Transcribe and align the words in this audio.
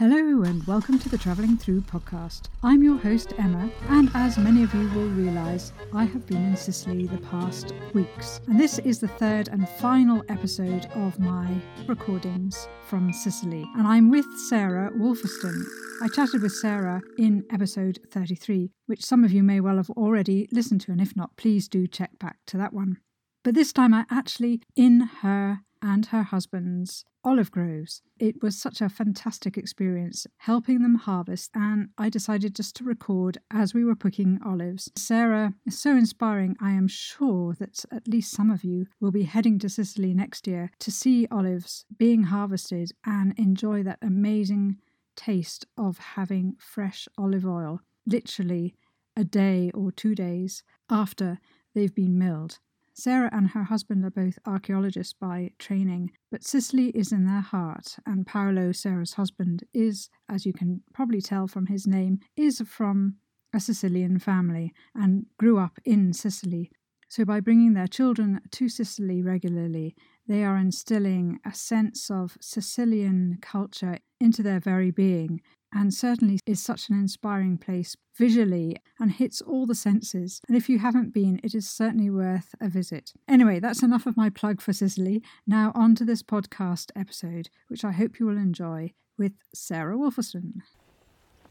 Hello, 0.00 0.44
and 0.44 0.66
welcome 0.66 0.98
to 0.98 1.10
the 1.10 1.18
Travelling 1.18 1.58
Through 1.58 1.82
podcast. 1.82 2.44
I'm 2.62 2.82
your 2.82 2.96
host, 2.96 3.34
Emma, 3.36 3.70
and 3.90 4.10
as 4.14 4.38
many 4.38 4.62
of 4.62 4.72
you 4.72 4.88
will 4.94 5.10
realise, 5.10 5.74
I 5.92 6.04
have 6.04 6.26
been 6.26 6.42
in 6.42 6.56
Sicily 6.56 7.06
the 7.06 7.18
past 7.18 7.74
weeks. 7.92 8.40
And 8.46 8.58
this 8.58 8.78
is 8.78 8.98
the 8.98 9.08
third 9.08 9.48
and 9.48 9.68
final 9.68 10.24
episode 10.30 10.86
of 10.94 11.18
my 11.18 11.54
recordings 11.86 12.66
from 12.86 13.12
Sicily. 13.12 13.66
And 13.76 13.86
I'm 13.86 14.10
with 14.10 14.24
Sarah 14.48 14.90
Wolferston. 14.92 15.62
I 16.02 16.08
chatted 16.08 16.40
with 16.40 16.52
Sarah 16.52 17.02
in 17.18 17.44
episode 17.52 17.98
33, 18.10 18.70
which 18.86 19.04
some 19.04 19.22
of 19.22 19.32
you 19.32 19.42
may 19.42 19.60
well 19.60 19.76
have 19.76 19.90
already 19.90 20.48
listened 20.50 20.80
to, 20.80 20.92
and 20.92 21.02
if 21.02 21.14
not, 21.14 21.36
please 21.36 21.68
do 21.68 21.86
check 21.86 22.18
back 22.18 22.38
to 22.46 22.56
that 22.56 22.72
one. 22.72 22.96
But 23.44 23.54
this 23.54 23.70
time 23.70 23.92
I 23.92 24.06
actually 24.10 24.62
in 24.74 25.00
her 25.20 25.60
and 25.82 26.06
her 26.06 26.22
husband's 26.22 27.04
olive 27.24 27.50
groves. 27.50 28.02
It 28.18 28.42
was 28.42 28.56
such 28.60 28.80
a 28.80 28.88
fantastic 28.88 29.56
experience 29.56 30.26
helping 30.38 30.82
them 30.82 30.94
harvest, 30.96 31.50
and 31.54 31.90
I 31.98 32.08
decided 32.08 32.54
just 32.54 32.76
to 32.76 32.84
record 32.84 33.38
as 33.50 33.74
we 33.74 33.84
were 33.84 33.96
picking 33.96 34.38
olives. 34.44 34.90
Sarah 34.96 35.54
is 35.66 35.78
so 35.78 35.92
inspiring. 35.96 36.56
I 36.60 36.72
am 36.72 36.88
sure 36.88 37.54
that 37.58 37.84
at 37.92 38.08
least 38.08 38.32
some 38.32 38.50
of 38.50 38.64
you 38.64 38.86
will 39.00 39.10
be 39.10 39.24
heading 39.24 39.58
to 39.60 39.68
Sicily 39.68 40.14
next 40.14 40.46
year 40.46 40.70
to 40.80 40.90
see 40.90 41.26
olives 41.30 41.84
being 41.98 42.24
harvested 42.24 42.92
and 43.04 43.38
enjoy 43.38 43.82
that 43.82 43.98
amazing 44.02 44.78
taste 45.16 45.66
of 45.76 45.98
having 45.98 46.56
fresh 46.58 47.08
olive 47.18 47.46
oil, 47.46 47.80
literally 48.06 48.74
a 49.16 49.24
day 49.24 49.70
or 49.74 49.92
two 49.92 50.14
days 50.14 50.62
after 50.88 51.38
they've 51.74 51.94
been 51.94 52.18
milled. 52.18 52.58
Sarah 52.94 53.30
and 53.32 53.50
her 53.50 53.64
husband 53.64 54.04
are 54.04 54.10
both 54.10 54.38
archaeologists 54.46 55.12
by 55.12 55.52
training, 55.58 56.10
but 56.30 56.44
Sicily 56.44 56.88
is 56.90 57.12
in 57.12 57.24
their 57.24 57.40
heart, 57.40 57.96
and 58.04 58.26
Paolo, 58.26 58.72
Sarah's 58.72 59.14
husband, 59.14 59.64
is, 59.72 60.10
as 60.28 60.44
you 60.44 60.52
can 60.52 60.82
probably 60.92 61.20
tell 61.20 61.46
from 61.46 61.66
his 61.66 61.86
name, 61.86 62.20
is 62.36 62.60
from 62.66 63.16
a 63.52 63.60
Sicilian 63.60 64.18
family 64.18 64.72
and 64.94 65.26
grew 65.38 65.58
up 65.58 65.78
in 65.84 66.12
Sicily. 66.12 66.70
So, 67.08 67.24
by 67.24 67.40
bringing 67.40 67.74
their 67.74 67.88
children 67.88 68.40
to 68.52 68.68
Sicily 68.68 69.22
regularly, 69.22 69.96
they 70.28 70.44
are 70.44 70.56
instilling 70.56 71.40
a 71.44 71.52
sense 71.52 72.10
of 72.10 72.38
Sicilian 72.40 73.38
culture 73.40 73.98
into 74.20 74.42
their 74.42 74.60
very 74.60 74.92
being 74.92 75.40
and 75.72 75.94
certainly 75.94 76.38
is 76.46 76.62
such 76.62 76.88
an 76.88 76.96
inspiring 76.96 77.58
place 77.58 77.96
visually 78.16 78.76
and 78.98 79.12
hits 79.12 79.40
all 79.40 79.66
the 79.66 79.74
senses. 79.74 80.40
And 80.48 80.56
if 80.56 80.68
you 80.68 80.78
haven't 80.78 81.14
been, 81.14 81.40
it 81.42 81.54
is 81.54 81.68
certainly 81.68 82.10
worth 82.10 82.54
a 82.60 82.68
visit. 82.68 83.12
Anyway, 83.28 83.60
that's 83.60 83.82
enough 83.82 84.06
of 84.06 84.16
my 84.16 84.30
plug 84.30 84.60
for 84.60 84.72
Sicily. 84.72 85.22
Now, 85.46 85.72
on 85.74 85.94
to 85.96 86.04
this 86.04 86.22
podcast 86.22 86.90
episode, 86.96 87.50
which 87.68 87.84
I 87.84 87.92
hope 87.92 88.18
you 88.18 88.26
will 88.26 88.36
enjoy 88.36 88.92
with 89.16 89.32
Sarah 89.54 89.96
Wolferston. 89.96 90.62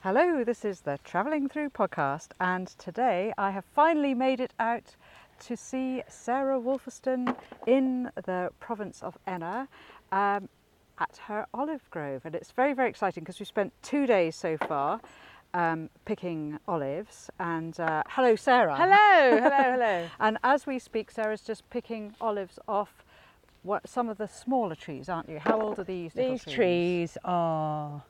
Hello, 0.02 0.44
this 0.45 0.64
is 0.64 0.81
the 0.81 0.98
Travelling 1.04 1.50
Through 1.50 1.72
podcast, 1.72 2.30
and 2.39 2.67
today 2.67 3.33
I 3.38 3.52
have 3.52 3.66
finally 3.76 4.14
made 4.14 4.39
it 4.39 4.54
out 4.58 4.95
to 5.42 5.58
see 5.58 6.04
Sarah 6.08 6.59
Wolferston 6.59 7.36
in 7.67 8.09
the 8.16 8.50
province 8.59 9.04
of 9.04 9.17
Enna. 9.28 9.67
Um, 10.11 10.48
at 11.00 11.17
her 11.28 11.45
olive 11.53 11.89
grove. 11.89 12.22
And 12.25 12.36
it's 12.36 12.52
very, 12.52 12.73
very 12.73 12.89
exciting 12.89 13.23
because 13.23 13.39
we 13.39 13.45
spent 13.45 13.73
two 13.81 14.05
days 14.05 14.36
so 14.36 14.58
far 14.58 15.00
um, 15.53 15.89
picking 16.05 16.59
olives. 16.67 17.30
And 17.39 17.80
uh, 17.80 18.03
hello, 18.08 18.36
Sarah. 18.36 18.75
Hello, 18.75 19.39
hello, 19.42 19.50
hello. 19.72 20.08
and 20.20 20.38
as 20.44 20.67
we 20.67 20.80
speak, 20.80 21.11
Sarah's 21.11 21.42
just 21.42 21.70
picking 21.70 22.14
olives 22.22 22.59
off 22.67 23.03
what, 23.64 23.88
some 23.88 24.09
of 24.09 24.17
the 24.17 24.27
smaller 24.27 24.75
trees, 24.75 25.09
aren't 25.09 25.30
you? 25.30 25.39
How 25.39 25.61
old 25.61 25.80
are 25.80 25.83
these? 25.83 26.14
These 26.14 26.44
trees? 26.44 26.55
trees 26.55 27.17
are 27.25 28.03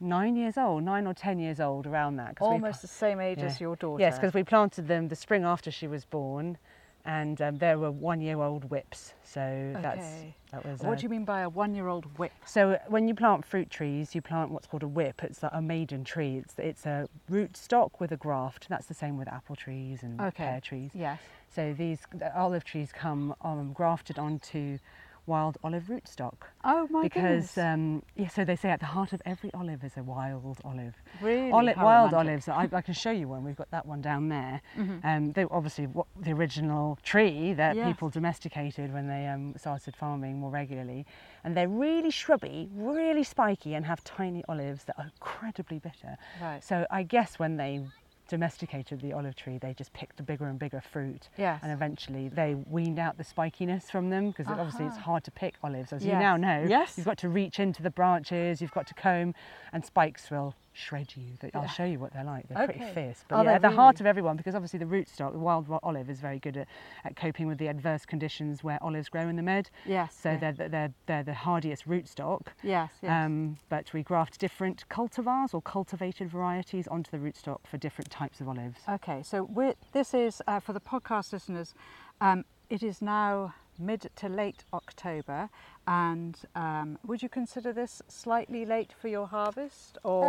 nine 0.00 0.34
years 0.34 0.58
old, 0.58 0.82
nine 0.82 1.06
or 1.06 1.14
ten 1.14 1.38
years 1.38 1.60
old, 1.60 1.86
around 1.86 2.16
that. 2.16 2.36
Almost 2.40 2.82
the 2.82 2.88
same 2.88 3.20
age 3.20 3.38
yeah. 3.38 3.46
as 3.46 3.60
your 3.60 3.76
daughter. 3.76 4.00
Yes, 4.00 4.16
because 4.18 4.34
we 4.34 4.42
planted 4.42 4.88
them 4.88 5.08
the 5.08 5.16
spring 5.16 5.44
after 5.44 5.70
she 5.70 5.86
was 5.86 6.04
born 6.04 6.58
and 7.06 7.40
um, 7.40 7.58
there 7.58 7.78
were 7.78 7.90
one-year-old 7.90 8.68
whips. 8.70 9.14
So 9.22 9.40
okay. 9.40 9.80
that's 9.82 10.06
that 10.52 10.66
was. 10.66 10.80
What 10.80 10.92
uh, 10.92 10.94
do 10.96 11.02
you 11.04 11.08
mean 11.08 11.24
by 11.24 11.42
a 11.42 11.48
one-year-old 11.48 12.18
whip? 12.18 12.32
So 12.44 12.72
uh, 12.72 12.78
when 12.88 13.08
you 13.08 13.14
plant 13.14 13.44
fruit 13.44 13.70
trees, 13.70 14.14
you 14.14 14.20
plant 14.20 14.50
what's 14.50 14.66
called 14.66 14.82
a 14.82 14.88
whip. 14.88 15.22
It's 15.22 15.42
a 15.42 15.62
maiden 15.62 16.04
tree. 16.04 16.36
It's 16.38 16.54
it's 16.58 16.86
a 16.86 17.08
root 17.28 17.56
stock 17.56 18.00
with 18.00 18.12
a 18.12 18.16
graft. 18.16 18.68
That's 18.68 18.86
the 18.86 18.94
same 18.94 19.16
with 19.16 19.28
apple 19.28 19.56
trees 19.56 20.02
and 20.02 20.20
okay. 20.20 20.44
pear 20.44 20.60
trees. 20.60 20.90
Yes. 20.94 21.20
So 21.54 21.72
these 21.72 22.00
the 22.12 22.36
olive 22.36 22.64
trees 22.64 22.90
come 22.92 23.34
um, 23.42 23.72
grafted 23.72 24.18
onto 24.18 24.78
wild 25.26 25.58
olive 25.64 25.84
rootstock. 25.84 26.34
Oh 26.64 26.86
my 26.90 27.02
Because 27.02 27.58
um, 27.58 28.02
yeah, 28.14 28.28
so 28.28 28.44
they 28.44 28.56
say 28.56 28.70
at 28.70 28.80
the 28.80 28.86
heart 28.86 29.12
of 29.12 29.20
every 29.26 29.52
olive 29.54 29.84
is 29.84 29.96
a 29.96 30.02
wild 30.02 30.58
olive. 30.64 30.94
Really, 31.20 31.50
Oli- 31.50 31.74
wild 31.76 32.14
olives. 32.14 32.48
I, 32.48 32.68
I, 32.72 32.80
can 32.80 32.94
show 32.94 33.10
you 33.10 33.28
one. 33.28 33.44
We've 33.44 33.56
got 33.56 33.70
that 33.70 33.86
one 33.86 34.00
down 34.00 34.28
there. 34.28 34.60
Mm-hmm. 34.76 35.06
Um, 35.06 35.32
they 35.32 35.44
obviously 35.50 35.86
what, 35.86 36.06
the 36.20 36.32
original 36.32 36.98
tree 37.02 37.52
that 37.54 37.76
yes. 37.76 37.86
people 37.86 38.08
domesticated 38.08 38.92
when 38.92 39.08
they 39.08 39.26
um, 39.26 39.54
started 39.56 39.96
farming 39.96 40.38
more 40.38 40.50
regularly, 40.50 41.06
and 41.44 41.56
they're 41.56 41.68
really 41.68 42.10
shrubby, 42.10 42.68
really 42.74 43.24
spiky, 43.24 43.74
and 43.74 43.84
have 43.84 44.02
tiny 44.04 44.44
olives 44.48 44.84
that 44.84 44.96
are 44.98 45.04
incredibly 45.04 45.78
bitter. 45.78 46.16
Right. 46.40 46.62
So 46.62 46.86
I 46.90 47.02
guess 47.02 47.38
when 47.38 47.56
they 47.56 47.82
domesticated 48.26 49.00
the 49.00 49.12
olive 49.12 49.36
tree, 49.36 49.58
they 49.58 49.74
just 49.74 49.92
picked 49.92 50.20
a 50.20 50.22
bigger 50.22 50.46
and 50.46 50.58
bigger 50.58 50.80
fruit. 50.80 51.28
Yes. 51.36 51.60
And 51.62 51.72
eventually 51.72 52.28
they 52.28 52.54
weaned 52.54 52.98
out 52.98 53.16
the 53.18 53.24
spikiness 53.24 53.90
from 53.90 54.10
them 54.10 54.30
because 54.30 54.46
uh-huh. 54.46 54.60
obviously 54.60 54.86
it's 54.86 54.96
hard 54.96 55.24
to 55.24 55.30
pick 55.30 55.54
olives, 55.62 55.92
as 55.92 56.04
yes. 56.04 56.12
you 56.12 56.18
now 56.18 56.36
know. 56.36 56.64
Yes. 56.68 56.94
You've 56.96 57.06
got 57.06 57.18
to 57.18 57.28
reach 57.28 57.60
into 57.60 57.82
the 57.82 57.90
branches, 57.90 58.60
you've 58.60 58.72
got 58.72 58.86
to 58.88 58.94
comb, 58.94 59.34
and 59.72 59.84
spikes 59.84 60.30
will 60.30 60.54
shred 60.76 61.12
you. 61.16 61.24
I'll 61.54 61.66
show 61.68 61.84
you 61.84 61.98
what 61.98 62.12
they're 62.12 62.24
like. 62.24 62.48
They're 62.48 62.64
okay. 62.64 62.78
pretty 62.78 62.92
fierce. 62.92 63.24
But 63.28 63.36
Are 63.36 63.44
yeah, 63.44 63.54
at 63.54 63.62
the 63.62 63.68
really? 63.68 63.76
heart 63.76 64.00
of 64.00 64.06
everyone, 64.06 64.36
because 64.36 64.54
obviously 64.54 64.78
the 64.78 64.84
rootstock, 64.84 65.32
the 65.32 65.38
wild 65.38 65.66
olive, 65.82 66.10
is 66.10 66.20
very 66.20 66.38
good 66.38 66.56
at, 66.56 66.68
at 67.04 67.16
coping 67.16 67.46
with 67.46 67.58
the 67.58 67.68
adverse 67.68 68.04
conditions 68.04 68.62
where 68.62 68.78
olives 68.82 69.08
grow 69.08 69.28
in 69.28 69.36
the 69.36 69.42
med. 69.42 69.70
Yes. 69.84 70.16
So 70.20 70.32
yeah. 70.32 70.52
they're, 70.52 70.68
they're, 70.68 70.94
they're 71.06 71.22
the 71.22 71.34
hardiest 71.34 71.88
rootstock. 71.88 72.48
Yes, 72.62 72.90
yes. 73.02 73.10
Um, 73.10 73.56
but 73.68 73.92
we 73.92 74.02
graft 74.02 74.38
different 74.38 74.84
cultivars 74.90 75.54
or 75.54 75.62
cultivated 75.62 76.30
varieties 76.30 76.86
onto 76.88 77.10
the 77.10 77.18
rootstock 77.18 77.60
for 77.66 77.78
different 77.78 78.10
types 78.10 78.40
of 78.40 78.48
olives. 78.48 78.80
Okay, 78.88 79.22
so 79.22 79.48
this 79.92 80.14
is, 80.14 80.42
uh, 80.46 80.60
for 80.60 80.72
the 80.72 80.80
podcast 80.80 81.32
listeners, 81.32 81.74
um, 82.20 82.44
it 82.68 82.82
is 82.82 83.00
now 83.00 83.54
mid 83.78 84.10
to 84.16 84.28
late 84.28 84.64
October 84.72 85.48
and 85.86 86.36
um, 86.54 86.98
would 87.06 87.22
you 87.22 87.28
consider 87.28 87.72
this 87.72 88.02
slightly 88.08 88.64
late 88.64 88.92
for 89.00 89.08
your 89.08 89.26
harvest? 89.26 89.98
Or 90.02 90.22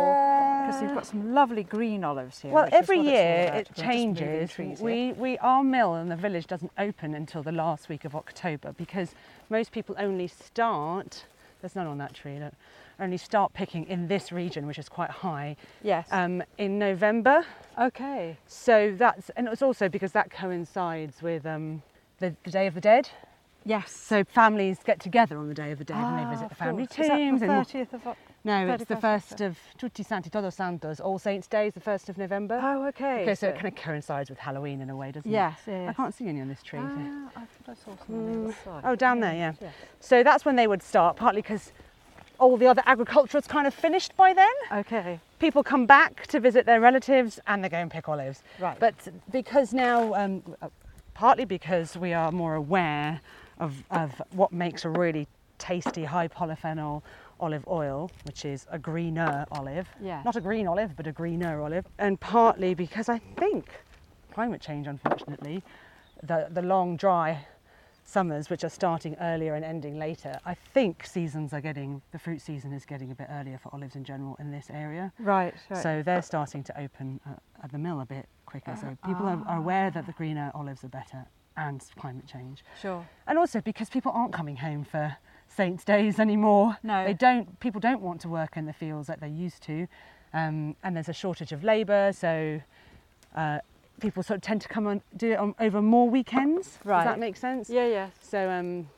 because 0.66 0.80
uh, 0.80 0.84
you've 0.84 0.94
got 0.94 1.06
some 1.06 1.34
lovely 1.34 1.64
green 1.64 2.04
olives 2.04 2.40
here 2.40 2.52
well 2.52 2.68
every 2.72 3.00
year 3.00 3.50
it 3.54 3.70
changes. 3.74 4.56
we, 4.80 5.12
we 5.12 5.38
our 5.38 5.64
mill 5.64 5.94
in 5.94 6.08
the 6.08 6.16
village 6.16 6.46
doesn't 6.46 6.72
open 6.78 7.14
until 7.14 7.42
the 7.42 7.52
last 7.52 7.88
week 7.88 8.04
of 8.04 8.14
October 8.14 8.72
because 8.72 9.14
most 9.50 9.72
people 9.72 9.94
only 9.98 10.28
start 10.28 11.24
there's 11.60 11.74
none 11.74 11.86
on 11.86 11.98
that 11.98 12.14
tree 12.14 12.38
look, 12.38 12.52
only 13.00 13.16
start 13.16 13.52
picking 13.52 13.86
in 13.86 14.08
this 14.08 14.30
region 14.30 14.66
which 14.66 14.78
is 14.78 14.88
quite 14.88 15.10
high 15.10 15.56
yes. 15.82 16.06
um, 16.12 16.42
in 16.56 16.78
November. 16.78 17.44
Okay. 17.80 18.36
So 18.46 18.94
that's 18.96 19.30
and 19.30 19.48
it's 19.48 19.62
also 19.62 19.88
because 19.88 20.12
that 20.12 20.30
coincides 20.30 21.22
with 21.22 21.46
um, 21.46 21.82
the, 22.18 22.34
the 22.44 22.50
Day 22.50 22.66
of 22.66 22.74
the 22.74 22.80
Dead 22.80 23.08
Yes. 23.64 23.90
So 23.92 24.24
families 24.24 24.78
get 24.84 25.00
together 25.00 25.38
on 25.38 25.48
the 25.48 25.54
Day 25.54 25.72
of 25.72 25.78
the 25.78 25.84
Dead 25.84 25.96
ah, 25.98 26.08
and 26.08 26.26
they 26.26 26.34
visit 26.34 26.48
the 26.48 26.54
family 26.54 26.86
tombs. 26.86 27.42
Is 27.42 27.48
that 27.48 27.68
the 27.68 27.78
30th 27.78 27.92
of 27.92 28.06
October? 28.06 28.16
No, 28.44 28.68
it's 28.68 28.84
the 28.84 28.96
first 28.96 29.40
of 29.40 29.58
Tutti 29.76 30.02
Santi 30.02 30.30
Todos 30.30 30.54
Santos, 30.54 31.00
All 31.00 31.18
Saints 31.18 31.48
Day 31.48 31.66
is 31.66 31.74
the 31.74 31.80
first 31.80 32.08
of 32.08 32.16
November. 32.16 32.58
Oh, 32.62 32.86
okay. 32.86 33.22
Okay, 33.22 33.34
so, 33.34 33.46
so, 33.46 33.48
it 33.48 33.54
kind 33.56 33.66
of 33.66 33.74
coincides 33.74 34.30
with 34.30 34.38
Halloween 34.38 34.80
in 34.80 34.88
a 34.90 34.96
way, 34.96 35.10
doesn't 35.10 35.30
yes, 35.30 35.58
it? 35.66 35.70
Yes, 35.70 35.80
yes. 35.80 35.90
I 35.90 35.92
can't 35.92 36.14
see 36.14 36.28
any 36.28 36.40
on 36.40 36.48
this 36.48 36.62
tree. 36.62 36.78
Ah. 36.80 37.30
I 37.36 37.40
think 37.40 37.68
I 37.68 37.74
saw 37.74 37.96
some 38.06 38.14
on 38.14 38.44
the 38.44 38.52
mm. 38.52 38.64
side. 38.64 38.82
Oh, 38.84 38.94
down 38.94 39.20
there, 39.20 39.34
yeah. 39.34 39.52
yeah. 39.60 39.70
So 40.00 40.22
that's 40.22 40.44
when 40.44 40.56
they 40.56 40.66
would 40.66 40.82
start, 40.82 41.16
partly 41.16 41.42
because 41.42 41.72
all 42.38 42.56
the 42.56 42.66
other 42.66 42.82
agriculture 42.86 43.38
is 43.38 43.46
kind 43.46 43.66
of 43.66 43.74
finished 43.74 44.16
by 44.16 44.32
then. 44.32 44.52
Okay. 44.72 45.20
People 45.40 45.62
come 45.62 45.86
back 45.86 46.26
to 46.28 46.40
visit 46.40 46.64
their 46.64 46.80
relatives 46.80 47.40
and 47.48 47.62
they 47.62 47.68
go 47.68 47.78
and 47.78 47.90
pick 47.90 48.08
olives. 48.08 48.42
Right. 48.58 48.78
But 48.78 48.94
because 49.30 49.74
now, 49.74 50.14
um, 50.14 50.42
partly 51.14 51.44
because 51.44 51.96
we 51.96 52.12
are 52.12 52.30
more 52.30 52.54
aware 52.54 53.20
of, 53.58 53.82
of 53.90 54.20
what 54.32 54.52
makes 54.52 54.84
a 54.84 54.90
really 54.90 55.26
tasty 55.58 56.04
high 56.04 56.28
polyphenol 56.28 57.02
olive 57.40 57.66
oil, 57.68 58.10
which 58.24 58.44
is 58.44 58.66
a 58.70 58.78
greener 58.78 59.46
olive. 59.52 59.88
Yeah. 60.00 60.22
Not 60.24 60.36
a 60.36 60.40
green 60.40 60.66
olive, 60.66 60.96
but 60.96 61.06
a 61.06 61.12
greener 61.12 61.60
olive. 61.60 61.86
And 61.98 62.18
partly 62.18 62.74
because 62.74 63.08
I 63.08 63.18
think 63.36 63.70
climate 64.32 64.60
change, 64.60 64.86
unfortunately, 64.86 65.62
the, 66.22 66.48
the 66.50 66.62
long 66.62 66.96
dry 66.96 67.46
summers, 68.04 68.48
which 68.48 68.64
are 68.64 68.70
starting 68.70 69.14
earlier 69.20 69.54
and 69.54 69.64
ending 69.64 69.98
later, 69.98 70.38
I 70.46 70.54
think 70.54 71.04
seasons 71.04 71.52
are 71.52 71.60
getting, 71.60 72.00
the 72.10 72.18
fruit 72.18 72.40
season 72.40 72.72
is 72.72 72.86
getting 72.86 73.10
a 73.10 73.14
bit 73.14 73.28
earlier 73.30 73.58
for 73.58 73.72
olives 73.74 73.96
in 73.96 74.04
general 74.04 74.36
in 74.40 74.50
this 74.50 74.70
area. 74.70 75.12
Right, 75.18 75.54
right. 75.68 75.82
So 75.82 76.02
they're 76.02 76.22
starting 76.22 76.62
to 76.64 76.80
open 76.80 77.20
uh, 77.26 77.34
at 77.62 77.70
the 77.70 77.78
mill 77.78 78.00
a 78.00 78.06
bit 78.06 78.26
quicker. 78.46 78.76
So 78.80 78.96
people 79.06 79.26
are, 79.26 79.44
are 79.46 79.58
aware 79.58 79.90
that 79.90 80.06
the 80.06 80.12
greener 80.12 80.50
olives 80.54 80.82
are 80.84 80.88
better 80.88 81.26
and 81.58 81.84
climate 81.98 82.26
change. 82.26 82.64
Sure. 82.80 83.06
And 83.26 83.36
also 83.36 83.60
because 83.60 83.90
people 83.90 84.12
aren't 84.14 84.32
coming 84.32 84.56
home 84.56 84.84
for 84.84 85.16
saints' 85.48 85.84
days 85.84 86.18
anymore. 86.18 86.78
No. 86.82 87.04
they 87.04 87.12
don't. 87.14 87.58
People 87.60 87.80
don't 87.80 88.00
want 88.00 88.20
to 88.22 88.28
work 88.28 88.56
in 88.56 88.64
the 88.64 88.72
fields 88.72 89.08
like 89.08 89.20
they 89.20 89.28
used 89.28 89.62
to, 89.64 89.86
um, 90.32 90.76
and 90.82 90.96
there's 90.96 91.08
a 91.08 91.12
shortage 91.12 91.52
of 91.52 91.62
labour, 91.64 92.12
so. 92.12 92.60
Uh, 93.34 93.58
People 94.00 94.22
sort 94.22 94.36
of 94.36 94.42
tend 94.42 94.60
to 94.60 94.68
come 94.68 94.86
and 94.86 95.00
do 95.16 95.32
it 95.32 95.38
on, 95.40 95.56
over 95.58 95.82
more 95.82 96.08
weekends. 96.08 96.78
Right. 96.84 97.02
Does 97.02 97.14
that 97.14 97.18
make 97.18 97.36
sense? 97.36 97.68
Yeah, 97.68 97.88
yeah. 97.88 98.10
So 98.20 98.48
um, 98.48 98.88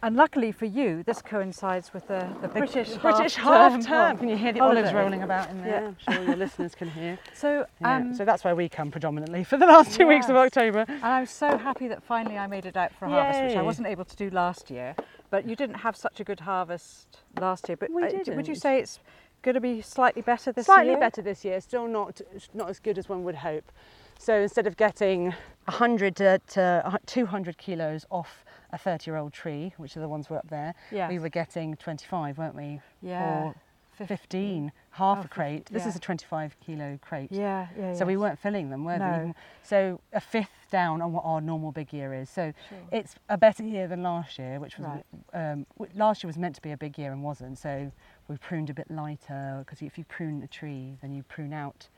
And 0.00 0.14
luckily 0.14 0.52
for 0.52 0.64
you, 0.66 1.02
this 1.02 1.20
coincides 1.20 1.92
with 1.92 2.06
the, 2.06 2.28
the 2.40 2.46
the 2.46 2.54
British 2.54 2.94
British 2.96 3.34
half 3.34 3.72
half 3.84 3.84
term. 3.86 4.18
Can 4.18 4.28
you 4.28 4.36
hear 4.36 4.52
the 4.52 4.60
holiday. 4.60 4.80
olives 4.82 4.94
rolling 4.94 5.22
about 5.24 5.50
in 5.50 5.62
there? 5.62 5.82
Yeah. 5.82 5.92
I'm 6.06 6.14
sure 6.14 6.24
your 6.24 6.36
listeners 6.36 6.74
can 6.76 6.88
hear. 6.88 7.18
So, 7.34 7.66
Yeah, 7.80 7.96
um, 7.96 8.14
so 8.14 8.24
that's 8.24 8.44
where 8.44 8.54
we 8.54 8.68
come 8.68 8.92
predominantly 8.92 9.42
for 9.42 9.56
the 9.56 9.66
last 9.66 9.96
two 9.96 10.06
weeks 10.06 10.28
of 10.28 10.36
October. 10.36 10.84
and 10.88 11.04
I'm 11.04 11.26
so 11.26 11.58
happy 11.58 11.88
that 11.88 12.02
finally 12.04 12.38
I 12.38 12.46
made 12.46 12.64
it 12.64 12.76
out 12.76 12.92
for 12.94 13.06
a 13.06 13.08
harvest, 13.10 13.42
which 13.42 13.56
I 13.56 13.62
wasn't 13.62 13.88
able 13.88 14.04
to 14.04 14.14
do 14.16 14.30
last 14.30 14.70
year. 14.70 14.94
But 15.30 15.48
you 15.48 15.56
didn't 15.56 15.76
have 15.76 15.96
such 15.96 16.20
a 16.20 16.24
good 16.24 16.40
harvest 16.40 17.18
last 17.40 17.68
year. 17.68 17.76
But 17.76 17.90
We 17.90 18.04
uh, 18.04 18.22
d- 18.24 18.30
would 18.30 18.46
you 18.46 18.54
say 18.54 18.78
it's 18.78 19.00
going 19.42 19.56
to 19.56 19.60
be 19.60 19.82
slightly 19.82 20.22
better 20.22 20.52
this 20.52 20.66
Slightly 20.66 20.92
year? 20.92 21.00
better 21.00 21.22
this 21.22 21.44
year, 21.44 21.60
still 21.60 21.88
not 21.88 22.20
not 22.54 22.70
as 22.70 22.78
good 22.78 22.98
as 22.98 23.08
one 23.08 23.24
would 23.24 23.34
hope. 23.36 23.70
So 24.20 24.34
instead 24.40 24.66
of 24.66 24.76
getting 24.76 25.34
100 25.66 26.16
to, 26.16 26.40
to 26.48 26.98
200 27.06 27.56
kilos 27.58 28.04
off 28.10 28.44
a 28.72 28.78
30 28.78 29.10
year 29.10 29.16
old 29.16 29.32
tree, 29.32 29.72
which 29.76 29.96
are 29.96 30.00
the 30.00 30.08
ones 30.08 30.28
we're 30.30 30.36
up 30.38 30.48
there, 30.50 30.74
Yes. 30.90 31.10
we 31.10 31.18
were 31.18 31.28
getting 31.28 31.76
25, 31.76 32.38
weren't 32.38 32.54
we? 32.54 32.80
Yeah. 33.02 33.44
Or 33.44 33.54
15, 34.06 34.70
half 34.92 35.18
Oh, 35.18 35.22
a 35.22 35.28
crate. 35.28 35.66
This 35.66 35.82
yeah. 35.82 35.88
is 35.88 35.96
a 35.96 35.98
25 35.98 36.56
kilo 36.60 36.98
crate. 37.02 37.32
Yeah, 37.32 37.66
yeah. 37.76 37.94
So 37.94 38.04
we 38.06 38.16
weren't 38.16 38.38
filling 38.38 38.70
them, 38.70 38.84
were 38.84 38.96
No. 38.98 39.24
we? 39.26 39.32
So 39.64 40.00
a 40.12 40.20
fifth 40.20 40.68
down 40.70 41.02
on 41.02 41.12
what 41.12 41.24
our 41.24 41.40
normal 41.40 41.72
big 41.72 41.92
year 41.92 42.14
is. 42.14 42.30
So 42.30 42.52
Sure. 42.68 42.78
it's 42.92 43.16
a 43.28 43.36
better 43.36 43.64
year 43.64 43.88
than 43.88 44.02
last 44.04 44.38
year, 44.38 44.60
which 44.60 44.78
was 44.78 44.86
Right. 44.86 45.04
um, 45.32 45.66
last 45.94 46.22
year 46.22 46.28
was 46.28 46.38
meant 46.38 46.54
to 46.56 46.62
be 46.62 46.70
a 46.70 46.76
big 46.76 46.96
year 46.96 47.10
and 47.10 47.24
wasn't. 47.24 47.58
So 47.58 47.90
we 48.28 48.36
pruned 48.36 48.70
a 48.70 48.74
bit 48.74 48.88
lighter 48.90 49.64
because 49.64 49.82
if 49.82 49.98
you 49.98 50.04
prune 50.04 50.42
a 50.44 50.46
tree, 50.46 50.96
then 51.00 51.12
you 51.12 51.24
prune 51.24 51.52
out 51.52 51.88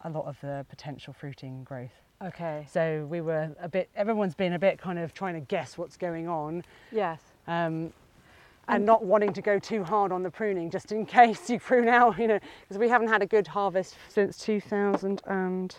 a 0.00 0.08
lot 0.08 0.24
of 0.26 0.40
the 0.40 0.64
potential 0.70 1.12
fruiting 1.12 1.62
growth. 1.64 2.00
Okay. 2.24 2.66
So 2.70 3.06
we 3.10 3.20
were 3.20 3.50
a 3.60 3.68
bit. 3.68 3.88
Everyone's 3.96 4.34
been 4.34 4.54
a 4.54 4.58
bit 4.58 4.78
kind 4.78 4.98
of 4.98 5.12
trying 5.14 5.34
to 5.34 5.40
guess 5.40 5.76
what's 5.76 5.96
going 5.96 6.28
on. 6.28 6.64
Yes. 6.90 7.20
Um, 7.46 7.92
And- 8.66 8.76
and 8.76 8.86
not 8.86 9.04
wanting 9.04 9.34
to 9.34 9.42
go 9.42 9.58
too 9.58 9.84
hard 9.84 10.10
on 10.10 10.22
the 10.22 10.30
pruning, 10.30 10.70
just 10.70 10.90
in 10.90 11.04
case 11.18 11.50
you 11.50 11.58
prune 11.60 11.86
out, 11.88 12.18
you 12.18 12.26
know, 12.26 12.38
because 12.62 12.78
we 12.78 12.88
haven't 12.88 13.08
had 13.08 13.20
a 13.22 13.26
good 13.26 13.46
harvest 13.46 13.96
since 14.08 14.38
2000 14.38 15.20
and 15.26 15.76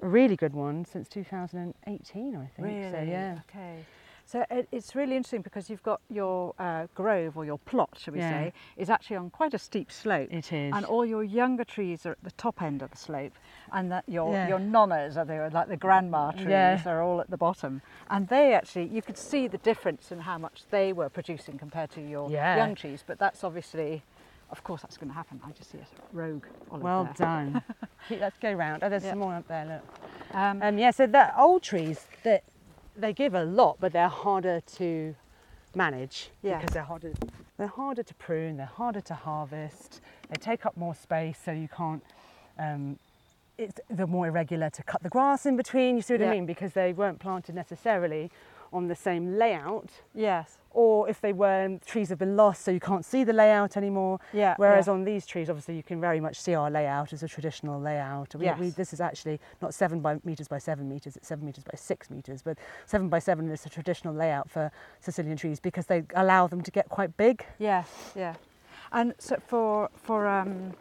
a 0.00 0.08
really 0.08 0.34
good 0.36 0.54
one 0.54 0.84
since 0.86 1.08
2018, 1.10 2.34
I 2.34 2.46
think. 2.46 2.68
Really? 2.68 2.90
So 2.90 3.00
yeah, 3.02 3.38
Okay. 3.50 3.84
So 4.32 4.46
it, 4.50 4.66
it's 4.72 4.94
really 4.94 5.14
interesting 5.14 5.42
because 5.42 5.68
you've 5.68 5.82
got 5.82 6.00
your 6.08 6.54
uh, 6.58 6.86
grove 6.94 7.36
or 7.36 7.44
your 7.44 7.58
plot, 7.58 7.90
shall 7.98 8.14
we 8.14 8.20
Yeah. 8.20 8.30
say, 8.30 8.52
is 8.78 8.88
actually 8.88 9.16
on 9.16 9.28
quite 9.28 9.52
a 9.52 9.58
steep 9.58 9.92
slope. 9.92 10.32
it 10.32 10.50
is. 10.50 10.74
And 10.74 10.86
all 10.86 11.04
your 11.04 11.22
younger 11.22 11.64
trees 11.64 12.06
are 12.06 12.12
at 12.12 12.22
the 12.24 12.30
top 12.30 12.62
end 12.62 12.80
of 12.80 12.90
the 12.90 12.96
slope, 12.96 13.34
and 13.72 13.92
that 13.92 14.04
your 14.08 14.32
Yeah. 14.32 14.48
your 14.48 14.58
nonnas 14.58 15.18
are 15.18 15.26
there, 15.26 15.50
like 15.50 15.68
the 15.68 15.76
grandma 15.76 16.30
trees, 16.30 16.48
Yeah. 16.48 16.82
are 16.86 17.02
all 17.02 17.20
at 17.20 17.28
the 17.28 17.36
bottom. 17.36 17.82
And 18.08 18.26
they 18.28 18.54
actually, 18.54 18.86
you 18.86 19.02
could 19.02 19.18
see 19.18 19.48
the 19.48 19.58
difference 19.58 20.10
in 20.10 20.20
how 20.20 20.38
much 20.38 20.62
they 20.70 20.94
were 20.94 21.10
producing 21.10 21.58
compared 21.58 21.90
to 21.90 22.00
your 22.00 22.30
young 22.30 22.74
trees. 22.74 23.04
But 23.06 23.18
that's 23.18 23.44
obviously, 23.44 24.02
of 24.48 24.64
course, 24.64 24.80
that's 24.80 24.96
going 24.96 25.10
to 25.10 25.14
happen. 25.14 25.42
I 25.44 25.52
just 25.52 25.70
see 25.72 25.78
a 25.78 25.86
rogue 26.14 26.46
olive 26.70 26.84
well 26.84 27.04
there. 27.04 27.26
done. 27.26 27.62
Let's 28.08 28.38
go 28.38 28.50
round. 28.54 28.82
Oh, 28.82 28.88
there's 28.88 29.04
Yeah. 29.04 29.10
some 29.10 29.18
more 29.18 29.34
up 29.34 29.46
there. 29.46 29.66
Look. 29.66 30.34
Um, 30.34 30.62
Um, 30.62 30.78
yeah, 30.78 30.90
so 30.90 31.06
the 31.06 31.38
old 31.38 31.62
trees 31.62 32.06
that 32.22 32.44
they 32.96 33.12
give 33.12 33.34
a 33.34 33.44
lot, 33.44 33.76
but 33.80 33.92
they're 33.92 34.08
harder 34.08 34.60
to 34.76 35.14
manage 35.74 36.30
Yeah. 36.42 36.58
because 36.58 36.74
they're 36.74 36.82
harder. 36.82 37.12
They're 37.56 37.66
harder 37.66 38.02
to 38.02 38.14
prune. 38.14 38.56
They're 38.56 38.66
harder 38.66 39.00
to 39.02 39.14
harvest. 39.14 40.00
They 40.28 40.36
take 40.36 40.66
up 40.66 40.76
more 40.76 40.94
space, 40.94 41.38
so 41.42 41.52
you 41.52 41.68
can't. 41.68 42.02
Um, 42.58 42.98
it's 43.58 43.80
they're 43.88 44.06
more 44.06 44.26
irregular 44.26 44.70
to 44.70 44.82
cut 44.82 45.02
the 45.02 45.08
grass 45.08 45.46
in 45.46 45.56
between. 45.56 45.96
You 45.96 46.02
see 46.02 46.14
what 46.14 46.20
Yeah. 46.22 46.28
I 46.30 46.34
mean? 46.34 46.46
Because 46.46 46.72
they 46.72 46.92
weren't 46.92 47.18
planted 47.18 47.54
necessarily 47.54 48.30
on 48.72 48.88
the 48.88 48.94
same 48.94 49.36
layout, 49.38 49.90
yes. 50.14 50.58
or 50.70 51.08
if 51.08 51.20
they 51.20 51.32
were, 51.32 51.78
trees 51.84 52.08
have 52.08 52.18
been 52.18 52.36
lost, 52.36 52.62
so 52.62 52.70
you 52.70 52.80
can't 52.80 53.04
see 53.04 53.22
the 53.24 53.32
layout 53.32 53.76
anymore. 53.76 54.18
Yeah. 54.32 54.54
Whereas 54.56 54.86
yeah. 54.86 54.94
on 54.94 55.04
these 55.04 55.26
trees, 55.26 55.50
obviously, 55.50 55.76
you 55.76 55.82
can 55.82 56.00
very 56.00 56.20
much 56.20 56.40
see 56.40 56.54
our 56.54 56.70
layout 56.70 57.12
as 57.12 57.22
a 57.22 57.28
traditional 57.28 57.80
layout. 57.80 58.34
We, 58.34 58.50
we, 58.58 58.70
this 58.70 58.92
is 58.92 59.00
actually 59.00 59.40
not 59.60 59.74
seven 59.74 60.00
by 60.00 60.18
meters 60.24 60.48
by 60.48 60.58
seven 60.58 60.88
meters; 60.88 61.16
it's 61.16 61.28
seven 61.28 61.44
meters 61.44 61.64
by 61.64 61.76
six 61.76 62.10
meters. 62.10 62.42
But 62.42 62.58
seven 62.86 63.08
by 63.08 63.18
seven 63.18 63.50
is 63.50 63.66
a 63.66 63.68
traditional 63.68 64.14
layout 64.14 64.50
for 64.50 64.70
Sicilian 65.00 65.36
trees 65.36 65.60
because 65.60 65.86
they 65.86 66.04
allow 66.14 66.46
them 66.46 66.62
to 66.62 66.70
get 66.70 66.88
quite 66.88 67.16
big. 67.16 67.44
Yes, 67.58 67.88
yeah. 68.16 68.34
And 68.92 69.14
so 69.18 69.36
for 69.46 69.90
for 69.94 70.26
um 70.26 70.74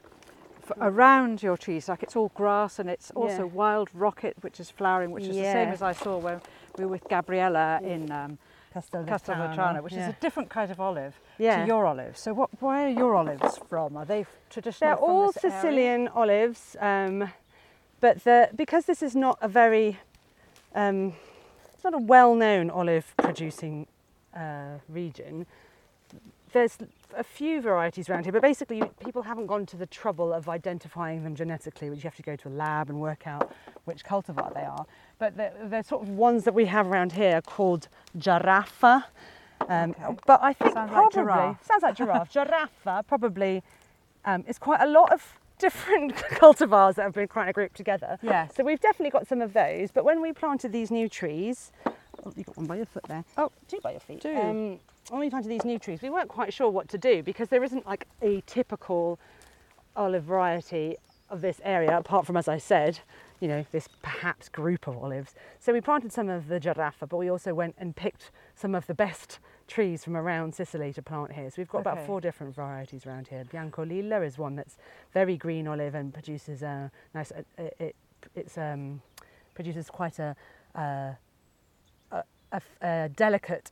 around 0.79 1.43
your 1.43 1.57
trees, 1.57 1.89
like 1.89 2.03
it's 2.03 2.15
all 2.15 2.29
grass 2.35 2.79
and 2.79 2.89
it's 2.89 3.11
also 3.11 3.45
Yeah. 3.45 3.53
wild 3.53 3.89
rocket, 3.93 4.35
which 4.41 4.59
is 4.59 4.69
flowering, 4.69 5.11
which 5.11 5.23
is 5.25 5.35
the 5.35 5.43
same 5.43 5.69
as 5.69 5.81
I 5.81 5.91
saw 5.91 6.17
when 6.17 6.41
we 6.77 6.85
were 6.85 6.91
with 6.91 7.07
Gabriella 7.09 7.79
in 7.83 8.11
um, 8.11 8.37
Castelvetrano, 8.73 9.81
which 9.83 9.93
is 9.93 10.07
a 10.07 10.15
different 10.21 10.49
kind 10.49 10.71
of 10.71 10.79
olive 10.79 11.19
Yeah. 11.37 11.61
to 11.61 11.67
your 11.67 11.85
olive. 11.85 12.17
So 12.17 12.33
what? 12.33 12.49
Where 12.61 12.85
are 12.87 12.89
your 12.89 13.15
olives 13.15 13.59
from? 13.69 13.97
Are 13.97 14.05
they 14.05 14.25
traditional? 14.49 14.87
They're 14.89 14.97
from 14.97 15.05
all 15.05 15.31
this 15.31 15.43
area? 15.43 15.55
Sicilian 15.61 16.07
olives, 16.09 16.75
um, 16.79 17.29
but 17.99 18.23
the, 18.23 18.49
because 18.55 18.85
this 18.85 19.03
is 19.03 19.15
not 19.15 19.37
a 19.41 19.47
very, 19.47 19.99
um, 20.73 21.13
it's 21.73 21.83
not 21.83 21.93
a 21.93 21.97
well-known 21.97 22.69
olive 22.69 23.13
producing 23.17 23.87
uh, 24.35 24.79
region. 24.87 25.45
There's 26.53 26.77
a 27.15 27.23
few 27.23 27.61
varieties 27.61 28.09
around 28.09 28.23
here, 28.23 28.31
but 28.33 28.41
basically 28.41 28.81
people 29.03 29.21
haven't 29.23 29.47
gone 29.47 29.65
to 29.67 29.77
the 29.77 29.85
trouble 29.85 30.33
of 30.33 30.47
identifying 30.49 31.23
them 31.23 31.35
genetically, 31.35 31.89
which 31.89 31.99
you 31.99 32.07
have 32.07 32.15
to 32.15 32.21
go 32.21 32.35
to 32.35 32.47
a 32.47 32.51
lab 32.51 32.89
and 32.89 32.99
work 32.99 33.27
out 33.27 33.51
which 33.85 34.03
cultivar 34.03 34.53
they 34.53 34.61
are. 34.63 34.85
But 35.19 35.37
the, 35.37 35.51
the 35.69 35.81
sort 35.83 36.03
of 36.03 36.09
ones 36.09 36.43
that 36.45 36.53
we 36.53 36.65
have 36.65 36.87
around 36.87 37.13
here 37.13 37.37
are 37.37 37.41
called 37.41 37.87
Giarraffa. 38.17 39.03
Um, 39.69 39.91
Okay. 39.91 40.17
But 40.25 40.41
I 40.41 40.53
think 40.53 40.73
Sounds 40.73 40.91
like 40.91 41.11
probably 41.11 41.21
giraffe. 41.21 41.63
sounds 41.65 41.83
like 41.83 41.95
giraffe. 41.95 42.33
Giarraffa 42.33 43.05
probably 43.07 43.61
um, 44.25 44.43
is 44.47 44.57
quite 44.57 44.81
a 44.81 44.87
lot 44.87 45.11
of 45.11 45.39
different 45.59 46.15
cultivars 46.15 46.95
that 46.95 47.03
have 47.03 47.13
been 47.13 47.27
kind 47.27 47.47
of 47.49 47.53
grouped 47.55 47.75
together. 47.77 48.17
Yeah. 48.23 48.47
So 48.47 48.63
we've 48.63 48.79
definitely 48.79 49.11
got 49.11 49.27
some 49.27 49.41
of 49.41 49.53
those. 49.53 49.91
But 49.91 50.03
when 50.03 50.21
we 50.21 50.33
planted 50.33 50.71
these 50.71 50.89
new 50.89 51.07
trees, 51.07 51.71
you 52.35 52.43
got 52.43 52.57
one 52.57 52.67
by 52.67 52.75
your 52.77 52.85
foot 52.85 53.03
there. 53.03 53.23
Oh, 53.37 53.51
two 53.67 53.79
by 53.81 53.91
your 53.91 53.99
feet. 53.99 54.21
Two. 54.21 54.35
Um, 54.35 54.79
when 55.09 55.19
we 55.19 55.29
planted 55.29 55.49
these 55.49 55.65
new 55.65 55.79
trees, 55.79 56.01
we 56.01 56.09
weren't 56.09 56.29
quite 56.29 56.53
sure 56.53 56.69
what 56.69 56.87
to 56.89 56.97
do 56.97 57.23
because 57.23 57.49
there 57.49 57.63
isn't 57.63 57.85
like 57.85 58.07
a 58.21 58.41
typical 58.45 59.19
olive 59.95 60.23
variety 60.23 60.95
of 61.29 61.41
this 61.41 61.61
area, 61.63 61.97
apart 61.97 62.25
from, 62.25 62.35
as 62.37 62.47
I 62.47 62.57
said, 62.57 62.99
you 63.39 63.47
know, 63.47 63.65
this 63.71 63.87
perhaps 64.01 64.49
group 64.49 64.87
of 64.87 64.97
olives. 64.97 65.33
So 65.59 65.73
we 65.73 65.81
planted 65.81 66.11
some 66.11 66.29
of 66.29 66.47
the 66.47 66.59
Giarraffa, 66.59 67.07
but 67.09 67.17
we 67.17 67.29
also 67.29 67.53
went 67.53 67.75
and 67.77 67.95
picked 67.95 68.31
some 68.53 68.75
of 68.75 68.85
the 68.85 68.93
best 68.93 69.39
trees 69.67 70.03
from 70.03 70.17
around 70.17 70.53
Sicily 70.53 70.91
to 70.93 71.01
plant 71.01 71.31
here. 71.31 71.49
So 71.49 71.55
we've 71.57 71.69
got 71.69 71.79
Okay. 71.79 71.91
about 71.91 72.05
four 72.05 72.19
different 72.21 72.53
varieties 72.53 73.05
around 73.05 73.29
here. 73.29 73.45
Biancolilla 73.45 74.25
is 74.25 74.37
one 74.37 74.55
that's 74.55 74.77
very 75.13 75.37
green 75.37 75.67
olive 75.67 75.95
and 75.95 76.13
produces 76.13 76.61
a 76.61 76.91
nice. 77.13 77.31
It, 77.31 77.75
it 77.79 77.95
it's 78.35 78.57
um, 78.57 79.01
produces 79.55 79.89
quite 79.89 80.19
a, 80.19 80.35
uh, 80.75 81.13
a, 82.51 82.61
a 82.81 83.09
delicate 83.09 83.71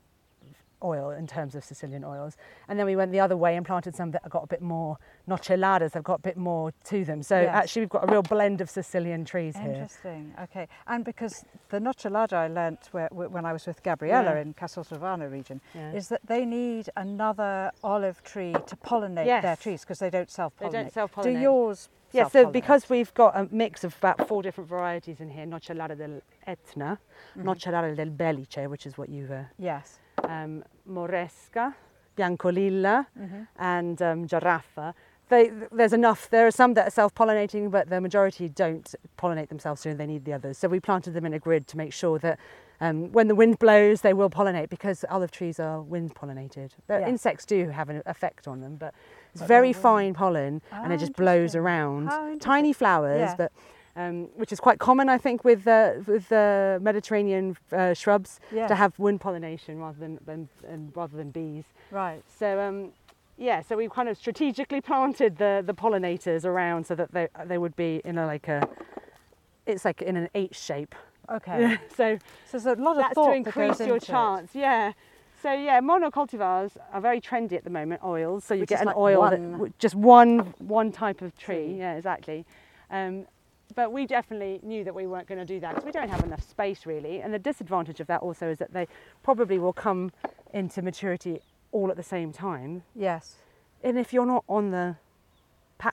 oil 0.84 1.12
in 1.12 1.28
terms 1.28 1.56
of 1.56 1.64
Sicilian 1.64 2.04
oils. 2.04 2.38
And 2.68 2.78
then 2.80 2.86
we 2.86 2.96
went 2.96 3.12
the 3.12 3.20
other 3.20 3.38
way 3.38 3.56
and 3.56 3.66
planted 3.66 3.96
some 3.96 4.12
that 4.12 4.24
have 4.24 4.32
got 4.32 4.44
a 4.44 4.48
bit 4.48 4.62
more 4.62 4.98
Nocellaras, 5.28 5.92
they've 5.92 6.04
got 6.04 6.20
a 6.20 6.22
bit 6.22 6.38
more 6.38 6.72
to 6.86 7.06
them. 7.06 7.22
So 7.24 7.40
Yes. 7.42 7.54
actually 7.54 7.82
we've 7.84 7.90
got 7.90 8.04
a 8.10 8.12
real 8.12 8.22
blend 8.24 8.62
of 8.62 8.70
Sicilian 8.70 9.26
trees 9.26 9.56
here. 9.58 9.72
Interesting. 9.72 10.34
Okay, 10.44 10.68
and 10.88 11.06
because 11.06 11.46
the 11.70 11.80
Nocellara 11.80 12.34
I 12.34 12.48
learnt 12.48 12.90
where, 12.92 13.08
when 13.12 13.46
I 13.46 13.54
was 13.54 13.66
with 13.68 13.82
Gabriella 13.84 14.36
Yeah. 14.36 14.42
in 14.42 14.54
Castelvetrano 14.54 15.32
region 15.32 15.62
Yeah. 15.74 15.92
is 15.92 16.08
that 16.10 16.22
they 16.26 16.46
need 16.46 16.90
another 16.96 17.72
olive 17.84 18.24
tree 18.24 18.54
to 18.54 18.76
pollinate 18.78 19.26
Yes. 19.26 19.44
their 19.44 19.56
trees 19.56 19.82
because 19.82 20.00
they 20.00 20.10
don't 20.10 20.30
self-pollinate. 20.30 20.72
They 20.72 20.78
don't 20.84 20.94
self-pollinate. 20.94 21.24
Do 21.24 21.40
yours? 21.40 21.90
Yeah, 22.12 22.28
so 22.28 22.50
because 22.50 22.90
we've 22.90 23.14
got 23.14 23.36
a 23.38 23.48
mix 23.52 23.84
of 23.84 23.96
about 23.98 24.28
four 24.28 24.42
different 24.42 24.68
varieties 24.68 25.20
in 25.20 25.30
here, 25.30 25.46
Nocellara 25.46 25.96
del 25.96 26.22
Etna, 26.48 26.98
Mm-hmm. 27.38 27.96
Del 27.96 28.10
Belice, 28.10 28.68
which 28.68 28.88
is 28.88 28.98
what 28.98 29.10
you've, 29.10 29.32
uh, 29.32 29.44
yes, 29.60 30.00
um, 30.26 30.64
Moresca, 30.90 31.74
Biancolilla, 32.18 33.06
Mhm. 33.20 33.48
and 33.58 34.02
um, 34.02 34.28
Giarraffa. 34.28 34.94
They, 35.30 35.52
there's 35.72 35.94
enough. 35.94 36.28
There 36.32 36.48
are 36.48 36.52
some 36.52 36.74
that 36.74 36.88
are 36.88 36.92
self-pollinating, 36.92 37.70
but 37.70 37.88
the 37.90 38.02
majority 38.02 38.50
don't 38.50 38.96
pollinate 39.18 39.50
themselves, 39.50 39.82
so 39.82 39.94
they 39.94 40.08
need 40.08 40.26
the 40.26 40.34
others. 40.34 40.58
So 40.58 40.68
we 40.68 40.80
planted 40.80 41.12
them 41.12 41.24
in 41.26 41.34
a 41.34 41.40
grid 41.40 41.68
to 41.68 41.78
make 41.78 41.94
sure 41.94 42.18
that 42.20 42.40
um, 42.82 43.12
when 43.12 43.28
the 43.28 43.36
wind 43.36 43.60
blows, 43.60 44.02
they 44.02 44.14
will 44.14 44.30
pollinate 44.32 44.70
because 44.70 45.06
olive 45.10 45.30
trees 45.32 45.60
are 45.60 45.82
wind 45.82 46.16
pollinated. 46.16 46.72
Yeah. 46.90 47.08
insects 47.08 47.46
do 47.46 47.70
have 47.70 47.90
an 47.90 48.02
effect 48.08 48.48
on 48.48 48.62
them, 48.62 48.78
but 48.78 48.96
it's 49.34 49.42
But 49.42 49.48
very 49.48 49.72
fine 49.74 50.14
pollen 50.16 50.62
and 50.72 50.92
Ah, 50.92 50.96
it 50.96 50.98
just 51.00 51.14
blows 51.14 51.56
around. 51.56 52.10
Tiny 52.40 52.74
flowers, 52.74 53.20
Yeah. 53.32 53.36
but 53.38 53.52
um, 54.00 54.30
which 54.36 54.52
is 54.52 54.60
quite 54.60 54.80
common, 54.80 55.10
I 55.10 55.18
think, 55.18 55.44
with 55.44 55.68
uh, 55.68 55.94
with 56.08 56.32
uh, 56.32 56.80
Mediterranean 56.82 57.58
uh, 57.72 57.94
shrubs 57.94 58.40
Yes. 58.52 58.70
to 58.70 58.76
have 58.76 58.98
wind 58.98 59.20
pollination 59.22 59.78
rather 59.80 60.00
than, 60.00 60.20
than, 60.26 60.50
than 60.62 60.92
rather 60.96 61.18
than 61.18 61.32
bees. 61.32 61.66
Right. 61.92 62.24
So 62.40 62.60
um, 62.60 62.92
yeah, 63.38 63.62
so 63.62 63.76
we've 63.78 63.92
kind 63.92 64.10
of 64.10 64.18
strategically 64.18 64.82
planted 64.82 65.38
the, 65.38 65.64
the 65.66 65.74
pollinators 65.74 66.46
around 66.46 66.86
so 66.88 66.96
that 66.96 67.12
they 67.12 67.28
they 67.46 67.58
would 67.58 67.76
be 67.76 68.02
in 68.06 68.18
a 68.18 68.26
like 68.26 68.48
a 68.48 68.68
it's 69.66 69.86
like 69.86 70.02
in 70.02 70.16
an 70.16 70.30
H 70.34 70.56
shape. 70.56 70.96
Okay. 71.30 71.78
so 71.96 72.18
So 72.50 72.58
there's 72.58 72.66
a 72.66 72.82
lot 72.82 72.92
of 72.98 72.98
that's 73.04 73.14
thought 73.14 73.26
to 73.26 73.32
that 73.32 73.38
increase 73.48 73.80
your 73.80 73.96
into 73.96 74.06
it. 74.06 74.12
chance. 74.16 74.50
Yeah. 74.54 74.94
So 75.44 75.54
yeah, 75.54 75.80
monocultivars 75.80 76.72
are 76.92 77.00
very 77.02 77.22
trendy 77.22 77.54
at 77.54 77.64
the 77.64 77.70
moment. 77.70 78.02
Oils, 78.04 78.44
so 78.44 78.54
you 78.54 78.62
Which 78.62 78.70
get 78.70 78.82
an 78.82 78.88
like 78.88 78.98
oil 78.98 79.22
that 79.30 79.40
one- 79.40 79.52
w- 79.54 79.74
just 79.80 79.96
one 79.96 80.40
one 80.60 80.92
type 80.92 81.22
of 81.22 81.38
tree. 81.38 81.56
Tree. 81.68 81.78
Yeah, 81.80 81.96
exactly. 81.96 82.46
Um, 82.92 83.26
but 83.76 83.92
we 83.92 84.06
definitely 84.06 84.60
knew 84.64 84.84
that 84.84 84.94
we 84.94 85.08
weren't 85.08 85.28
going 85.28 85.40
to 85.40 85.46
do 85.46 85.60
that 85.60 85.76
because 85.76 85.86
we 85.86 85.92
don't 85.92 86.10
have 86.10 86.24
enough 86.24 86.48
space 86.48 86.86
really. 86.86 87.22
And 87.22 87.34
the 87.34 87.40
disadvantage 87.40 88.00
of 88.00 88.08
that 88.08 88.22
also 88.22 88.50
is 88.50 88.58
that 88.60 88.74
they 88.74 88.88
probably 89.24 89.58
will 89.58 89.74
come 89.74 90.12
into 90.54 90.82
maturity 90.82 91.42
all 91.72 91.90
at 91.92 91.98
the 91.98 92.04
same 92.04 92.32
time. 92.32 92.84
Yes. 92.96 93.36
And 93.84 93.98
if 93.98 94.12
you're 94.14 94.26
not 94.26 94.44
on 94.50 94.72
the 94.72 94.96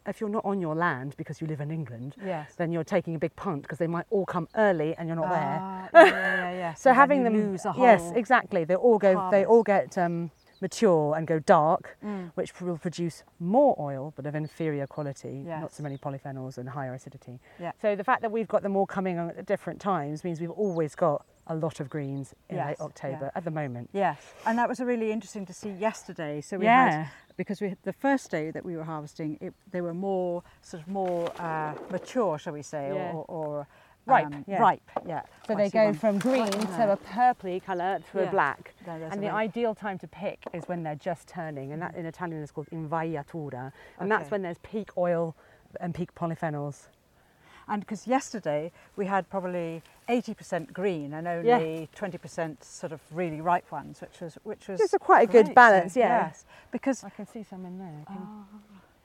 if 0.05 0.21
you're 0.21 0.31
not 0.31 0.45
on 0.45 0.61
your 0.61 0.75
land 0.75 1.15
because 1.17 1.41
you 1.41 1.47
live 1.47 1.61
in 1.61 1.71
England, 1.71 2.17
Yes. 2.25 2.55
then 2.57 2.73
you're 2.73 2.83
taking 2.83 3.15
a 3.15 3.19
big 3.21 3.37
punt 3.37 3.63
because 3.63 3.79
they 3.79 3.87
might 3.87 4.07
all 4.11 4.27
come 4.27 4.49
early 4.57 4.97
and 4.97 5.07
you're 5.09 5.15
not 5.17 5.31
there. 5.31 5.59
Ah, 5.63 5.89
yeah, 5.95 6.05
yeah, 6.05 6.11
yeah, 6.11 6.51
yeah. 6.59 6.75
So 6.85 6.93
having 6.93 7.23
them, 7.23 7.35
lose 7.35 7.65
a 7.65 7.73
yes, 7.79 8.11
exactly. 8.17 8.65
They 8.65 8.75
all 8.75 8.99
go. 8.99 9.29
They 9.31 9.45
all 9.45 9.63
get 9.63 9.97
um, 9.97 10.33
mature 10.61 11.15
and 11.17 11.27
go 11.27 11.39
dark, 11.39 11.97
Mm. 12.05 12.31
which 12.35 12.61
will 12.61 12.79
produce 12.79 13.25
more 13.41 13.75
oil, 13.79 14.13
but 14.17 14.27
of 14.27 14.35
inferior 14.35 14.87
quality. 14.87 15.43
Not 15.45 15.73
so 15.73 15.83
many 15.83 15.97
polyphenols 15.99 16.59
and 16.59 16.69
higher 16.69 16.95
acidity. 16.95 17.41
Yeah. 17.59 17.73
So 17.81 17.95
the 17.97 18.05
fact 18.05 18.23
that 18.23 18.33
we've 18.33 18.49
got 18.49 18.63
them 18.63 18.77
all 18.77 18.87
coming 18.87 19.19
on 19.19 19.31
at 19.31 19.47
different 19.47 19.81
times 19.81 20.25
means 20.25 20.41
we've 20.41 20.51
always 20.51 20.95
got 20.95 21.25
a 21.49 21.55
lot 21.55 21.79
of 21.79 21.89
greens 21.89 22.35
in 22.49 22.57
Yes, 22.57 22.67
late 22.67 22.81
October 22.81 23.27
yeah. 23.27 23.31
at 23.39 23.45
the 23.45 23.51
moment. 23.53 23.89
Yes, 23.93 24.19
and 24.47 24.59
that 24.59 24.69
was 24.69 24.81
really 24.81 25.13
interesting 25.13 25.47
to 25.47 25.53
see 25.53 25.71
yesterday. 25.71 26.41
So 26.41 26.59
we 26.59 26.65
Yeah. 26.65 26.91
had 26.91 27.09
because 27.37 27.61
we 27.61 27.69
had 27.69 27.79
the 27.83 27.93
first 27.93 28.31
day 28.31 28.51
that 28.51 28.65
we 28.65 28.77
were 28.79 28.83
harvesting, 28.85 29.37
it, 29.43 29.53
they 29.71 29.83
were 29.83 29.93
more 29.93 30.43
sort 30.63 30.83
of 30.83 30.89
more 30.89 31.31
uh, 31.39 31.75
mature, 31.91 32.39
shall 32.39 32.55
we 32.55 32.63
say, 32.63 32.93
Yeah. 32.95 33.13
or, 33.13 33.25
or 33.29 33.67
Ripe, 34.07 34.27
um, 34.27 34.45
yeah. 34.47 34.61
ripe, 34.63 34.91
yeah. 35.07 35.23
So 35.47 35.57
they 35.57 35.69
go 35.69 35.87
one 35.87 35.95
from 35.95 36.19
green 36.19 36.47
to 36.51 36.93
a 36.93 36.97
purpley 36.97 37.63
colour 37.63 37.99
to 38.13 38.19
Yeah. 38.19 38.25
a 38.25 38.31
black. 38.31 38.75
There's 38.85 39.13
And 39.13 39.23
the 39.23 39.31
ideal 39.31 39.75
time 39.75 39.99
to 39.99 40.07
pick 40.07 40.39
is 40.53 40.65
when 40.69 40.83
they're 40.85 40.95
just 40.95 41.27
turning, 41.29 41.73
and 41.73 41.83
that 41.83 41.97
in 41.97 42.07
Italian 42.07 42.41
is 42.43 42.53
called 42.53 42.69
invaiatura, 42.71 43.73
and 43.99 44.11
that's 44.11 44.31
when 44.31 44.43
there's 44.43 44.59
peak 44.59 44.97
oil 44.97 45.35
and 45.81 45.95
peak 45.95 46.15
polyphenols. 46.15 46.87
And 47.69 47.81
because 47.81 48.07
yesterday 48.07 48.71
we 48.95 49.07
had 49.07 49.29
probably 49.29 49.83
80% 50.09 50.73
green 50.73 51.13
and 51.13 51.27
only 51.27 51.89
20% 51.97 52.63
sort 52.63 52.93
of 52.93 53.01
really 53.11 53.41
ripe 53.41 53.73
ones, 53.73 54.01
which 54.01 54.21
was 54.21 54.39
which 54.45 54.69
was 54.69 54.81
It's 54.81 54.95
a 54.95 55.01
quite 55.01 55.29
a 55.29 55.33
good 55.33 55.53
balance, 55.53 55.95
So, 55.95 56.01
yeah. 56.01 56.27
Yes, 56.27 56.45
because 56.71 57.03
I 57.03 57.11
can 57.11 57.27
see 57.27 57.43
some 57.43 57.67
in 57.67 57.79
there. 57.79 58.05
Can- 58.07 58.47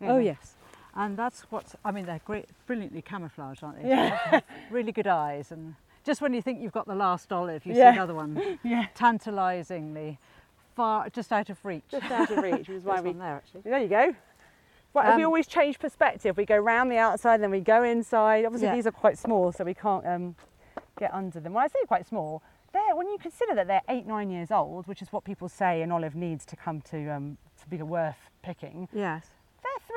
oh 0.03 0.17
Yeah. 0.17 0.33
yes, 0.37 0.55
and 0.95 1.17
that's 1.17 1.41
what 1.51 1.73
I 1.85 1.91
mean. 1.91 2.05
They're 2.05 2.21
great, 2.25 2.45
brilliantly 2.67 3.01
camouflaged, 3.01 3.63
aren't 3.63 3.81
they? 3.81 3.89
Yeah. 3.89 4.39
Really 4.71 4.91
good 4.91 5.07
eyes, 5.07 5.51
and 5.51 5.75
just 6.03 6.21
when 6.21 6.33
you 6.33 6.41
think 6.41 6.61
you've 6.61 6.71
got 6.71 6.87
the 6.87 6.95
last 6.95 7.31
olive, 7.31 7.65
you 7.65 7.73
Yeah. 7.73 7.91
see 7.91 7.97
another 7.97 8.15
one, 8.15 8.59
Yeah. 8.63 8.85
tantalisingly 8.95 10.17
far, 10.75 11.09
just 11.09 11.31
out 11.31 11.49
of 11.49 11.63
reach. 11.65 11.83
Just 11.89 12.09
out 12.11 12.29
of 12.31 12.37
reach, 12.37 12.67
which 12.67 12.77
is 12.77 12.83
why 12.89 13.01
we. 13.01 13.11
there 13.13 13.35
actually. 13.35 13.61
There 13.61 13.79
you 13.79 13.87
go. 13.87 14.15
Right, 14.93 15.15
we 15.15 15.23
Um, 15.23 15.27
always 15.27 15.47
change 15.47 15.79
perspective. 15.79 16.35
We 16.35 16.45
go 16.45 16.57
round 16.57 16.91
the 16.91 16.97
outside, 16.97 17.41
then 17.41 17.51
we 17.51 17.61
go 17.61 17.83
inside. 17.83 18.43
Obviously, 18.45 18.67
Yeah. 18.67 18.75
these 18.75 18.87
are 18.87 18.91
quite 18.91 19.17
small, 19.17 19.51
so 19.53 19.63
we 19.63 19.73
can't 19.73 20.05
um, 20.05 20.35
get 20.99 21.13
under 21.13 21.39
them. 21.39 21.53
When 21.53 21.63
I 21.63 21.67
say 21.67 21.79
quite 21.87 22.05
small, 22.07 22.41
they're 22.73 22.95
when 22.95 23.07
you 23.07 23.17
consider 23.17 23.55
that 23.55 23.67
they're 23.67 23.81
eight, 23.89 24.05
nine 24.05 24.29
years 24.29 24.51
old, 24.51 24.87
which 24.87 25.01
is 25.01 25.11
what 25.13 25.23
people 25.23 25.47
say 25.49 25.81
an 25.81 25.91
olive 25.91 26.15
needs 26.15 26.45
to 26.45 26.55
come 26.55 26.81
to 26.81 27.07
um, 27.09 27.37
to 27.61 27.67
be 27.69 27.81
worth 27.81 28.29
picking. 28.41 28.87
Yes. 28.93 29.27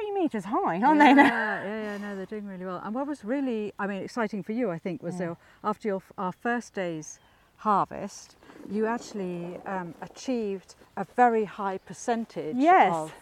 Three 0.04 0.12
meters 0.23 0.44
high, 0.44 0.80
aren't 0.82 1.00
yeah, 1.00 1.14
they? 1.14 1.23
Yeah, 1.23 1.64
yeah, 1.64 1.99
no, 1.99 2.16
they're 2.16 2.26
doing 2.26 2.46
really 2.46 2.64
well. 2.66 2.80
And 2.84 2.94
what 2.94 3.06
was 3.06 3.25
really, 3.25 3.73
I 3.78 3.87
mean, 3.87 4.02
exciting 4.02 4.42
for 4.42 4.52
you, 4.52 4.70
I 4.70 4.78
think, 4.78 5.02
was 5.02 5.18
Yeah. 5.18 5.34
after 5.62 5.88
your, 5.88 6.02
our 6.18 6.32
first 6.32 6.75
day's 6.75 7.18
harvest, 7.56 8.37
you 8.68 8.87
actually 8.87 9.58
um, 9.66 9.94
achieved 10.02 10.75
a 10.96 11.06
very 11.16 11.44
high 11.46 11.78
percentage 11.78 12.56
Yes. 12.56 12.92
of, 12.92 13.14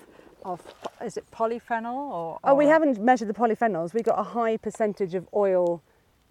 of, 0.44 0.74
is 1.04 1.16
it 1.16 1.24
polyphenol 1.30 2.12
or? 2.12 2.38
Oh, 2.42 2.54
we 2.54 2.66
haven't 2.66 3.00
measured 3.00 3.28
the 3.28 3.34
polyphenols. 3.34 3.94
We 3.94 4.02
got 4.02 4.18
a 4.18 4.24
high 4.24 4.56
percentage 4.56 5.14
of 5.14 5.28
oil 5.34 5.82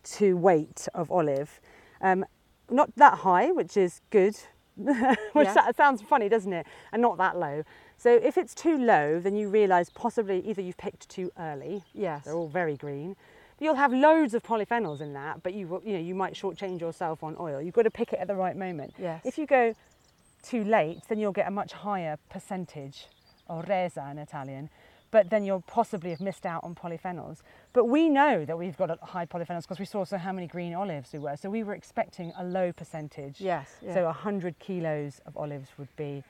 to 0.04 0.36
weight 0.36 0.88
of 0.94 1.12
olive. 1.12 1.62
Um, 2.02 2.26
not 2.70 2.94
that 2.98 3.20
high, 3.20 3.52
which 3.52 3.78
is 3.78 4.02
good, 4.10 4.36
which 4.76 5.48
Yeah. 5.48 5.72
sounds 5.72 6.02
funny, 6.02 6.28
doesn't 6.28 6.52
it? 6.52 6.66
And 6.92 7.02
not 7.02 7.18
that 7.20 7.38
low. 7.38 7.64
So 8.02 8.10
if 8.16 8.36
it's 8.36 8.56
too 8.56 8.80
low, 8.80 9.20
then 9.20 9.36
you 9.36 9.48
realise 9.48 9.92
possibly 9.92 10.40
either 10.40 10.60
you've 10.60 10.78
picked 10.78 11.08
too 11.08 11.32
early. 11.38 11.84
Yes. 11.94 12.26
They're 12.26 12.34
all 12.34 12.48
very 12.48 12.76
green. 12.76 13.16
You'll 13.60 13.76
have 13.76 13.94
loads 13.94 14.34
of 14.34 14.42
polyphenols 14.42 15.02
in 15.02 15.14
that, 15.14 15.44
but 15.44 15.54
you 15.54 15.68
will- 15.68 15.84
you 15.84 15.94
know 15.94 16.00
you 16.00 16.16
might 16.16 16.34
shortchange 16.34 16.82
yourself 16.82 17.24
on 17.24 17.36
oil. 17.40 17.62
You've 17.62 17.76
got 17.76 17.84
to 17.84 17.92
pick 17.92 18.12
it 18.12 18.18
at 18.18 18.26
the 18.28 18.34
right 18.36 18.56
moment. 18.56 18.96
Yes. 18.98 19.22
If 19.24 19.38
you 19.38 19.46
go 19.46 19.76
too 20.42 20.64
late, 20.64 21.04
then 21.10 21.20
you'll 21.20 21.32
get 21.32 21.48
a 21.48 21.52
much 21.52 21.74
higher 21.74 22.18
percentage, 22.28 23.08
or 23.48 23.62
resa 23.68 24.08
in 24.10 24.18
Italian, 24.18 24.72
but 25.12 25.30
then 25.30 25.44
you'll 25.44 25.62
possibly 25.68 26.10
have 26.10 26.22
missed 26.22 26.48
out 26.48 26.64
on 26.64 26.74
polyphenols. 26.74 27.44
But 27.72 27.86
we 27.86 28.10
know 28.10 28.46
that 28.46 28.58
we've 28.58 28.78
got 28.78 28.90
a 28.90 28.98
high 29.06 29.28
polyphenols 29.28 29.62
because 29.62 29.78
we 29.78 29.86
saw 29.86 30.06
so 30.06 30.18
how 30.18 30.32
many 30.32 30.48
green 30.48 30.74
olives 30.74 31.14
we 31.14 31.20
were. 31.20 31.38
So 31.38 31.52
we 31.52 31.62
were 31.62 31.76
expecting 31.76 32.34
a 32.36 32.44
low 32.44 32.72
percentage. 32.74 33.40
Yes. 33.40 33.76
Yeah. 33.80 33.94
So 33.94 34.06
100 34.08 34.58
kilos 34.58 35.22
of 35.28 35.38
olives 35.38 35.70
would 35.78 35.96
be 35.96 36.24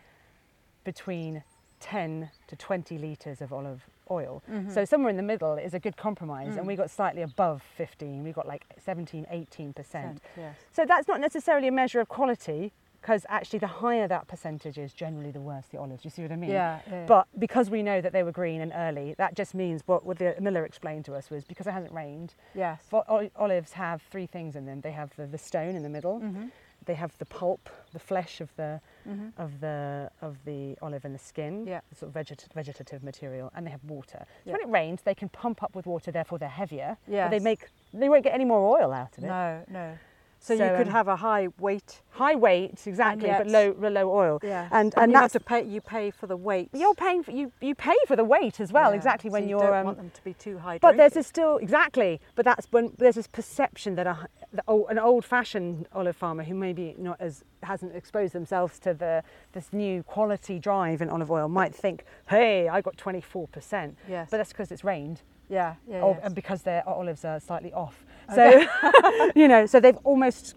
between 0.83 1.43
10 1.81 2.29
to 2.47 2.55
20 2.55 2.97
litres 2.97 3.41
of 3.41 3.51
olive 3.51 3.85
oil. 4.09 4.41
Mm-hmm. 4.49 4.69
So 4.71 4.85
somewhere 4.85 5.09
in 5.09 5.17
the 5.17 5.23
middle 5.23 5.55
is 5.57 5.73
a 5.73 5.79
good 5.79 5.97
compromise, 5.97 6.53
Mm. 6.53 6.57
and 6.59 6.67
we 6.67 6.75
got 6.75 6.89
slightly 6.89 7.21
above 7.23 7.61
15. 7.75 8.23
We 8.23 8.31
got 8.31 8.47
like 8.47 8.63
17, 8.77 9.25
18 9.29 9.73
percent. 9.73 10.21
Yes. 10.37 10.55
So 10.71 10.85
that's 10.85 11.07
not 11.07 11.19
necessarily 11.19 11.67
a 11.67 11.71
measure 11.71 11.99
of 11.99 12.07
quality, 12.09 12.71
because 13.01 13.25
actually 13.29 13.57
the 13.59 13.67
higher 13.67 14.07
that 14.07 14.27
percentage 14.27 14.77
is, 14.77 14.93
generally 14.93 15.31
the 15.31 15.41
worse 15.41 15.65
the 15.71 15.79
olives. 15.79 16.05
You 16.05 16.11
see 16.11 16.21
what 16.21 16.31
I 16.31 16.35
mean? 16.35 16.51
Yeah, 16.51 16.79
yeah, 16.87 16.93
yeah. 16.93 17.05
But 17.07 17.27
because 17.39 17.69
we 17.71 17.81
know 17.81 17.99
that 17.99 18.13
they 18.13 18.21
were 18.21 18.31
green 18.31 18.61
and 18.61 18.71
early, 18.75 19.15
that 19.17 19.33
just 19.35 19.55
means 19.55 19.81
what, 19.87 20.05
what 20.05 20.19
the 20.19 20.35
Miller 20.39 20.65
explained 20.65 21.05
to 21.05 21.15
us 21.15 21.31
was 21.31 21.43
because 21.43 21.65
it 21.65 21.71
hasn't 21.71 21.93
rained, 21.93 22.35
Yes. 22.53 22.79
Olives 23.35 23.71
have 23.73 24.01
three 24.11 24.27
things 24.27 24.55
in 24.55 24.65
them. 24.65 24.81
They 24.81 24.91
have 24.91 25.15
the, 25.15 25.25
the 25.25 25.37
stone 25.39 25.75
in 25.75 25.81
the 25.83 25.89
middle. 25.89 26.19
Mm-hmm. 26.19 26.47
They 26.85 26.95
have 26.95 27.15
the 27.19 27.25
pulp, 27.25 27.69
the 27.93 27.99
flesh 27.99 28.41
of 28.41 28.49
the 28.55 28.81
mm-hmm. 29.07 29.29
of 29.41 29.59
the 29.59 30.09
of 30.21 30.37
the 30.45 30.77
olive 30.81 31.05
and 31.05 31.13
the 31.13 31.19
skin, 31.19 31.67
Yeah. 31.67 31.81
the 31.89 31.95
sort 31.95 32.09
of 32.09 32.15
veget- 32.15 32.51
vegetative 32.53 33.03
material, 33.03 33.51
and 33.55 33.65
they 33.67 33.71
have 33.71 33.83
water. 33.83 34.25
So 34.25 34.25
Yeah. 34.45 34.53
when 34.53 34.61
it 34.61 34.69
rains, 34.69 35.01
they 35.03 35.15
can 35.15 35.29
pump 35.29 35.61
up 35.63 35.75
with 35.75 35.85
water. 35.85 36.11
Therefore, 36.11 36.39
they're 36.39 36.49
heavier. 36.49 36.97
But 37.07 37.29
they 37.29 37.39
make 37.39 37.67
they 37.93 38.09
won't 38.09 38.23
get 38.23 38.33
any 38.33 38.45
more 38.45 38.79
oil 38.79 38.91
out 38.93 39.17
of 39.17 39.23
it. 39.23 39.27
No, 39.27 39.63
no. 39.67 39.97
So, 40.43 40.57
So, 40.57 40.63
you 40.65 40.75
could 40.75 40.87
um, 40.87 40.93
have 40.93 41.07
a 41.07 41.15
high 41.17 41.49
weight. 41.59 42.01
High 42.09 42.33
weight, 42.33 42.81
exactly, 42.87 43.29
but 43.29 43.45
low 43.45 43.75
low 43.79 44.09
oil. 44.11 44.39
Yeah. 44.41 44.67
And 44.71 44.91
and 44.97 45.11
you 45.11 45.17
have 45.17 45.31
that's 45.31 45.33
to 45.33 45.39
pay. 45.39 45.63
You 45.63 45.81
pay 45.81 46.09
for 46.09 46.25
the 46.25 46.35
weight. 46.35 46.69
you're 46.73 46.95
paying 46.95 47.21
for 47.21 47.29
you 47.29 47.51
you 47.61 47.75
pay 47.75 47.95
for 48.07 48.15
the 48.15 48.23
weight 48.23 48.59
as 48.59 48.73
well. 48.73 48.89
Yeah. 48.89 48.95
Exactly 48.97 49.29
So 49.29 49.33
when 49.33 49.47
you 49.47 49.59
are 49.59 49.67
don't 49.69 49.77
um, 49.77 49.85
want 49.85 49.97
them 49.97 50.09
to 50.09 50.23
be 50.23 50.33
too 50.33 50.57
high. 50.57 50.79
But 50.79 50.97
there's 50.97 51.15
a 51.15 51.21
still 51.21 51.57
exactly. 51.57 52.19
But 52.35 52.45
that's 52.45 52.65
when 52.71 52.93
there's 52.97 53.15
this 53.15 53.27
perception 53.27 53.93
that 53.95 54.07
a, 54.07 54.27
the, 54.51 54.63
old- 54.67 54.89
an 54.89 54.97
old-fashioned 54.97 55.87
olive 55.93 56.15
farmer 56.15 56.43
who 56.43 56.55
maybe 56.55 56.95
not 56.97 57.21
as 57.21 57.43
hasn't 57.61 57.95
exposed 57.95 58.33
themselves 58.33 58.79
to 58.79 58.95
the 58.95 59.23
this 59.53 59.71
new 59.71 60.01
quality 60.01 60.57
drive 60.57 61.03
in 61.03 61.09
olive 61.09 61.29
oil 61.29 61.49
might 61.49 61.75
think, 61.75 62.03
"Hey, 62.27 62.67
I 62.67 62.81
got 62.81 62.97
24%." 62.97 63.95
Yes. 64.09 64.27
But 64.31 64.37
that's 64.37 64.49
because 64.49 64.71
it's 64.71 64.83
rained, 64.83 65.21
yeah, 65.49 65.75
yeah. 65.87 66.01
or, 66.01 66.15
yes. 66.15 66.21
and 66.25 66.33
because 66.33 66.63
their 66.63 66.87
olives 66.89 67.23
are 67.25 67.39
slightly 67.39 67.71
off. 67.73 68.05
So 68.33 68.65
you 69.35 69.47
know, 69.47 69.65
so 69.65 69.79
they've 69.79 69.97
almost 70.03 70.55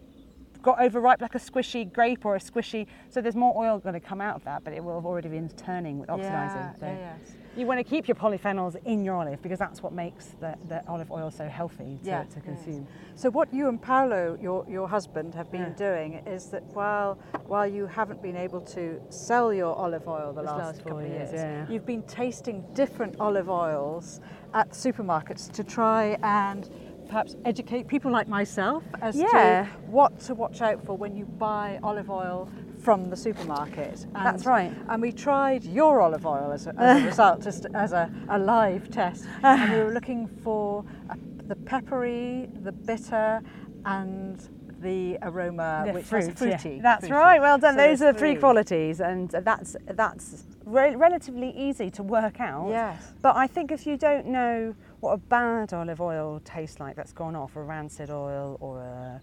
got 0.64 0.80
overripe 0.80 1.20
like 1.20 1.34
a 1.34 1.38
squishy 1.38 1.90
grape 1.92 2.24
or 2.24 2.34
a 2.34 2.40
squishy. 2.40 2.86
So 3.10 3.20
there's 3.20 3.36
more 3.36 3.54
oil 3.56 3.78
going 3.78 3.92
to 3.94 4.00
come 4.00 4.20
out 4.20 4.34
of 4.34 4.44
that, 4.44 4.64
but 4.64 4.72
it 4.72 4.82
will 4.82 4.94
have 4.96 5.06
already 5.06 5.28
been 5.28 5.48
turning 5.50 5.98
with 5.98 6.08
oxidizing. 6.10 6.56
Yeah, 6.56 6.74
so. 6.80 6.86
yeah, 6.86 7.16
yes. 7.20 7.36
You 7.56 7.66
want 7.66 7.78
to 7.78 7.84
keep 7.84 8.08
your 8.08 8.16
polyphenols 8.16 8.74
in 8.84 9.04
your 9.04 9.14
olive 9.14 9.40
because 9.40 9.60
that's 9.60 9.80
what 9.80 9.92
makes 9.92 10.34
the, 10.40 10.56
the 10.68 10.84
olive 10.88 11.12
oil 11.12 11.30
so 11.30 11.46
healthy 11.46 12.00
to, 12.02 12.08
Yeah, 12.08 12.24
to 12.24 12.36
yes. 12.36 12.44
consume. 12.44 12.88
So 13.14 13.30
what 13.30 13.54
you 13.54 13.68
and 13.68 13.80
Paolo, 13.80 14.36
your, 14.42 14.66
your 14.68 14.88
husband, 14.88 15.36
have 15.36 15.52
been 15.52 15.60
Yeah. 15.60 15.68
doing 15.76 16.14
is 16.26 16.46
that 16.46 16.64
while 16.72 17.16
while 17.46 17.66
you 17.66 17.86
haven't 17.86 18.22
been 18.22 18.36
able 18.36 18.60
to 18.62 19.00
sell 19.10 19.52
your 19.54 19.76
olive 19.76 20.08
oil 20.08 20.32
the 20.32 20.42
last, 20.42 20.58
last 20.58 20.78
couple 20.78 20.92
four 20.92 21.02
of 21.02 21.08
years, 21.08 21.30
years, 21.30 21.44
yeah. 21.44 21.66
you've 21.72 21.86
been 21.86 22.02
tasting 22.04 22.64
different 22.74 23.14
olive 23.20 23.48
oils 23.48 24.20
at 24.52 24.70
supermarkets 24.70 25.52
to 25.52 25.62
try 25.62 26.16
and 26.24 26.68
perhaps 27.14 27.36
educate 27.44 27.86
people 27.86 28.10
like 28.10 28.26
myself 28.26 28.82
as 29.00 29.14
Yeah. 29.14 29.28
to 29.30 29.68
what 29.88 30.18
to 30.26 30.34
watch 30.34 30.60
out 30.60 30.84
for 30.84 30.96
when 30.96 31.14
you 31.14 31.26
buy 31.26 31.78
olive 31.80 32.10
oil 32.10 32.48
from 32.82 33.08
the 33.08 33.14
supermarket. 33.16 34.04
And, 34.16 34.26
That's 34.26 34.44
right. 34.46 34.72
And 34.88 35.00
we 35.00 35.12
tried 35.12 35.62
your 35.62 36.00
olive 36.00 36.26
oil 36.26 36.50
as 36.52 36.66
a, 36.66 36.74
as 36.76 37.02
a 37.02 37.06
result, 37.12 37.40
just 37.40 37.66
as 37.72 37.92
a, 37.92 38.10
a 38.28 38.36
live 38.36 38.90
test. 38.90 39.26
and 39.44 39.72
we 39.72 39.78
were 39.84 39.92
looking 39.92 40.26
for 40.42 40.84
a, 41.08 41.16
the 41.46 41.54
peppery, 41.54 42.48
the 42.62 42.72
bitter, 42.72 43.40
and 43.84 44.48
the 44.80 45.16
aroma, 45.22 45.84
The 45.86 45.92
which 45.92 46.06
fruit, 46.06 46.24
is 46.24 46.28
yeah. 46.28 46.34
fruity. 46.34 46.80
That's 46.82 47.06
fruity. 47.06 47.14
right. 47.14 47.40
Well 47.40 47.58
done. 47.58 47.74
So 47.74 47.80
Those 47.86 48.02
are 48.02 48.12
the 48.12 48.18
three 48.18 48.34
qualities, 48.34 49.00
and 49.00 49.30
that's 49.30 49.76
that's 49.94 50.44
re- 50.64 50.96
relatively 50.96 51.50
easy 51.56 51.90
to 51.92 52.02
work 52.02 52.40
out. 52.40 52.66
Yes. 52.70 53.14
But 53.22 53.36
I 53.36 53.46
think 53.46 53.70
if 53.70 53.86
you 53.86 53.96
don't 53.96 54.26
know 54.26 54.74
what 55.04 55.12
a 55.12 55.18
bad 55.18 55.72
olive 55.74 56.00
oil 56.00 56.40
tastes 56.44 56.80
like, 56.80 56.96
that's 56.96 57.12
gone 57.12 57.36
off, 57.36 57.56
a 57.56 57.62
rancid 57.62 58.08
oil, 58.10 58.56
or 58.60 58.80
a 58.80 59.20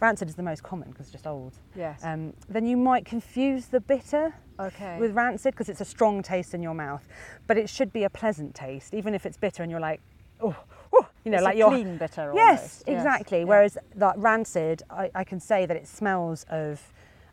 rancid 0.00 0.28
is 0.28 0.36
the 0.36 0.42
most 0.42 0.62
common 0.62 0.88
because 0.90 1.06
it's 1.06 1.12
just 1.12 1.26
old. 1.26 1.54
Yes. 1.74 2.00
Um, 2.04 2.32
then 2.48 2.64
you 2.64 2.76
might 2.76 3.04
confuse 3.04 3.66
the 3.66 3.80
bitter 3.80 4.32
okay. 4.60 4.98
with 5.00 5.12
rancid 5.12 5.52
because 5.54 5.68
it's 5.68 5.80
a 5.80 5.84
strong 5.84 6.22
taste 6.22 6.54
in 6.54 6.62
your 6.62 6.74
mouth, 6.74 7.06
but 7.48 7.58
it 7.58 7.68
should 7.68 7.92
be 7.92 8.04
a 8.04 8.10
pleasant 8.10 8.54
taste, 8.54 8.94
even 8.94 9.14
if 9.14 9.26
it's 9.26 9.36
bitter 9.36 9.62
and 9.64 9.70
you're 9.70 9.80
like, 9.80 10.00
oh, 10.40 10.54
oh 10.92 11.08
you 11.24 11.32
know, 11.32 11.38
It's 11.38 11.44
like 11.44 11.56
a 11.56 11.58
you're 11.58 11.70
clean 11.70 11.96
bitter. 11.98 12.32
Yes, 12.32 12.84
almost. 12.86 12.88
exactly. 12.88 13.38
Yeah. 13.40 13.44
Whereas 13.44 13.78
that 13.96 14.16
rancid, 14.18 14.84
I, 14.88 15.10
I 15.12 15.24
can 15.24 15.40
say 15.40 15.66
that 15.66 15.76
it 15.76 15.88
smells 15.88 16.46
of 16.50 16.80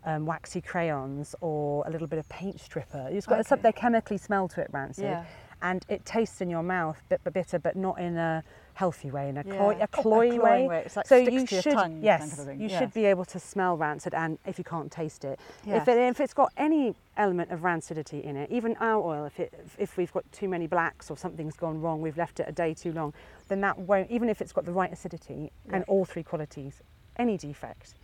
um, 0.06 0.26
waxy 0.26 0.62
crayons 0.62 1.36
or 1.42 1.86
a 1.86 1.92
little 1.92 2.08
bit 2.08 2.18
of 2.18 2.28
paint 2.28 2.60
stripper. 2.60 3.08
It's 3.12 3.28
got 3.28 3.40
Okay. 3.40 3.50
some, 3.50 3.62
they 3.62 3.72
chemically 3.72 4.18
smell 4.18 4.48
to 4.50 4.62
it, 4.62 4.70
rancid, 4.72 5.06
Yeah. 5.06 5.26
And 5.64 5.86
it 5.88 6.06
tastes 6.06 6.42
in 6.42 6.50
your 6.50 6.62
mouth 6.62 7.02
bit 7.10 7.22
but 7.24 7.34
bitter, 7.34 7.58
but 7.58 7.76
not 7.76 7.98
in 8.00 8.18
a 8.18 8.44
healthy 8.74 9.10
way, 9.10 9.30
in 9.30 9.38
a, 9.38 9.44
Yeah. 9.46 9.56
cloy, 9.56 9.72
A 9.80 9.84
a 9.84 9.88
cloy 9.88 10.02
cloying 10.04 10.42
way. 10.42 10.68
way. 10.68 10.84
It's 10.86 10.96
like 10.98 11.08
so 11.08 11.22
sticks 11.24 11.34
you 11.34 11.48
to 11.48 11.56
your 11.56 11.62
should, 11.62 11.74
tongue 11.74 12.00
yes, 12.04 12.20
kind 12.20 12.50
of 12.50 12.62
you 12.62 12.68
Yes. 12.68 12.80
should 12.80 12.94
be 12.94 13.06
able 13.06 13.24
to 13.26 13.40
smell 13.40 13.78
rancid, 13.78 14.14
and 14.14 14.38
if 14.46 14.58
you 14.58 14.64
can't 14.66 14.92
taste 14.92 15.24
it, 15.24 15.40
Yes. 15.66 15.84
if, 15.84 15.88
it, 15.88 15.98
if 15.98 16.20
it's 16.20 16.34
got 16.34 16.52
any 16.58 16.94
element 17.16 17.50
of 17.52 17.62
rancidity 17.62 18.22
in 18.24 18.36
it, 18.36 18.52
even 18.52 18.76
our 18.78 19.02
oil, 19.02 19.26
if, 19.26 19.40
it, 19.40 19.54
if 19.78 19.96
we've 19.98 20.12
got 20.12 20.30
too 20.32 20.50
many 20.50 20.68
blacks 20.68 21.10
or 21.10 21.16
something's 21.18 21.56
gone 21.56 21.80
wrong, 21.82 22.02
we've 22.02 22.18
left 22.18 22.40
it 22.42 22.46
a 22.50 22.52
day 22.52 22.74
too 22.74 22.92
long, 22.92 23.14
then 23.48 23.62
that 23.62 23.80
won't, 23.80 24.12
even 24.12 24.28
if 24.28 24.42
it's 24.42 24.52
got 24.52 24.66
the 24.66 24.72
right 24.74 24.92
acidity 24.92 25.52
and 25.72 25.84
all 25.88 26.04
three 26.04 26.24
qualities, 26.24 26.82
any 27.18 27.38
defect, 27.38 27.96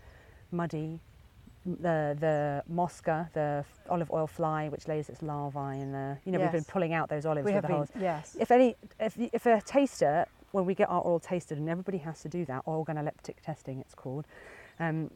muddy, 0.51 1.01
the 1.66 2.16
the 2.20 2.63
mosca, 2.68 3.30
the 3.34 3.66
olive 3.89 4.12
oil 4.12 4.28
fly, 4.28 4.70
which 4.70 4.88
lays 4.88 5.10
its 5.10 5.22
larvae 5.22 5.82
in 5.82 5.92
the, 5.92 6.18
you 6.25 6.32
know, 6.32 6.39
we've 6.39 6.51
been 6.51 6.63
pulling 6.63 6.94
out 6.94 7.10
those 7.10 7.25
olives 7.25 7.46
we 7.46 7.54
with 7.54 7.62
the 7.62 7.68
been. 7.68 7.75
holes. 7.78 7.89
Yes. 8.00 8.38
If 8.39 8.51
any, 8.51 8.75
if, 9.00 9.18
if 9.18 9.46
a 9.46 9.62
taster, 9.62 10.25
when 10.51 10.66
we 10.66 10.74
get 10.74 10.89
our 10.89 11.06
oil 11.06 11.20
tasted, 11.20 11.58
and 11.58 11.70
everybody 11.70 11.98
has 12.00 12.22
to 12.22 12.30
do 12.30 12.46
that, 12.46 12.66
organoleptic 12.66 13.36
testing, 13.44 13.80
it's 13.80 13.94
called. 13.94 14.25
Um, 14.80 15.12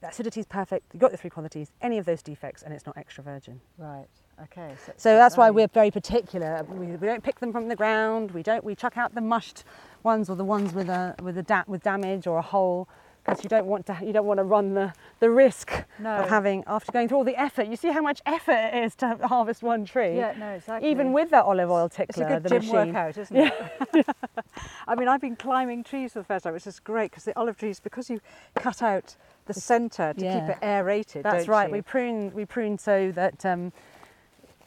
the 0.00 0.08
acidity 0.08 0.40
is 0.40 0.46
perfect. 0.46 0.84
You've 0.92 1.00
got 1.00 1.10
the 1.10 1.16
three 1.16 1.30
qualities. 1.30 1.70
Any 1.80 1.98
of 1.98 2.04
those 2.04 2.22
defects, 2.22 2.62
and 2.62 2.72
it's 2.72 2.84
not 2.86 2.96
extra 2.96 3.24
virgin. 3.24 3.60
Right. 3.78 4.06
Okay. 4.44 4.74
So, 4.84 4.92
So 4.96 5.16
that's 5.16 5.36
why 5.36 5.50
we're 5.50 5.68
very 5.68 5.90
particular. 5.90 6.64
We, 6.68 6.86
we 6.86 7.06
don't 7.06 7.22
pick 7.22 7.40
them 7.40 7.52
from 7.52 7.68
the 7.68 7.76
ground. 7.76 8.32
We 8.32 8.42
don't. 8.42 8.62
We 8.62 8.74
chuck 8.74 8.98
out 8.98 9.14
the 9.14 9.22
mushed 9.22 9.64
ones 10.02 10.28
or 10.28 10.36
the 10.36 10.44
ones 10.44 10.74
with 10.74 10.88
a 10.90 11.14
with 11.22 11.38
a 11.38 11.42
da- 11.42 11.64
with 11.66 11.82
damage 11.82 12.26
or 12.26 12.38
a 12.38 12.42
hole. 12.42 12.88
Because 13.26 13.42
you 13.42 13.48
don't 13.50 13.66
want 13.66 13.86
to, 13.86 13.98
you 14.02 14.12
don't 14.12 14.26
want 14.26 14.38
to 14.38 14.44
run 14.44 14.74
the, 14.74 14.92
the 15.18 15.28
risk 15.30 15.72
No. 15.98 16.10
of 16.18 16.28
having 16.28 16.62
after 16.68 16.92
going 16.92 17.08
through 17.08 17.18
all 17.18 17.24
the 17.24 17.38
effort. 17.38 17.66
You 17.66 17.74
see 17.74 17.90
how 17.90 18.00
much 18.00 18.22
effort 18.24 18.70
it 18.72 18.84
is 18.84 18.94
to 18.96 19.16
harvest 19.26 19.64
one 19.64 19.84
tree. 19.84 20.16
Yeah. 20.16 20.34
No. 20.38 20.50
Exactly. 20.52 20.88
Even 20.88 21.12
with 21.12 21.30
that 21.30 21.44
olive 21.44 21.68
oil 21.68 21.88
tickler, 21.88 22.06
It's 22.08 22.18
a 22.18 22.34
good 22.34 22.42
the 22.44 22.48
gym 22.48 22.58
machine. 22.58 22.94
workout, 22.94 23.18
isn't 23.18 23.36
it? 23.36 24.06
I 24.86 24.94
mean, 24.94 25.08
I've 25.08 25.20
been 25.20 25.34
climbing 25.34 25.82
trees 25.82 26.12
for 26.12 26.20
the 26.20 26.24
first 26.24 26.44
time, 26.44 26.52
which 26.52 26.68
is 26.68 26.78
great 26.78 27.10
because 27.10 27.24
the 27.24 27.36
olive 27.36 27.58
trees, 27.58 27.80
because 27.80 28.08
you 28.08 28.20
cut 28.54 28.80
out 28.80 29.16
the 29.46 29.54
centre 29.54 30.14
to 30.14 30.24
yeah. 30.24 30.40
keep 30.40 30.56
it 30.56 30.58
aerated. 30.62 31.24
That's 31.24 31.48
right. 31.48 31.68
you? 31.68 31.72
We 31.72 31.82
prune 31.82 32.32
we 32.32 32.44
prune 32.44 32.78
so 32.78 33.10
that 33.12 33.44
um, 33.44 33.72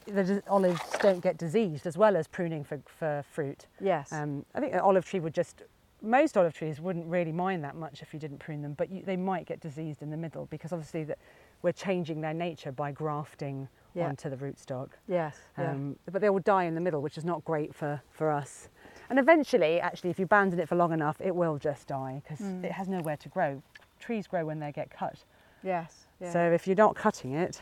the 0.06 0.44
olives 0.50 0.82
don't 1.00 1.22
get 1.22 1.38
diseased, 1.38 1.88
as 1.88 1.98
well 1.98 2.18
as 2.18 2.28
pruning 2.28 2.64
for, 2.66 2.82
for 2.86 3.24
fruit. 3.32 3.68
Yes. 3.80 4.12
Um, 4.12 4.46
I 4.54 4.60
think 4.60 4.74
an 4.74 4.80
olive 4.80 5.06
tree 5.06 5.20
would 5.22 5.34
just 5.34 5.64
most 6.02 6.38
olive 6.38 6.54
trees 6.54 6.80
wouldn't 6.80 7.06
really 7.08 7.32
mind 7.32 7.64
that 7.64 7.76
much 7.76 8.02
if 8.02 8.14
you 8.14 8.20
didn't 8.20 8.38
prune 8.40 8.62
them, 8.62 8.74
but 8.74 8.90
you, 8.92 9.04
they 9.04 9.18
might 9.18 9.46
get 9.46 9.60
diseased 9.60 10.02
in 10.02 10.10
the 10.10 10.18
middle 10.18 10.46
because 10.48 10.72
obviously 10.72 11.04
that 11.06 11.18
we're 11.62 11.72
changing 11.74 12.22
their 12.22 12.34
nature 12.34 12.72
by 12.72 12.92
grafting 12.92 13.68
Yeah. 13.94 14.08
onto 14.08 14.30
the 14.30 14.38
rootstock. 14.38 14.90
yes. 15.08 15.38
yeah. 15.58 15.72
Um, 15.72 15.98
But 16.12 16.22
they 16.22 16.30
will 16.30 16.40
die 16.40 16.64
in 16.66 16.76
the 16.76 16.82
middle, 16.82 17.02
which 17.02 17.18
is 17.18 17.26
not 17.26 17.44
great 17.44 17.76
for, 17.76 18.02
for 18.12 18.32
us. 18.32 18.70
And 19.10 19.20
eventually, 19.20 19.82
actually, 19.82 20.10
if 20.12 20.20
you 20.20 20.26
abandon 20.26 20.60
it 20.60 20.70
for 20.70 20.76
long 20.76 20.94
enough, 20.94 21.20
it 21.20 21.36
will 21.36 21.58
just 21.58 21.88
die 21.88 22.22
because 22.24 22.40
Mm. 22.46 22.64
it 22.64 22.72
has 22.72 22.88
nowhere 22.88 23.18
to 23.18 23.30
grow. 23.30 23.62
Trees 24.00 24.28
grow 24.28 24.46
when 24.46 24.60
they 24.60 24.72
get 24.72 24.90
cut. 24.90 25.24
yes. 25.64 26.06
Yeah. 26.22 26.32
So 26.32 26.40
if 26.52 26.68
you're 26.68 26.76
not 26.76 26.96
cutting 26.96 27.34
it, 27.34 27.62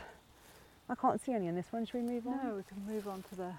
I 0.88 0.94
can't 0.94 1.20
see 1.20 1.32
any 1.32 1.46
in 1.48 1.54
this 1.54 1.72
one. 1.72 1.84
Should 1.86 1.94
we 2.02 2.12
move 2.14 2.26
on? 2.26 2.38
no, 2.44 2.54
we 2.56 2.62
can 2.64 2.84
move 2.86 3.06
on 3.08 3.22
to 3.30 3.34
the 3.36 3.52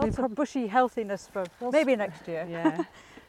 lots 0.00 0.18
of 0.18 0.34
bushy 0.34 0.66
healthiness 0.66 1.28
for 1.32 1.44
maybe 1.72 1.96
next 1.96 2.26
year. 2.28 2.46
Yeah. 2.50 2.84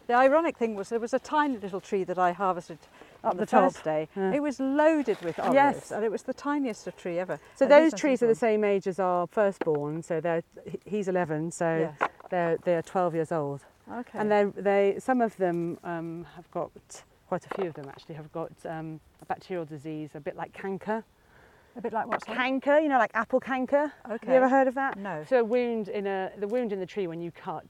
The 0.08 0.13
ironic 0.13 0.58
thing 0.58 0.76
was 0.76 0.89
there 0.89 1.00
was 1.00 1.13
a 1.13 1.20
tiny 1.20 1.58
little 1.58 1.82
tree 1.82 2.04
that 2.06 2.17
I 2.17 2.32
harvested 2.32 2.78
Up 3.24 3.32
on 3.32 3.38
the 3.38 3.41
the, 3.46 3.48
first 3.48 3.84
day. 3.84 4.08
Yeah. 4.15 4.34
It 4.34 4.41
was 4.41 4.60
loaded 4.60 5.20
with 5.22 5.38
olives, 5.38 5.54
Yes. 5.56 5.91
and 5.91 6.04
it 6.04 6.10
was 6.12 6.24
the 6.24 6.34
tiniest 6.34 6.88
tree 6.98 7.20
ever. 7.20 7.39
So 7.56 7.65
And 7.65 7.72
those 7.72 7.93
trees 7.93 8.24
are 8.24 8.28
the 8.28 8.36
same 8.36 8.63
age 8.63 8.88
as 8.88 9.00
our 9.00 9.28
firstborn. 9.28 10.02
So 10.02 10.22
they're 10.22 10.43
he's 10.86 11.08
11, 11.10 11.52
so 11.52 11.91
Yes. 12.00 12.10
they're 12.30 12.58
they're 12.63 12.82
12 12.82 13.15
years 13.15 13.32
old. 13.34 13.65
Okay. 13.91 14.17
And 14.20 14.32
they 14.32 14.46
they 14.62 14.96
some 15.00 15.20
of 15.22 15.36
them 15.38 15.78
um, 15.84 16.26
have 16.36 16.50
got 16.52 16.72
quite 17.28 17.46
a 17.46 17.50
few 17.56 17.67
of 17.67 17.74
them 17.74 17.86
actually 17.89 18.15
have 18.15 18.32
got 18.32 18.52
um, 18.65 19.02
a 19.22 19.26
bacterial 19.26 19.65
disease, 19.65 20.12
a 20.15 20.22
bit 20.22 20.38
like 20.38 20.54
canker. 20.54 21.04
a 21.76 21.82
bit 21.82 21.91
like 21.91 22.08
what's 22.08 22.26
that? 22.26 22.36
Canker, 22.38 22.80
you 22.80 22.88
know, 22.88 22.98
like 22.98 23.12
apple 23.13 23.41
canker. 23.41 23.91
Have 24.06 24.12
Okay. 24.13 24.28
you 24.32 24.34
ever 24.38 24.48
heard 24.48 24.67
of 24.70 24.76
that? 24.76 24.98
No. 24.98 25.26
So 25.28 25.39
a 25.39 25.43
wound 25.43 25.89
in 25.89 26.08
a 26.08 26.32
the 26.38 26.48
wound 26.48 26.72
in 26.72 26.80
the 26.80 26.86
tree 26.86 27.08
when 27.08 27.20
you 27.22 27.32
cut 27.32 27.65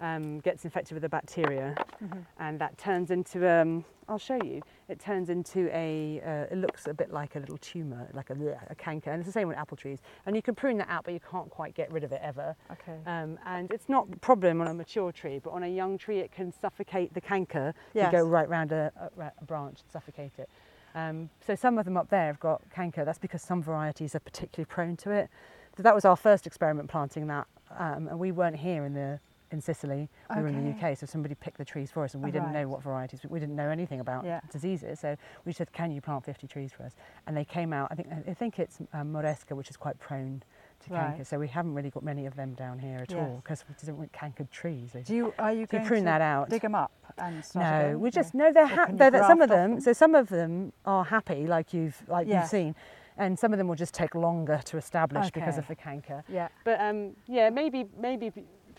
um, 0.00 0.40
gets 0.40 0.64
infected 0.64 0.94
with 0.94 1.04
a 1.04 1.08
bacteria, 1.08 1.74
Mhm. 2.02 2.24
and 2.38 2.58
that 2.60 2.76
turns 2.78 3.10
into 3.10 3.48
um, 3.48 3.84
I'll 4.08 4.18
show 4.18 4.38
you. 4.44 4.62
It 4.88 5.00
turns 5.00 5.30
into 5.30 5.68
a 5.74 6.20
uh, 6.24 6.52
it 6.54 6.58
looks 6.58 6.86
a 6.86 6.94
bit 6.94 7.10
like 7.12 7.34
a 7.34 7.40
little 7.40 7.58
tumor, 7.58 8.08
like 8.12 8.30
a, 8.30 8.58
a 8.70 8.74
canker, 8.76 9.10
and 9.10 9.20
it's 9.20 9.26
the 9.26 9.32
same 9.32 9.48
with 9.48 9.56
apple 9.56 9.76
trees. 9.76 9.98
And 10.26 10.36
you 10.36 10.42
can 10.42 10.54
prune 10.54 10.78
that 10.78 10.88
out, 10.88 11.04
but 11.04 11.12
you 11.14 11.20
can't 11.20 11.50
quite 11.50 11.74
get 11.74 11.90
rid 11.90 12.04
of 12.04 12.12
it 12.12 12.20
ever. 12.22 12.54
Okay. 12.70 12.98
Um, 13.06 13.38
and 13.44 13.70
it's 13.72 13.88
not 13.88 14.06
a 14.12 14.16
problem 14.18 14.60
on 14.60 14.68
a 14.68 14.74
mature 14.74 15.10
tree, 15.10 15.40
but 15.42 15.50
on 15.50 15.64
a 15.64 15.68
young 15.68 15.98
tree, 15.98 16.20
it 16.20 16.30
can 16.30 16.52
suffocate 16.52 17.14
the 17.14 17.20
canker. 17.20 17.74
Yes. 17.94 18.12
You 18.12 18.18
go 18.18 18.24
right 18.24 18.48
round 18.48 18.70
a, 18.70 18.92
a, 19.18 19.32
a 19.40 19.44
branch 19.44 19.80
and 19.82 19.90
suffocate 19.90 20.32
it. 20.38 20.48
Um, 20.94 21.28
so 21.44 21.54
some 21.56 21.76
of 21.78 21.84
them 21.84 21.96
up 21.96 22.08
there 22.08 22.26
have 22.26 22.40
got 22.40 22.62
canker. 22.70 23.04
That's 23.04 23.18
because 23.18 23.42
some 23.42 23.62
varieties 23.62 24.14
are 24.14 24.20
particularly 24.20 24.66
prone 24.66 24.96
to 24.98 25.10
it. 25.10 25.28
So 25.76 25.82
that 25.82 25.94
was 25.94 26.04
our 26.04 26.16
first 26.16 26.46
experiment 26.46 26.88
planting 26.88 27.26
that, 27.26 27.46
um, 27.76 28.08
and 28.08 28.18
we 28.18 28.32
weren't 28.32 28.56
here 28.56 28.86
in 28.86 28.94
the 28.94 29.20
in 29.50 29.60
Sicily. 29.60 30.08
We 30.34 30.42
were 30.42 30.48
in 30.48 30.64
the 30.64 30.70
UK, 30.88 30.96
so 30.98 31.06
somebody 31.06 31.34
picked 31.34 31.58
the 31.58 31.64
trees 31.64 31.90
for 31.90 32.02
us, 32.04 32.14
and 32.14 32.22
we 32.22 32.30
Oh, 32.30 32.32
didn't 32.32 32.46
right. 32.52 32.62
know 32.62 32.68
what 32.68 32.82
varieties. 32.82 33.20
We 33.28 33.38
didn't 33.38 33.56
know 33.56 33.68
anything 33.70 34.00
about 34.00 34.24
Yeah. 34.24 34.40
diseases, 34.50 35.00
so 35.00 35.16
we 35.44 35.52
said, 35.52 35.72
"Can 35.72 35.90
you 35.90 36.00
plant 36.00 36.24
50 36.24 36.46
trees 36.48 36.72
for 36.72 36.82
us?" 36.84 36.96
And 37.26 37.36
they 37.36 37.44
came 37.44 37.72
out. 37.72 37.88
I 37.90 37.94
think 37.94 38.08
I 38.28 38.34
think 38.34 38.58
it's 38.58 38.80
um, 38.92 39.12
Moresca, 39.12 39.52
which 39.56 39.70
is 39.70 39.76
quite 39.76 39.98
prone 39.98 40.42
to 40.80 40.88
canker. 40.90 41.24
So 41.24 41.38
we 41.38 41.48
haven't 41.48 41.74
really 41.74 41.90
got 41.90 42.02
many 42.02 42.26
of 42.26 42.34
them 42.36 42.54
down 42.54 42.78
here 42.78 42.98
at 42.98 43.14
all 43.14 43.36
because 43.42 43.64
we 43.68 43.74
didn't 43.78 43.96
want 43.98 44.12
cankered 44.12 44.50
trees. 44.50 44.94
Do 45.04 45.14
you 45.14 45.32
are 45.38 45.52
you 45.52 45.66
so 45.66 45.76
you 45.76 45.78
going 45.78 45.86
prune 45.86 46.00
to 46.02 46.04
that 46.06 46.20
out. 46.20 46.48
dig 46.50 46.62
them 46.62 46.74
up 46.74 46.92
and 47.18 47.44
start 47.44 47.92
No, 47.92 47.98
we 47.98 48.10
just 48.10 48.34
no. 48.34 48.52
They're, 48.52 48.66
ha- 48.66 48.88
they're 48.92 49.22
some 49.22 49.40
of 49.40 49.48
them. 49.48 49.72
them? 49.72 49.80
So 49.80 49.92
some 49.92 50.14
of 50.14 50.28
them 50.28 50.72
are 50.84 51.04
happy, 51.04 51.46
like 51.46 51.72
you've 51.72 52.02
like 52.08 52.26
Yes. 52.28 52.42
you've 52.42 52.50
seen, 52.50 52.74
and 53.16 53.38
some 53.38 53.52
of 53.54 53.58
them 53.58 53.68
will 53.68 53.74
just 53.76 53.94
take 53.94 54.14
longer 54.14 54.60
to 54.66 54.76
establish 54.76 55.30
because 55.30 55.56
of 55.56 55.66
the 55.66 55.74
canker. 55.74 56.22
Yeah. 56.28 56.48
But 56.64 56.78
um, 56.80 57.16
yeah, 57.26 57.48
maybe 57.48 57.88
maybe 57.98 58.30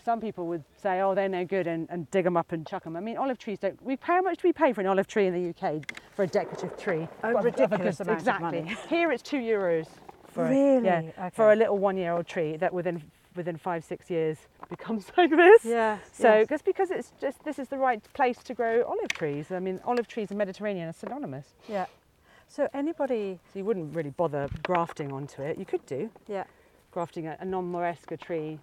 some 0.08 0.20
people 0.22 0.46
would 0.46 0.64
say, 0.82 1.02
oh, 1.02 1.14
they're 1.14 1.28
no 1.28 1.44
good, 1.44 1.66
and, 1.66 1.86
and 1.90 2.10
dig 2.10 2.24
them 2.24 2.34
up 2.34 2.52
and 2.52 2.66
chuck 2.66 2.82
them. 2.84 2.96
I 2.96 3.00
mean, 3.00 3.18
olive 3.18 3.36
trees 3.38 3.58
don't. 3.58 3.76
We 3.82 3.98
how 4.00 4.22
much 4.22 4.38
do 4.40 4.48
we 4.48 4.54
pay 4.54 4.72
for 4.72 4.80
an 4.80 4.86
olive 4.86 5.06
tree 5.06 5.26
in 5.26 5.34
the 5.34 5.50
UK 5.50 5.82
for 6.16 6.22
a 6.22 6.26
decorative 6.26 6.78
tree? 6.78 7.06
A 7.22 7.28
Of- 7.28 7.36
of 7.36 7.44
ridiculous 7.44 8.00
amount 8.00 8.16
of 8.16 8.22
exactly. 8.22 8.60
money. 8.62 8.76
Here 8.88 9.12
it's 9.12 9.22
two 9.22 9.36
euros. 9.36 9.86
For 10.32 10.46
a- 10.46 10.48
Really? 10.48 10.86
yeah, 10.86 11.02
Okay. 11.18 11.30
for 11.34 11.52
a 11.52 11.56
little 11.56 11.76
one-year-old 11.76 12.26
tree 12.26 12.56
that 12.56 12.72
within 12.72 13.02
within 13.36 13.58
five 13.58 13.84
six 13.84 14.08
years 14.08 14.38
becomes 14.70 15.12
like 15.18 15.28
this. 15.30 15.66
Yeah. 15.66 15.98
So 16.10 16.38
yes. 16.38 16.48
just 16.48 16.64
because 16.64 16.90
it's 16.90 17.12
just 17.20 17.44
this 17.44 17.58
is 17.58 17.68
the 17.68 17.76
right 17.76 18.02
place 18.14 18.38
to 18.44 18.54
grow 18.54 18.84
olive 18.84 19.08
trees. 19.20 19.52
I 19.52 19.58
mean, 19.58 19.78
olive 19.84 20.08
trees 20.08 20.30
and 20.30 20.38
Mediterranean 20.38 20.88
are 20.88 20.94
synonymous. 21.04 21.48
yeah. 21.68 21.84
So 22.48 22.66
anybody? 22.72 23.38
So 23.52 23.58
you 23.58 23.66
wouldn't 23.66 23.94
really 23.94 24.14
bother 24.22 24.48
grafting 24.62 25.12
onto 25.12 25.42
it. 25.42 25.58
You 25.58 25.66
could 25.66 25.84
do 25.84 26.08
Yeah. 26.26 26.44
grafting 26.92 27.26
a, 27.26 27.36
a 27.40 27.44
non-moresca 27.44 28.18
tree, 28.18 28.58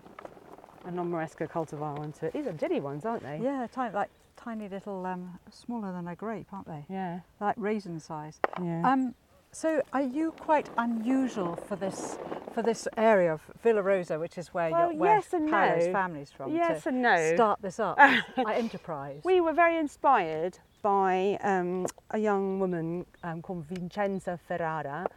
a 0.86 0.92
non-moresca 0.92 1.48
cultivar 1.50 2.00
onto 2.00 2.26
it. 2.26 2.34
These 2.34 2.48
are 2.48 2.52
diddy 2.54 2.80
ones, 2.80 3.06
aren't 3.06 3.24
they? 3.24 3.40
Yeah. 3.42 3.68
Tiny, 3.72 3.94
like 3.94 4.10
tiny 4.38 4.68
little, 4.70 5.06
um, 5.06 5.40
smaller 5.52 5.92
than 5.92 6.08
a 6.08 6.16
grape, 6.16 6.48
aren't 6.52 6.68
they? 6.68 6.86
Yeah. 6.90 7.20
Like 7.40 7.56
raisin 7.58 8.00
size. 8.00 8.40
Yeah. 8.62 8.82
Um, 8.90 9.16
so 9.52 9.82
are 9.94 10.02
you 10.02 10.32
quite 10.32 10.70
unusual 10.78 11.56
for 11.56 11.76
this 11.78 12.18
for 12.54 12.62
this 12.62 12.88
area 12.98 13.34
of 13.34 13.42
Villarosa, 13.64 14.20
which 14.20 14.38
is 14.38 14.54
where 14.54 14.70
Well, 14.72 14.92
your 14.92 15.00
where 15.00 15.16
yes 15.16 15.34
and 15.34 15.50
Paolo's 15.50 15.88
no. 15.88 15.92
family's 15.92 16.32
from? 16.32 16.54
yes 16.54 16.84
to 16.84 16.90
and 16.90 17.02
no. 17.02 17.34
Start 17.36 17.62
this 17.62 17.80
up, 17.80 17.98
enterprise. 18.38 19.22
We 19.24 19.42
were 19.42 19.54
very 19.54 19.78
inspired 19.78 20.60
by 20.82 21.38
um, 21.42 21.86
a 22.12 22.18
young 22.18 22.60
woman 22.60 23.06
um, 23.24 23.42
called 23.42 23.66
Vincenza 23.66 24.40
Ferrara, 24.48 25.08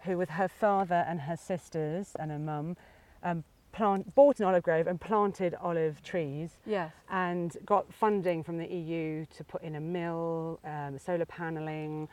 who, 0.00 0.16
with 0.16 0.30
her 0.30 0.48
father 0.48 1.04
and 1.08 1.20
her 1.20 1.36
sisters 1.36 2.14
and 2.18 2.30
her 2.30 2.38
mum, 2.38 2.76
um, 3.22 3.44
plant, 3.76 4.14
bought 4.14 4.40
an 4.40 4.46
olive 4.46 4.62
grove 4.62 4.86
and 4.86 4.98
planted 5.00 5.54
olive 5.60 6.02
trees 6.02 6.58
Yes. 6.64 6.90
and 7.10 7.56
got 7.66 7.92
funding 7.92 8.42
from 8.42 8.56
the 8.56 8.66
EU 8.66 9.26
to 9.36 9.44
put 9.44 9.62
in 9.62 9.74
a 9.76 9.80
mill, 9.80 10.58
um, 10.64 10.98
solar 10.98 11.26
paneling, 11.26 12.08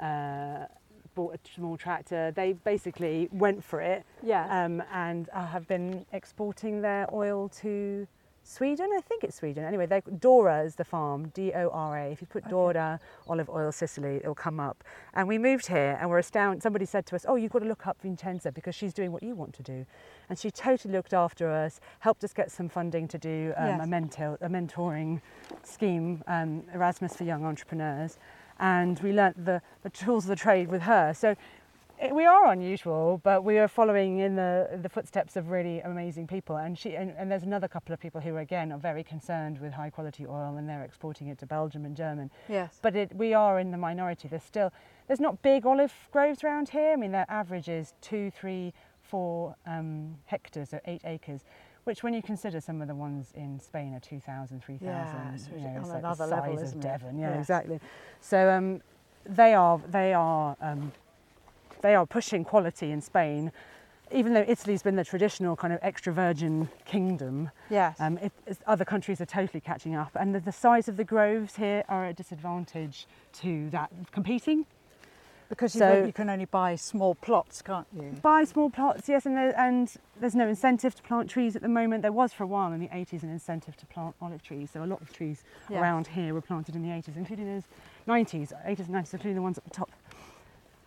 uh, 0.00 0.66
bought 1.14 1.34
a 1.36 1.38
small 1.54 1.76
tractor. 1.76 2.32
They 2.32 2.54
basically 2.54 3.28
went 3.30 3.62
for 3.62 3.80
it 3.80 4.04
Yes. 4.22 4.48
um, 4.50 4.82
and 4.92 5.28
uh, 5.32 5.46
have 5.46 5.68
been 5.68 6.04
exporting 6.12 6.82
their 6.82 7.06
oil 7.14 7.48
to 7.60 8.08
Sweden. 8.46 8.90
I 8.96 9.00
think 9.00 9.24
it's 9.24 9.36
Sweden. 9.36 9.64
Anyway, 9.64 9.88
Dora 10.20 10.62
is 10.62 10.74
the 10.74 10.84
farm, 10.84 11.28
D 11.28 11.52
O 11.54 11.70
R 11.70 11.98
A. 11.98 12.12
If 12.12 12.20
you 12.20 12.26
put 12.26 12.42
Okay. 12.44 12.50
Dora 12.50 13.00
olive 13.26 13.48
oil 13.48 13.72
Sicily, 13.72 14.16
it'll 14.16 14.34
come 14.34 14.60
up. 14.60 14.84
And 15.14 15.26
we 15.26 15.38
moved 15.38 15.66
here 15.66 15.96
and 15.98 16.10
we're 16.10 16.18
astounded. 16.18 16.62
Somebody 16.62 16.84
said 16.84 17.06
to 17.06 17.16
us, 17.16 17.24
"Oh, 17.26 17.36
you've 17.36 17.52
got 17.52 17.60
to 17.60 17.64
look 17.68 17.86
up 17.86 17.96
Vincenza 18.02 18.52
because 18.52 18.74
she's 18.74 18.92
doing 18.92 19.12
what 19.12 19.22
you 19.22 19.34
want 19.34 19.54
to 19.54 19.62
do." 19.62 19.86
And 20.28 20.38
she 20.38 20.50
totally 20.50 20.92
looked 20.92 21.14
after 21.14 21.50
us, 21.50 21.80
helped 22.00 22.22
us 22.22 22.32
get 22.34 22.50
some 22.50 22.68
funding 22.68 23.08
to 23.08 23.18
do 23.18 23.54
um, 23.56 23.66
Yes. 23.66 23.80
a, 23.82 23.86
mentor, 23.86 24.38
a 24.42 24.48
mentoring 24.48 25.20
scheme, 25.62 26.22
um, 26.26 26.64
Erasmus 26.74 27.16
for 27.16 27.24
young 27.24 27.44
entrepreneurs. 27.44 28.18
And 28.60 29.00
we 29.00 29.12
learnt 29.12 29.44
the, 29.44 29.62
the 29.82 29.90
tools 29.90 30.24
of 30.24 30.28
the 30.28 30.36
trade 30.36 30.68
with 30.68 30.82
her. 30.82 31.12
So 31.14 31.34
we 32.12 32.26
are 32.26 32.50
unusual, 32.50 33.20
but 33.22 33.44
we 33.44 33.58
are 33.58 33.68
following 33.68 34.18
in 34.18 34.34
the 34.36 34.78
the 34.82 34.88
footsteps 34.88 35.36
of 35.36 35.50
really 35.50 35.80
amazing 35.80 36.26
people. 36.26 36.56
And 36.56 36.78
she 36.78 36.94
and, 36.96 37.14
and 37.16 37.30
there's 37.30 37.42
another 37.44 37.68
couple 37.68 37.92
of 37.92 38.00
people 38.00 38.20
who 38.20 38.36
again 38.36 38.72
are 38.72 38.78
very 38.78 39.04
concerned 39.04 39.60
with 39.60 39.72
high 39.72 39.90
quality 39.90 40.26
oil, 40.26 40.56
and 40.56 40.68
they're 40.68 40.82
exporting 40.84 41.28
it 41.28 41.38
to 41.38 41.46
Belgium 41.46 41.84
and 41.84 41.96
German. 41.96 42.30
yes. 42.48 42.78
But 42.82 42.96
it, 42.96 43.14
we 43.14 43.32
are 43.34 43.58
in 43.58 43.70
the 43.70 43.78
minority. 43.78 44.28
There's 44.28 44.42
still 44.42 44.72
there's 45.06 45.20
not 45.20 45.40
big 45.42 45.64
olive 45.66 45.92
groves 46.12 46.42
around 46.44 46.68
here. 46.70 46.92
I 46.92 46.96
mean, 46.96 47.12
their 47.12 47.26
average 47.28 47.68
is 47.68 47.94
two, 48.00 48.30
three, 48.30 48.72
four 49.00 49.54
um, 49.66 50.16
hectares 50.26 50.72
or 50.74 50.80
eight 50.86 51.02
acres. 51.04 51.44
Which, 51.84 52.02
when 52.02 52.14
you 52.14 52.22
consider 52.22 52.62
some 52.62 52.80
of 52.80 52.88
the 52.88 52.94
ones 52.94 53.30
in 53.34 53.60
Spain 53.60 53.92
are 53.92 54.00
2,000, 54.00 54.64
3,000, 54.64 54.86
Yeah, 54.88 55.34
it's 55.34 55.48
you 55.48 55.58
know, 55.58 55.66
on 55.68 55.76
it's 55.76 55.88
like 55.90 56.00
the 56.02 56.14
size 56.14 56.30
level, 56.30 56.56
of 56.56 56.62
isn't 56.62 56.78
it? 56.78 56.82
Devon. 56.82 57.18
Yeah, 57.18 57.34
Yeah. 57.34 57.38
exactly. 57.40 57.78
So 58.22 58.48
um, 58.48 58.80
they 59.26 59.52
are 59.52 59.78
they 59.90 60.14
are 60.14 60.56
um, 60.62 60.92
they 61.84 61.94
are 61.94 62.06
pushing 62.06 62.44
quality 62.44 62.90
in 62.90 63.00
Spain, 63.02 63.52
even 64.10 64.32
though 64.32 64.44
Italy's 64.48 64.82
been 64.82 64.96
the 64.96 65.04
traditional 65.04 65.54
kind 65.54 65.70
of 65.72 65.78
extra 65.82 66.12
virgin 66.14 66.70
kingdom. 66.86 67.50
yes. 67.68 68.00
Um, 68.00 68.16
it, 68.18 68.32
other 68.66 68.86
countries 68.86 69.20
are 69.20 69.26
totally 69.26 69.60
catching 69.60 69.94
up, 69.94 70.10
and 70.14 70.34
the, 70.34 70.40
the 70.40 70.50
size 70.52 70.88
of 70.88 70.96
the 70.96 71.04
groves 71.04 71.56
here 71.56 71.84
are 71.88 72.06
a 72.06 72.14
disadvantage 72.14 73.06
to 73.34 73.68
that 73.70 73.90
competing. 74.12 74.64
because 75.50 75.74
you, 75.74 75.78
so- 75.80 75.94
don't- 75.96 76.06
you 76.06 76.12
can 76.14 76.30
only 76.30 76.46
buy 76.46 76.74
small 76.74 77.14
plots, 77.16 77.60
can't 77.60 77.86
you? 77.94 78.16
Buy 78.22 78.44
small 78.44 78.70
plots, 78.70 79.06
yes, 79.06 79.26
and, 79.26 79.36
there, 79.36 79.54
and 79.60 79.92
there's 80.18 80.34
no 80.34 80.48
incentive 80.48 80.94
to 80.94 81.02
plant 81.02 81.28
trees 81.28 81.54
at 81.54 81.60
the 81.60 81.68
moment. 81.68 82.00
There 82.00 82.12
was 82.12 82.32
for 82.32 82.44
a 82.44 82.46
while 82.46 82.72
in 82.72 82.80
the 82.80 82.88
80s 82.88 83.22
an 83.24 83.28
incentive 83.30 83.76
to 83.76 83.84
plant 83.86 84.14
olive 84.22 84.42
trees, 84.42 84.70
so 84.72 84.82
a 84.82 84.86
lot 84.86 85.02
of 85.02 85.12
trees 85.12 85.44
around 85.80 86.06
here 86.06 86.32
were 86.32 86.40
planted 86.40 86.74
in 86.76 86.82
the 86.82 86.88
80s, 86.88 87.14
including 87.16 87.44
those 87.46 87.64
90s, 88.08 88.52
80s 88.66 88.86
and 88.86 88.94
90s, 88.96 89.12
including 89.12 89.34
the 89.36 89.42
ones 89.42 89.58
at 89.58 89.64
the 89.64 89.70
top. 89.70 89.90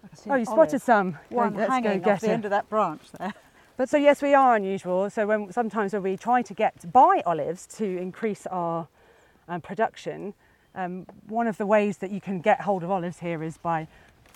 I 0.07 0.15
can 0.15 0.17
see 0.17 0.29
Oh, 0.29 0.35
you 0.35 0.45
spotted 0.45 0.81
some. 0.81 1.17
One 1.29 1.53
go 1.53 1.67
hanging 1.67 1.99
get 2.01 2.07
off 2.15 2.21
the 2.21 2.29
it. 2.29 2.33
end 2.33 2.45
of 2.45 2.51
that 2.51 2.69
branch 2.69 3.01
there. 3.19 3.33
But 3.75 3.89
so 3.89 3.97
yes, 3.97 4.21
we 4.21 4.33
are 4.33 4.55
unusual. 4.55 5.09
So 5.09 5.27
when 5.27 5.51
sometimes 5.51 5.93
when 5.93 6.01
we 6.03 6.17
try 6.17 6.41
to 6.41 6.53
get 6.53 6.91
buy 6.91 7.21
olives 7.25 7.67
to 7.77 7.85
increase 7.85 8.47
our 8.47 8.87
um, 9.47 9.61
production, 9.61 10.33
um, 10.75 11.05
one 11.27 11.47
of 11.47 11.57
the 11.57 11.65
ways 11.65 11.97
that 11.97 12.09
you 12.11 12.21
can 12.21 12.39
get 12.41 12.61
hold 12.61 12.83
of 12.83 12.89
olives 12.91 13.19
here 13.19 13.43
is 13.43 13.57
by 13.57 13.87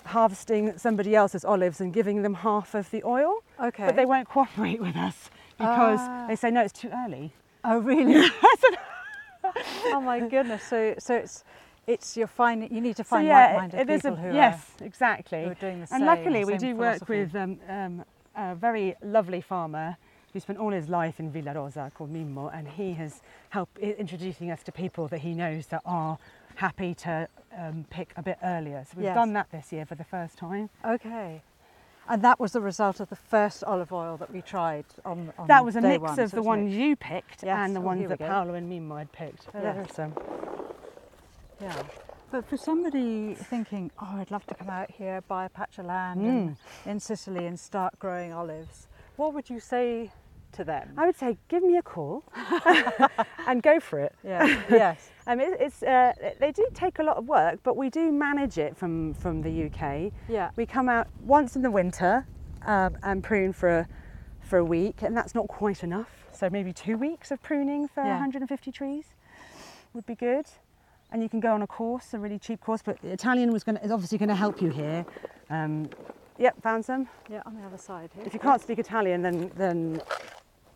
harvesting 0.06 0.76
somebody 0.78 1.14
else's 1.16 1.44
olives 1.44 1.80
and 1.80 1.92
giving 1.92 2.22
them 2.22 2.34
half 2.34 2.74
of 2.74 2.90
the 2.90 3.02
oil. 3.04 3.42
Okay. 3.60 3.86
But 3.86 3.96
they 3.96 4.04
won't 4.06 4.28
cooperate 4.28 4.80
with 4.80 4.96
us 4.96 5.30
because 5.58 6.00
Ah. 6.00 6.26
they 6.28 6.36
say 6.36 6.50
no, 6.50 6.60
it's 6.62 6.72
too 6.72 6.90
early. 6.92 7.32
oh 7.64 7.78
really? 7.78 8.28
oh 9.86 10.00
my 10.00 10.20
goodness. 10.20 10.62
So 10.62 10.94
so 10.98 11.14
it's 11.14 11.44
it's 11.86 12.16
you're 12.16 12.26
finding 12.26 12.72
you 12.74 12.80
need 12.80 12.96
to 12.96 13.04
So 13.04 13.08
find 13.16 13.26
yeah, 13.26 13.46
like-minded 13.46 13.80
it 13.80 13.90
a, 13.90 13.98
people 14.02 14.16
who 14.16 14.34
yes, 14.34 14.66
are 14.80 14.84
exactly. 14.86 15.44
who 15.44 15.50
are 15.50 15.54
doing 15.54 15.76
the 15.80 15.88
and 15.92 16.00
same. 16.00 16.06
luckily, 16.06 16.44
we 16.44 16.56
do 16.56 16.76
work 16.76 17.08
with 17.08 17.34
um, 17.34 17.58
um, 17.68 18.04
a 18.36 18.54
very 18.54 18.94
lovely 19.02 19.40
farmer 19.40 19.96
who 20.32 20.40
spent 20.40 20.58
all 20.58 20.70
his 20.70 20.88
life 20.88 21.20
in 21.20 21.30
Villarosa 21.30 21.92
called 21.94 22.10
Mimmo, 22.12 22.50
and 22.54 22.66
he 22.66 22.94
has 22.94 23.20
helped 23.50 23.78
introducing 23.78 24.50
us 24.50 24.62
to 24.62 24.72
people 24.72 25.06
that 25.08 25.18
he 25.18 25.34
knows 25.34 25.66
that 25.66 25.82
are 25.84 26.18
happy 26.54 26.94
to 26.94 27.28
um, 27.58 27.84
pick 27.90 28.12
a 28.16 28.22
bit 28.22 28.38
earlier. 28.42 28.84
So 28.88 28.94
we've 28.96 29.04
Yes. 29.04 29.14
done 29.14 29.32
that 29.34 29.50
this 29.50 29.72
year 29.72 29.84
for 29.84 29.94
the 29.94 30.04
first 30.04 30.38
time. 30.38 30.70
Okay. 30.84 31.42
And 32.08 32.22
that 32.22 32.40
was 32.40 32.52
the 32.52 32.60
result 32.60 32.98
of 32.98 33.10
the 33.10 33.16
first 33.16 33.62
olive 33.64 33.92
oil 33.92 34.16
that 34.16 34.32
we 34.32 34.40
tried 34.42 34.86
on, 35.04 35.32
on 35.38 35.46
that 35.48 35.64
was 35.64 35.76
a 35.76 35.80
mix 35.80 36.00
one, 36.02 36.18
of 36.18 36.30
so 36.30 36.36
the 36.36 36.42
one 36.42 36.68
you 36.68 36.96
picked 36.96 37.42
Yes. 37.44 37.56
and 37.58 37.76
the 37.76 37.80
Oh, 37.80 37.84
ones 37.84 38.08
that 38.08 38.18
go. 38.18 38.26
Paolo 38.26 38.54
and 38.54 38.68
Mimmo 38.70 38.98
had 38.98 39.12
picked. 39.12 39.48
Oh, 39.54 39.62
Yeah. 39.62 39.72
there's 39.74 39.92
some. 39.94 40.14
Yeah. 41.62 41.82
But 42.30 42.48
for 42.48 42.56
somebody 42.56 43.34
thinking, 43.34 43.90
oh, 44.00 44.16
I'd 44.16 44.30
love 44.30 44.46
to 44.46 44.54
come 44.54 44.70
out 44.70 44.90
here, 44.90 45.20
buy 45.28 45.44
a 45.44 45.48
patch 45.48 45.78
of 45.78 45.86
land 45.86 46.20
Mm. 46.20 46.56
in, 46.86 46.90
in 46.92 47.00
Sicily 47.00 47.46
and 47.46 47.58
start 47.60 47.98
growing 47.98 48.32
olives, 48.32 48.88
what 49.16 49.34
would 49.34 49.50
you 49.50 49.60
say 49.60 50.10
to 50.52 50.64
them? 50.64 50.94
I 50.96 51.04
would 51.06 51.16
say 51.16 51.36
give 51.48 51.62
me 51.62 51.76
a 51.76 51.82
call 51.82 52.24
and 53.46 53.62
go 53.62 53.78
for 53.80 53.98
it. 54.00 54.14
Yeah. 54.24 54.62
yes. 54.70 55.08
Um, 55.24 55.38
it, 55.38 55.56
it's, 55.60 55.84
uh, 55.84 56.12
they 56.40 56.50
do 56.50 56.66
take 56.74 56.98
a 56.98 57.02
lot 57.04 57.16
of 57.16 57.28
work, 57.28 57.60
but 57.62 57.76
we 57.76 57.90
do 57.90 58.10
manage 58.10 58.58
it 58.58 58.76
from, 58.76 59.14
from 59.14 59.40
the 59.40 59.66
UK. 59.66 60.10
Yeah. 60.28 60.50
We 60.56 60.66
come 60.66 60.88
out 60.88 61.06
once 61.22 61.54
in 61.54 61.62
the 61.62 61.70
winter 61.70 62.26
um, 62.66 62.96
and 63.04 63.22
prune 63.22 63.52
for 63.52 63.68
a, 63.68 63.88
for 64.40 64.58
a 64.58 64.64
week, 64.64 65.02
and 65.02 65.16
that's 65.16 65.32
not 65.32 65.46
quite 65.46 65.84
enough. 65.84 66.08
So 66.32 66.50
maybe 66.50 66.72
two 66.72 66.96
weeks 66.98 67.30
of 67.30 67.40
pruning 67.40 67.86
for 67.86 68.02
Yeah. 68.02 68.14
150 68.14 68.72
trees 68.72 69.04
would 69.94 70.06
be 70.06 70.16
good. 70.16 70.46
And 71.12 71.22
you 71.22 71.28
can 71.28 71.40
go 71.40 71.52
on 71.52 71.62
a 71.62 71.66
course, 71.66 72.14
a 72.14 72.18
really 72.18 72.38
cheap 72.38 72.60
course, 72.60 72.80
but 72.82 72.96
Italian 73.04 73.52
was 73.52 73.62
going 73.64 73.76
is 73.78 73.90
obviously 73.92 74.16
going 74.18 74.30
to 74.30 74.34
help 74.34 74.62
you 74.62 74.70
here. 74.70 75.04
Um, 75.50 75.90
yep, 76.38 76.60
found 76.62 76.84
some. 76.84 77.06
Yeah, 77.30 77.42
on 77.44 77.54
the 77.54 77.62
other 77.66 77.76
side 77.78 78.10
here. 78.14 78.24
If 78.26 78.32
you 78.32 78.40
can't 78.40 78.62
speak 78.62 78.78
Italian, 78.78 79.20
then 79.22 79.50
then 79.56 80.00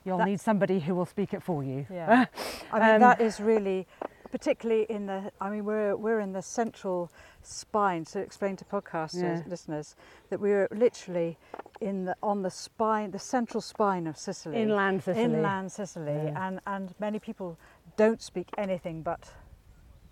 you'll 0.04 0.18
That- 0.18 0.26
need 0.28 0.40
somebody 0.40 0.78
who 0.80 0.94
will 0.94 1.06
speak 1.06 1.32
it 1.34 1.42
for 1.42 1.64
you. 1.64 1.86
Yeah. 1.90 2.26
I 2.72 2.78
mean, 2.78 2.90
Um, 2.96 3.00
that 3.00 3.20
is 3.20 3.40
really, 3.40 3.86
particularly 4.30 4.84
in 4.88 5.06
the, 5.06 5.32
I 5.40 5.50
mean, 5.50 5.64
we're, 5.64 5.96
we're 5.96 6.20
in 6.20 6.32
the 6.32 6.42
central 6.42 7.10
spine, 7.42 8.04
so 8.06 8.20
explain 8.20 8.54
to 8.56 8.64
podcast 8.64 9.20
Yeah. 9.20 9.42
listeners 9.48 9.96
that 10.30 10.38
we're 10.38 10.68
literally 10.70 11.38
in 11.80 12.04
the, 12.04 12.14
on 12.22 12.42
the 12.42 12.50
spine, 12.50 13.10
the 13.10 13.18
central 13.18 13.60
spine 13.60 14.06
of 14.06 14.16
Sicily. 14.16 14.58
Inland 14.62 15.02
Sicily. 15.02 15.24
Inland 15.24 15.72
Sicily. 15.72 16.12
Yeah. 16.26 16.46
And, 16.46 16.60
and 16.66 16.94
many 17.00 17.18
people 17.18 17.58
don't 17.96 18.22
speak 18.22 18.48
anything 18.58 19.02
but 19.02 19.32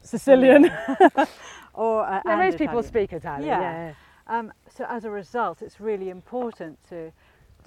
Sicilian. 0.04 0.64
or 1.74 2.04
uh, 2.06 2.20
Yeah, 2.24 2.32
and 2.32 2.40
most 2.40 2.58
people 2.58 2.82
speak 2.82 3.12
Italian. 3.12 3.48
Yeah. 3.48 3.60
yeah. 3.60 3.94
Um, 4.26 4.52
so 4.74 4.84
as 4.88 5.04
a 5.04 5.10
result, 5.10 5.60
it's 5.62 5.80
really 5.80 6.08
important 6.10 6.78
to, 6.88 7.12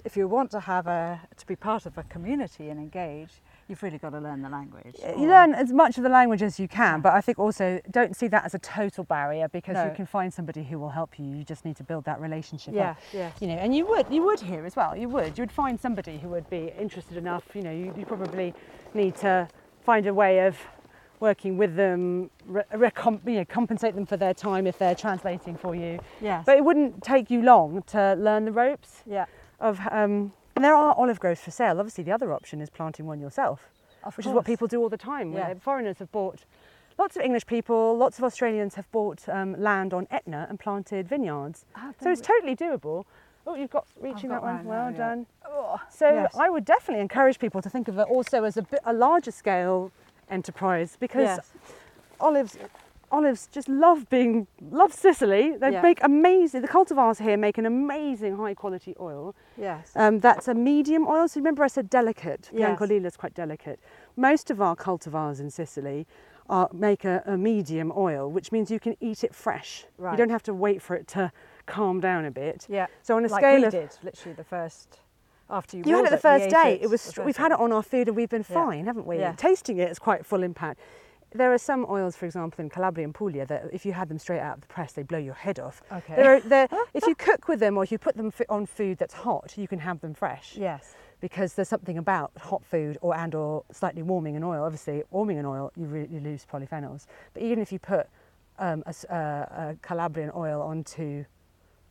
if 0.04 0.16
you 0.16 0.26
want 0.26 0.50
to 0.52 0.60
have 0.60 0.86
a, 0.86 1.20
to 1.36 1.46
be 1.46 1.54
part 1.56 1.86
of 1.86 1.98
a 1.98 2.02
community 2.04 2.68
and 2.70 2.80
engage, 2.80 3.30
you've 3.68 3.82
really 3.82 3.98
got 3.98 4.10
to 4.10 4.18
learn 4.18 4.42
the 4.42 4.48
language. 4.48 4.96
You 5.04 5.24
or- 5.24 5.28
learn 5.28 5.54
as 5.54 5.72
much 5.72 5.98
of 5.98 6.02
the 6.02 6.08
language 6.08 6.42
as 6.42 6.58
you 6.58 6.66
can, 6.66 7.00
but 7.00 7.12
I 7.12 7.20
think 7.20 7.38
also 7.38 7.80
don't 7.90 8.16
see 8.16 8.26
that 8.28 8.44
as 8.44 8.54
a 8.54 8.58
total 8.58 9.04
barrier 9.04 9.46
because 9.48 9.74
No. 9.74 9.84
you 9.84 9.92
can 9.94 10.06
find 10.06 10.32
somebody 10.34 10.64
who 10.64 10.78
will 10.80 10.88
help 10.90 11.18
you. 11.18 11.26
You 11.26 11.44
just 11.44 11.64
need 11.64 11.76
to 11.76 11.84
build 11.84 12.04
that 12.06 12.20
relationship 12.20 12.74
Yeah, 12.74 12.90
up. 12.90 12.98
yeah. 13.12 13.30
You 13.40 13.48
know, 13.48 13.54
and 13.54 13.74
you 13.76 13.86
would, 13.86 14.06
you 14.10 14.22
would 14.24 14.40
here 14.40 14.64
as 14.66 14.74
well. 14.74 14.96
You 14.96 15.08
would, 15.10 15.36
you 15.38 15.42
would 15.42 15.52
find 15.52 15.78
somebody 15.78 16.18
who 16.18 16.28
would 16.30 16.48
be 16.50 16.72
interested 16.78 17.16
enough. 17.16 17.44
You 17.54 17.62
know, 17.62 17.72
you, 17.72 17.94
you 17.96 18.04
probably 18.06 18.54
need 18.94 19.14
to 19.16 19.48
find 19.84 20.06
a 20.08 20.14
way 20.14 20.40
of 20.46 20.56
working 21.20 21.56
with 21.56 21.76
them, 21.76 22.30
re- 22.46 22.62
you 22.72 23.32
know, 23.32 23.44
compensate 23.44 23.94
them 23.94 24.06
for 24.06 24.16
their 24.16 24.34
time 24.34 24.66
if 24.66 24.78
they're 24.78 24.94
translating 24.94 25.56
for 25.56 25.74
you. 25.74 25.98
Yes. 26.20 26.44
But 26.46 26.56
it 26.56 26.64
wouldn't 26.64 27.02
take 27.02 27.30
you 27.30 27.42
long 27.42 27.82
to 27.88 28.14
learn 28.14 28.44
the 28.44 28.52
ropes 28.52 29.02
yeah. 29.06 29.26
of. 29.60 29.80
Um, 29.90 30.32
and 30.56 30.64
there 30.64 30.74
are 30.74 30.92
olive 30.94 31.20
groves 31.20 31.40
for 31.40 31.52
sale. 31.52 31.78
Obviously, 31.78 32.02
the 32.02 32.10
other 32.10 32.32
option 32.32 32.60
is 32.60 32.68
planting 32.68 33.06
one 33.06 33.20
yourself 33.20 33.68
Of 34.02 34.16
which 34.16 34.26
is 34.26 34.32
what 34.32 34.44
people 34.44 34.66
do 34.66 34.80
all 34.82 34.88
the 34.88 34.96
time. 34.96 35.32
Yeah. 35.32 35.54
Foreigners 35.54 35.98
have 35.98 36.10
bought, 36.10 36.40
lots 36.98 37.14
of 37.14 37.22
English 37.22 37.46
people, 37.46 37.96
lots 37.96 38.18
of 38.18 38.24
Australians 38.24 38.74
have 38.74 38.90
bought 38.90 39.28
um, 39.28 39.54
land 39.60 39.94
on 39.94 40.08
Etna 40.10 40.46
and 40.48 40.58
planted 40.58 41.06
vineyards. 41.08 41.64
Ah, 41.76 41.92
So 42.02 42.10
it's 42.10 42.20
totally 42.20 42.56
doable. 42.56 43.04
Oh, 43.46 43.54
you've 43.54 43.70
got 43.70 43.86
reaching 44.00 44.30
got 44.30 44.42
that 44.42 44.56
one. 44.56 44.64
Well 44.64 44.84
now, 44.86 44.90
yeah. 44.90 44.96
done. 44.96 45.26
Oh, 45.46 45.80
So 45.90 46.10
yes. 46.10 46.36
I 46.36 46.50
would 46.50 46.64
definitely 46.64 47.02
encourage 47.02 47.38
people 47.38 47.62
to 47.62 47.70
think 47.70 47.86
of 47.88 47.96
it 47.98 48.08
also 48.08 48.42
as 48.42 48.56
a, 48.56 48.62
bit, 48.62 48.80
a 48.84 48.92
larger 48.92 49.30
scale 49.30 49.92
enterprise 50.30 50.96
because 50.98 51.22
yes. 51.22 51.52
olives 52.20 52.56
olives 53.10 53.48
just 53.50 53.68
love 53.68 54.08
being 54.10 54.46
love 54.70 54.92
Sicily. 54.92 55.56
They 55.56 55.72
Yeah. 55.72 55.82
make 55.82 56.02
amazing. 56.02 56.62
The 56.62 56.68
cultivars 56.68 57.20
here 57.20 57.36
make 57.36 57.58
an 57.58 57.66
amazing 57.66 58.36
high 58.36 58.54
quality 58.54 58.94
oil. 59.00 59.34
Yes. 59.56 59.92
Um, 59.96 60.20
that's 60.20 60.46
a 60.48 60.54
medium 60.54 61.06
oil. 61.06 61.26
So 61.28 61.40
remember, 61.40 61.64
I 61.64 61.68
said 61.68 61.88
delicate. 61.88 62.50
Yes. 62.52 62.78
Biancolilla 62.78 63.06
is 63.06 63.16
quite 63.16 63.34
delicate. 63.34 63.80
Most 64.16 64.50
of 64.50 64.60
our 64.60 64.76
cultivars 64.76 65.40
in 65.40 65.50
Sicily 65.50 66.06
are, 66.50 66.68
make 66.72 67.04
a, 67.04 67.22
a 67.26 67.36
medium 67.36 67.92
oil, 67.96 68.30
which 68.30 68.52
means 68.52 68.70
you 68.70 68.80
can 68.80 68.96
eat 69.00 69.24
it 69.24 69.34
fresh. 69.34 69.86
Right. 69.96 70.12
You 70.12 70.16
don't 70.18 70.30
have 70.30 70.42
to 70.44 70.54
wait 70.54 70.82
for 70.82 70.94
it 70.96 71.06
to 71.08 71.32
calm 71.66 72.00
down 72.00 72.24
a 72.24 72.30
bit. 72.30 72.66
yeah. 72.68 72.86
So 73.02 73.16
on 73.16 73.24
a 73.24 73.28
like 73.28 73.40
scale 73.42 73.60
we 73.60 73.64
of 73.66 73.72
did, 73.72 73.90
literally 74.02 74.34
the 74.34 74.44
first 74.44 75.00
after 75.50 75.76
you. 75.76 75.82
You 75.86 75.96
had 75.96 76.06
it 76.06 76.10
the 76.10 76.18
first 76.18 76.44
ate 76.46 76.50
day. 76.50 76.74
It 76.74 76.82
the 76.82 76.88
was. 76.88 77.18
We've 77.24 77.36
had 77.36 77.52
it 77.52 77.58
on 77.60 77.72
our 77.72 77.82
food 77.82 78.08
and 78.08 78.16
we've 78.16 78.28
been 78.28 78.44
Yeah. 78.48 78.54
fine, 78.54 78.86
haven't 78.86 79.06
we? 79.06 79.18
Yeah. 79.18 79.32
Tasting 79.36 79.78
it 79.78 79.90
is 79.90 79.98
quite 79.98 80.24
full 80.26 80.42
impact. 80.42 80.80
There 81.34 81.52
are 81.52 81.58
some 81.58 81.84
oils, 81.90 82.16
for 82.16 82.24
example, 82.24 82.64
in 82.64 82.70
Calabria 82.70 83.04
and 83.04 83.14
Puglia, 83.14 83.44
that 83.46 83.64
if 83.70 83.84
you 83.84 83.92
had 83.92 84.08
them 84.08 84.18
straight 84.18 84.40
out 84.40 84.54
of 84.54 84.60
the 84.62 84.66
press, 84.66 84.94
they 84.94 85.02
blow 85.02 85.18
your 85.18 85.34
head 85.34 85.58
off. 85.60 85.82
Okay. 85.92 86.14
There 86.16 86.34
are, 86.36 86.68
if 86.94 87.06
you 87.06 87.14
cook 87.14 87.48
with 87.48 87.60
them 87.60 87.76
or 87.76 87.82
if 87.84 87.92
you 87.92 87.98
put 87.98 88.16
them 88.16 88.32
on 88.48 88.64
food 88.64 88.96
that's 88.96 89.12
hot, 89.12 89.52
you 89.58 89.68
can 89.68 89.80
have 89.80 90.00
them 90.00 90.14
fresh. 90.14 90.56
Yes. 90.56 90.94
Because 91.20 91.52
there's 91.52 91.68
something 91.68 91.98
about 91.98 92.30
hot 92.38 92.64
food 92.64 92.96
or 93.02 93.14
and 93.14 93.34
or 93.34 93.64
slightly 93.72 94.02
warming 94.02 94.36
in 94.36 94.42
oil. 94.42 94.64
Obviously, 94.64 95.02
warming 95.10 95.36
in 95.36 95.44
oil, 95.44 95.70
you, 95.76 95.84
re- 95.84 96.08
you 96.10 96.20
lose 96.20 96.46
polyphenols. 96.50 97.04
But 97.34 97.42
even 97.42 97.58
if 97.58 97.72
you 97.72 97.78
put 97.78 98.06
um, 98.58 98.82
a, 98.86 99.14
uh, 99.14 99.16
a 99.72 99.76
Calabrian 99.82 100.30
oil 100.34 100.62
onto 100.62 101.24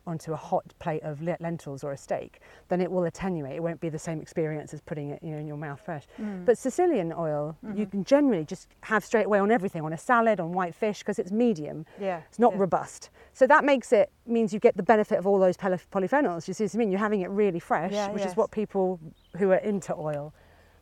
onto 0.08 0.32
a 0.32 0.36
hot 0.36 0.72
plate 0.78 1.02
of 1.02 1.22
lentils 1.22 1.84
or 1.84 1.92
a 1.92 1.96
steak, 1.96 2.40
then 2.68 2.80
it 2.80 2.90
will 2.90 3.04
attenuate. 3.04 3.54
It 3.54 3.62
won't 3.62 3.80
be 3.80 3.90
the 3.90 3.98
same 3.98 4.20
experience 4.20 4.72
as 4.72 4.80
putting 4.80 5.10
it, 5.10 5.22
you 5.22 5.30
know, 5.30 5.38
in 5.38 5.46
your 5.46 5.56
mouth 5.56 5.80
fresh. 5.84 6.04
Mm. 6.20 6.44
But 6.44 6.58
Sicilian 6.58 7.12
oil, 7.12 7.56
you 7.74 7.86
can 7.86 8.02
generally 8.04 8.44
just 8.44 8.68
have 8.82 9.04
straight 9.04 9.26
away 9.26 9.38
on 9.38 9.50
everything, 9.50 9.82
on 9.82 9.92
a 9.92 9.98
salad, 9.98 10.40
on 10.40 10.52
white 10.52 10.74
fish, 10.74 11.00
because 11.00 11.18
it's 11.18 11.30
medium. 11.30 11.84
Yeah. 12.00 12.22
It's 12.28 12.38
not 12.38 12.54
yeah. 12.54 12.60
robust. 12.60 13.10
So 13.34 13.46
that 13.46 13.64
makes 13.64 13.92
it 13.92 14.10
means 14.26 14.52
you 14.52 14.58
get 14.58 14.76
the 14.76 14.82
benefit 14.82 15.18
of 15.18 15.26
all 15.26 15.38
those 15.38 15.56
polyphenols. 15.56 16.48
You 16.48 16.54
see 16.54 16.64
what 16.64 16.74
I 16.74 16.78
mean? 16.78 16.90
You're 16.90 16.98
having 16.98 17.20
it 17.20 17.30
really 17.30 17.60
fresh, 17.60 17.92
Yeah, 17.92 18.10
which 18.10 18.22
yes. 18.22 18.30
is 18.32 18.36
what 18.36 18.50
people 18.50 18.98
who 19.36 19.50
are 19.50 19.56
into 19.56 19.94
oil 19.94 20.32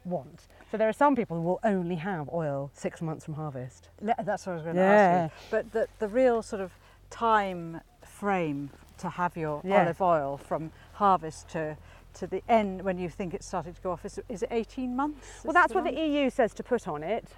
want. 0.05 0.47
So 0.71 0.77
there 0.77 0.89
are 0.89 0.93
some 0.93 1.17
people 1.17 1.37
who 1.37 1.43
will 1.43 1.61
only 1.65 1.97
have 1.97 2.29
oil 2.33 2.71
six 2.73 3.03
months 3.03 3.25
from 3.25 3.35
harvest. 3.35 3.89
That's 4.01 4.47
what 4.47 4.53
I 4.53 4.55
was 4.55 4.63
going 4.63 4.77
to 4.77 4.83
Yeah. 4.83 5.29
ask 5.31 5.35
you. 5.35 5.41
But 5.51 5.73
the, 5.73 5.89
the 5.99 6.09
real 6.09 6.43
sort 6.43 6.63
of 6.63 6.73
time 7.11 7.81
frame 8.05 8.71
to 8.99 9.09
have 9.09 9.37
your 9.37 9.61
Yeah. 9.65 9.83
olive 9.83 10.01
oil 10.01 10.37
from 10.37 10.73
harvest 10.95 11.49
to 11.51 11.77
to 12.15 12.27
the 12.27 12.43
end 12.49 12.81
when 12.83 12.97
you 12.97 13.11
think 13.11 13.35
it's 13.35 13.47
starting 13.47 13.75
to 13.75 13.81
go 13.83 13.91
off 13.91 14.03
is, 14.07 14.19
is 14.31 14.43
it 14.43 14.49
18 14.51 14.97
months? 14.97 15.45
Well, 15.45 15.53
that's 15.53 15.75
what 15.75 15.85
the 15.85 15.93
EU 15.93 16.31
says 16.31 16.55
to 16.55 16.63
put 16.63 16.89
on 16.89 17.03
it. 17.03 17.29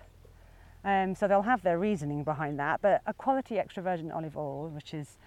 Um, 0.85 1.17
so 1.17 1.27
they'll 1.27 1.43
have 1.43 1.63
their 1.63 1.81
reasoning 1.81 2.23
behind 2.23 2.61
that. 2.61 2.81
But 2.81 3.03
a 3.05 3.13
quality 3.13 3.59
extra 3.59 3.83
virgin 3.83 4.13
olive 4.13 4.37
oil, 4.37 4.69
which 4.69 4.95
is 4.95 5.19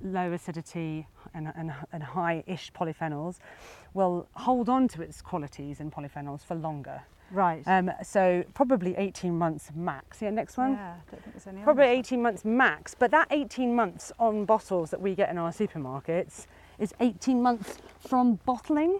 low 0.00 0.32
acidity 0.32 1.08
and, 1.34 1.52
and, 1.56 1.72
and 1.92 2.02
high-ish 2.04 2.72
polyphenols, 2.72 3.38
will 3.94 4.28
hold 4.34 4.68
on 4.68 4.86
to 4.88 5.02
its 5.02 5.20
qualities 5.20 5.80
and 5.80 5.92
polyphenols 5.92 6.44
for 6.44 6.54
longer. 6.54 7.02
Right. 7.30 7.62
Um, 7.66 7.90
so 8.02 8.44
probably 8.54 8.96
18 8.96 9.36
months 9.36 9.70
max. 9.74 10.22
Yeah, 10.22 10.30
next 10.30 10.56
one. 10.56 10.72
Yeah, 10.72 10.94
I 10.94 11.10
don't 11.10 11.22
think 11.22 11.34
there's 11.34 11.46
any 11.46 11.62
Probably 11.62 11.84
18 11.84 12.22
months 12.22 12.44
max, 12.44 12.94
but 12.94 13.10
that 13.10 13.28
18 13.30 13.74
months 13.74 14.12
on 14.18 14.44
bottles 14.44 14.90
that 14.90 15.00
we 15.00 15.14
get 15.14 15.30
in 15.30 15.38
our 15.38 15.50
supermarkets 15.50 16.46
is 16.78 16.92
18 17.00 17.42
months 17.42 17.78
from 18.00 18.36
bottling. 18.44 18.98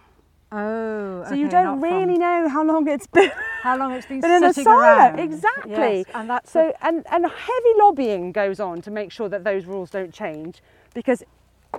Oh, 0.52 1.24
So 1.28 1.34
you 1.34 1.48
don't 1.48 1.64
not 1.64 1.80
from 1.80 1.82
really 1.82 2.16
know 2.16 2.48
how 2.48 2.64
long 2.64 2.86
it's 2.86 3.08
been. 3.08 3.32
how 3.62 3.76
long 3.76 3.92
it's 3.92 4.06
been 4.06 4.18
in 4.24 4.44
a 4.44 4.52
around. 4.68 5.18
exactly. 5.18 5.98
Yes, 5.98 6.06
and 6.14 6.30
that's 6.30 6.52
So 6.52 6.72
and, 6.80 7.04
and 7.10 7.26
heavy 7.26 7.72
lobbying 7.78 8.30
goes 8.30 8.60
on 8.60 8.80
to 8.82 8.90
make 8.90 9.10
sure 9.10 9.28
that 9.28 9.42
those 9.42 9.64
rules 9.64 9.90
don't 9.90 10.14
change 10.14 10.62
because 10.94 11.24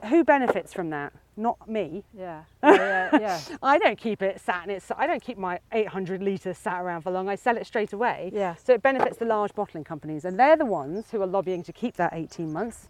who 0.10 0.26
benefits 0.26 0.74
from 0.74 0.90
that? 0.90 1.14
Not 1.38 1.68
me. 1.70 2.04
yeah, 2.18 2.44
yeah, 2.64 3.10
yeah, 3.14 3.20
yeah. 3.20 3.40
I 3.64 3.78
don't 3.78 3.98
keep 3.98 4.22
it 4.22 4.40
sat 4.40 4.64
and 4.64 4.72
it's 4.72 4.90
I 4.96 5.06
don't 5.06 5.22
keep 5.22 5.38
my 5.38 5.60
800 5.72 6.24
litres 6.24 6.58
sat 6.58 6.82
around 6.82 7.02
for 7.02 7.12
long. 7.12 7.28
I 7.28 7.36
sell 7.36 7.58
it 7.58 7.68
straight 7.68 7.94
away. 7.94 8.32
Yeah. 8.34 8.56
So 8.56 8.74
it 8.74 8.82
benefits 8.82 9.18
the 9.18 9.26
large 9.26 9.54
bottling 9.54 9.84
companies 9.84 10.24
and 10.26 10.40
they're 10.40 10.56
the 10.58 10.66
ones 10.66 11.12
who 11.12 11.22
are 11.22 11.28
lobbying 11.28 11.64
to 11.64 11.74
keep 11.74 11.96
that 11.98 12.14
18 12.14 12.52
months. 12.52 12.88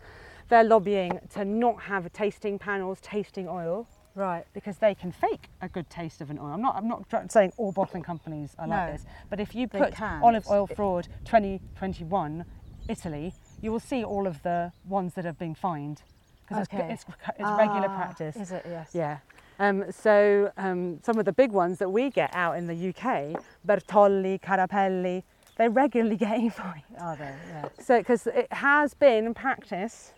They're 0.49 0.63
lobbying 0.63 1.19
to 1.33 1.43
not 1.43 1.81
have 1.83 2.11
tasting 2.13 2.59
panels 2.59 2.99
tasting 3.01 3.47
oil 3.49 3.87
right. 4.13 4.45
because 4.53 4.77
they 4.77 4.93
can 4.93 5.11
fake 5.11 5.49
a 5.61 5.67
good 5.67 5.89
taste 5.89 6.21
of 6.21 6.29
an 6.29 6.37
oil. 6.37 6.51
I'm 6.53 6.61
not, 6.61 6.75
I'm 6.75 6.87
not 6.87 7.31
saying 7.31 7.51
all 7.57 7.71
bottling 7.71 8.03
companies 8.03 8.55
are 8.59 8.67
like 8.67 8.85
No. 8.87 8.91
this, 8.93 9.05
but 9.29 9.39
if 9.39 9.55
you 9.55 9.67
put 9.67 9.93
can. 9.95 10.21
olive 10.21 10.45
oil 10.49 10.67
fraud 10.67 11.07
2021 11.25 12.45
Italy, 12.87 13.33
you 13.61 13.71
will 13.71 13.79
see 13.79 14.03
all 14.03 14.27
of 14.27 14.43
the 14.43 14.71
ones 14.87 15.15
that 15.15 15.25
have 15.25 15.39
been 15.39 15.55
fined 15.55 16.03
because 16.47 16.67
Okay. 16.71 16.91
it's, 16.93 17.03
it's, 17.03 17.15
it's 17.39 17.49
regular 17.57 17.87
Ah, 17.89 17.95
practice. 17.97 18.35
Is 18.35 18.51
it? 18.51 18.65
Yes. 18.67 18.89
Yeah. 18.93 19.17
Um, 19.59 19.85
so 19.91 20.51
um, 20.57 20.99
some 21.03 21.17
of 21.17 21.25
the 21.25 21.31
big 21.33 21.51
ones 21.51 21.77
that 21.79 21.89
we 21.89 22.09
get 22.09 22.29
out 22.35 22.57
in 22.57 22.67
the 22.67 22.89
UK, 22.89 23.41
Bertolli, 23.65 24.39
Carapelli, 24.41 25.23
they're 25.57 25.69
regularly 25.69 26.17
getting 26.27 26.49
fined. 26.49 26.83
Are 26.99 27.15
they? 27.15 27.33
Yeah. 27.49 27.67
So 27.79 27.99
because 27.99 28.27
it 28.27 28.51
has 28.51 28.93
been 28.93 29.25
in 29.25 29.33
practice 29.33 30.13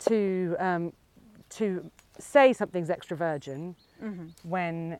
to 0.00 0.56
um, 0.58 0.92
to 1.50 1.90
say 2.18 2.52
something's 2.52 2.90
extra 2.90 3.16
virgin 3.16 3.76
Mm-hmm. 4.02 4.28
when 4.48 4.98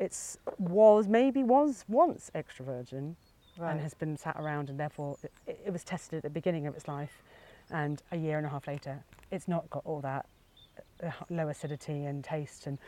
it's 0.00 0.38
was 0.58 1.06
maybe 1.06 1.44
was 1.44 1.84
once 1.86 2.32
extra 2.34 2.64
virgin 2.64 3.14
Right. 3.56 3.70
and 3.70 3.80
has 3.80 3.94
been 3.94 4.16
sat 4.16 4.34
around 4.36 4.68
and 4.70 4.80
therefore 4.80 5.16
it, 5.22 5.60
it 5.66 5.72
was 5.72 5.84
tested 5.84 6.16
at 6.16 6.22
the 6.24 6.30
beginning 6.30 6.66
of 6.66 6.74
its 6.74 6.88
life 6.88 7.22
and 7.70 8.02
a 8.12 8.16
year 8.16 8.36
and 8.38 8.46
a 8.46 8.50
half 8.50 8.66
later 8.66 9.02
it's 9.30 9.48
not 9.48 9.68
got 9.70 9.82
all 9.84 10.00
that 10.00 10.26
uh, 11.02 11.10
low 11.30 11.48
acidity 11.48 12.04
and 12.04 12.22
taste 12.24 12.66
and 12.66 12.78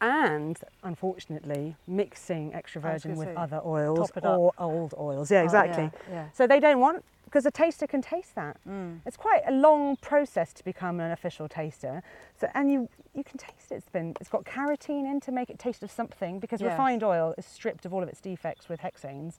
and 0.00 0.58
unfortunately 0.82 1.74
mixing 1.86 2.52
extra 2.54 2.80
virgin 2.80 3.16
with 3.16 3.28
other 3.36 3.60
oils 3.64 4.10
it 4.14 4.24
up. 4.24 4.38
or 4.38 4.52
old 4.58 4.92
oils 4.98 5.30
yeah 5.30 5.40
Oh, 5.40 5.44
exactly 5.44 5.90
yeah, 6.10 6.26
so 6.34 6.46
they 6.46 6.60
don't 6.60 6.80
want 6.80 7.02
because 7.24 7.44
a 7.44 7.50
taster 7.50 7.86
can 7.88 8.02
taste 8.02 8.34
that. 8.36 8.56
Mm. 8.68 9.00
it's 9.04 9.16
quite 9.16 9.42
a 9.48 9.52
long 9.52 9.96
process 9.96 10.52
to 10.52 10.64
become 10.64 11.00
an 11.00 11.10
official 11.10 11.48
taster. 11.48 12.02
So 12.38 12.48
and 12.54 12.70
you 12.70 12.88
you 13.14 13.24
can 13.24 13.36
taste 13.38 13.72
it. 13.72 13.76
It's 13.76 13.88
been 13.88 14.14
it's 14.20 14.28
got 14.28 14.44
carotene 14.44 15.10
in 15.10 15.18
to 15.20 15.32
make 15.32 15.50
it 15.50 15.58
taste 15.58 15.82
of 15.82 15.90
something 15.90 16.38
because 16.38 16.60
Yes. 16.60 16.70
refined 16.70 17.02
oil 17.02 17.34
is 17.36 17.44
stripped 17.46 17.84
of 17.86 17.92
all 17.92 18.02
of 18.02 18.08
its 18.08 18.20
defects 18.20 18.68
with 18.68 18.80
hexanes, 18.80 19.34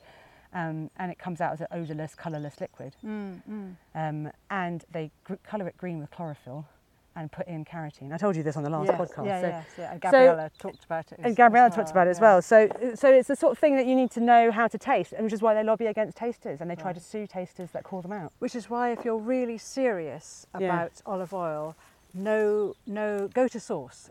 um, 0.54 0.90
and 0.98 1.12
it 1.12 1.20
comes 1.20 1.42
out 1.42 1.54
as 1.54 1.62
an 1.62 1.68
odorless, 1.72 2.16
colourless 2.16 2.60
liquid. 2.62 2.96
Mm, 3.06 3.42
mm. 3.50 3.76
Um, 3.96 4.32
and 4.50 4.86
they 4.92 5.12
gr- 5.24 5.36
colour 5.44 5.68
it 5.68 5.78
green 5.78 6.00
with 6.00 6.12
chlorophyll, 6.12 6.66
and 7.16 7.32
put 7.32 7.48
in 7.48 7.66
carotene. 7.66 8.14
I 8.14 8.18
told 8.18 8.36
you 8.36 8.44
this 8.44 8.56
on 8.58 8.64
the 8.64 8.70
last 8.70 8.88
yes. 8.92 9.02
podcast. 9.02 9.26
Yeah, 9.26 9.42
so 9.42 9.48
yes, 9.48 9.66
yeah. 9.80 9.92
And 9.92 10.02
so- 10.04 10.12
Gabriella 10.12 10.52
talked 10.60 10.86
about 10.86 11.12
it. 11.12 11.20
as- 11.20 11.26
and 11.26 11.36
Gabriella 11.36 11.70
talked 11.72 11.90
about 11.90 12.06
it 12.06 12.12
as 12.12 12.18
yeah. 12.20 12.22
well. 12.22 12.42
So, 12.44 12.70
so 12.94 13.12
it's 13.12 13.28
the 13.28 13.36
sort 13.36 13.54
of 13.54 13.58
thing 13.58 13.76
that 13.76 13.88
you 13.88 13.96
need 13.96 14.12
to 14.12 14.20
know 14.20 14.52
how 14.52 14.68
to 14.68 14.78
taste, 14.78 15.14
and 15.14 15.24
which 15.24 15.34
is 15.34 15.42
why 15.42 15.56
they 15.56 15.64
lobby 15.64 15.88
against 15.88 16.16
tasters 16.16 16.62
and 16.62 16.70
they 16.70 16.76
try 16.76 16.88
Right. 16.88 16.96
to 16.96 17.02
sue 17.02 17.26
tasters 17.26 17.72
that 17.72 17.84
call 17.84 18.04
them 18.04 18.12
out. 18.12 18.34
Which 18.38 18.56
is 18.56 18.70
why, 18.70 18.92
if 18.92 19.04
you're 19.04 19.18
really 19.18 19.58
serious 19.58 20.46
Yeah. 20.60 20.68
about 20.68 21.02
olive 21.08 21.34
oil, 21.34 21.76
no, 22.18 22.74
no, 22.86 23.28
go 23.34 23.48
to 23.48 23.60
source. 23.60 24.10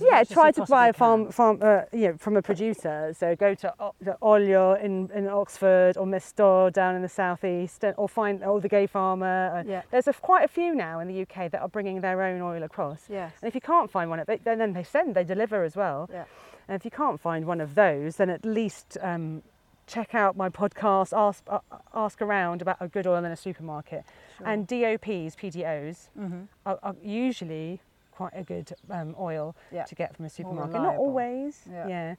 Yeah, 0.00 0.24
try 0.24 0.52
to 0.52 0.64
buy 0.66 0.88
a 0.88 0.92
possibly 0.92 0.98
farm, 0.98 1.22
can. 1.24 1.32
farm 1.32 1.58
uh, 1.62 1.82
you 1.92 2.08
know, 2.08 2.16
from 2.18 2.36
a 2.36 2.42
producer. 2.42 3.14
So 3.18 3.34
go 3.36 3.54
to 3.54 3.74
O- 3.80 3.94
the 4.00 4.16
Olio 4.22 4.74
in, 4.74 5.10
in 5.14 5.26
Oxford 5.28 5.96
or 5.96 6.06
Mistor 6.06 6.70
down 6.72 6.94
in 6.94 7.02
the 7.02 7.08
southeast, 7.08 7.84
or 7.96 8.08
find 8.08 8.42
or 8.44 8.60
the 8.60 8.68
Gay 8.68 8.86
Farmer. 8.86 9.56
Uh, 9.56 9.62
Yeah. 9.66 9.82
There's 9.90 10.06
a, 10.08 10.12
quite 10.12 10.44
a 10.44 10.48
few 10.48 10.74
now 10.74 11.00
in 11.00 11.08
the 11.08 11.22
UK 11.22 11.50
that 11.50 11.60
are 11.60 11.68
bringing 11.68 12.00
their 12.00 12.22
own 12.22 12.40
oil 12.40 12.62
across. 12.62 13.04
Yes. 13.08 13.32
And 13.42 13.48
if 13.48 13.54
you 13.54 13.60
can't 13.60 13.90
find 13.90 14.10
one, 14.10 14.22
they, 14.26 14.36
then 14.36 14.58
then 14.58 14.72
they 14.72 14.84
send, 14.84 15.14
they 15.14 15.24
deliver 15.24 15.64
as 15.64 15.76
well. 15.76 16.08
Yeah. 16.12 16.24
And 16.68 16.74
if 16.76 16.84
you 16.84 16.90
can't 16.90 17.20
find 17.20 17.46
one 17.46 17.60
of 17.60 17.74
those, 17.74 18.16
then 18.16 18.28
at 18.30 18.44
least 18.44 18.98
um, 19.00 19.42
check 19.86 20.14
out 20.14 20.36
my 20.36 20.48
podcast, 20.48 21.16
ask, 21.16 21.42
uh, 21.48 21.58
ask 21.94 22.20
around 22.20 22.62
about 22.62 22.76
a 22.80 22.88
good 22.88 23.06
oil 23.06 23.24
in 23.24 23.30
a 23.32 23.36
supermarket. 23.36 24.04
Sure. 24.38 24.46
And 24.46 24.66
DOPs, 24.66 25.36
PDOs, 25.36 26.08
Mhm. 26.18 26.48
are, 26.64 26.78
are 26.82 26.96
usually 27.02 27.80
quite 28.10 28.32
a 28.34 28.42
good 28.42 28.72
um, 28.90 29.14
oil 29.18 29.54
Yeah. 29.70 29.84
to 29.84 29.94
get 29.94 30.16
from 30.16 30.24
a 30.24 30.30
supermarket. 30.30 30.80
Not 30.80 30.96
always, 30.96 31.62
Yeah. 31.70 31.86
yeah. 31.88 32.14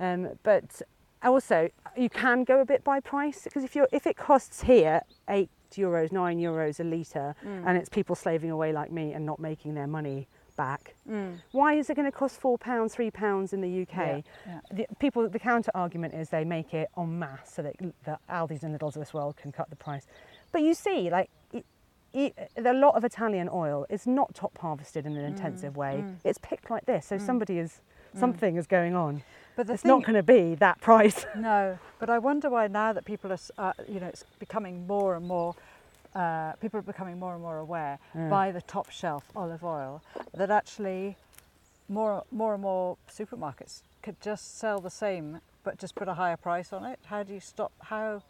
Um, 0.00 0.38
but 0.42 0.82
also, 1.22 1.70
you 1.96 2.08
can 2.08 2.44
go 2.44 2.60
a 2.60 2.64
bit 2.64 2.84
by 2.84 3.00
price 3.00 3.42
because 3.44 3.64
if 3.64 3.74
you 3.74 3.86
if 3.92 4.06
it 4.06 4.16
costs 4.16 4.62
here 4.62 5.02
eight 5.28 5.50
euros, 5.72 6.12
nine 6.12 6.38
euros 6.38 6.78
a 6.80 6.84
litre, 6.84 7.34
Mm. 7.44 7.64
and 7.66 7.76
it's 7.76 7.88
people 7.88 8.14
slaving 8.14 8.50
away 8.50 8.72
like 8.72 8.92
me 8.92 9.12
and 9.12 9.26
not 9.26 9.38
making 9.40 9.74
their 9.74 9.86
money 9.88 10.28
back, 10.58 10.94
Mm. 11.08 11.38
why 11.52 11.72
is 11.80 11.88
it 11.88 11.94
going 11.94 12.10
to 12.12 12.18
cost 12.22 12.38
four 12.38 12.58
pounds, 12.58 12.94
three 12.94 13.10
pounds 13.10 13.52
in 13.54 13.60
the 13.62 13.82
UK? 13.82 14.22
Yeah, 14.46 14.60
The 14.70 14.86
people, 14.98 15.26
the 15.28 15.38
counter 15.38 15.70
argument 15.74 16.12
is 16.14 16.28
they 16.28 16.44
make 16.44 16.74
it 16.74 16.88
en 16.98 17.18
masse 17.18 17.50
so 17.54 17.62
that 17.62 17.76
the 18.04 18.18
Aldi's 18.28 18.62
and 18.64 18.78
Lidl's 18.78 18.96
of 18.96 19.00
this 19.00 19.14
world 19.14 19.36
can 19.36 19.50
cut 19.52 19.70
the 19.70 19.76
price. 19.76 20.06
But 20.52 20.60
you 20.62 20.74
see, 20.74 21.08
like. 21.08 21.30
It, 21.52 21.64
it, 22.14 22.50
a 22.64 22.72
lot 22.72 22.94
of 22.96 23.04
Italian 23.04 23.50
oil 23.52 23.84
is 23.90 24.06
not 24.06 24.34
top 24.34 24.56
harvested 24.58 25.04
in 25.04 25.14
an 25.14 25.24
intensive 25.26 25.76
way. 25.76 26.04
mm. 26.06 26.16
It's 26.24 26.38
picked 26.38 26.70
like 26.70 26.86
this, 26.86 27.04
so 27.06 27.16
Mm. 27.16 27.20
somebody 27.20 27.58
is 27.58 27.82
something 28.14 28.56
is 28.56 28.66
going 28.66 28.94
on. 28.96 29.22
But 29.56 29.68
it's 29.68 29.82
thing, 29.82 29.90
not 29.90 30.02
going 30.04 30.14
to 30.14 30.22
be 30.22 30.54
that 30.54 30.80
price. 30.80 31.26
No, 31.36 31.78
but 31.98 32.08
I 32.08 32.18
wonder 32.18 32.48
why 32.48 32.66
now 32.68 32.94
that 32.94 33.04
people 33.04 33.30
are, 33.30 33.38
uh, 33.58 33.72
you 33.86 34.00
know, 34.00 34.06
it's 34.06 34.24
becoming 34.38 34.86
more 34.86 35.16
and 35.16 35.26
more, 35.28 35.54
uh, 36.18 36.52
people 36.60 36.78
are 36.78 36.82
becoming 36.82 37.18
more 37.18 37.32
and 37.34 37.42
more 37.42 37.58
aware 37.58 37.98
Yeah. 38.14 38.28
by 38.28 38.50
the 38.52 38.60
top 38.62 38.90
shelf 38.90 39.24
olive 39.36 39.62
oil 39.64 40.02
that 40.34 40.50
actually 40.50 41.16
more, 41.88 42.24
more 42.32 42.54
and 42.54 42.62
more 42.62 42.96
supermarkets 43.08 43.82
could 44.02 44.20
just 44.20 44.58
sell 44.58 44.80
the 44.80 44.90
same 44.90 45.40
but 45.64 45.78
just 45.78 45.94
put 45.94 46.08
a 46.08 46.14
higher 46.14 46.36
price 46.36 46.72
on 46.72 46.84
it. 46.84 46.98
How 47.06 47.22
do 47.22 47.32
you 47.34 47.40
stop? 47.40 47.72
How 47.82 48.22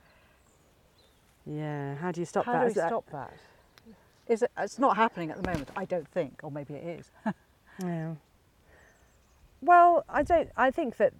Yeah. 1.47 1.95
How 1.97 2.11
do 2.13 2.21
you 2.21 2.27
stop 2.27 2.45
how 2.45 2.53
that? 2.53 2.61
do 2.61 2.67
we 2.69 2.73
that- 2.75 2.89
stop 2.89 3.07
that? 3.11 3.33
Is 4.27 4.43
it? 4.43 4.51
It's 4.59 4.79
not 4.79 4.97
happening 4.97 5.31
at 5.31 5.43
the 5.43 5.49
moment. 5.51 5.71
I 5.75 5.87
don't 5.87 6.07
think, 6.09 6.41
or 6.43 6.51
maybe 6.51 6.75
it 6.75 6.85
is. 7.01 7.11
Yeah. 7.81 8.15
Well, 9.63 10.05
I 10.09 10.23
don't. 10.25 10.51
I 10.57 10.71
think 10.73 10.97
that 10.97 11.13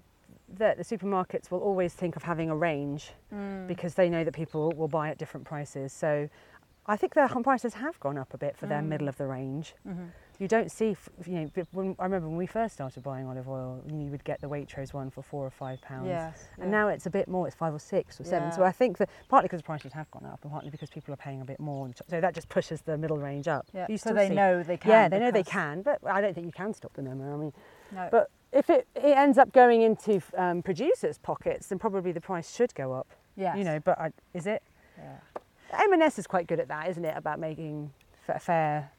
that 0.59 0.77
the 0.77 0.83
supermarkets 0.83 1.51
will 1.53 1.61
always 1.61 1.95
think 1.95 2.17
of 2.17 2.23
having 2.25 2.51
a 2.51 2.57
range 2.57 3.13
because 3.69 3.95
they 3.95 4.09
know 4.09 4.25
that 4.25 4.33
people 4.35 4.73
will 4.73 4.89
buy 4.89 5.09
at 5.11 5.19
different 5.19 5.47
prices. 5.47 5.93
So, 5.93 6.29
I 6.89 6.97
think 6.97 7.13
their 7.15 7.29
prices 7.29 7.75
have 7.75 8.01
gone 8.01 8.17
up 8.17 8.33
a 8.33 8.39
bit 8.39 8.57
for 8.57 8.67
their 8.67 8.81
middle 8.81 9.09
of 9.09 9.17
the 9.19 9.27
range. 9.27 9.75
You 10.41 10.47
don't 10.47 10.71
see, 10.71 10.97
you 11.27 11.33
know. 11.33 11.51
When, 11.73 11.97
I 11.99 12.05
remember 12.05 12.29
when 12.29 12.37
we 12.37 12.47
first 12.47 12.75
started 12.75 13.03
buying 13.03 13.27
olive 13.27 13.49
oil, 13.49 13.83
you 13.89 14.07
would 14.13 14.23
get 14.23 14.41
the 14.41 14.47
Waitrose 14.49 14.95
one 14.95 15.11
for 15.11 15.21
four 15.21 15.45
or 15.45 15.51
five 15.51 15.81
pounds. 15.83 16.07
Yes. 16.07 16.47
And 16.61 16.71
now 16.71 16.89
it's 16.89 17.07
a 17.07 17.11
bit 17.11 17.27
more, 17.27 17.49
it's 17.49 17.57
five 17.57 17.75
or 17.75 17.79
six 17.81 18.21
or 18.21 18.25
seven. 18.25 18.53
So 18.53 18.63
I 18.63 18.71
think 18.71 18.99
that 18.99 19.11
partly 19.29 19.49
because 19.49 19.59
the 19.61 19.65
prices 19.67 19.93
have 19.93 20.09
gone 20.13 20.25
up 20.25 20.39
and 20.43 20.53
partly 20.53 20.71
because 20.71 20.91
people 20.91 21.13
are 21.13 21.17
paying 21.19 21.41
a 21.41 21.45
bit 21.45 21.59
more. 21.59 21.91
So 22.09 22.21
that 22.21 22.35
just 22.35 22.49
pushes 22.49 22.81
the 22.83 22.97
middle 22.97 23.19
range 23.19 23.49
up. 23.49 23.67
Yeah, 23.75 23.89
so 23.97 24.15
they 24.15 24.29
see- 24.29 24.35
know 24.35 24.63
they 24.63 24.77
can. 24.77 24.91
Yeah, 24.91 25.09
they 25.09 25.19
know 25.19 25.31
they 25.33 25.43
can, 25.43 25.83
but 25.83 25.99
I 26.07 26.21
don't 26.21 26.35
think 26.35 26.47
you 26.47 26.53
can 26.53 26.73
stop 26.73 26.95
them, 26.95 27.09
Emma. 27.09 27.35
I 27.35 27.37
mean, 27.37 27.53
No. 27.93 28.09
but 28.13 28.31
if 28.53 28.71
it, 28.71 28.87
it 28.95 29.17
ends 29.17 29.39
up 29.39 29.53
going 29.53 29.83
into 29.83 30.23
um, 30.37 30.63
producers' 30.63 31.19
pockets, 31.19 31.67
then 31.67 31.79
probably 31.81 32.13
the 32.13 32.21
price 32.21 32.55
should 32.55 32.73
go 32.75 32.93
up. 32.93 33.09
yes. 33.37 33.59
You 33.59 33.65
know, 33.65 33.81
but 33.81 33.99
I, 33.99 34.13
is 34.35 34.47
it? 34.47 34.63
Yeah. 34.97 35.17
M&S 35.73 36.19
is 36.19 36.27
quite 36.27 36.47
good 36.47 36.61
at 36.61 36.69
that, 36.69 36.89
isn't 36.89 37.05
it? 37.05 37.17
About 37.17 37.39
making 37.39 37.91
fa- 38.27 38.39
fair. 38.41 38.91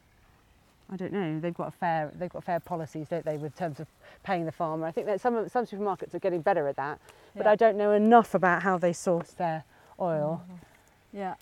I 0.92 0.96
don't 0.96 1.14
know. 1.14 1.40
They've 1.40 1.54
got 1.54 1.68
a 1.68 1.72
fair. 1.72 2.12
They've 2.16 2.32
got 2.32 2.44
fair 2.44 2.60
policies, 2.60 3.08
don't 3.10 3.24
they, 3.24 3.38
with 3.38 3.56
terms 3.56 3.80
of 3.80 3.88
paying 4.24 4.46
the 4.46 4.52
farmer? 4.52 4.88
I 4.88 4.92
think 4.92 5.06
that 5.06 5.22
some 5.22 5.48
some 5.50 5.66
supermarkets 5.66 6.14
are 6.16 6.20
getting 6.20 6.42
better 6.42 6.68
at 6.68 6.76
that, 6.78 7.00
but 7.36 7.46
Yeah. 7.46 7.52
I 7.52 7.56
don't 7.56 7.78
know 7.78 7.92
enough 7.92 8.34
about 8.34 8.64
how 8.64 8.78
they 8.80 8.92
source 8.94 9.32
their 9.32 9.64
oil. 10.00 10.42
Yeah. 11.14 11.36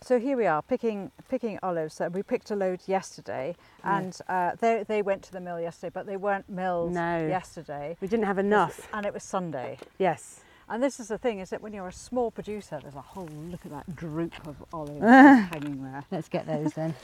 So 0.00 0.18
here 0.18 0.36
we 0.38 0.46
are 0.46 0.62
picking 0.62 1.10
picking 1.28 1.58
olives. 1.62 2.00
We 2.12 2.22
picked 2.22 2.50
a 2.50 2.56
load 2.56 2.80
yesterday, 2.86 3.56
Yeah. 3.84 3.98
and 3.98 4.18
uh, 4.26 4.52
they 4.58 4.84
they 4.84 5.02
went 5.02 5.22
to 5.24 5.32
the 5.32 5.40
mill 5.40 5.60
yesterday, 5.60 5.90
but 5.92 6.06
they 6.06 6.16
weren't 6.16 6.48
milled 6.48 6.92
No. 6.94 7.26
yesterday, 7.26 7.96
We 8.00 8.08
didn't 8.08 8.24
have 8.26 8.38
enough. 8.38 8.88
and 8.94 9.04
it 9.04 9.12
was 9.12 9.22
Sunday. 9.22 9.76
Yes. 9.98 10.40
And 10.68 10.82
this 10.82 10.98
is 10.98 11.08
the 11.08 11.18
thing: 11.18 11.38
is 11.40 11.50
that 11.50 11.62
when 11.62 11.72
you're 11.72 11.88
a 11.88 11.92
small 11.92 12.30
producer, 12.30 12.78
there's 12.82 12.94
a 12.94 13.00
whole 13.00 13.28
look 13.50 13.64
at 13.64 13.72
that 13.72 13.96
droop 13.96 14.34
of 14.46 14.56
olives 14.72 15.00
hanging 15.52 15.82
there, 15.82 16.04
Let's 16.10 16.28
get 16.28 16.46
those 16.46 16.72
then. 16.72 16.94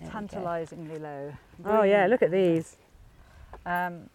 There 0.00 0.10
tantalisingly 0.10 0.98
low. 0.98 1.32
Oh 1.64 1.82
yeah, 1.82 2.06
look 2.06 2.22
at 2.22 2.30
these. 2.30 2.76
Um, 3.64 4.08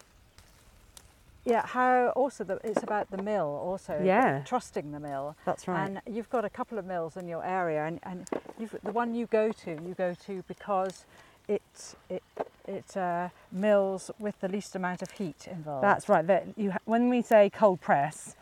yeah, 1.47 1.65
how 1.65 2.09
also 2.09 2.43
the, 2.43 2.59
it's 2.61 2.83
about 2.83 3.09
the 3.09 3.21
mill 3.23 3.61
also. 3.63 4.01
Yeah. 4.03 4.41
Trusting 4.43 4.91
the 4.91 4.99
mill. 4.99 5.37
That's 5.45 5.65
right. 5.65 5.85
And 5.87 6.01
you've 6.13 6.29
got 6.29 6.43
a 6.43 6.49
couple 6.49 6.77
of 6.77 6.85
mills 6.85 7.15
in 7.15 7.29
your 7.29 7.45
area, 7.45 7.85
and, 7.85 8.01
and 8.03 8.27
you've, 8.59 8.75
the 8.83 8.91
one 8.91 9.15
you 9.15 9.27
go 9.27 9.53
to, 9.53 9.71
you 9.71 9.95
go 9.97 10.13
to 10.25 10.43
because 10.49 11.05
it 11.47 11.95
it 12.09 12.23
it 12.67 12.97
uh, 12.97 13.29
mills 13.51 14.11
with 14.19 14.39
the 14.41 14.47
least 14.49 14.75
amount 14.75 15.01
of 15.01 15.11
heat 15.11 15.47
involved. 15.49 15.83
That's 15.83 16.09
right. 16.09 16.25
That 16.27 16.47
you, 16.57 16.71
ha- 16.71 16.79
when 16.85 17.09
we 17.09 17.21
say 17.21 17.49
cold 17.49 17.79
press, 17.79 18.35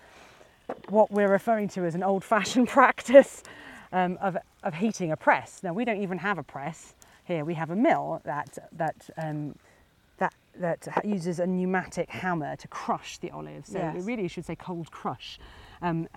what 0.89 1.11
we're 1.11 1.29
referring 1.31 1.67
to 1.69 1.85
is 1.85 1.93
an 1.95 2.01
old-fashioned 2.03 2.67
practice 2.79 3.43
um, 3.93 4.17
of, 4.21 4.35
of 4.63 4.73
heating 4.73 5.11
a 5.11 5.17
press. 5.17 5.61
Now 5.61 5.73
we 5.73 5.85
don't 5.85 6.01
even 6.01 6.17
have 6.17 6.37
a 6.39 6.43
press 6.43 6.95
here. 7.25 7.45
We 7.45 7.53
have 7.53 7.69
a 7.69 7.75
mill 7.75 8.21
that 8.25 8.57
that 8.71 9.09
um, 9.17 9.55
that 10.17 10.33
that 10.57 10.87
uses 11.03 11.39
a 11.39 11.45
pneumatic 11.45 12.09
hammer 12.09 12.55
to 12.55 12.67
crush 12.69 13.17
the 13.19 13.29
olives. 13.31 13.71
So 13.71 13.79
we 13.79 13.99
Yes. 13.99 14.05
really 14.05 14.27
should 14.27 14.45
say 14.45 14.55
cold 14.55 14.89
crush. 14.89 15.37
Um, 15.81 16.07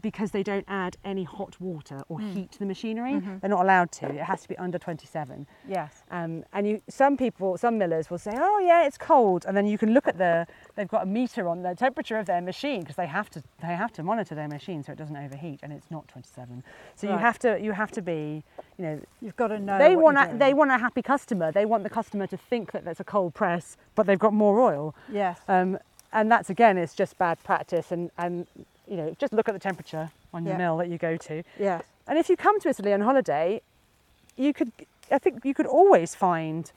because 0.00 0.30
they 0.30 0.42
don't 0.42 0.64
add 0.68 0.96
any 1.04 1.24
hot 1.24 1.60
water 1.60 2.00
or 2.08 2.20
heat 2.20 2.52
to 2.52 2.58
the 2.58 2.66
machinery, 2.66 3.20
they're 3.40 3.50
not 3.50 3.62
allowed 3.62 3.90
to. 3.92 4.06
It 4.06 4.22
has 4.22 4.42
to 4.42 4.48
be 4.48 4.56
under 4.58 4.78
27. 4.78 5.46
yes. 5.68 6.02
Um, 6.10 6.44
and 6.52 6.66
you, 6.68 6.80
some 6.88 7.16
people, 7.16 7.58
some 7.58 7.78
millers 7.78 8.10
will 8.10 8.18
say, 8.18 8.32
"Oh 8.34 8.58
yeah, 8.60 8.86
it's 8.86 8.96
cold," 8.98 9.44
and 9.46 9.56
then 9.56 9.66
you 9.66 9.76
can 9.78 9.92
look 9.92 10.06
at 10.08 10.18
the, 10.18 10.46
they've 10.76 10.88
got 10.88 11.02
a 11.02 11.06
meter 11.06 11.48
on 11.48 11.62
the 11.62 11.74
temperature 11.74 12.16
of 12.18 12.26
their 12.26 12.40
machine 12.40 12.80
because 12.80 12.96
they 12.96 13.06
have 13.06 13.28
to, 13.30 13.42
they 13.60 13.68
have 13.74 13.92
to 13.92 14.02
monitor 14.02 14.34
their 14.34 14.48
machine 14.48 14.82
so 14.82 14.92
it 14.92 14.98
doesn't 14.98 15.16
overheat, 15.16 15.60
and 15.62 15.72
it's 15.72 15.90
not 15.90 16.06
27. 16.08 16.62
So 16.96 17.08
you 17.08 17.16
have 17.18 17.38
to, 17.40 17.58
you 17.60 17.72
have 17.72 17.90
to 17.92 18.02
be, 18.02 18.42
you 18.78 18.84
know, 18.84 19.00
You've 19.20 19.36
got 19.36 19.48
to 19.48 19.58
know. 19.58 19.78
they 19.78 19.96
want, 19.96 20.16
a, 20.18 20.36
they 20.36 20.54
want 20.54 20.70
a 20.70 20.78
happy 20.78 21.02
customer. 21.02 21.50
They 21.52 21.64
want 21.66 21.82
the 21.82 21.90
customer 21.90 22.26
to 22.28 22.36
think 22.36 22.72
that 22.72 22.84
there's 22.84 23.00
a 23.00 23.04
cold 23.04 23.34
press, 23.34 23.76
but 23.94 24.06
they've 24.06 24.18
got 24.18 24.32
more 24.32 24.60
oil. 24.60 24.94
Yes. 25.12 25.40
Um, 25.48 25.78
and 26.12 26.30
that's 26.32 26.48
again, 26.48 26.78
it's 26.78 26.94
just 26.94 27.18
bad 27.18 27.42
practice. 27.44 27.92
And, 27.92 28.10
and 28.16 28.46
you 28.88 28.96
know, 28.96 29.14
just 29.18 29.32
look 29.32 29.48
at 29.48 29.52
the 29.52 29.58
temperature 29.60 30.10
on 30.32 30.44
your 30.44 30.54
Yeah. 30.54 30.58
mill 30.58 30.76
that 30.78 30.88
you 30.88 30.98
go 30.98 31.16
to. 31.16 31.42
yes. 31.58 31.82
And 32.06 32.18
if 32.18 32.28
you 32.30 32.36
come 32.36 32.58
to 32.60 32.70
Italy 32.70 32.92
on 32.94 33.02
holiday, 33.02 33.60
you 34.36 34.54
could, 34.54 34.72
I 35.10 35.18
think 35.18 35.44
you 35.44 35.52
could 35.52 35.66
always 35.66 36.14
find 36.14 36.72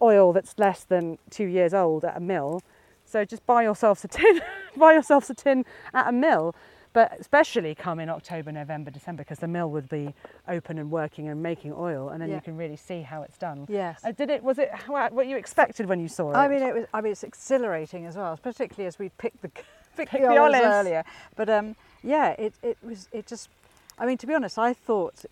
oil 0.00 0.32
that's 0.32 0.58
less 0.58 0.82
than 0.84 1.18
two 1.30 1.44
years 1.46 1.74
old 1.74 2.04
at 2.04 2.16
a 2.16 2.20
mill. 2.20 2.62
So 3.04 3.24
just 3.24 3.44
buy 3.46 3.62
yourselves 3.64 4.02
a 4.04 4.08
tin, 4.08 4.40
buy 4.76 4.94
yourselves 4.94 5.28
a 5.30 5.34
tin 5.34 5.64
at 5.92 6.08
a 6.08 6.12
mill. 6.12 6.54
But 6.94 7.12
especially 7.20 7.74
come 7.74 8.00
in 8.00 8.08
October, 8.08 8.50
November, 8.50 8.90
December, 8.90 9.22
because 9.22 9.38
the 9.40 9.46
mill 9.48 9.70
would 9.70 9.86
be 9.90 10.14
open 10.48 10.78
and 10.78 10.90
working 10.90 11.28
and 11.28 11.42
making 11.42 11.74
oil, 11.74 12.08
and 12.08 12.22
then 12.22 12.30
Yeah. 12.30 12.36
you 12.36 12.40
can 12.40 12.56
really 12.56 12.76
see 12.76 13.02
how 13.02 13.20
it's 13.20 13.36
done. 13.36 13.66
Yes. 13.68 14.00
Uh, 14.02 14.12
did 14.12 14.30
it? 14.30 14.42
Was 14.42 14.58
it 14.58 14.70
what 14.88 15.26
you 15.26 15.36
expected 15.36 15.84
when 15.90 16.00
you 16.00 16.08
saw 16.08 16.30
it? 16.30 16.36
I 16.36 16.48
mean, 16.48 16.62
it 16.62 16.74
was. 16.74 16.86
I 16.94 17.02
mean, 17.02 17.12
it's 17.12 17.22
exhilarating 17.22 18.06
as 18.06 18.16
well, 18.16 18.38
particularly 18.42 18.86
as 18.86 18.98
we 18.98 19.10
picked 19.10 19.42
the 19.42 19.50
picked 19.96 20.10
Pick 20.12 20.20
the, 20.22 20.36
olives, 20.36 20.62
earlier. 20.64 21.04
But 21.36 21.48
um, 21.48 21.76
yeah, 22.02 22.30
it, 22.32 22.54
it 22.62 22.78
was. 22.82 23.08
It 23.12 23.26
just. 23.26 23.48
I 23.98 24.04
mean, 24.06 24.18
to 24.18 24.26
be 24.26 24.34
honest, 24.34 24.58
I 24.58 24.74
thought 24.74 25.24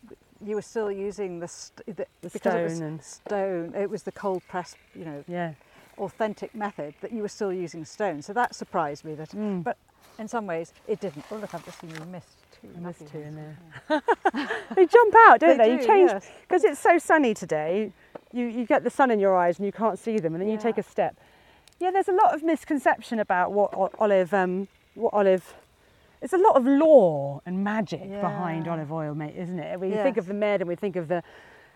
you 0.44 0.55
were 0.57 0.62
still 0.62 0.90
using 0.90 1.38
the, 1.40 1.48
st- 1.48 1.87
the, 1.96 2.07
The 2.22 2.31
because 2.31 2.55
it 2.55 2.62
was 2.64 2.74
stone 2.77 2.87
and- 2.88 3.03
stone. 3.03 3.74
It 3.74 3.90
was 3.90 4.03
the 4.05 4.12
cold 4.12 4.42
press, 4.48 4.74
you 4.94 5.05
know, 5.05 5.22
yeah. 5.29 5.53
authentic 5.98 6.55
method 6.55 6.94
that 7.03 7.12
you 7.12 7.22
were 7.22 7.29
still 7.29 7.53
using 7.53 7.85
stone. 7.85 8.22
So 8.22 8.33
that 8.33 8.55
surprised 8.55 9.05
me. 9.05 9.14
That, 9.14 9.31
Mm. 9.31 9.62
but 9.62 9.77
in 10.18 10.29
some 10.29 10.46
ways, 10.46 10.72
it 10.88 11.00
didn't. 11.00 11.24
Oh 11.31 11.37
look, 11.37 11.55
I've 11.55 11.64
just 11.64 11.81
seen 11.81 11.90
you 11.90 12.05
missed 12.07 12.29
two. 12.61 12.68
I 12.77 12.81
missed 12.81 13.07
two 13.07 13.18
in 13.20 13.35
there. 13.37 13.57
they 14.74 14.87
jump 14.87 15.14
out, 15.27 15.40
don't 15.40 15.59
They 15.59 15.70
they? 15.70 15.77
do, 15.77 15.83
you 15.83 15.87
change 15.87 16.11
yes. 16.11 16.27
because 16.48 16.64
it's 16.64 16.81
so 16.81 16.98
sunny 16.98 17.35
today. 17.35 17.92
You 18.33 18.46
you 18.46 18.64
get 18.66 18.83
the 18.83 18.90
sun 18.90 19.11
in 19.11 19.20
your 19.20 19.37
eyes 19.37 19.59
and 19.59 19.66
you 19.66 19.72
can't 19.72 19.98
see 19.98 20.18
them, 20.18 20.35
and 20.35 20.40
then 20.42 20.48
you 20.48 20.59
take 20.59 20.79
a 20.79 20.83
step. 20.83 21.16
Yeah, 21.80 21.90
there's 21.90 22.08
a 22.08 22.12
lot 22.12 22.34
of 22.34 22.42
misconception 22.42 23.18
about 23.18 23.52
what 23.52 23.74
olive 23.98 24.32
um, 24.32 24.68
what 24.94 25.12
olive. 25.12 25.54
It's 26.22 26.32
a 26.32 26.38
lot 26.38 26.56
of 26.56 26.64
lore 26.64 27.42
and 27.44 27.62
magic 27.62 28.00
behind 28.20 28.66
olive 28.66 28.90
oil, 28.92 29.14
mate, 29.14 29.34
isn't 29.37 29.58
it? 29.58 29.78
We 29.78 29.90
think 30.02 30.16
of 30.16 30.26
the 30.26 30.34
med 30.34 30.60
and 30.62 30.68
we 30.68 30.76
think 30.76 30.96
of 30.96 31.08
the. 31.08 31.22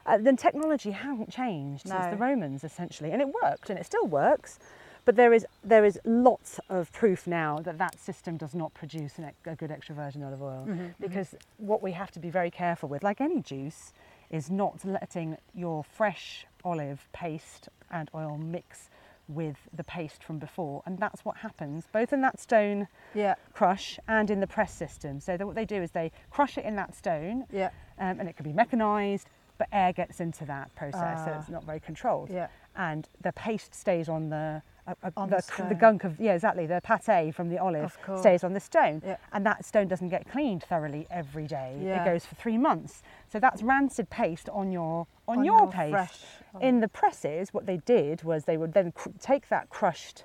Uh, 0.07 0.17
the 0.17 0.33
technology 0.33 0.93
hasn't 0.93 1.31
changed 1.31 1.83
since 1.87 1.93
the 2.13 2.17
Romans, 2.17 2.65
essentially, 2.65 3.11
and 3.11 3.21
it 3.21 3.29
worked, 3.43 3.69
and 3.69 3.79
it 3.79 3.85
still 3.85 4.07
works. 4.07 4.59
But 5.05 5.17
there 5.17 5.35
is 5.35 5.45
there 5.63 5.85
is 5.85 5.99
lots 6.05 6.61
of 6.71 6.91
proof 6.93 7.27
now 7.27 7.59
that 7.59 7.77
that 7.79 7.99
system 7.99 8.39
does 8.39 8.55
not 8.55 8.73
produce 8.73 9.19
an, 9.19 9.33
a 9.45 9.55
good 9.55 9.71
extra 9.71 9.95
virgin 9.95 10.23
olive 10.23 10.43
oil, 10.43 10.67
because 10.99 11.35
what 11.59 11.83
we 11.83 11.93
have 11.93 12.11
to 12.13 12.21
be 12.21 12.31
very 12.31 12.51
careful 12.51 12.89
with, 12.89 13.03
like 13.03 13.21
any 13.21 13.43
juice, 13.43 13.93
is 14.31 14.51
not 14.51 14.83
letting 14.85 15.37
your 15.55 15.85
fresh 15.85 16.47
olive 16.65 17.07
paste 17.13 17.69
and 17.91 18.11
oil 18.15 18.39
mix 18.39 18.89
with 19.29 19.57
the 19.73 19.85
paste 19.85 20.25
from 20.25 20.39
before, 20.39 20.83
and 20.87 20.99
that's 20.99 21.25
what 21.25 21.37
happens 21.39 21.87
both 21.93 22.13
in 22.13 22.21
that 22.23 22.41
stone 22.41 22.89
Yeah. 23.15 23.35
crush 23.53 23.99
and 24.09 24.31
in 24.31 24.41
the 24.41 24.47
press 24.47 24.73
system. 24.73 25.21
So 25.21 25.37
what 25.47 25.55
they 25.55 25.67
do 25.67 25.83
is 25.83 25.91
they 25.91 26.11
crush 26.31 26.57
it 26.59 26.65
in 26.65 26.77
that 26.77 26.95
stone, 26.95 27.47
Yeah. 27.51 27.71
um, 27.99 28.21
and 28.21 28.29
it 28.29 28.37
can 28.37 28.45
be 28.45 28.53
mechanised, 28.53 29.29
but 29.59 29.69
air 29.73 29.93
gets 29.93 30.21
into 30.21 30.45
that 30.47 30.75
process, 30.75 31.25
so 31.25 31.33
Ah. 31.35 31.39
it's 31.39 31.49
not 31.49 31.65
very 31.65 31.81
controlled. 31.81 32.31
Yeah. 32.31 32.49
And 32.77 33.09
the 33.21 33.33
paste 33.33 33.75
stays 33.75 34.09
on 34.09 34.31
the 34.31 34.63
uh, 34.87 34.95
uh, 35.03 35.11
On 35.19 35.29
the, 35.29 35.43
the 35.59 35.65
the 35.65 35.75
gunk 35.75 36.05
of 36.05 36.19
yeah 36.19 36.33
exactly 36.33 36.65
the 36.67 36.81
pate 36.81 37.35
from 37.35 37.51
the 37.51 37.59
olive 37.59 37.99
stays 38.17 38.43
on 38.43 38.55
the 38.55 38.61
stone, 38.61 39.03
Yeah. 39.05 39.19
and 39.35 39.45
that 39.45 39.63
stone 39.67 39.87
doesn't 39.87 40.09
get 40.09 40.27
cleaned 40.31 40.63
thoroughly 40.63 41.07
every 41.11 41.47
day. 41.47 41.77
Yeah. 41.79 42.01
It 42.01 42.07
goes 42.07 42.25
for 42.25 42.37
three 42.37 42.57
months, 42.57 43.03
so 43.31 43.39
that's 43.39 43.63
rancid 43.63 44.09
paste 44.09 44.49
on 44.49 44.73
your 44.73 45.07
on, 45.27 45.41
On 45.41 45.45
your, 45.45 45.59
your 45.59 45.71
paste. 45.71 45.91
fresh. 45.91 46.25
In 46.61 46.81
the 46.81 46.89
presses, 46.89 47.53
what 47.55 47.67
they 47.67 47.79
did 47.79 48.23
was 48.23 48.45
they 48.45 48.57
would 48.57 48.73
then 48.75 48.93
cr- 48.93 49.11
take 49.21 49.49
that 49.49 49.69
crushed 49.71 50.25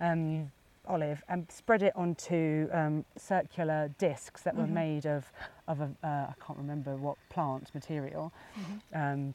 um, 0.00 0.50
olive 0.86 1.22
and 1.28 1.50
spread 1.50 1.82
it 1.82 1.92
onto 1.96 2.68
um, 2.72 3.04
circular 3.16 3.90
discs 3.98 4.42
that 4.42 4.54
were 4.56 4.64
Mm-hmm. 4.64 4.74
made 4.74 5.06
of 5.06 5.30
of 5.66 5.80
a, 5.80 5.90
uh, 6.02 6.06
I 6.06 6.34
can't 6.44 6.58
remember 6.58 6.96
what 6.96 7.16
plant 7.28 7.70
material. 7.74 8.32
Mm-hmm. 8.58 9.02
Um, 9.02 9.34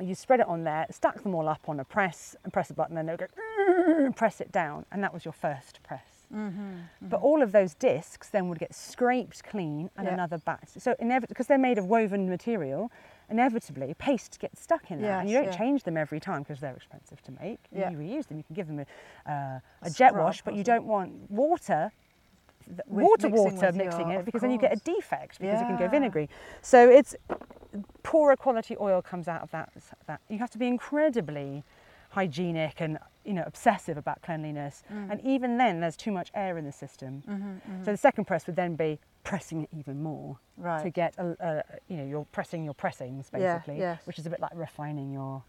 you 0.00 0.16
spread 0.16 0.40
it 0.40 0.48
on 0.48 0.64
there, 0.64 0.86
stack 0.90 1.22
them 1.22 1.32
all 1.36 1.48
up 1.48 1.68
on 1.68 1.78
a 1.78 1.84
press, 1.84 2.34
and 2.42 2.52
press 2.52 2.68
a 2.70 2.74
button, 2.74 2.98
and 2.98 3.08
they'll 3.08 3.16
go 3.16 4.10
press 4.16 4.40
it 4.40 4.50
down, 4.50 4.84
and 4.90 5.00
that 5.04 5.14
was 5.14 5.24
your 5.24 5.30
first 5.32 5.78
press. 5.84 6.26
Mm-hmm. 6.34 6.72
But 7.02 7.20
all 7.20 7.40
of 7.42 7.52
those 7.52 7.74
discs 7.74 8.28
then 8.30 8.48
would 8.48 8.58
get 8.58 8.74
scraped 8.74 9.44
clean 9.44 9.90
and 9.96 10.08
Yeah. 10.08 10.14
another 10.14 10.38
batch. 10.38 10.70
So 10.78 10.96
because 10.98 11.46
they're 11.46 11.58
made 11.58 11.78
of 11.78 11.86
woven 11.86 12.28
material, 12.28 12.90
inevitably 13.30 13.94
paste 13.94 14.38
gets 14.40 14.60
stuck 14.60 14.90
in 14.90 15.00
there, 15.00 15.20
and 15.20 15.28
you 15.28 15.36
don't 15.36 15.46
yeah. 15.46 15.56
change 15.56 15.82
them 15.84 15.96
every 15.96 16.20
time 16.20 16.42
because 16.42 16.60
they're 16.60 16.76
expensive 16.76 17.22
to 17.22 17.32
make. 17.40 17.58
Yeah. 17.72 17.90
You 17.90 17.96
reuse 17.96 18.26
them. 18.26 18.38
You 18.38 18.44
can 18.44 18.54
give 18.54 18.66
them 18.66 18.80
a, 18.80 19.30
uh, 19.30 19.60
a 19.82 19.90
jet 19.90 20.10
scrub 20.10 20.24
wash, 20.24 20.42
but 20.42 20.54
you 20.54 20.64
don't 20.64 20.86
want 20.86 21.30
water. 21.30 21.92
water, 22.86 23.28
mixing 23.28 23.32
water 23.32 23.72
mixing 23.72 24.10
your- 24.10 24.20
it 24.20 24.24
because 24.24 24.40
then 24.40 24.50
you 24.50 24.58
get 24.58 24.72
a 24.72 24.80
defect 24.80 25.38
because 25.38 25.60
it 25.60 25.64
can 25.64 25.76
go 25.76 25.86
vinegary. 25.88 26.30
So 26.62 26.88
it's 26.88 27.14
poorer 28.02 28.36
quality 28.36 28.76
oil 28.80 29.02
comes 29.02 29.28
out 29.28 29.42
of 29.42 29.50
that. 29.50 29.72
that. 30.06 30.20
You 30.28 30.38
have 30.38 30.50
to 30.50 30.58
be 30.58 30.66
incredibly 30.66 31.62
hygienic 32.10 32.80
and 32.80 32.98
you 33.24 33.34
know 33.34 33.42
obsessive 33.46 33.96
about 33.96 34.22
cleanliness. 34.22 34.82
Mm. 34.92 35.10
And 35.10 35.20
even 35.22 35.58
then, 35.58 35.80
there's 35.80 35.96
too 35.96 36.12
much 36.12 36.30
air 36.34 36.56
in 36.56 36.64
the 36.64 36.72
system. 36.72 37.22
Mm-hmm, 37.28 37.84
So 37.84 37.90
the 37.90 37.96
second 37.98 38.24
press 38.26 38.46
would 38.46 38.56
then 38.56 38.76
be 38.76 38.98
pressing 39.24 39.62
it 39.62 39.68
even 39.76 40.02
more 40.02 40.38
Right. 40.56 40.82
to 40.84 40.90
get 40.90 41.14
a, 41.18 41.36
a, 41.40 41.64
you 41.88 41.96
know 41.96 42.04
you're 42.04 42.26
pressing 42.30 42.64
your 42.64 42.74
pressings 42.74 43.28
Yeah, 43.32 43.54
basically, 43.58 43.78
yes. 43.78 44.00
which 44.06 44.18
is 44.18 44.26
a 44.26 44.30
bit 44.30 44.40
like 44.40 44.52
refining 44.54 45.12
your 45.12 45.42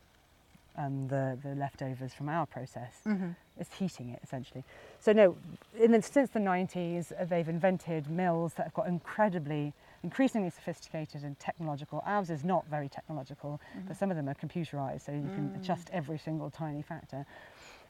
um, 0.77 1.07
the 1.07 1.37
the 1.43 1.55
leftovers 1.55 2.13
from 2.13 2.27
our 2.29 2.45
process. 2.45 2.95
Mm-hmm. 3.05 3.29
It's 3.59 3.73
heating 3.75 4.09
it 4.09 4.19
essentially. 4.23 4.63
So 4.99 5.13
no, 5.13 5.37
in 5.79 5.91
the, 5.91 6.01
since 6.01 6.29
the 6.31 6.39
90s, 6.39 7.11
uh, 7.11 7.25
they've 7.25 7.47
invented 7.47 8.09
mills 8.09 8.53
that 8.55 8.63
have 8.63 8.73
got 8.73 8.87
incredibly, 8.87 9.71
increasingly 10.03 10.49
sophisticated 10.49 11.23
and 11.23 11.39
technological. 11.39 12.01
Ours 12.05 12.29
is 12.29 12.43
not 12.43 12.65
very 12.67 12.89
technological, 12.89 13.61
but 13.87 13.95
some 13.95 14.09
of 14.11 14.17
them 14.17 14.27
are 14.27 14.33
computerized, 14.35 15.05
so 15.05 15.13
you 15.13 15.29
can 15.33 15.53
adjust 15.55 15.89
every 15.93 16.17
single 16.17 16.49
tiny 16.49 16.81
factor. 16.81 17.25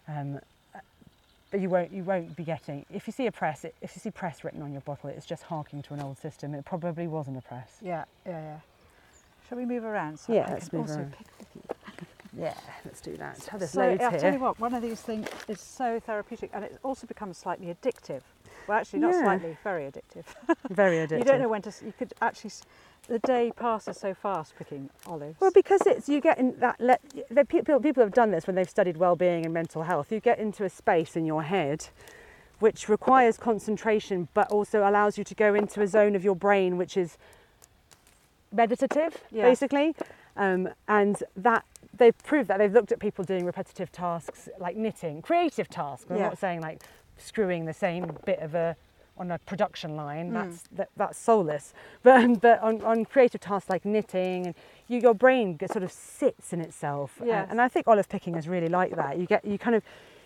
Um, 0.07 0.39
but 1.55 1.61
you 1.61 1.69
won't, 1.69 1.89
you 1.93 2.03
won't 2.03 2.35
be 2.35 2.43
getting. 2.43 2.85
If 2.93 3.07
you 3.07 3.13
see 3.13 3.27
a 3.27 3.31
press, 3.31 3.63
it, 3.63 3.73
if 3.81 3.95
you 3.95 4.01
see 4.01 4.11
press 4.11 4.43
written 4.43 4.61
on 4.61 4.73
your 4.73 4.81
bottle, 4.81 5.09
it's 5.09 5.25
just 5.25 5.43
harking 5.43 5.81
to 5.83 5.93
an 5.93 6.01
old 6.01 6.17
system. 6.17 6.53
It 6.53 6.65
probably 6.65 7.07
wasn't 7.07 7.37
a 7.37 7.41
press. 7.41 7.77
Yeah, 7.81 8.03
yeah, 8.25 8.41
yeah. 8.41 8.57
Shall 9.47 9.57
we 9.57 9.63
move 9.65 9.85
around? 9.85 10.19
So 10.19 10.33
Yeah, 10.33 10.47
I 10.49 10.51
let's 10.51 10.67
can 10.67 10.79
move 10.79 10.89
also 10.89 10.99
around. 10.99 11.15
Yeah, 12.37 12.53
let's 12.83 12.99
do 12.99 13.15
that. 13.15 13.47
Oh, 13.53 13.57
there's 13.57 13.71
so 13.71 13.79
loads 13.79 14.03
I'll 14.03 14.09
here. 14.11 14.19
tell 14.19 14.33
you 14.33 14.39
what, 14.39 14.59
one 14.59 14.73
of 14.73 14.81
these 14.81 14.99
things 14.99 15.29
is 15.47 15.61
so 15.61 16.01
therapeutic, 16.01 16.49
and 16.53 16.65
it 16.65 16.77
also 16.83 17.07
becomes 17.07 17.37
slightly 17.37 17.67
addictive. 17.67 18.19
Well, 18.67 18.77
actually, 18.77 18.99
not 18.99 19.13
Yeah. 19.13 19.21
slightly, 19.23 19.57
very 19.63 19.83
addictive. 19.89 20.25
Very 20.69 20.97
addictive. 20.97 21.17
You 21.19 21.23
don't 21.23 21.39
know 21.39 21.47
when 21.47 21.61
to. 21.61 21.71
You 21.85 21.93
could 21.97 22.13
actually. 22.21 22.51
The 23.07 23.19
day 23.19 23.51
passes 23.55 23.97
so 23.97 24.13
fast 24.15 24.55
picking 24.57 24.89
olives. 25.05 25.39
Well, 25.39 25.51
because 25.51 25.81
it's 25.85 26.09
you 26.09 26.19
get 26.21 26.39
in 26.39 26.57
that. 26.59 26.79
Le- 26.79 26.97
the 27.29 27.45
people 27.45 27.79
people 27.79 28.01
have 28.03 28.13
done 28.13 28.31
this 28.31 28.47
when 28.47 28.55
they've 28.55 28.69
studied 28.69 28.97
well-being 28.97 29.45
and 29.45 29.53
mental 29.53 29.83
health. 29.83 30.11
You 30.11 30.19
get 30.19 30.39
into 30.39 30.63
a 30.63 30.69
space 30.69 31.15
in 31.15 31.25
your 31.25 31.43
head, 31.43 31.87
which 32.59 32.89
requires 32.89 33.37
concentration, 33.37 34.27
but 34.33 34.51
also 34.51 34.79
allows 34.89 35.17
you 35.19 35.23
to 35.23 35.35
go 35.35 35.53
into 35.53 35.81
a 35.81 35.87
zone 35.87 36.15
of 36.15 36.23
your 36.23 36.35
brain 36.35 36.77
which 36.77 36.97
is 36.97 37.17
meditative, 38.51 39.23
Yeah. 39.31 39.43
basically. 39.43 39.95
Um, 40.37 40.69
and 40.87 41.21
that 41.37 41.63
they've 41.95 42.17
proved 42.23 42.49
that 42.49 42.57
they've 42.57 42.73
looked 42.73 42.91
at 42.91 42.99
people 42.99 43.23
doing 43.23 43.45
repetitive 43.45 43.91
tasks 43.91 44.49
like 44.59 44.75
knitting, 44.75 45.21
creative 45.21 45.69
tasks. 45.69 46.07
I'm 46.09 46.17
Yeah. 46.17 46.23
not 46.29 46.37
saying 46.39 46.61
like 46.61 46.81
screwing 47.17 47.65
the 47.65 47.73
same 47.73 48.17
bit 48.25 48.39
of 48.39 48.55
a 48.55 48.75
on 49.18 49.32
a 49.32 49.39
production 49.39 49.95
line. 49.95 50.32
Mm. 50.32 50.34
That's 50.34 50.63
that, 50.74 50.89
that's 50.97 51.18
soulless. 51.18 51.74
But 52.03 52.41
but 52.41 52.61
on, 52.61 52.82
on 52.82 53.05
creative 53.05 53.41
tasks 53.41 53.70
like 53.70 53.86
knitting, 53.86 54.47
and 54.47 54.55
you, 54.88 54.99
your 54.99 55.13
brain 55.13 55.55
gets, 55.55 55.74
sort 55.74 55.84
of 55.84 55.91
sits 55.91 56.53
in 56.53 56.61
itself. 56.61 57.20
Yes. 57.24 57.47
and 57.49 57.59
I 57.61 57.68
think 57.68 57.88
olive 57.88 58.09
picking 58.09 58.36
is 58.36 58.47
really 58.47 58.70
like 58.70 58.95
that. 58.95 59.18
You 59.18 59.26
get 59.26 59.45
you 59.45 59.57
kind 59.57 59.76
of 59.76 59.84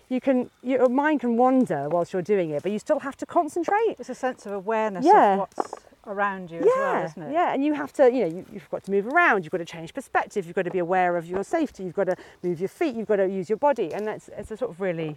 you 0.08 0.20
can 0.20 0.50
your 0.62 0.88
mind 0.88 1.20
can 1.20 1.36
wander 1.36 1.88
whilst 1.88 2.12
you're 2.12 2.22
doing 2.22 2.50
it, 2.50 2.62
but 2.62 2.72
you 2.72 2.78
still 2.78 2.98
have 3.00 3.16
to 3.18 3.26
concentrate. 3.26 3.96
it's 3.98 4.08
a 4.08 4.14
sense 4.14 4.44
of 4.46 4.52
awareness 4.52 5.04
Yeah. 5.06 5.34
of 5.34 5.38
what's 5.40 5.74
around 6.06 6.50
you 6.50 6.58
as 6.60 6.64
well, 6.64 6.76
Yeah, 6.94 7.04
isn't 7.04 7.22
it? 7.22 7.32
yeah, 7.32 7.52
and 7.54 7.64
you 7.64 7.74
have 7.74 7.92
to, 7.92 8.10
you 8.10 8.20
know, 8.26 8.26
you, 8.36 8.46
you've 8.52 8.68
got 8.70 8.82
to 8.84 8.90
move 8.90 9.06
around. 9.06 9.44
You've 9.44 9.52
got 9.52 9.58
to 9.58 9.64
change 9.66 9.92
perspective. 9.94 10.46
You've 10.46 10.56
got 10.56 10.62
to 10.64 10.70
be 10.70 10.78
aware 10.78 11.16
of 11.16 11.26
your 11.26 11.44
safety. 11.44 11.84
You've 11.84 11.94
got 11.94 12.04
to 12.04 12.16
move 12.42 12.58
your 12.58 12.70
feet. 12.70 12.96
You've 12.96 13.06
got 13.06 13.16
to 13.16 13.28
use 13.28 13.48
your 13.48 13.58
body, 13.58 13.92
and 13.94 14.06
that's 14.06 14.28
it's 14.36 14.50
a 14.50 14.56
sort 14.56 14.70
of 14.72 14.80
really, 14.80 15.16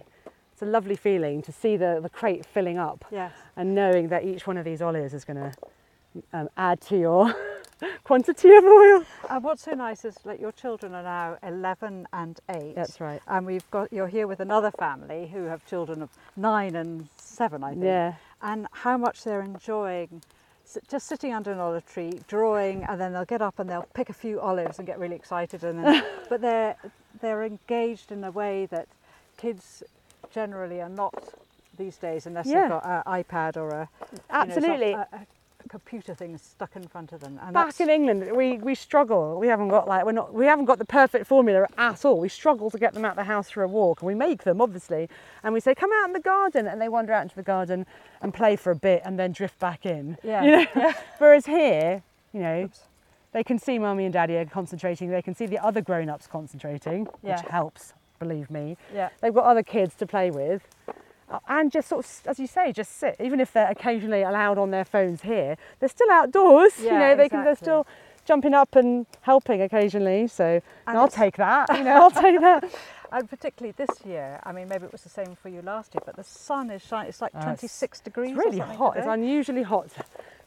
it's 0.54 0.62
a 0.62 0.66
lovely 0.66 0.94
feeling 0.94 1.42
to 1.42 1.50
see 1.50 1.76
the 1.76 1.98
the 2.00 2.08
crate 2.08 2.46
filling 2.46 2.78
up 2.78 3.04
Yes. 3.10 3.32
and 3.56 3.74
knowing 3.74 4.08
that 4.08 4.22
each 4.24 4.46
one 4.46 4.56
of 4.56 4.64
these 4.64 4.80
olives 4.80 5.12
is 5.12 5.24
going 5.24 5.36
to 5.36 5.52
um, 6.32 6.48
add 6.56 6.80
to 6.82 6.96
your 6.96 7.34
quantity 8.04 8.54
of 8.54 8.62
oil. 8.64 9.02
And 9.30 9.42
what's 9.42 9.62
so 9.62 9.72
nice 9.72 10.04
is 10.04 10.16
like 10.24 10.40
your 10.40 10.52
children 10.52 10.94
are 10.94 11.02
now 11.02 11.38
11 11.42 12.06
and 12.12 12.38
8. 12.48 12.76
That's 12.76 13.00
right. 13.00 13.20
And 13.26 13.44
we've 13.46 13.68
got 13.72 13.92
you're 13.92 14.06
here 14.06 14.28
with 14.28 14.38
another 14.38 14.70
family 14.70 15.26
who 15.26 15.42
have 15.46 15.66
children 15.66 16.02
of 16.02 16.10
9 16.36 16.76
and 16.76 17.08
7, 17.16 17.64
I 17.64 17.70
think. 17.72 17.82
Yeah, 17.84 18.14
And 18.40 18.68
how 18.70 18.96
much 18.96 19.24
they're 19.24 19.42
enjoying 19.42 20.22
just 20.88 21.08
sitting 21.08 21.34
under 21.34 21.50
an 21.52 21.58
olive 21.58 21.84
tree, 21.84 22.20
drawing, 22.28 22.84
and 22.84 22.98
then 23.00 23.12
they'll 23.12 23.24
get 23.26 23.42
up 23.42 23.58
and 23.58 23.68
they'll 23.68 23.86
pick 23.92 24.08
a 24.08 24.14
few 24.14 24.40
olives 24.40 24.78
and 24.78 24.86
get 24.86 24.98
really 25.00 25.16
excited. 25.16 25.62
And 25.64 25.84
then, 25.84 26.04
but 26.28 26.40
they're 26.40 26.76
they're 27.20 27.42
engaged 27.42 28.12
in 28.12 28.22
a 28.22 28.30
way 28.30 28.66
that 28.66 28.86
kids 29.36 29.82
generally 30.30 30.80
are 30.80 30.88
not 30.88 31.14
these 31.76 31.96
days, 31.96 32.26
unless 32.26 32.46
Yeah. 32.46 32.62
they've 32.62 32.70
got 32.70 32.86
an 32.86 33.02
iPad 33.22 33.56
or 33.56 33.68
a 33.70 33.88
you 34.12 34.18
know, 34.18 34.22
absolutely. 34.30 34.92
a, 34.92 35.08
a, 35.12 35.26
computer 35.70 36.14
thing 36.14 36.36
stuck 36.36 36.76
in 36.76 36.86
front 36.86 37.10
of 37.12 37.20
them. 37.20 37.38
And 37.42 37.54
Back 37.54 37.68
that's- 37.72 37.80
in 37.80 37.88
England, 37.88 38.36
we, 38.36 38.58
we 38.58 38.74
struggle. 38.74 39.40
We 39.40 39.48
haven't 39.48 39.68
got 39.68 39.88
like 39.88 40.04
we're 40.04 40.12
not 40.12 40.32
we 40.32 40.44
haven't 40.44 40.66
got 40.66 40.78
the 40.78 40.84
perfect 40.84 41.26
formula 41.26 41.66
at 41.78 42.04
all. 42.04 42.20
We 42.20 42.28
struggle 42.28 42.70
to 42.70 42.78
get 42.78 42.92
them 42.92 43.04
out 43.04 43.12
of 43.12 43.16
the 43.16 43.24
house 43.24 43.50
for 43.50 43.62
a 43.62 43.66
walk, 43.68 44.02
and 44.02 44.06
we 44.06 44.14
make 44.14 44.44
them 44.44 44.60
obviously, 44.60 45.08
and 45.42 45.54
we 45.54 45.60
say 45.60 45.74
come 45.74 45.90
out 45.92 46.06
in 46.06 46.12
the 46.12 46.20
garden, 46.20 46.66
and 46.66 46.80
they 46.80 46.88
wander 46.88 47.12
out 47.14 47.22
into 47.22 47.34
the 47.34 47.42
garden 47.42 47.86
and 48.20 48.32
play 48.32 48.56
for 48.56 48.70
a 48.72 48.76
bit, 48.76 49.02
and 49.04 49.18
then 49.18 49.32
drift 49.32 49.58
back 49.58 49.84
in. 49.86 50.18
Yeah. 50.22 50.42
You 50.44 50.50
know? 50.76 50.92
Whereas 51.18 51.46
here, 51.46 52.02
you 52.32 52.40
know, 52.40 52.64
Oops. 52.64 52.80
they 53.32 53.42
can 53.42 53.58
see 53.58 53.78
mummy 53.78 54.04
and 54.04 54.12
daddy 54.12 54.36
are 54.36 54.44
concentrating. 54.44 55.08
They 55.10 55.22
can 55.22 55.34
see 55.34 55.46
the 55.46 55.58
other 55.58 55.80
grown-ups 55.80 56.26
concentrating, 56.26 57.08
Yeah. 57.22 57.40
which 57.40 57.50
helps. 57.50 57.94
Believe 58.18 58.50
me, 58.50 58.76
Yeah. 58.92 59.08
they've 59.20 59.34
got 59.34 59.44
other 59.44 59.62
kids 59.62 59.94
to 59.96 60.06
play 60.06 60.30
with. 60.30 60.62
Uh, 61.30 61.38
And 61.48 61.72
just 61.72 61.88
sort 61.88 62.04
of, 62.04 62.20
as 62.26 62.38
you 62.38 62.46
say, 62.46 62.72
just 62.72 62.96
sit. 62.98 63.16
Even 63.18 63.40
if 63.40 63.52
they're 63.52 63.70
occasionally 63.70 64.22
allowed 64.22 64.58
on 64.58 64.70
their 64.70 64.84
phones 64.84 65.22
here, 65.22 65.56
they're 65.80 65.88
still 65.88 66.10
outdoors. 66.10 66.78
you 66.78 66.86
Yeah, 66.86 66.98
know, 66.98 67.16
they 67.16 67.28
can. 67.28 67.44
They're 67.44 67.56
still 67.56 67.86
jumping 68.24 68.54
up 68.54 68.76
and 68.76 69.06
helping 69.22 69.60
occasionally. 69.62 70.26
So 70.28 70.60
And 70.86 70.98
I'll 70.98 71.08
take 71.08 71.36
that. 71.36 71.76
You 71.76 71.84
know, 71.84 71.94
I'll 72.02 72.10
take 72.10 72.40
that. 72.40 72.64
And 73.10 73.28
particularly 73.28 73.72
this 73.76 74.04
year, 74.04 74.40
I 74.44 74.52
mean, 74.52 74.68
maybe 74.68 74.84
it 74.84 74.92
was 74.92 75.02
the 75.02 75.08
same 75.08 75.34
for 75.36 75.48
you 75.48 75.62
last 75.62 75.94
year, 75.94 76.02
but 76.04 76.16
the 76.16 76.24
sun 76.24 76.70
is 76.70 76.82
shining. 76.82 77.08
It's 77.08 77.20
like 77.22 77.32
Oh, 77.34 77.38
it's- 77.38 77.60
26 77.60 78.00
degrees. 78.00 78.30
It's 78.36 78.44
really 78.44 78.58
hot. 78.58 78.96
It's 78.96 79.06
unusually 79.06 79.62
hot 79.62 79.88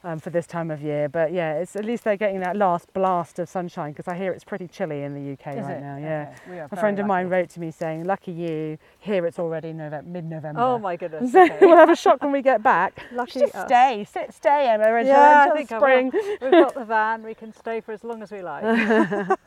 um, 0.07 0.19
for 0.19 0.29
this 0.29 0.47
time 0.47 0.71
of 0.71 0.81
year. 0.81 1.09
But 1.09 1.33
yeah, 1.33 1.55
it's 1.59 1.75
at 1.75 1.83
least 1.83 2.05
they're 2.05 2.17
getting 2.17 2.39
that 2.39 2.55
last 2.55 2.91
blast 2.93 3.39
of 3.39 3.49
sunshine 3.49 3.91
because 3.91 4.07
I 4.07 4.15
hear 4.15 4.31
it's 4.31 4.43
pretty 4.45 4.67
chilly 4.67 5.03
in 5.03 5.13
the 5.13 5.33
UK 5.33 5.57
Is 5.57 5.65
right 5.65 5.77
it? 5.77 5.81
now. 5.81 5.97
Yeah. 5.97 6.33
Okay, 6.49 6.67
A 6.71 6.75
friend 6.77 6.97
of 6.99 7.05
mine 7.05 7.27
wrote 7.27 7.49
to 7.49 7.59
me 7.59 7.71
saying, 7.71 8.05
"Lucky 8.05 8.31
you, 8.31 8.77
here 8.99 9.25
it's 9.25 9.37
already 9.37 9.73
November, 9.73 10.09
mid-November." 10.09 10.61
Oh 10.61 10.79
my 10.79 10.95
goodness. 10.95 11.33
So 11.33 11.43
okay. 11.43 11.57
we'll 11.61 11.75
have 11.75 11.89
a 11.89 11.95
shock 11.95 12.21
when 12.23 12.31
we 12.31 12.41
get 12.41 12.63
back. 12.63 13.03
Lucky 13.11 13.41
Just 13.41 13.55
us. 13.55 13.67
stay, 13.67 14.07
sit, 14.09 14.33
stay, 14.33 14.69
Emma, 14.69 14.85
until, 14.95 15.05
Yeah, 15.13 15.51
until 15.51 15.75
I 15.75 15.79
will. 15.79 15.81
spring. 15.81 16.11
We've 16.41 16.51
got 16.51 16.73
the 16.73 16.85
van. 16.85 17.23
We 17.23 17.33
can 17.35 17.53
stay 17.53 17.81
for 17.81 17.91
as 17.91 18.03
long 18.03 18.23
as 18.23 18.31
we 18.31 18.41
like. 18.41 18.63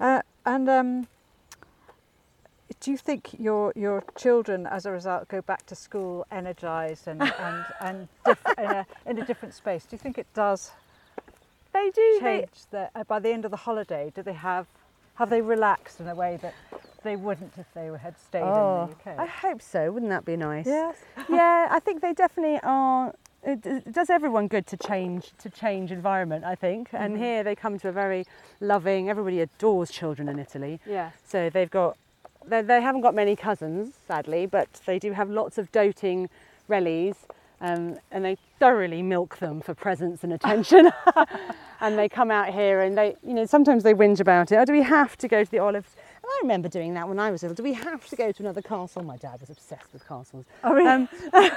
uh, 0.00 0.22
and 0.46 0.68
um, 0.70 1.08
do 2.80 2.90
you 2.90 2.96
think 2.96 3.38
your 3.38 3.72
your 3.76 4.02
children, 4.16 4.66
as 4.66 4.86
a 4.86 4.90
result, 4.90 5.28
go 5.28 5.42
back 5.42 5.66
to 5.66 5.74
school 5.74 6.26
energized 6.30 7.06
and 7.08 7.22
and 7.38 7.64
and 7.80 8.08
diff- 8.24 8.46
in, 8.58 8.64
a, 8.64 8.86
in 9.06 9.18
a 9.18 9.24
different 9.26 9.54
space? 9.54 9.84
Do 9.84 9.94
you 9.94 9.98
think 9.98 10.18
it 10.18 10.26
does 10.34 10.72
They 11.72 11.90
do. 11.94 12.18
They, 12.22 12.38
change? 12.40 12.48
The, 12.70 12.90
uh, 12.94 13.04
by 13.04 13.18
the 13.18 13.30
end 13.30 13.44
of 13.44 13.50
the 13.50 13.56
holiday, 13.58 14.10
do 14.14 14.22
they 14.22 14.32
have 14.32 14.66
have 15.16 15.28
they 15.30 15.42
relaxed 15.42 16.00
in 16.00 16.08
a 16.08 16.14
way 16.14 16.38
that 16.40 16.54
they 17.02 17.16
wouldn't 17.16 17.52
if 17.58 17.66
they 17.74 17.86
had 18.00 18.18
stayed 18.18 18.42
oh, 18.42 18.82
in 18.84 18.88
the 18.90 19.12
UK? 19.12 19.18
I 19.20 19.26
hope 19.26 19.60
so. 19.60 19.90
Wouldn't 19.92 20.10
that 20.10 20.24
be 20.24 20.36
nice? 20.36 20.66
yes. 20.66 20.96
yeah, 21.28 21.68
I 21.70 21.80
think 21.80 22.00
they 22.00 22.14
definitely 22.14 22.58
are. 22.62 23.14
It, 23.42 23.64
it 23.64 23.92
does 23.92 24.10
everyone 24.10 24.48
good 24.48 24.66
to 24.68 24.76
change 24.76 25.32
to 25.38 25.48
change 25.50 25.92
environment. 25.92 26.44
I 26.44 26.54
think, 26.54 26.88
and 26.92 27.16
Mhm. 27.16 27.18
here 27.18 27.42
they 27.44 27.54
come 27.54 27.78
to 27.78 27.88
a 27.88 27.92
very 27.92 28.24
loving. 28.60 29.10
Everybody 29.10 29.40
adores 29.42 29.90
children 29.90 30.28
in 30.28 30.38
Italy, 30.38 30.80
Yeah. 30.86 31.10
so 31.26 31.50
they've 31.50 31.70
got. 31.70 31.98
They, 32.46 32.62
they 32.62 32.80
haven't 32.80 33.02
got 33.02 33.14
many 33.14 33.36
cousins, 33.36 33.94
sadly, 34.08 34.46
but 34.46 34.68
they 34.86 34.98
do 34.98 35.12
have 35.12 35.30
lots 35.30 35.58
of 35.58 35.70
doting 35.72 36.28
rellies, 36.68 37.16
um, 37.60 37.98
and 38.10 38.24
they 38.24 38.36
thoroughly 38.58 39.02
milk 39.02 39.38
them 39.38 39.60
for 39.60 39.74
presents 39.74 40.24
and 40.24 40.32
attention. 40.32 40.90
and 41.80 41.98
they 41.98 42.08
come 42.08 42.30
out 42.30 42.52
here, 42.52 42.80
and 42.80 42.96
they, 42.96 43.16
you 43.22 43.34
know, 43.34 43.44
sometimes 43.44 43.82
they 43.82 43.94
whinge 43.94 44.20
about 44.20 44.52
it. 44.52 44.56
Oh, 44.56 44.64
do 44.64 44.72
we 44.72 44.82
have 44.82 45.16
to 45.18 45.28
go 45.28 45.44
to 45.44 45.50
the 45.50 45.58
olives? 45.58 45.94
And 46.22 46.24
I 46.30 46.38
remember 46.42 46.68
doing 46.68 46.94
that 46.94 47.08
when 47.08 47.18
I 47.18 47.30
was 47.30 47.42
little. 47.42 47.54
Do 47.54 47.62
we 47.62 47.72
have 47.74 48.06
to 48.08 48.16
go 48.16 48.30
to 48.32 48.42
another 48.42 48.62
castle? 48.62 49.02
My 49.02 49.16
dad 49.16 49.40
was 49.40 49.50
obsessed 49.50 49.92
with 49.92 50.06
castles. 50.06 50.44
Mean, 50.64 50.86
Um, 50.86 51.08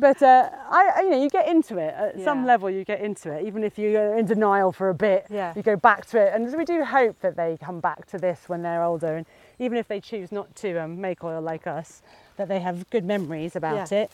but 0.00 0.22
uh, 0.22 0.48
I, 0.70 1.02
you 1.02 1.10
know, 1.10 1.22
you 1.22 1.28
get 1.28 1.48
into 1.48 1.78
it 1.78 1.94
at 1.94 2.20
some 2.24 2.44
level. 2.44 2.70
You 2.70 2.84
get 2.84 3.00
into 3.00 3.32
it, 3.32 3.46
even 3.46 3.62
if 3.64 3.78
you're 3.78 4.16
in 4.16 4.26
denial 4.26 4.72
for 4.72 4.88
a 4.88 4.94
bit. 4.94 5.26
Yeah. 5.30 5.52
You 5.56 5.62
go 5.62 5.76
back 5.76 6.06
to 6.06 6.18
it, 6.18 6.32
and 6.34 6.52
we 6.56 6.64
do 6.64 6.84
hope 6.84 7.20
that 7.20 7.36
they 7.36 7.58
come 7.62 7.80
back 7.80 8.06
to 8.08 8.18
this 8.18 8.48
when 8.48 8.62
they're 8.62 8.82
older, 8.82 9.16
and 9.16 9.26
even 9.60 9.78
if 9.78 9.86
they 9.86 10.00
choose 10.00 10.32
not 10.32 10.56
to 10.56 10.76
um, 10.82 11.00
make 11.00 11.22
oil 11.22 11.40
like 11.40 11.66
us, 11.68 12.02
that 12.36 12.48
they 12.48 12.58
have 12.60 12.88
good 12.90 13.04
memories 13.04 13.54
about 13.54 13.92
Yeah. 13.92 14.02
it 14.04 14.10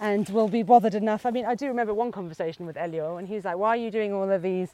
and 0.00 0.28
will 0.30 0.48
be 0.48 0.62
bothered 0.64 0.94
enough. 0.94 1.24
I 1.26 1.30
mean, 1.30 1.44
I 1.44 1.54
do 1.54 1.66
remember 1.68 1.92
one 1.94 2.10
conversation 2.10 2.66
with 2.66 2.76
Elio, 2.76 3.18
and 3.18 3.28
he 3.28 3.34
was 3.34 3.44
like, 3.44 3.58
"Why 3.58 3.68
are 3.68 3.76
you 3.76 3.90
doing 3.90 4.12
all 4.12 4.28
of 4.30 4.42
these 4.42 4.70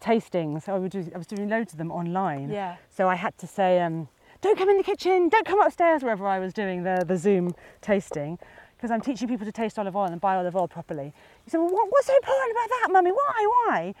tastings?" 0.00 0.68
I 0.68 0.78
was 0.78 0.90
doing, 0.90 1.10
I 1.14 1.18
was 1.18 1.26
doing 1.26 1.48
loads 1.48 1.72
of 1.72 1.78
them 1.78 1.90
online. 1.90 2.50
Yeah. 2.50 2.76
So 2.90 3.08
I 3.08 3.14
had 3.14 3.36
to 3.38 3.46
say, 3.46 3.80
um, 3.80 4.08
don't 4.42 4.58
come 4.58 4.68
in 4.68 4.76
the 4.76 4.82
kitchen, 4.84 5.28
don't 5.30 5.46
come 5.46 5.60
upstairs 5.62 6.02
wherever 6.02 6.26
I 6.26 6.38
was 6.38 6.52
doing 6.52 6.82
the, 6.82 7.02
the 7.06 7.16
Zoom 7.16 7.54
tasting, 7.80 8.38
because 8.76 8.90
I'm 8.90 9.00
teaching 9.00 9.26
people 9.28 9.46
to 9.46 9.52
taste 9.52 9.78
olive 9.78 9.96
oil 9.96 10.04
and 10.12 10.20
buy 10.20 10.36
olive 10.36 10.54
oil 10.54 10.68
properly. 10.68 11.14
He 11.44 11.50
said, 11.50 11.58
well, 11.58 11.70
what, 11.70 11.90
what's 11.90 12.06
so 12.08 12.14
important 12.16 12.50
about 12.52 12.68
that, 12.68 12.88
mummy? 12.92 13.12
Why, 13.12 13.46
why? 13.68 13.94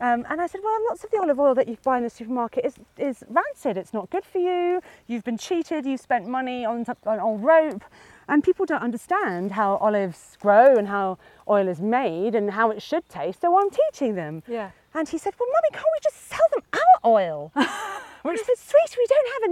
Um, 0.00 0.24
and 0.30 0.40
I 0.40 0.46
said, 0.46 0.62
well, 0.64 0.78
lots 0.88 1.04
of 1.04 1.10
the 1.10 1.18
olive 1.18 1.38
oil 1.38 1.54
that 1.54 1.68
you 1.68 1.76
buy 1.84 1.98
in 1.98 2.04
the 2.04 2.10
supermarket 2.10 2.64
is, 2.64 2.74
is 2.96 3.22
rancid. 3.28 3.76
It's 3.76 3.92
not 3.92 4.08
good 4.08 4.24
for 4.24 4.38
you. 4.38 4.80
You've 5.06 5.24
been 5.24 5.36
cheated. 5.36 5.84
You've 5.84 6.00
spent 6.00 6.26
money 6.26 6.64
on, 6.64 6.86
on 7.04 7.20
old 7.20 7.42
rope. 7.42 7.84
And 8.26 8.42
people 8.42 8.64
don't 8.64 8.82
understand 8.82 9.52
how 9.52 9.76
olives 9.76 10.38
grow 10.40 10.76
and 10.76 10.88
how 10.88 11.18
oil 11.48 11.68
is 11.68 11.80
made 11.80 12.34
and 12.34 12.52
how 12.52 12.70
it 12.70 12.80
should 12.80 13.08
taste. 13.08 13.42
So 13.42 13.58
I'm 13.58 13.68
teaching 13.70 14.14
them. 14.14 14.42
Yeah. 14.46 14.70
And 14.94 15.08
he 15.08 15.18
said, 15.18 15.34
well, 15.38 15.48
mummy, 15.48 15.68
can't 15.72 15.84
we 15.84 16.00
just 16.02 16.28
sell 16.28 16.46
them 16.52 16.62
our 16.72 17.10
oil? 17.10 17.52
Which 18.22 18.38
I 18.38 18.42
said, 18.42 18.58
sweet, 18.58 18.96
we 18.96 19.06
don't 19.06 19.28
have 19.32 19.50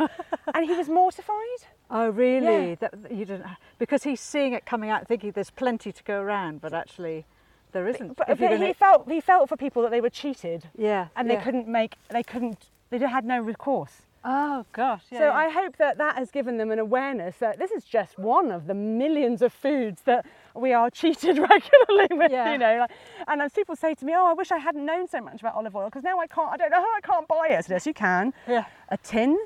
enough. 0.00 0.10
and 0.54 0.64
he 0.64 0.74
was 0.74 0.88
mortified. 0.88 1.68
Oh, 1.90 2.08
really? 2.08 2.70
Yeah. 2.70 2.74
That 2.76 2.94
you 3.10 3.24
didn't 3.24 3.44
because 3.78 4.04
he's 4.04 4.20
seeing 4.20 4.52
it 4.54 4.66
coming 4.66 4.90
out, 4.90 5.06
thinking 5.06 5.32
there's 5.32 5.50
plenty 5.50 5.92
to 5.92 6.02
go 6.04 6.20
around, 6.20 6.60
but 6.60 6.72
actually 6.72 7.26
there 7.74 7.86
isn't. 7.86 8.16
But, 8.16 8.28
but 8.28 8.38
gonna- 8.38 8.66
he 8.66 8.72
felt 8.72 9.10
he 9.10 9.20
felt 9.20 9.50
for 9.50 9.56
people 9.56 9.82
that 9.82 9.90
they 9.90 10.00
were 10.00 10.08
cheated 10.08 10.70
yeah, 10.78 11.08
and 11.16 11.28
yeah. 11.28 11.36
they 11.36 11.42
couldn't 11.42 11.68
make 11.68 11.96
they 12.08 12.22
couldn't 12.22 12.70
they 12.90 12.98
had 12.98 13.26
no 13.26 13.38
recourse. 13.38 14.02
Oh 14.26 14.64
gosh. 14.72 15.02
Yeah, 15.10 15.18
so 15.18 15.24
yeah. 15.26 15.32
I 15.34 15.50
hope 15.50 15.76
that 15.76 15.98
that 15.98 16.16
has 16.16 16.30
given 16.30 16.56
them 16.56 16.70
an 16.70 16.78
awareness 16.78 17.36
that 17.38 17.58
this 17.58 17.70
is 17.70 17.84
just 17.84 18.18
one 18.18 18.50
of 18.50 18.66
the 18.66 18.72
millions 18.72 19.42
of 19.42 19.52
foods 19.52 20.00
that 20.06 20.24
we 20.54 20.72
are 20.72 20.88
cheated 20.88 21.36
regularly 21.50 22.08
with. 22.10 22.32
Yeah. 22.32 22.52
You 22.52 22.58
know, 22.58 22.78
like, 22.80 22.90
and 23.28 23.42
as 23.42 23.52
people 23.52 23.76
say 23.76 23.94
to 23.94 24.04
me, 24.04 24.14
"Oh, 24.16 24.26
I 24.26 24.32
wish 24.32 24.50
I 24.50 24.56
hadn't 24.56 24.86
known 24.86 25.06
so 25.08 25.20
much 25.20 25.40
about 25.40 25.54
olive 25.54 25.76
oil 25.76 25.86
because 25.86 26.04
now 26.04 26.18
I 26.20 26.26
can't. 26.26 26.50
I 26.50 26.56
don't 26.56 26.70
know 26.70 26.80
how 26.80 26.94
I 26.96 27.00
can't 27.02 27.28
buy 27.28 27.48
it." 27.50 27.66
So 27.66 27.74
yes, 27.74 27.86
you 27.86 27.92
can. 27.92 28.32
Yeah. 28.48 28.64
A 28.88 28.96
tin, 28.96 29.36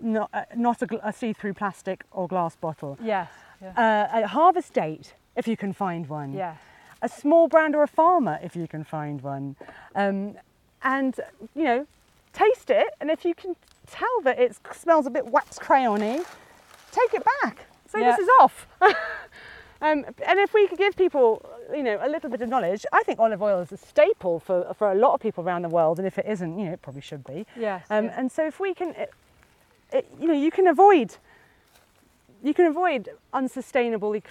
not 0.00 0.28
uh, 0.34 0.42
not 0.54 0.82
a, 0.82 1.08
a 1.08 1.12
see-through 1.14 1.54
plastic 1.54 2.04
or 2.10 2.28
glass 2.28 2.56
bottle. 2.56 2.98
Yes. 3.02 3.30
Yeah. 3.62 4.08
Uh, 4.14 4.20
a 4.22 4.26
harvest 4.26 4.74
date, 4.74 5.14
if 5.34 5.48
you 5.48 5.56
can 5.56 5.72
find 5.72 6.06
one 6.08 6.34
yes. 6.34 6.58
A 7.06 7.08
small 7.08 7.46
brand 7.46 7.74
or 7.76 7.82
a 7.84 7.88
farmer 7.88 8.38
if 8.42 8.56
you 8.56 8.66
can 8.66 8.82
find 8.84 9.20
one. 9.22 9.54
Um, 9.94 10.34
and, 10.82 11.14
you 11.54 11.64
know, 11.64 11.86
taste 12.32 12.68
it. 12.68 12.88
And 13.00 13.10
if 13.10 13.24
you 13.24 13.34
can 13.34 13.54
tell 13.86 14.16
that 14.24 14.38
it 14.38 14.56
smells 14.72 15.06
a 15.06 15.10
bit 15.10 15.26
wax 15.26 15.58
crayony, 15.58 16.24
take 16.90 17.14
it 17.14 17.24
back. 17.42 17.66
Say 17.88 18.00
Yeah. 18.00 18.10
this 18.10 18.18
is 18.26 18.28
off. 18.40 18.66
um, 18.82 20.04
and 20.30 20.38
if 20.46 20.52
we 20.52 20.66
could 20.66 20.78
give 20.78 20.96
people, 20.96 21.26
you 21.72 21.84
know, 21.84 21.98
a 22.02 22.08
little 22.08 22.28
bit 22.28 22.40
of 22.42 22.48
knowledge, 22.48 22.84
I 22.92 23.02
think 23.04 23.18
olive 23.20 23.40
oil 23.40 23.60
is 23.60 23.70
a 23.72 23.76
staple 23.76 24.40
for, 24.40 24.74
for 24.74 24.90
a 24.90 24.94
lot 24.96 25.14
of 25.14 25.20
people 25.20 25.44
around 25.44 25.62
the 25.62 25.68
world. 25.78 25.98
And 25.98 26.06
if 26.06 26.18
it 26.18 26.26
isn't, 26.26 26.58
you 26.58 26.66
know, 26.66 26.72
it 26.72 26.82
probably 26.82 27.02
should 27.02 27.24
be. 27.24 27.46
Yes. 27.56 27.86
Um, 27.88 28.06
yeah. 28.06 28.18
And 28.18 28.32
so 28.32 28.46
if 28.46 28.58
we 28.58 28.74
can, 28.74 28.90
it, 28.90 29.12
it, 29.92 30.06
you 30.20 30.26
know, 30.26 30.34
you 30.34 30.50
can 30.50 30.66
avoid, 30.66 31.16
you 32.42 32.52
can 32.52 32.66
avoid 32.66 33.10
unsustainably 33.32 34.22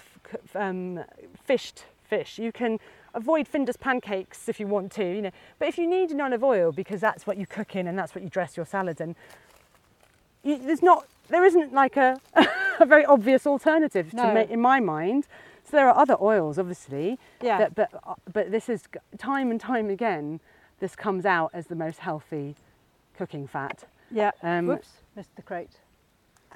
um, 0.54 1.02
fished 1.42 1.84
fish. 2.06 2.38
You 2.38 2.52
can 2.52 2.78
avoid 3.14 3.46
Findus 3.50 3.78
pancakes 3.78 4.48
if 4.48 4.58
you 4.60 4.66
want 4.66 4.92
to, 4.92 5.04
you 5.04 5.22
know. 5.22 5.30
But 5.58 5.68
if 5.68 5.78
you 5.78 5.86
need 5.86 6.10
an 6.10 6.20
olive 6.20 6.42
oil 6.44 6.72
because 6.72 7.00
that's 7.00 7.26
what 7.26 7.36
you 7.36 7.46
cook 7.46 7.76
in 7.76 7.86
and 7.86 7.98
that's 7.98 8.14
what 8.14 8.22
you 8.24 8.30
dress 8.30 8.56
your 8.56 8.66
salads 8.66 9.00
in, 9.00 9.16
you, 10.42 10.58
there's 10.58 10.82
not, 10.82 11.06
there 11.28 11.44
isn't 11.44 11.72
like 11.72 11.96
a, 11.96 12.20
a 12.80 12.86
very 12.86 13.04
obvious 13.04 13.46
alternative 13.46 14.12
No. 14.14 14.26
to 14.28 14.34
make 14.34 14.50
in 14.50 14.60
my 14.60 14.80
mind. 14.80 15.26
So 15.64 15.76
there 15.76 15.88
are 15.88 15.98
other 15.98 16.16
oils, 16.20 16.58
obviously, 16.58 17.18
Yeah. 17.42 17.58
that, 17.58 17.74
but 17.74 17.88
uh, 18.06 18.14
but 18.32 18.52
this 18.52 18.68
is 18.68 18.84
time 19.18 19.50
and 19.50 19.60
time 19.60 19.90
again. 19.90 20.38
This 20.78 20.94
comes 20.94 21.24
out 21.26 21.50
as 21.54 21.66
the 21.66 21.74
most 21.74 21.98
healthy 22.00 22.54
cooking 23.16 23.46
fat. 23.48 23.84
yeah. 24.10 24.30
um, 24.42 24.66
Whoops, 24.66 24.90
missed 25.16 25.34
the 25.34 25.42
crate. 25.42 25.70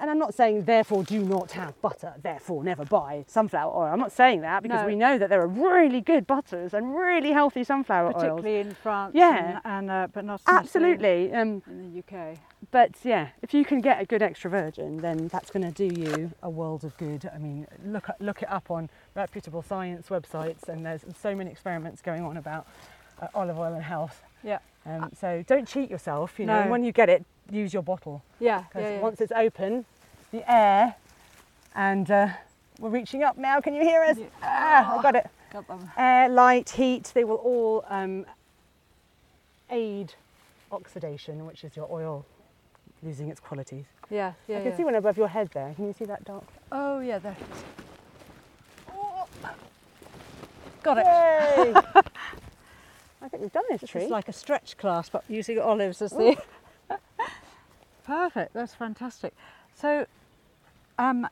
And 0.01 0.09
I'm 0.09 0.17
not 0.17 0.33
saying 0.33 0.63
therefore 0.65 1.03
do 1.03 1.23
not 1.23 1.51
have 1.51 1.79
butter, 1.79 2.13
therefore 2.23 2.63
never 2.63 2.83
buy 2.85 3.23
sunflower 3.27 3.71
oil. 3.71 3.93
I'm 3.93 3.99
not 3.99 4.11
saying 4.11 4.41
that 4.41 4.63
because 4.63 4.81
No. 4.81 4.87
we 4.87 4.95
know 4.95 5.19
that 5.19 5.29
there 5.29 5.39
are 5.39 5.47
really 5.47 6.01
good 6.01 6.25
butters 6.25 6.73
and 6.73 6.95
really 6.95 7.31
healthy 7.31 7.63
sunflower 7.63 8.07
oils. 8.07 8.15
Particularly 8.15 8.59
in 8.61 8.73
France. 8.73 9.13
Yeah. 9.13 9.59
And, 9.63 9.89
and 9.89 9.91
uh, 9.91 10.07
but 10.11 10.25
not 10.25 10.41
so 10.41 10.51
Absolutely. 10.51 11.31
Um, 11.31 11.61
in 11.67 11.93
the 11.93 11.99
UK. 11.99 12.37
but 12.71 12.91
yeah, 13.03 13.27
if 13.43 13.53
you 13.53 13.63
can 13.63 13.79
get 13.79 14.01
a 14.01 14.05
good 14.05 14.23
extra 14.23 14.49
virgin, 14.49 14.97
then 14.97 15.27
that's 15.27 15.51
going 15.51 15.71
to 15.71 15.87
do 15.87 16.01
you 16.01 16.31
a 16.41 16.49
world 16.49 16.83
of 16.83 16.97
good. 16.97 17.29
I 17.33 17.37
mean, 17.37 17.67
look 17.85 18.07
look 18.19 18.41
it 18.41 18.49
up 18.49 18.71
on 18.71 18.89
reputable 19.15 19.61
science 19.61 20.09
websites, 20.09 20.67
and 20.67 20.83
there's 20.83 21.05
so 21.15 21.35
many 21.35 21.51
experiments 21.51 22.01
going 22.01 22.23
on 22.23 22.37
about 22.37 22.65
uh, 23.21 23.27
olive 23.35 23.59
oil 23.59 23.73
and 23.73 23.83
health. 23.83 24.23
Yeah. 24.43 24.59
Um, 24.85 25.11
so 25.19 25.43
don't 25.47 25.67
cheat 25.67 25.89
yourself. 25.89 26.39
You 26.39 26.45
know, 26.45 26.63
No. 26.63 26.71
when 26.71 26.83
you 26.83 26.91
get 26.91 27.09
it, 27.09 27.25
use 27.49 27.73
your 27.73 27.83
bottle. 27.83 28.23
Yeah. 28.39 28.63
because 28.67 28.83
yeah, 28.83 28.95
yeah. 28.95 29.01
once 29.01 29.21
it's 29.21 29.31
open, 29.31 29.85
the 30.31 30.49
air, 30.51 30.95
and 31.75 32.09
uh, 32.09 32.29
we're 32.79 32.89
reaching 32.89 33.23
up 33.23 33.37
now. 33.37 33.61
Can 33.61 33.73
you 33.73 33.81
hear 33.83 34.03
us? 34.03 34.17
Yeah. 34.17 34.25
Ah, 34.41 34.97
I 34.97 35.01
got 35.01 35.15
it. 35.15 35.29
Got 35.51 35.67
them. 35.67 35.91
Air, 35.97 36.29
light, 36.29 36.69
heat, 36.69 37.11
they 37.13 37.23
will 37.23 37.35
all 37.35 37.85
um, 37.89 38.25
aid 39.69 40.13
oxidation, 40.71 41.45
which 41.45 41.63
is 41.63 41.75
your 41.75 41.87
oil 41.91 42.25
losing 43.03 43.29
its 43.29 43.39
qualities. 43.39 43.85
Yeah. 44.09 44.33
Yeah. 44.47 44.59
I 44.59 44.61
can 44.61 44.77
see 44.77 44.83
one 44.83 44.95
above 44.95 45.17
your 45.17 45.27
head 45.27 45.49
there. 45.53 45.73
Can 45.75 45.87
you 45.87 45.93
see 45.93 46.05
that 46.05 46.23
dark? 46.23 46.45
Oh 46.71 46.99
yeah, 46.99 47.19
there. 47.19 47.35
Oh. 48.93 49.27
Got 50.83 50.97
it. 50.97 52.05
Yay! 53.41 53.47
I 53.47 53.49
think 53.49 53.53
we've 53.53 53.53
done 53.53 53.63
this 53.69 53.81
This 53.81 53.89
tree. 53.89 54.03
is 54.03 54.11
like 54.11 54.29
a 54.29 54.33
stretch 54.33 54.77
class, 54.77 55.09
but 55.09 55.23
using 55.27 55.59
olives 55.59 56.01
as 56.01 56.11
the. 56.11 56.37
Perfect. 58.03 58.53
That's 58.53 58.73
fantastic. 58.73 59.33
So, 59.75 60.05
um, 60.97 61.27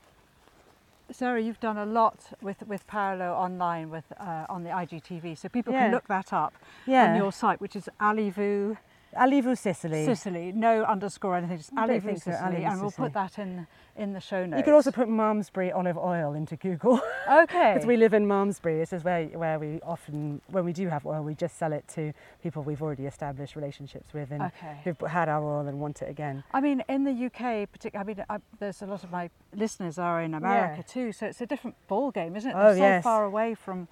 Sarah, 1.12 1.41
you've 1.41 1.60
done 1.60 1.78
a 1.78 1.86
lot 1.86 2.34
with 2.41 2.66
with 2.68 2.86
Paolo 2.88 3.34
online 3.34 3.89
with 3.89 4.05
uh, 4.20 4.45
on 4.49 4.64
the 4.64 4.70
IGTV, 4.70 5.38
so 5.38 5.49
people 5.49 5.74
can 5.74 5.91
look 5.91 6.07
that 6.07 6.32
up 6.34 6.53
yeah. 6.86 7.12
on 7.12 7.18
your 7.18 7.32
site, 7.32 7.60
which 7.60 7.76
is 7.76 7.89
Alivu 7.99 8.78
Alivu 9.18 9.57
Sicily. 9.57 10.05
Sicily. 10.05 10.51
No 10.51 10.84
underscore 10.84 11.36
anything, 11.36 11.57
just 11.57 11.74
Alivu 11.76 12.03
think 12.03 12.18
so, 12.22 12.32
Sicily, 12.32 12.57
Alivu 12.62 12.72
and 12.72 12.82
we'll 12.82 12.89
Sicily. 12.91 13.07
put 13.07 13.14
that 13.14 13.39
in 13.39 13.68
in 13.95 14.14
the 14.14 14.20
show 14.22 14.45
notes. 14.45 14.60
You 14.60 14.64
could 14.64 14.74
also 14.76 14.91
put 14.91 15.10
Malmesbury 15.10 15.72
olive 15.74 15.97
oil 15.97 16.34
into 16.34 16.55
Google. 16.55 17.01
okay. 17.30 17.74
Because 17.74 17.86
we 17.86 17.97
live 17.97 18.14
in 18.14 18.26
Malmesbury, 18.26 18.78
this 18.78 18.93
is 18.93 19.03
where, 19.03 19.26
where 19.30 19.60
we 19.60 19.82
often, 19.82 20.41
when 20.47 20.64
we 20.64 20.72
do 20.72 20.88
have 20.88 21.05
oil, 21.05 21.22
we 21.22 21.36
just 21.36 21.57
sell 21.57 21.74
it 21.74 21.86
to 21.95 22.14
people 22.41 22.64
we've 22.64 22.82
already 22.82 23.07
established 23.07 23.57
relationships 23.57 24.14
with 24.14 24.32
and 24.32 24.43
Okay. 24.43 24.80
who've 24.86 24.99
had 25.01 25.28
our 25.28 25.43
oil 25.43 25.68
and 25.68 25.82
want 25.82 26.01
it 26.01 26.10
again. 26.10 26.43
I 26.53 26.62
mean, 26.62 26.82
in 26.88 27.03
the 27.03 27.12
UK, 27.26 27.70
particularly, 27.70 28.14
I 28.14 28.16
mean, 28.16 28.26
I, 28.30 28.38
there's 28.60 28.82
a 28.82 28.86
lot 28.86 29.03
of 29.03 29.12
my 29.12 29.30
listeners 29.53 29.99
are 29.99 30.22
in 30.22 30.34
America 30.34 30.76
Yeah. 30.78 30.93
too, 30.93 31.12
so 31.12 31.26
it's 31.26 31.41
a 31.41 31.45
different 31.45 31.76
ball 31.89 32.12
game, 32.12 32.38
isn't 32.38 32.49
it? 32.51 32.55
Oh, 32.57 32.68
They're 32.70 32.76
so 32.76 32.80
yes. 32.80 33.03
far 33.03 33.26
away 33.26 33.53
from 33.53 33.89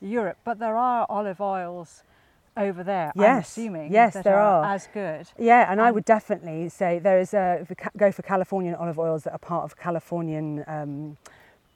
Europe, 0.00 0.38
but 0.44 0.58
there 0.58 0.76
are 0.76 1.04
olive 1.10 1.42
oils 1.42 2.02
over 2.60 2.82
there. 2.84 3.12
I'm 3.16 3.38
assuming 3.38 3.92
yes, 3.92 4.14
there 4.22 4.38
are, 4.38 4.64
are. 4.64 4.74
as 4.74 4.88
good. 4.92 5.26
Yeah, 5.38 5.70
and 5.70 5.80
I 5.80 5.88
Um, 5.88 5.94
would 5.94 6.04
definitely 6.04 6.68
say 6.68 6.98
there 6.98 7.18
is 7.20 7.34
a, 7.34 7.58
if 7.62 7.70
we 7.70 7.76
ca- 7.76 7.90
go 7.96 8.12
for 8.12 8.22
Californian 8.22 8.74
olive 8.74 8.98
oils 8.98 9.24
that 9.24 9.32
are 9.32 9.38
part 9.38 9.64
of 9.64 9.76
Californian 9.76 10.64
um, 10.66 11.16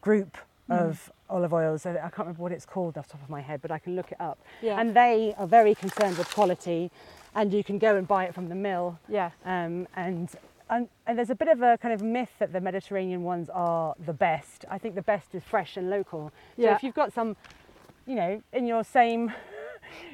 group 0.01 0.37
Mm. 0.71 0.79
of 0.81 1.13
olive 1.29 1.53
oils. 1.53 1.85
I 1.85 1.91
I 1.91 1.95
can't 2.09 2.21
remember 2.21 2.43
what 2.43 2.51
it's 2.53 2.65
called 2.65 2.97
off 2.97 3.07
the 3.09 3.13
top 3.13 3.23
of 3.23 3.29
my 3.29 3.43
head, 3.43 3.61
but 3.61 3.71
I 3.71 3.79
can 3.79 3.95
look 3.97 4.11
it 4.13 4.19
up. 4.19 4.39
Yeah. 4.63 4.81
And 4.81 4.95
they 4.97 5.35
are 5.37 5.47
very 5.47 5.75
concerned 5.75 6.17
with 6.17 6.31
quality 6.33 6.91
and 7.35 7.53
you 7.53 7.63
can 7.63 7.77
go 7.79 7.97
and 7.97 8.09
buy 8.09 8.25
it 8.25 8.33
from 8.35 8.49
the 8.49 8.55
mill 8.55 8.99
Yeah. 9.07 9.31
Um, 9.45 9.87
and, 9.95 10.31
and 10.71 10.89
and 11.07 11.19
there's 11.19 11.29
a 11.29 11.35
bit 11.35 11.49
of 11.49 11.61
a 11.61 11.77
kind 11.77 11.93
of 11.93 12.01
myth 12.01 12.31
that 12.39 12.55
the 12.55 12.63
Mediterranean 12.63 13.25
ones 13.25 13.51
are 13.51 13.95
the 14.07 14.15
best. 14.15 14.65
I 14.71 14.79
think 14.79 14.95
the 14.95 15.03
best 15.03 15.35
is 15.35 15.43
fresh 15.45 15.77
and 15.77 15.91
local. 15.91 16.33
So 16.57 16.63
Yeah. 16.63 16.77
if 16.77 16.83
you've 16.83 16.95
got 16.95 17.13
some, 17.13 17.37
you 18.07 18.15
know, 18.15 18.43
in 18.55 18.65
your 18.67 18.85
same 18.85 19.35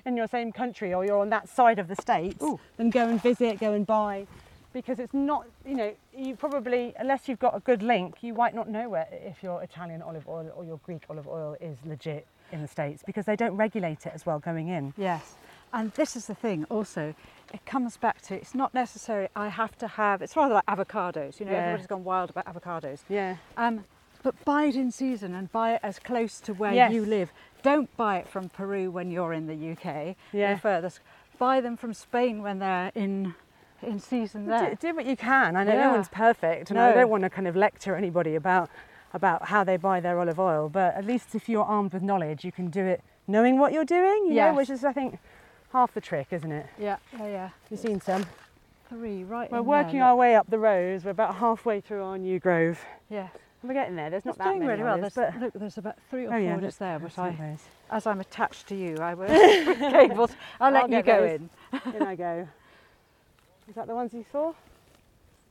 in 0.05 0.17
your 0.17 0.27
same 0.27 0.53
country 0.53 0.93
or 0.95 1.05
you're 1.05 1.19
on 1.19 1.31
that 1.31 1.49
side 1.49 1.79
of 1.79 1.89
the 1.89 1.97
states, 1.97 2.43
Ooh. 2.43 2.59
then 2.77 2.91
go 2.91 3.09
and 3.09 3.23
visit, 3.23 3.59
go 3.61 3.73
and 3.73 3.87
buy. 3.87 4.27
Because 4.73 5.01
it's 5.01 5.13
not, 5.13 5.47
you 5.67 5.75
know, 5.75 5.93
you 6.17 6.37
probably, 6.37 6.95
unless 6.99 7.29
you've 7.29 7.41
got 7.41 7.57
a 7.57 7.61
good 7.61 7.83
link, 7.83 8.19
you 8.23 8.35
might 8.35 8.55
not 8.55 8.69
know 8.69 8.89
where, 8.89 9.09
if 9.11 9.43
your 9.43 9.63
Italian 9.65 10.01
olive 10.01 10.29
oil 10.29 10.49
or 10.55 10.65
your 10.65 10.79
Greek 10.85 11.03
olive 11.11 11.27
oil 11.27 11.57
is 11.61 11.77
legit 11.85 12.25
in 12.53 12.63
the 12.63 12.69
States 12.69 13.03
because 13.05 13.27
they 13.27 13.35
don't 13.35 13.57
regulate 13.57 14.07
it 14.07 14.13
as 14.15 14.25
well 14.25 14.39
going 14.39 14.69
in. 14.69 14.95
Yes. 14.97 15.35
And 15.73 15.91
this 15.93 16.15
is 16.15 16.27
the 16.27 16.35
thing 16.37 16.67
also, 16.71 17.15
it 17.53 17.65
comes 17.67 17.97
back 17.97 18.23
to 18.23 18.35
it's 18.35 18.55
not 18.55 18.73
necessary 18.73 19.29
I 19.35 19.49
have 19.49 19.77
to 19.79 19.89
have, 19.89 20.23
it's 20.23 20.37
rather 20.37 20.55
like 20.55 20.67
avocados, 20.67 21.41
you 21.41 21.47
know, 21.47 21.53
Yeah. 21.53 21.59
everybody's 21.59 21.87
gone 21.89 22.05
wild 22.05 22.31
about 22.31 22.47
avocados. 22.47 23.01
Yeah. 23.09 23.37
Um, 23.57 23.85
but 24.23 24.35
buy 24.45 24.65
it 24.65 24.77
in 24.77 24.91
season 24.93 25.35
and 25.35 25.51
buy 25.51 25.75
it 25.75 25.81
as 25.83 25.99
close 25.99 26.41
to 26.41 26.53
where 26.55 26.73
Yes. 26.75 26.93
you 26.93 27.05
live. 27.07 27.33
Don't 27.63 27.95
buy 27.97 28.19
it 28.19 28.29
from 28.29 28.49
Peru 28.49 28.91
when 28.91 29.11
you're 29.11 29.33
in 29.33 29.47
the 29.47 29.73
UK. 29.73 30.17
Yeah. 30.33 30.55
The 30.55 30.61
furthest. 30.61 31.01
Buy 31.39 31.61
them 31.61 31.77
from 31.77 31.95
Spain 31.95 32.43
when 32.43 32.59
they're 32.59 32.93
in 32.95 33.35
in 33.83 33.99
season 33.99 34.47
there. 34.47 34.71
Do, 34.75 34.89
do 34.89 34.95
what 34.97 35.07
you 35.07 35.17
can. 35.17 35.57
I 35.57 35.65
know 35.65 35.73
Yeah. 35.73 35.87
no 35.87 35.93
one's 35.93 36.09
perfect, 36.11 36.71
and 36.71 36.79
I 36.79 36.93
don't 36.93 37.09
want 37.09 37.23
to 37.23 37.31
kind 37.31 37.49
of 37.49 37.57
lecture 37.57 37.97
anybody 37.97 38.35
about 38.35 38.69
about 39.15 39.47
how 39.49 39.65
they 39.65 39.77
buy 39.77 40.01
their 40.01 40.21
olive 40.21 40.39
oil. 40.39 40.69
But 40.69 40.95
at 40.95 41.05
least 41.07 41.35
if 41.35 41.49
you're 41.49 41.65
armed 41.65 41.93
with 41.95 42.03
knowledge, 42.03 42.45
you 42.45 42.53
can 42.53 42.69
do 42.69 42.85
it 42.85 43.03
knowing 43.27 43.59
what 43.59 43.73
you're 43.73 43.85
doing. 43.87 44.27
You 44.27 44.35
Yes. 44.35 44.53
know, 44.53 44.57
which 44.59 44.71
is 44.71 44.85
I 44.85 44.93
think 44.93 45.19
half 45.73 45.95
the 45.95 46.01
trick, 46.01 46.29
isn't 46.31 46.53
it? 46.53 46.67
Yeah, 46.79 46.97
yeah, 47.19 47.27
yeah. 47.27 47.49
You've 47.71 47.81
seen 47.81 48.01
some. 48.01 48.27
Three, 48.91 49.23
right. 49.25 49.51
We're 49.51 49.59
in 49.59 49.65
working 49.65 49.99
there, 50.01 50.09
our 50.09 50.17
way 50.17 50.35
up 50.35 50.51
the 50.51 50.59
rows. 50.59 51.05
We're 51.05 51.13
about 51.13 51.37
halfway 51.37 51.81
through 51.81 52.03
our 52.05 52.19
new 52.19 52.39
grove. 52.41 52.85
Yeah. 53.09 53.29
We're 53.63 53.75
getting 53.75 53.97
there. 53.97 54.09
There's 54.09 54.25
not 54.25 54.33
It's 54.33 54.39
that 54.39 54.45
doing 54.45 54.61
many 54.61 54.71
really 54.71 54.83
well. 54.85 54.99
There's, 54.99 55.15
but 55.15 55.39
look, 55.39 55.53
there's 55.55 55.77
about 55.79 55.97
three 56.09 56.25
or 56.25 56.29
oh 56.29 56.31
four 56.31 56.39
yeah, 56.41 56.61
just 56.61 56.79
there, 56.79 56.99
but 56.99 57.19
I, 57.19 57.31
those. 57.31 57.59
as 57.91 58.07
I'm 58.07 58.21
attached 58.21 58.67
to 58.69 58.75
you, 58.75 58.97
I 58.97 59.15
will 59.15 59.27
cables. 59.91 60.31
I'll 60.61 60.73
let 60.73 60.85
I'll 60.85 60.91
you 60.91 61.03
go 61.03 61.21
those. 61.21 61.41
in. 61.41 61.95
in 61.95 62.03
I 62.03 62.17
go. 62.17 62.49
Is 63.69 63.75
that 63.75 63.87
the 63.87 63.95
ones 63.95 64.15
you 64.15 64.25
saw? 64.33 64.55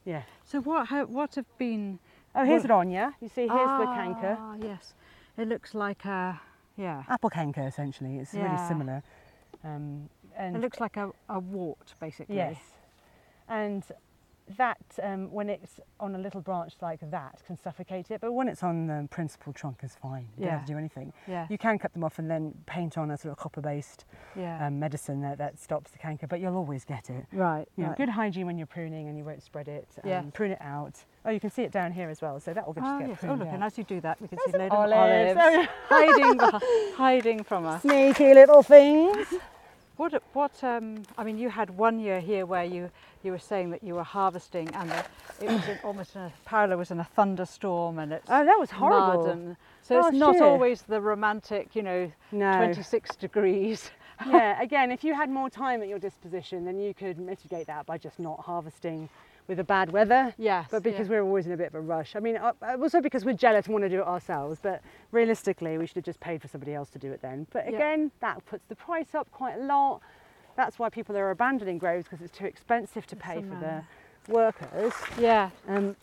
Yeah. 0.05 0.23
So 0.43 0.59
what? 0.61 0.87
How, 0.87 1.05
what 1.05 1.35
have 1.35 1.45
been? 1.59 1.99
Oh, 2.33 2.43
here's 2.45 2.63
Well- 2.63 2.79
rogna. 2.79 3.13
You 3.21 3.27
see, 3.29 3.47
here's 3.47 3.79
the 3.79 3.91
canker. 3.95 4.37
Ah, 4.39 4.55
yes. 4.59 4.93
It 5.37 5.47
looks 5.47 5.75
like 5.75 6.03
a 6.05 6.39
yeah. 6.77 7.03
Apple 7.09 7.29
canker, 7.29 7.67
essentially. 7.67 8.17
It's 8.17 8.33
really 8.33 8.57
similar. 8.67 9.03
Um, 9.63 10.09
and 10.35 10.55
It 10.55 10.59
looks 10.61 10.79
like 10.79 10.97
a, 10.97 11.11
a 11.27 11.39
wart, 11.39 11.93
basically. 11.99 12.37
Yes. 12.37 12.57
And 13.49 13.83
that, 14.57 14.77
um, 15.03 15.31
when 15.31 15.49
it's 15.49 15.79
on 15.99 16.15
a 16.15 16.17
little 16.17 16.41
branch 16.41 16.73
like 16.81 16.99
that, 17.11 17.41
can 17.45 17.57
suffocate 17.57 18.11
it. 18.11 18.21
But 18.21 18.33
when 18.33 18.47
it's 18.47 18.63
on 18.63 18.87
the 18.87 19.07
principal 19.09 19.53
trunk, 19.53 19.79
is 19.83 19.95
fine. 20.01 20.27
You 20.37 20.45
don't 20.45 20.53
have 20.53 20.65
to 20.65 20.73
do 20.73 20.77
anything. 20.77 21.13
Yeah. 21.27 21.47
You 21.49 21.57
can 21.57 21.77
cut 21.77 21.93
them 21.93 22.03
off 22.03 22.19
and 22.19 22.29
then 22.29 22.53
paint 22.65 22.97
on 22.97 23.11
a 23.11 23.17
sort 23.17 23.31
of 23.31 23.37
copper-based 23.37 24.05
yeah. 24.35 24.65
um, 24.65 24.79
medicine 24.79 25.21
that, 25.21 25.37
that 25.37 25.59
stops 25.59 25.91
the 25.91 25.97
canker. 25.97 26.27
But 26.27 26.39
you'll 26.39 26.55
always 26.57 26.85
get 26.85 27.09
it. 27.09 27.25
right. 27.31 27.67
You 27.77 27.85
know, 27.85 27.93
good 27.95 28.09
hygiene 28.09 28.45
when 28.45 28.57
you're 28.57 28.67
pruning 28.67 29.07
and 29.07 29.17
you 29.17 29.23
won't 29.23 29.43
spread 29.43 29.67
it. 29.67 29.87
Um, 30.03 30.31
prune 30.31 30.51
it 30.51 30.61
out. 30.61 30.95
Oh, 31.25 31.29
you 31.31 31.39
can 31.39 31.51
see 31.51 31.63
it 31.63 31.71
down 31.71 31.91
here 31.91 32.09
as 32.09 32.21
well. 32.21 32.39
So 32.39 32.53
that 32.53 32.65
will 32.65 32.73
just 32.73 32.85
Ah, 32.85 32.99
get 32.99 33.09
yes. 33.09 33.19
Oh, 33.23 33.33
look, 33.33 33.47
out. 33.47 33.53
and 33.53 33.63
as 33.63 33.77
you 33.77 33.83
do 33.83 34.01
that, 34.01 34.19
we 34.21 34.27
can 34.27 34.37
There's 34.37 34.51
see 34.53 34.57
loads 34.57 34.73
of 34.73 34.79
olives. 34.79 35.39
olives 35.39 35.69
hiding, 35.89 36.93
hiding 36.95 37.43
from 37.43 37.65
us. 37.65 37.81
Sneaky 37.81 38.33
little 38.33 38.63
things. 38.63 39.27
What, 39.99 40.23
what, 40.31 40.63
um, 40.63 41.03
I 41.17 41.25
mean, 41.25 41.37
you 41.37 41.49
had 41.49 41.69
one 41.71 41.99
year 41.99 42.21
here 42.21 42.45
where 42.45 42.63
you, 42.63 42.89
you 43.21 43.33
were 43.33 43.37
saying 43.37 43.71
that 43.71 43.83
you 43.83 43.95
were 43.95 44.03
harvesting 44.05 44.69
and 44.73 44.89
the, 44.89 45.03
it 45.41 45.49
was 45.51 45.67
in, 45.67 45.77
almost 45.83 46.15
in 46.15 46.21
a, 46.21 46.31
Paolo 46.45 46.77
was 46.77 46.89
in 46.89 47.01
a 47.01 47.03
thunderstorm 47.03 47.99
and 47.99 48.13
it's 48.13 48.25
Oh, 48.29 48.45
that 48.45 48.57
was 48.57 48.71
horrible. 48.71 49.29
and 49.29 49.57
so 49.81 49.97
Oh, 49.97 50.07
it's 50.07 50.17
not 50.17 50.35
shit. 50.35 50.41
always 50.41 50.83
the 50.83 51.01
romantic, 51.01 51.75
you 51.75 51.83
know, 51.83 52.09
No. 52.31 52.55
26 52.55 53.17
degrees. 53.17 53.91
yeah, 54.25 54.61
again, 54.61 54.89
if 54.89 55.03
you 55.03 55.13
had 55.13 55.29
more 55.29 55.49
time 55.49 55.81
at 55.81 55.89
your 55.89 55.99
disposition, 55.99 56.63
then 56.63 56.79
you 56.79 56.93
could 56.93 57.19
mitigate 57.19 57.67
that 57.67 57.85
by 57.85 57.97
just 57.97 58.19
not 58.19 58.39
harvesting 58.39 59.09
with 59.49 59.57
the 59.57 59.63
bad 59.63 59.91
weather. 59.91 60.33
Yes. 60.37 60.67
But 60.71 60.83
because 60.83 61.09
we're 61.09 61.23
always 61.23 61.47
in 61.47 61.51
a 61.51 61.57
bit 61.57 61.67
of 61.67 61.75
a 61.75 61.81
rush, 61.81 62.15
I 62.15 62.19
mean, 62.19 62.37
uh, 62.37 62.53
uh, 62.61 62.77
also 62.79 63.01
because 63.01 63.25
we're 63.25 63.33
jealous 63.33 63.65
and 63.65 63.73
want 63.73 63.83
to 63.83 63.89
do 63.89 63.99
it 63.99 64.07
ourselves, 64.07 64.59
but 64.61 64.81
realistically, 65.11 65.77
we 65.77 65.87
should 65.87 65.95
have 65.97 66.05
just 66.05 66.19
paid 66.19 66.39
for 66.41 66.47
somebody 66.47 66.73
else 66.73 66.89
to 66.91 66.99
do 66.99 67.11
it 67.11 67.21
then. 67.21 67.47
But 67.51 67.65
Yeah. 67.65 67.75
again, 67.75 68.11
that 68.21 68.45
puts 68.45 68.63
the 68.69 68.75
price 68.75 69.15
up 69.15 69.29
quite 69.31 69.55
a 69.57 69.63
lot. 69.63 70.01
That's 70.55 70.77
why 70.77 70.89
people 70.89 71.17
are 71.17 71.31
abandoning 71.31 71.79
groves 71.79 72.05
because 72.07 72.23
it's 72.23 72.37
too 72.37 72.45
expensive 72.45 73.07
to 73.07 73.15
pay 73.15 73.41
for 73.41 73.55
the 73.55 73.83
workers. 74.31 74.93
yeah, 75.17 75.49
Um, 75.67 75.95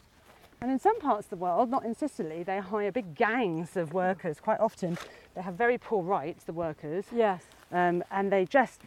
and 0.60 0.70
in 0.72 0.78
some 0.80 0.98
parts 1.00 1.26
of 1.26 1.30
the 1.30 1.36
world, 1.36 1.70
not 1.70 1.84
in 1.84 1.94
Sicily, 1.94 2.42
they 2.42 2.58
hire 2.58 2.90
big 2.90 3.14
gangs 3.14 3.76
of 3.76 3.92
workers. 3.92 4.40
Quite 4.40 4.58
often, 4.58 4.98
they 5.34 5.42
have 5.42 5.54
very 5.54 5.78
poor 5.78 6.02
rights, 6.02 6.42
the 6.44 6.52
workers 6.52 7.04
yes, 7.12 7.44
um, 7.70 8.02
and 8.10 8.32
they 8.32 8.44
just 8.44 8.80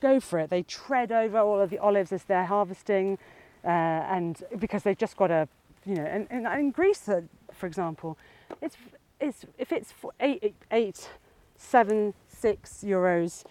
go 0.00 0.18
for 0.20 0.38
it. 0.40 0.50
They 0.50 0.64
tread 0.64 1.12
over 1.12 1.38
all 1.38 1.60
of 1.60 1.70
the 1.70 1.78
olives 1.78 2.12
as 2.12 2.24
they're 2.24 2.44
harvesting, 2.46 3.18
uh, 3.64 3.68
and 3.68 4.42
because 4.58 4.82
they've 4.82 4.98
just 4.98 5.16
got 5.16 5.30
a, 5.30 5.48
you 5.84 5.94
know, 5.94 6.04
and, 6.04 6.26
and 6.30 6.46
in 6.46 6.70
Greece, 6.70 7.08
uh, 7.08 7.22
for 7.52 7.66
example, 7.66 8.18
it's 8.60 8.76
it's 9.20 9.44
if 9.58 9.72
it's 9.72 9.92
eight, 10.20 10.40
eight, 10.42 10.54
eight 10.70 11.08
seven, 11.56 12.12
six 12.28 12.82
euros 12.84 13.44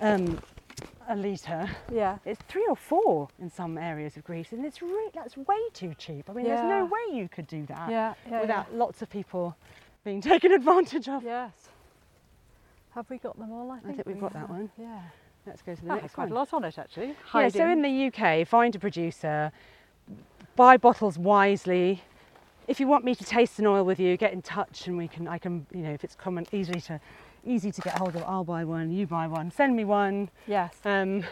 um, 0.00 0.38
a 1.08 1.16
litre. 1.16 1.68
yeah. 1.92 2.18
It's 2.24 2.40
three 2.48 2.66
or 2.68 2.76
four 2.76 3.28
in 3.40 3.50
some 3.50 3.78
areas 3.78 4.16
of 4.16 4.24
Greece, 4.24 4.52
and 4.52 4.64
it's 4.64 4.80
that's 5.14 5.36
way 5.36 5.56
too 5.72 5.94
cheap. 5.98 6.28
I 6.30 6.32
mean, 6.32 6.46
there's 6.46 6.62
no 6.62 6.84
way 6.84 7.16
you 7.16 7.28
could 7.28 7.46
do 7.46 7.64
that 7.66 7.90
Yeah, 7.90 8.14
yeah, 8.28 8.40
without 8.40 8.74
lots 8.74 9.02
of 9.02 9.10
people 9.10 9.56
being 10.04 10.20
taken 10.32 10.52
advantage 10.52 11.08
of. 11.08 11.22
Yes. 11.22 11.52
Have 12.94 13.10
we 13.10 13.18
got 13.18 13.38
them 13.38 13.52
all? 13.52 13.70
I 13.70 13.78
think, 13.80 13.92
I 13.92 13.96
think 13.96 14.06
we've 14.06 14.16
we 14.16 14.20
got 14.22 14.32
that 14.32 14.48
one. 14.48 14.70
Yeah. 14.78 15.00
Let's 15.46 15.62
go 15.62 15.74
to 15.74 15.80
the 15.80 15.86
That 15.88 16.02
next 16.02 16.14
quite 16.14 16.24
one. 16.24 16.32
a 16.32 16.34
lot 16.34 16.52
on 16.52 16.64
it 16.64 16.76
actually. 16.78 17.14
Yeah, 17.34 17.48
so 17.48 17.68
in 17.68 17.82
the 17.82 18.06
UK, 18.12 18.46
find 18.46 18.74
a 18.74 18.78
producer, 18.78 19.52
buy 20.56 20.76
bottles 20.76 21.18
wisely. 21.18 22.02
If 22.66 22.80
you 22.80 22.88
want 22.88 23.04
me 23.04 23.14
to 23.14 23.24
taste 23.24 23.58
an 23.60 23.66
oil 23.66 23.84
with 23.84 24.00
you, 24.00 24.16
get 24.16 24.32
in 24.32 24.42
touch 24.42 24.88
and 24.88 24.96
we 24.98 25.06
can, 25.06 25.28
I 25.28 25.38
can, 25.38 25.66
you 25.72 25.82
know, 25.82 25.92
if 25.92 26.02
it's 26.02 26.16
common, 26.16 26.46
easily 26.50 26.80
to, 26.82 27.00
easy 27.44 27.70
to 27.70 27.80
get 27.80 27.96
hold 27.96 28.16
of, 28.16 28.24
I'll 28.24 28.42
buy 28.42 28.64
one, 28.64 28.90
you 28.90 29.06
buy 29.06 29.28
one, 29.28 29.52
send 29.52 29.76
me 29.76 29.84
one. 29.84 30.30
yes. 30.48 30.74
Um, 30.84 31.22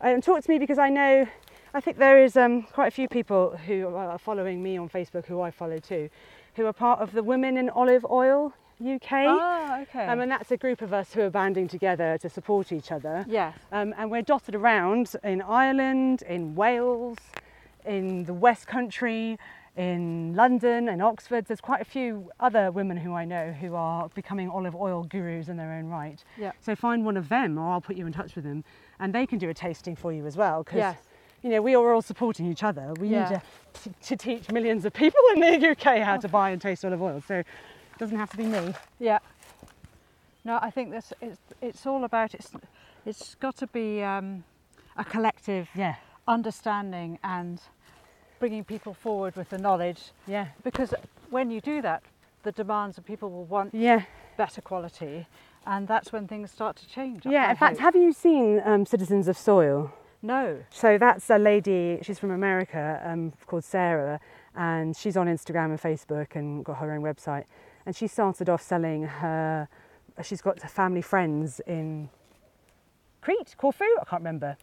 and 0.00 0.22
talk 0.22 0.44
to 0.44 0.50
me 0.50 0.58
because 0.58 0.78
I 0.78 0.90
know, 0.90 1.26
I 1.72 1.80
think 1.80 1.96
there 1.96 2.22
is 2.22 2.36
um, 2.36 2.62
quite 2.62 2.88
a 2.88 2.90
few 2.90 3.08
people 3.08 3.56
who 3.66 3.88
are 3.96 4.18
following 4.18 4.62
me 4.62 4.76
on 4.76 4.90
Facebook, 4.90 5.24
who 5.24 5.40
I 5.40 5.50
follow 5.50 5.78
too, 5.78 6.10
who 6.54 6.66
are 6.66 6.72
part 6.74 7.00
of 7.00 7.12
the 7.12 7.22
Women 7.22 7.56
in 7.56 7.70
Olive 7.70 8.04
Oil 8.10 8.52
UK. 8.80 9.08
Ah, 9.12 9.80
okay. 9.82 10.06
Um, 10.06 10.20
and 10.20 10.30
that's 10.30 10.50
a 10.50 10.56
group 10.56 10.82
of 10.82 10.92
us 10.92 11.12
who 11.12 11.22
are 11.22 11.30
banding 11.30 11.68
together 11.68 12.18
to 12.18 12.28
support 12.28 12.72
each 12.72 12.92
other. 12.92 13.24
yes. 13.28 13.56
Um, 13.72 13.94
and 13.98 14.10
we're 14.10 14.22
dotted 14.22 14.54
around 14.54 15.14
in 15.24 15.42
Ireland, 15.42 16.22
in 16.22 16.54
Wales, 16.54 17.18
in 17.84 18.24
the 18.24 18.34
West 18.34 18.66
Country, 18.66 19.38
in 19.76 20.34
London 20.34 20.88
and 20.88 21.00
Oxford. 21.02 21.44
There's 21.46 21.60
quite 21.60 21.80
a 21.80 21.84
few 21.84 22.30
other 22.40 22.70
women 22.70 22.96
who 22.96 23.14
I 23.14 23.24
know 23.24 23.52
who 23.52 23.74
are 23.74 24.08
becoming 24.10 24.50
olive 24.50 24.74
oil 24.74 25.04
gurus 25.04 25.48
in 25.48 25.56
their 25.56 25.72
own 25.72 25.86
right. 25.86 26.22
Yeah. 26.36 26.52
So 26.60 26.74
find 26.74 27.04
one 27.04 27.16
of 27.16 27.28
them, 27.28 27.58
or 27.58 27.70
I'll 27.72 27.80
put 27.80 27.96
you 27.96 28.06
in 28.06 28.12
touch 28.12 28.34
with 28.34 28.44
them, 28.44 28.64
and 28.98 29.14
they 29.14 29.26
can 29.26 29.38
do 29.38 29.48
a 29.48 29.54
tasting 29.54 29.94
for 29.96 30.12
you 30.12 30.26
as 30.26 30.36
well. 30.36 30.62
Because 30.64 30.78
Yes. 30.78 30.98
you 31.42 31.50
know 31.50 31.62
we 31.62 31.74
are 31.76 31.92
all 31.94 32.02
supporting 32.02 32.46
each 32.46 32.64
other. 32.64 32.92
We 33.00 33.08
Yeah. 33.08 33.28
need 33.30 33.40
to, 33.82 33.90
to 34.08 34.16
teach 34.16 34.50
millions 34.50 34.84
of 34.84 34.92
people 34.92 35.20
in 35.34 35.40
the 35.40 35.68
UK 35.70 35.98
how 36.02 36.16
to 36.16 36.28
buy 36.28 36.50
and 36.50 36.60
taste 36.60 36.84
olive 36.84 37.00
oil. 37.00 37.22
So 37.26 37.42
doesn't 37.98 38.16
have 38.16 38.30
to 38.30 38.36
be 38.36 38.44
me. 38.44 38.74
Yeah. 38.98 39.18
No, 40.44 40.58
I 40.62 40.70
think 40.70 40.90
this 40.90 41.12
it's 41.20 41.38
it's 41.60 41.86
all 41.86 42.04
about 42.04 42.34
it's 42.34 42.50
it's 43.04 43.34
got 43.36 43.56
to 43.58 43.66
be 43.68 44.02
um, 44.02 44.44
a 44.96 45.04
collective 45.04 45.68
Yeah. 45.74 45.96
understanding 46.26 47.18
and 47.24 47.60
bringing 48.38 48.64
people 48.64 48.94
forward 48.94 49.34
with 49.36 49.50
the 49.50 49.58
knowledge 49.58 50.12
Yeah. 50.26 50.48
because 50.62 50.94
when 51.30 51.50
you 51.50 51.60
do 51.60 51.82
that 51.82 52.02
the 52.44 52.52
demands 52.52 52.96
of 52.98 53.04
people 53.04 53.30
will 53.30 53.44
want 53.44 53.74
Yeah. 53.74 54.02
better 54.36 54.60
quality 54.60 55.26
and 55.66 55.86
that's 55.88 56.12
when 56.12 56.26
things 56.28 56.50
start 56.50 56.76
to 56.76 56.88
change. 56.88 57.26
Yeah. 57.26 57.46
I 57.48 57.50
In 57.50 57.56
fact, 57.56 57.78
have 57.78 57.96
you 57.96 58.12
seen 58.12 58.62
um, 58.64 58.86
Citizens 58.86 59.28
of 59.28 59.36
Soil? 59.36 59.92
no. 60.22 60.58
So 60.70 60.98
that's 60.98 61.28
a 61.30 61.38
lady, 61.38 61.98
she's 62.02 62.18
from 62.18 62.30
America, 62.30 63.02
um, 63.04 63.32
called 63.46 63.64
Sarah, 63.64 64.18
and 64.56 64.96
she's 64.96 65.16
on 65.16 65.26
Instagram 65.26 65.66
and 65.74 65.80
Facebook 65.80 66.34
and 66.36 66.64
got 66.64 66.78
her 66.78 66.92
own 66.92 67.02
website. 67.02 67.44
And 67.88 67.96
she 67.96 68.06
started 68.06 68.50
off 68.50 68.60
selling 68.60 69.04
her, 69.04 69.66
she's 70.22 70.42
got 70.42 70.60
family 70.60 71.00
friends 71.00 71.58
in 71.66 72.10
Crete, 73.22 73.54
Corfu, 73.56 73.82
I 73.82 74.04
can't 74.04 74.20
remember. 74.20 74.58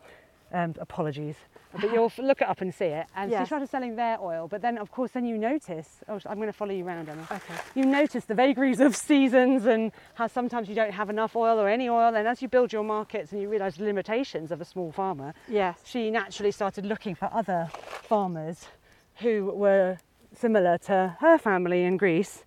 Um, 0.53 0.75
apologies. 0.79 1.35
But 1.81 1.91
you'll 1.91 2.11
look 2.19 2.41
it 2.43 2.47
up 2.47 2.61
and 2.61 2.71
see 2.71 2.85
it. 2.85 3.07
And 3.15 3.31
Yes. 3.31 3.41
she 3.41 3.45
started 3.47 3.67
selling 3.67 3.95
their 3.95 4.21
oil. 4.21 4.47
But 4.47 4.61
then, 4.61 4.77
of 4.77 4.91
course, 4.91 5.09
then 5.09 5.25
you 5.25 5.39
notice, 5.39 6.03
oh, 6.07 6.19
I'm 6.27 6.35
going 6.35 6.49
to 6.49 6.53
follow 6.53 6.71
you 6.71 6.85
around, 6.85 7.09
Emma 7.09 7.23
Okay. 7.31 7.55
you 7.73 7.83
notice 7.87 8.25
the 8.25 8.35
vagaries 8.35 8.79
of 8.79 8.95
seasons 8.95 9.65
and 9.65 9.91
how 10.13 10.27
sometimes 10.27 10.69
you 10.69 10.75
don't 10.75 10.93
have 10.93 11.09
enough 11.09 11.35
oil 11.35 11.59
or 11.59 11.67
any 11.67 11.89
oil. 11.89 12.13
And 12.13 12.27
as 12.27 12.43
you 12.43 12.47
build 12.47 12.71
your 12.71 12.83
markets 12.83 13.31
and 13.31 13.41
you 13.41 13.49
realise 13.49 13.75
the 13.77 13.85
limitations 13.85 14.51
of 14.51 14.61
a 14.61 14.65
small 14.65 14.91
farmer, 14.91 15.33
Yes. 15.47 15.79
she 15.83 16.11
naturally 16.11 16.51
started 16.51 16.85
looking 16.85 17.15
for 17.15 17.27
other 17.33 17.71
farmers 18.03 18.67
who 19.15 19.45
were 19.45 19.97
similar 20.31 20.77
to 20.77 21.17
her 21.21 21.39
family 21.39 21.85
in 21.85 21.97
Greece. 21.97 22.43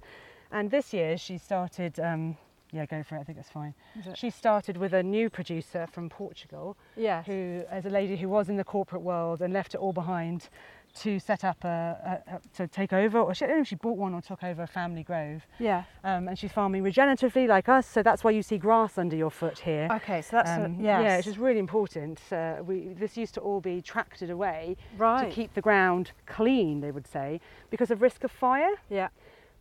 And 0.50 0.70
this 0.70 0.92
year 0.92 1.16
she 1.18 1.38
started, 1.38 1.98
um, 2.00 2.36
yeah, 2.72 2.86
go 2.86 3.02
for 3.02 3.16
it, 3.16 3.20
I 3.20 3.24
think 3.24 3.36
that's 3.38 3.50
fine. 3.50 3.74
She 4.14 4.30
started 4.30 4.76
with 4.76 4.92
a 4.92 5.02
new 5.02 5.30
producer 5.30 5.86
from 5.90 6.08
Portugal 6.08 6.76
Yes. 6.96 7.26
who 7.26 7.62
is 7.72 7.86
a 7.86 7.90
lady 7.90 8.16
who 8.16 8.28
was 8.28 8.48
in 8.48 8.56
the 8.56 8.64
corporate 8.64 9.02
world 9.02 9.42
and 9.42 9.52
left 9.52 9.74
it 9.74 9.78
all 9.78 9.92
behind 9.92 10.48
to 10.94 11.18
set 11.20 11.44
up 11.44 11.62
a, 11.64 12.22
a, 12.28 12.36
a 12.36 12.40
to 12.56 12.66
take 12.66 12.92
over, 12.94 13.20
or 13.20 13.34
she, 13.34 13.44
I 13.44 13.48
don't 13.48 13.58
know 13.58 13.60
if 13.62 13.68
she 13.68 13.74
bought 13.76 13.98
one 13.98 14.14
or 14.14 14.22
took 14.22 14.42
over 14.42 14.62
a 14.62 14.66
family 14.66 15.02
grove. 15.02 15.46
Yeah. 15.58 15.84
Um, 16.02 16.28
and 16.28 16.38
she's 16.38 16.50
farming 16.50 16.82
regeneratively 16.82 17.46
like 17.46 17.68
us, 17.68 17.86
so 17.86 18.02
that's 18.02 18.24
why 18.24 18.30
you 18.30 18.42
see 18.42 18.56
grass 18.58 18.96
under 18.98 19.14
your 19.14 19.30
foot 19.30 19.58
here. 19.58 19.88
Okay, 19.92 20.22
so 20.22 20.36
that's 20.36 20.50
a- 20.50 20.64
Um, 20.64 20.76
yes. 20.80 21.02
Yeah, 21.02 21.16
which 21.18 21.26
is 21.26 21.38
really 21.38 21.58
important. 21.60 22.20
Uh, 22.32 22.56
we, 22.66 22.94
this 22.94 23.16
used 23.18 23.34
to 23.34 23.40
all 23.40 23.60
be 23.60 23.80
tracted 23.82 24.30
away 24.30 24.76
right. 24.96 25.28
to 25.28 25.30
keep 25.30 25.52
the 25.54 25.60
ground 25.60 26.12
clean, 26.26 26.80
they 26.80 26.90
would 26.90 27.06
say, 27.06 27.40
because 27.70 27.90
of 27.90 28.00
risk 28.02 28.24
of 28.24 28.32
fire. 28.32 28.74
Yeah. 28.88 29.08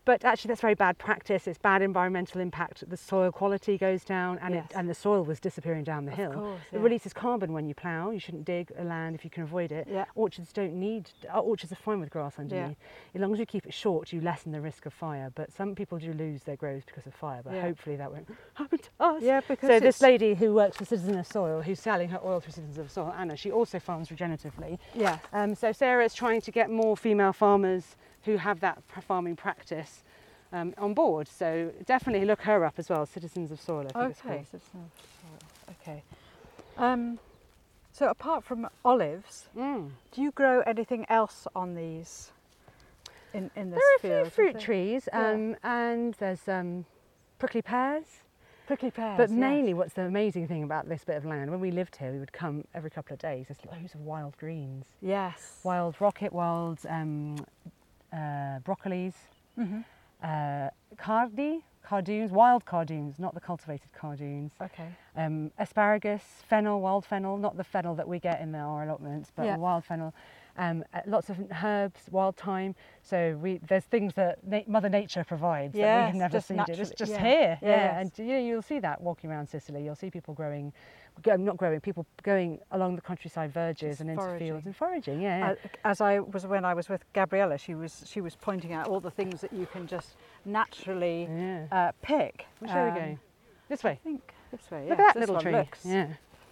But 0.08 0.24
actually, 0.24 0.48
that's 0.48 0.62
very 0.62 0.74
bad 0.74 0.98
practice. 0.98 1.48
It's 1.48 1.58
bad 1.58 1.82
environmental 1.82 2.40
impact. 2.40 2.90
The 2.90 2.96
soil 2.96 3.30
quality 3.30 3.78
goes 3.78 4.06
down, 4.06 4.40
and, 4.42 4.54
Yes. 4.56 4.68
it, 4.72 4.78
and 4.78 4.90
the 4.90 4.94
soil 4.94 5.22
was 5.26 5.42
disappearing 5.42 5.84
down 5.84 6.06
the 6.06 6.14
Of 6.14 6.18
hill. 6.18 6.32
course, 6.32 6.62
It 6.72 6.80
releases 6.80 7.12
carbon 7.12 7.52
when 7.52 7.66
you 7.68 7.76
plough. 7.76 8.12
You 8.12 8.20
shouldn't 8.20 8.46
dig 8.46 8.72
a 8.78 8.86
land 8.86 9.16
if 9.16 9.26
you 9.26 9.30
can 9.30 9.44
avoid 9.44 9.74
it. 9.74 9.86
Yeah. 9.92 10.06
Orchards 10.16 10.54
don't 10.54 10.76
need. 10.76 11.12
uh, 11.34 11.40
Orchards 11.42 11.74
are 11.74 11.76
fine 11.76 12.00
with 12.00 12.10
grass 12.10 12.40
underneath. 12.40 12.78
As 13.14 13.20
long 13.20 13.34
as 13.34 13.40
you 13.40 13.46
keep 13.46 13.66
it 13.66 13.74
short, 13.74 14.14
you 14.14 14.22
lessen 14.22 14.54
the 14.54 14.62
risk 14.62 14.86
of 14.86 14.94
fire. 14.94 15.30
But 15.36 15.52
some 15.52 15.76
people 15.76 15.98
do 15.98 16.14
lose 16.14 16.44
their 16.44 16.56
groves 16.56 16.86
because 16.86 17.06
of 17.06 17.14
fire. 17.14 17.42
But 17.44 17.56
Yeah. 17.56 17.62
hopefully 17.64 17.98
that 17.98 18.10
won't 18.10 18.30
happen 18.54 18.80
to 18.80 18.90
us. 19.02 19.22
Yeah, 19.22 19.42
because 19.46 19.68
So 19.68 19.80
this 19.82 20.02
lady 20.02 20.36
who 20.36 20.54
works 20.54 20.78
for 20.78 20.86
Citizen 20.86 21.18
of 21.20 21.28
Soil, 21.28 21.62
who's 21.64 21.82
selling 21.82 22.08
her 22.12 22.20
oil 22.24 22.40
through 22.40 22.54
Citizens 22.54 22.78
of 22.78 22.90
Soil, 22.90 23.14
Anna, 23.18 23.36
she 23.36 23.52
also 23.52 23.78
farms 23.78 24.08
regeneratively. 24.08 24.80
Yeah. 24.96 25.18
Um, 25.34 25.54
so 25.54 25.74
Sarah 25.74 26.06
is 26.06 26.14
trying 26.14 26.40
to 26.40 26.52
get 26.52 26.70
more 26.70 26.96
female 26.96 27.34
farmers 27.34 27.98
who 28.28 28.38
have 28.38 28.60
that 28.60 28.84
farming 29.02 29.36
practice 29.36 30.04
um, 30.54 30.74
on 30.78 30.94
board. 30.94 31.28
So 31.28 31.72
definitely 31.86 32.26
look 32.28 32.42
her 32.42 32.64
up 32.66 32.76
as 32.78 32.90
well, 32.90 33.06
Citizens 33.06 33.52
of 33.52 33.60
Soil. 33.60 33.88
I 33.96 34.00
think 34.00 34.12
it's 34.12 34.20
Okay. 34.26 34.46
so 34.52 34.58
it's 34.58 34.72
soil. 34.72 34.90
Okay. 35.82 36.04
Um, 36.78 37.20
so 37.92 38.08
apart 38.10 38.44
from 38.44 38.68
olives, 38.86 39.48
Mm. 39.58 39.92
do 40.12 40.22
you 40.22 40.32
grow 40.32 40.62
anything 40.62 41.06
else 41.10 41.48
on 41.56 41.74
these? 41.74 42.32
In 43.34 43.50
in 43.56 43.72
this 43.72 43.80
There 44.02 44.18
are 44.18 44.22
a 44.22 44.22
field? 44.26 44.34
few 44.34 44.44
fruit 44.52 44.60
trees, 44.60 45.10
Yeah. 45.12 45.28
um, 45.32 45.56
and 45.64 46.14
there's 46.16 46.48
um, 46.48 46.86
prickly 47.40 47.62
pears. 47.62 48.22
prickly 48.68 48.92
pears. 48.92 49.18
But 49.18 49.30
yes. 49.30 49.38
mainly, 49.38 49.74
what's 49.74 49.94
the 49.94 50.04
amazing 50.04 50.48
thing 50.48 50.64
about 50.64 50.88
this 50.90 51.04
bit 51.06 51.16
of 51.18 51.26
land? 51.26 51.50
When 51.52 51.60
we 51.62 51.72
lived 51.72 51.96
here, 51.98 52.12
we 52.12 52.20
would 52.20 52.34
come 52.34 52.66
every 52.74 52.90
couple 52.90 53.14
of 53.14 53.20
days. 53.20 53.48
There's 53.48 53.66
loads 53.66 53.94
of 53.96 54.02
wild 54.02 54.38
greens, 54.38 54.86
Yes. 55.02 55.60
wild 55.64 56.00
rocket, 56.02 56.32
wild 56.34 56.80
um, 56.90 57.38
uh, 58.14 58.60
broccolis, 58.66 59.14
hmm 59.56 59.82
uh, 60.24 60.70
cardi, 60.98 61.64
cardoons, 61.84 62.32
wild 62.32 62.66
cardoons, 62.66 63.20
not 63.20 63.34
the 63.36 63.40
cultivated 63.40 63.92
cardoons. 63.94 64.52
Okay. 64.62 64.88
Um, 65.16 65.52
asparagus, 65.60 66.24
fennel, 66.48 66.82
wild 66.82 67.06
fennel, 67.06 67.38
not 67.38 67.56
the 67.56 67.64
fennel 67.64 67.94
that 67.96 68.08
we 68.08 68.20
get 68.20 68.42
in 68.42 68.56
our 68.56 68.84
allotments, 68.84 69.32
but 69.36 69.46
Yeah. 69.46 69.54
the 69.54 69.60
wild 69.60 69.86
fennel. 69.86 70.14
Um, 70.58 70.84
uh, 70.94 71.02
lots 71.06 71.30
of 71.30 71.38
herbs, 71.64 72.02
wild 72.10 72.36
thyme. 72.36 72.74
So 73.04 73.38
we 73.40 73.60
there's 73.60 73.86
things 73.86 74.16
that 74.16 74.44
na- 74.44 74.62
Mother 74.68 74.90
Nature 74.90 75.24
provides 75.24 75.74
that 75.74 75.82
we 75.82 75.86
Yes, 75.86 76.08
have 76.08 76.16
never 76.16 76.42
seen. 76.42 76.58
naturally, 76.58 76.82
It's 76.82 76.92
just 76.98 77.12
yeah. 77.12 77.22
here, 77.24 77.60
yeah. 77.62 78.00
And 78.00 78.12
you 78.18 78.26
know, 78.26 78.40
you'll 78.40 78.62
see 78.64 78.80
that 78.80 79.00
walking 79.02 79.30
around 79.30 79.48
Sicily. 79.48 79.84
You'll 79.84 79.96
see 79.96 80.10
people 80.10 80.34
growing, 80.34 80.74
not 81.26 81.58
growing, 81.58 81.80
people 81.82 82.06
going 82.24 82.60
along 82.72 82.96
the 82.96 83.02
countryside 83.02 83.52
verges 83.54 83.90
Just 83.98 84.02
and 84.02 84.10
into 84.12 84.22
foraging. 84.22 84.48
fields 84.48 84.66
and 84.66 84.76
foraging. 84.76 85.22
Yeah, 85.22 85.38
yeah. 85.40 85.52
Uh, 85.52 85.56
as 85.86 86.02
I 86.02 86.20
was 86.20 86.46
when 86.46 86.64
I 86.66 86.74
was 86.74 86.90
with 86.90 87.04
Gabriella, 87.14 87.58
she 87.58 87.76
was 87.76 88.04
she 88.08 88.22
was 88.22 88.36
pointing 88.36 88.74
out 88.74 88.88
all 88.88 89.00
the 89.00 89.12
things 89.12 89.42
that 89.42 89.52
you 89.54 89.66
can 89.66 89.88
just 89.88 90.16
naturally 90.46 91.28
yeah. 91.30 91.66
uh, 91.72 91.92
pick. 92.02 92.46
Which 92.60 92.72
way 92.72 92.78
are 92.80 92.84
we 92.86 92.90
Um, 92.92 92.96
going? 92.98 93.20
This 93.70 93.84
I 93.84 93.90
way. 93.90 94.00
think 94.04 94.34
this 94.52 94.72
way. 94.72 94.84
Look 94.90 94.92
at 94.92 94.98
that 94.98 95.14
this 95.16 95.22
little 95.28 95.42
tree. 95.42 95.52
Looks, 95.52 95.86
Yeah. 95.86 96.08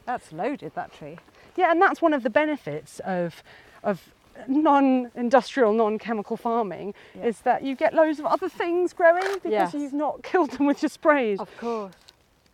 That's 0.05 0.31
loaded. 0.31 0.73
That 0.75 0.91
tree. 0.93 1.17
Yeah, 1.55 1.71
and 1.71 1.81
that's 1.81 2.01
one 2.01 2.13
of 2.13 2.23
the 2.23 2.29
benefits 2.29 2.99
of 3.05 3.41
of 3.83 4.11
non-industrial, 4.47 5.71
non-chemical 5.73 6.35
farming 6.35 6.93
Yeah. 7.15 7.25
is 7.25 7.39
that 7.41 7.63
you 7.63 7.73
get 7.75 7.93
loads 7.93 8.19
of 8.19 8.25
other 8.25 8.49
things 8.49 8.91
growing 8.93 9.21
because 9.35 9.51
Yes. 9.51 9.73
you've 9.73 9.93
not 9.93 10.23
killed 10.29 10.51
them 10.51 10.65
with 10.65 10.81
your 10.81 10.89
sprays. 10.89 11.39
Of 11.39 11.55
course. 11.57 11.93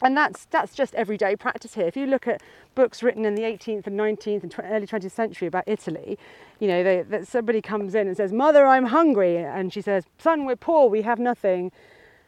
And 0.01 0.17
that's 0.17 0.45
that's 0.45 0.73
just 0.73 0.95
everyday 0.95 1.35
practice 1.35 1.75
here. 1.75 1.85
If 1.85 1.95
you 1.95 2.07
look 2.07 2.27
at 2.27 2.41
books 2.75 3.03
written 3.03 3.25
in 3.25 3.35
the 3.35 3.43
18th 3.43 3.87
and 3.87 3.99
19th 3.99 4.43
and 4.43 4.51
tw- 4.51 4.59
early 4.63 4.87
20th 4.87 5.11
century 5.11 5.47
about 5.47 5.63
Italy, 5.67 6.17
you 6.59 6.67
know, 6.67 6.83
they, 6.83 7.03
that 7.03 7.27
somebody 7.27 7.61
comes 7.61 7.93
in 7.93 8.07
and 8.07 8.17
says, 8.17 8.31
"Mother, 8.33 8.65
I'm 8.65 8.85
hungry," 8.85 9.37
and 9.37 9.71
she 9.71 9.81
says, 9.81 10.05
"Son, 10.17 10.45
we're 10.45 10.55
poor, 10.55 10.89
we 10.89 11.03
have 11.03 11.19
nothing." 11.19 11.71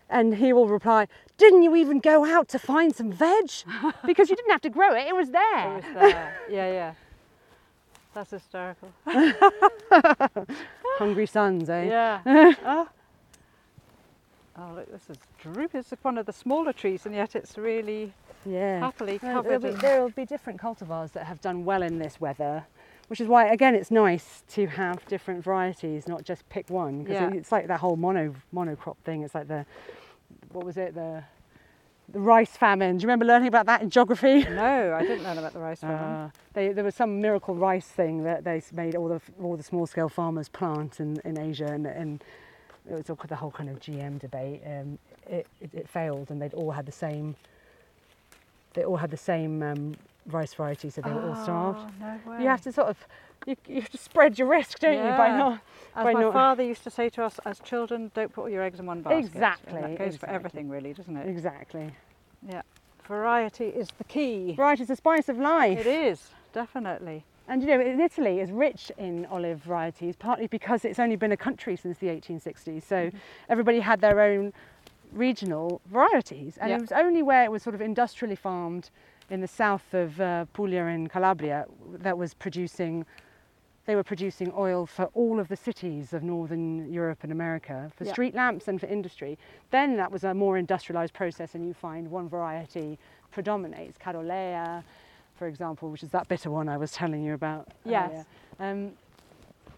And 0.10 0.36
he 0.36 0.54
will 0.54 0.68
reply, 0.68 1.08
"Didn't 1.38 1.64
you 1.64 1.76
even 1.76 2.00
go 2.00 2.26
out 2.26 2.48
to 2.50 2.60
find 2.60 2.96
some 2.96 3.12
veg? 3.12 3.50
Because 4.06 4.30
you 4.30 4.36
didn't 4.36 4.52
have 4.52 4.62
to 4.62 4.70
grow 4.70 4.94
it; 4.94 5.08
it 5.08 5.16
was 5.16 5.32
there." 5.32 5.78
It 5.78 5.84
was 5.84 5.94
there. 5.96 6.38
yeah, 6.50 6.72
yeah. 6.72 6.94
That's 8.14 8.30
hysterical. 8.30 8.92
Hungry 11.00 11.26
sons, 11.26 11.68
eh? 11.70 11.86
Yeah. 11.86 12.22
oh. 12.66 12.88
Oh, 14.58 14.74
look, 14.76 14.92
this 14.92 15.10
is 15.10 15.18
droop. 15.40 15.74
It's 15.76 15.92
one 16.02 16.18
of 16.18 16.26
the 16.26 16.34
smaller 16.34 16.74
trees, 16.74 17.06
and 17.06 17.16
yet 17.16 17.36
it's 17.36 17.58
really 17.58 18.14
Yeah. 18.46 18.80
happily 18.80 19.20
covered. 19.20 19.62
There'll 19.62 19.76
be, 19.76 19.82
there'll 19.82 20.10
be 20.10 20.26
different 20.26 20.60
cultivars 20.62 21.12
that 21.14 21.26
have 21.26 21.42
done 21.42 21.66
well 21.66 21.82
in 21.82 22.00
this 22.00 22.20
weather, 22.20 22.66
which 23.08 23.20
is 23.22 23.28
why, 23.28 23.48
again, 23.48 23.76
it's 23.76 23.92
nice 23.92 24.44
to 24.50 24.68
have 24.68 25.06
different 25.08 25.44
varieties, 25.44 26.08
not 26.08 26.24
just 26.24 26.48
pick 26.50 26.70
one. 26.70 27.00
Because 27.04 27.16
Yeah. 27.16 27.34
it's 27.34 27.52
like 27.52 27.68
that 27.68 27.80
whole 27.80 27.96
mono 27.96 28.34
monocrop 28.54 28.98
thing. 29.04 29.24
It's 29.24 29.36
like 29.36 29.48
the, 29.48 29.66
what 30.52 30.66
was 30.66 30.78
it, 30.78 30.94
the, 30.94 31.24
the 32.10 32.20
rice 32.20 32.56
famine. 32.58 32.98
Do 32.98 33.04
you 33.04 33.08
remember 33.08 33.26
learning 33.26 33.48
about 33.48 33.66
that 33.66 33.82
in 33.82 33.90
geography? 33.90 34.44
No, 34.50 34.94
I 34.94 35.02
didn't 35.04 35.24
learn 35.24 35.38
about 35.38 35.54
the 35.54 35.60
rice 35.60 35.80
famine. 35.80 35.98
Uh, 35.98 36.30
they, 36.54 36.74
there 36.74 36.84
was 36.84 36.96
some 36.96 37.22
miracle 37.22 37.56
rice 37.56 37.88
thing 37.88 38.24
that 38.24 38.44
they 38.44 38.62
made 38.74 38.96
all 38.96 39.08
the 39.08 39.22
all 39.42 39.56
the 39.58 39.64
small 39.64 39.88
scale 39.88 40.10
farmers 40.10 40.50
plant 40.50 41.00
in, 41.00 41.20
in 41.26 41.40
Asia, 41.40 41.66
and, 41.68 41.88
and 41.88 42.24
it 42.90 42.94
was 42.94 43.10
all 43.10 43.18
the 43.28 43.36
whole 43.36 43.52
kind 43.52 43.70
of 43.70 43.80
GM 43.80 44.20
debate. 44.20 44.62
Um, 44.66 44.98
it, 45.28 45.48
it, 45.62 45.70
it 45.74 45.90
failed, 45.90 46.30
and 46.32 46.42
they'd 46.42 46.54
all 46.54 46.72
had 46.72 46.86
the 46.86 46.92
same. 46.92 47.36
They 48.74 48.84
all 48.84 48.98
had 48.98 49.12
the 49.12 49.18
same 49.18 49.62
um, 49.64 49.96
rice 50.28 50.54
variety, 50.54 50.90
so 50.90 51.02
they 51.02 51.12
were 51.12 51.30
all 51.30 51.44
starved. 51.44 51.80
Oh, 51.80 51.92
no 52.26 52.32
way. 52.32 52.44
You 52.44 52.50
have 52.50 52.62
to 52.62 52.72
sort 52.72 52.88
of 52.88 52.98
you, 53.46 53.56
you 53.68 53.82
have 53.82 53.90
to 53.90 53.98
spread 53.98 54.40
your 54.40 54.48
risk, 54.48 54.80
don't 54.80 54.94
you? 54.98 55.04
By 55.04 55.28
Yeah. 55.28 55.38
not 55.38 55.54
As 55.96 56.04
by 56.06 56.14
my 56.14 56.22
not- 56.22 56.34
father 56.34 56.64
used 56.64 56.84
to 56.84 56.90
say 56.90 57.10
to 57.10 57.24
us 57.24 57.40
as 57.46 57.60
children, 57.60 58.12
don't 58.16 58.32
put 58.34 58.42
all 58.44 58.50
your 58.50 58.64
eggs 58.64 58.80
in 58.80 58.86
one 58.86 59.02
basket. 59.02 59.20
Exactly, 59.20 59.74
And 59.76 59.84
that 59.84 59.98
goes 59.98 60.08
exactly. 60.16 60.18
for 60.30 60.34
everything, 60.34 60.70
really, 60.70 60.94
doesn't 60.94 61.16
it? 61.18 61.28
exactly. 61.28 61.92
Yeah. 62.48 62.62
Variety 63.08 63.66
is 63.66 63.90
the 63.98 64.06
key. 64.06 64.54
Variety 64.56 64.84
is 64.84 64.88
the 64.88 64.96
spice 64.96 65.28
of 65.28 65.38
life. 65.38 65.78
It 65.78 65.88
is, 65.88 66.30
definitely. 66.54 67.26
And 67.54 67.62
you 67.62 67.68
know, 67.68 67.80
Italy 68.04 68.40
is 68.40 68.52
rich 68.52 68.92
in 68.98 69.28
olive 69.28 69.60
varieties, 69.60 70.16
partly 70.16 70.48
because 70.48 70.84
it's 70.84 70.98
only 70.98 71.16
been 71.16 71.32
a 71.32 71.38
country 71.38 71.76
since 71.76 72.00
the 72.00 72.08
1860s. 72.08 72.82
So 72.82 72.96
Mm-hmm. 72.96 73.18
everybody 73.48 73.80
had 73.80 74.02
their 74.02 74.20
own 74.22 74.54
regional 75.12 75.80
varieties. 75.86 76.58
And 76.60 76.72
Yeah. 76.72 76.78
it 76.78 76.82
was 76.82 76.92
only 76.92 77.22
where 77.22 77.44
it 77.44 77.52
was 77.52 77.62
sort 77.62 77.76
of 77.76 77.82
industrially 77.82 78.36
farmed 78.36 78.90
in 79.30 79.42
the 79.42 79.48
south 79.48 79.94
of 79.94 80.20
uh, 80.20 80.46
Puglia 80.54 80.86
and 80.88 81.12
Calabria 81.12 81.66
that 82.00 82.18
was 82.18 82.34
producing, 82.34 83.06
they 83.86 83.96
were 83.96 84.04
producing 84.04 84.52
oil 84.58 84.88
for 84.88 85.06
all 85.14 85.40
of 85.40 85.48
the 85.48 85.56
cities 85.56 86.12
of 86.12 86.24
northern 86.24 86.92
Europe 86.92 87.20
and 87.22 87.32
America 87.32 87.92
for 87.96 88.04
Yeah. 88.06 88.14
street 88.14 88.34
lamps 88.34 88.68
and 88.68 88.80
for 88.80 88.88
industry. 88.88 89.38
Then 89.70 89.96
that 89.98 90.12
was 90.12 90.24
a 90.24 90.34
more 90.34 90.58
industrialized 90.58 91.14
process, 91.14 91.54
and 91.54 91.64
you 91.68 91.76
find 91.76 92.10
one 92.10 92.28
variety 92.30 92.98
predominates, 93.30 94.00
Carolea, 94.00 94.84
for 95.44 95.50
example, 95.50 95.90
which 95.90 96.04
is 96.04 96.10
that 96.12 96.30
bitter 96.30 96.50
one 96.50 96.70
I 96.70 96.78
was 96.78 96.94
telling 96.94 97.22
you 97.22 97.34
about. 97.34 97.68
Yes. 97.84 98.26
Um, 98.62 98.94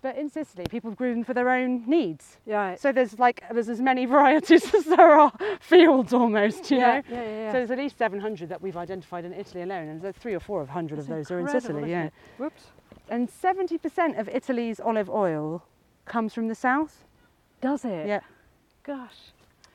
but 0.03 0.15
in 0.15 0.29
Sicily, 0.29 0.65
people 0.69 0.91
grew 0.91 1.11
them 1.11 1.23
for 1.23 1.33
their 1.33 1.49
own 1.49 1.89
needs. 1.89 2.37
Yeah. 2.45 2.75
So 2.75 2.91
there's 2.91 3.17
like 3.17 3.41
there's 3.51 3.67
as 3.67 3.81
many 3.81 4.05
varieties 4.15 4.71
as 4.75 4.85
there 4.85 5.19
are 5.19 5.33
fields 5.59 6.13
almost, 6.13 6.69
you 6.69 6.77
yeah, 6.77 6.85
know. 6.85 7.01
yeah, 7.09 7.23
yeah, 7.23 7.23
yeah. 7.23 7.49
So 7.49 7.53
there's 7.53 7.71
at 7.71 7.79
least 7.79 7.97
700 7.97 8.47
that 8.49 8.61
we've 8.61 8.77
identified 8.77 9.25
in 9.25 9.33
Italy 9.33 9.63
alone, 9.63 9.87
and 9.87 10.01
there's 10.03 10.15
three 10.17 10.35
or 10.35 10.39
four 10.39 10.61
of 10.61 10.69
hundred 10.69 10.99
of 10.99 11.07
those 11.07 11.31
are 11.31 11.39
in 11.39 11.47
Sicily. 11.47 11.89
Yeah, 11.89 12.03
it? 12.03 12.13
Whoops. 12.37 12.65
and 13.09 13.27
70% 13.27 14.19
of 14.19 14.29
Italy's 14.29 14.79
olive 14.79 15.09
oil 15.09 15.65
comes 16.05 16.31
from 16.35 16.47
the 16.47 16.53
south. 16.53 17.05
Does 17.59 17.85
it? 17.85 18.05
Yeah. 18.07 18.19
Gosh. 18.83 19.17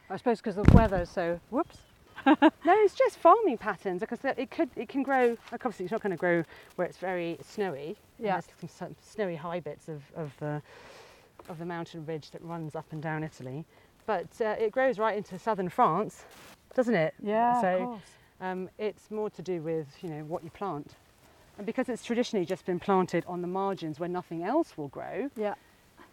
I 0.09 0.17
suppose 0.19 0.39
because 0.39 0.55
the 0.55 0.71
weather's 0.73 1.11
so. 1.11 1.41
Whoops. 1.51 1.79
No, 2.65 2.75
it's 2.85 2.95
just 2.95 3.17
farming 3.17 3.59
patterns 3.59 4.01
because 4.01 4.19
it 4.25 4.51
could 4.51 4.71
it 4.77 4.89
can 4.89 5.03
grow. 5.03 5.37
Like 5.51 5.65
obviously, 5.67 5.85
it's 5.87 5.93
not 5.93 6.03
going 6.03 6.11
to 6.13 6.17
grow 6.17 6.45
where 6.77 6.87
it's 6.87 6.99
very 6.99 7.39
snowy. 7.43 7.97
Yeah. 8.19 8.35
has 8.37 8.47
some, 8.61 8.69
some 8.69 8.97
snowy 9.01 9.37
high 9.37 9.61
bits 9.61 9.89
of, 9.89 10.03
of 10.15 10.33
the 10.39 10.63
of 11.49 11.59
the 11.59 11.65
mountain 11.65 12.05
ridge 12.07 12.31
that 12.31 12.43
runs 12.45 12.75
up 12.77 12.87
and 12.93 13.03
down 13.03 13.25
Italy, 13.25 13.65
but 14.07 14.29
uh, 14.41 14.57
it 14.59 14.73
grows 14.73 14.99
right 14.99 15.17
into 15.17 15.39
southern 15.39 15.69
France, 15.69 16.25
doesn't 16.75 16.95
it? 16.95 17.15
Yeah. 17.23 17.61
So 17.61 17.69
of 17.69 17.87
course. 17.89 18.01
um, 18.41 18.71
it's 18.79 19.11
more 19.11 19.31
to 19.31 19.43
do 19.43 19.63
with 19.63 19.87
you 20.03 20.11
know 20.11 20.25
what 20.25 20.45
you 20.45 20.51
plant, 20.51 20.93
and 21.57 21.67
because 21.67 21.89
it's 21.89 22.05
traditionally 22.05 22.45
just 22.47 22.67
been 22.67 22.79
planted 22.79 23.25
on 23.27 23.41
the 23.43 23.49
margins 23.49 23.99
where 23.99 24.09
nothing 24.09 24.43
else 24.45 24.77
will 24.77 24.89
grow. 24.89 25.31
Yeah. 25.37 25.55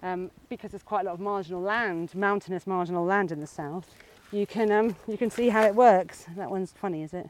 Um, 0.03 0.29
because 0.49 0.71
there's 0.71 0.83
quite 0.83 1.01
a 1.01 1.03
lot 1.05 1.13
of 1.13 1.19
marginal 1.19 1.61
land, 1.61 2.13
mountainous 2.13 2.67
marginal 2.67 3.03
land 3.03 3.31
in 3.31 3.39
the 3.39 3.47
south. 3.47 3.95
You 4.31 4.45
can 4.45 4.71
um, 4.71 4.95
you 5.07 5.17
can 5.17 5.29
see 5.31 5.49
how 5.49 5.63
it 5.63 5.73
works. 5.73 6.25
That 6.35 6.51
one's 6.51 6.71
funny, 6.71 7.01
is 7.03 7.13
it? 7.13 7.29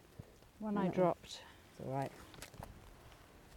One 0.59 0.77
I 0.77 0.87
dropped. 0.87 1.25
It's 1.79 1.85
all 1.85 1.93
right. 1.93 2.11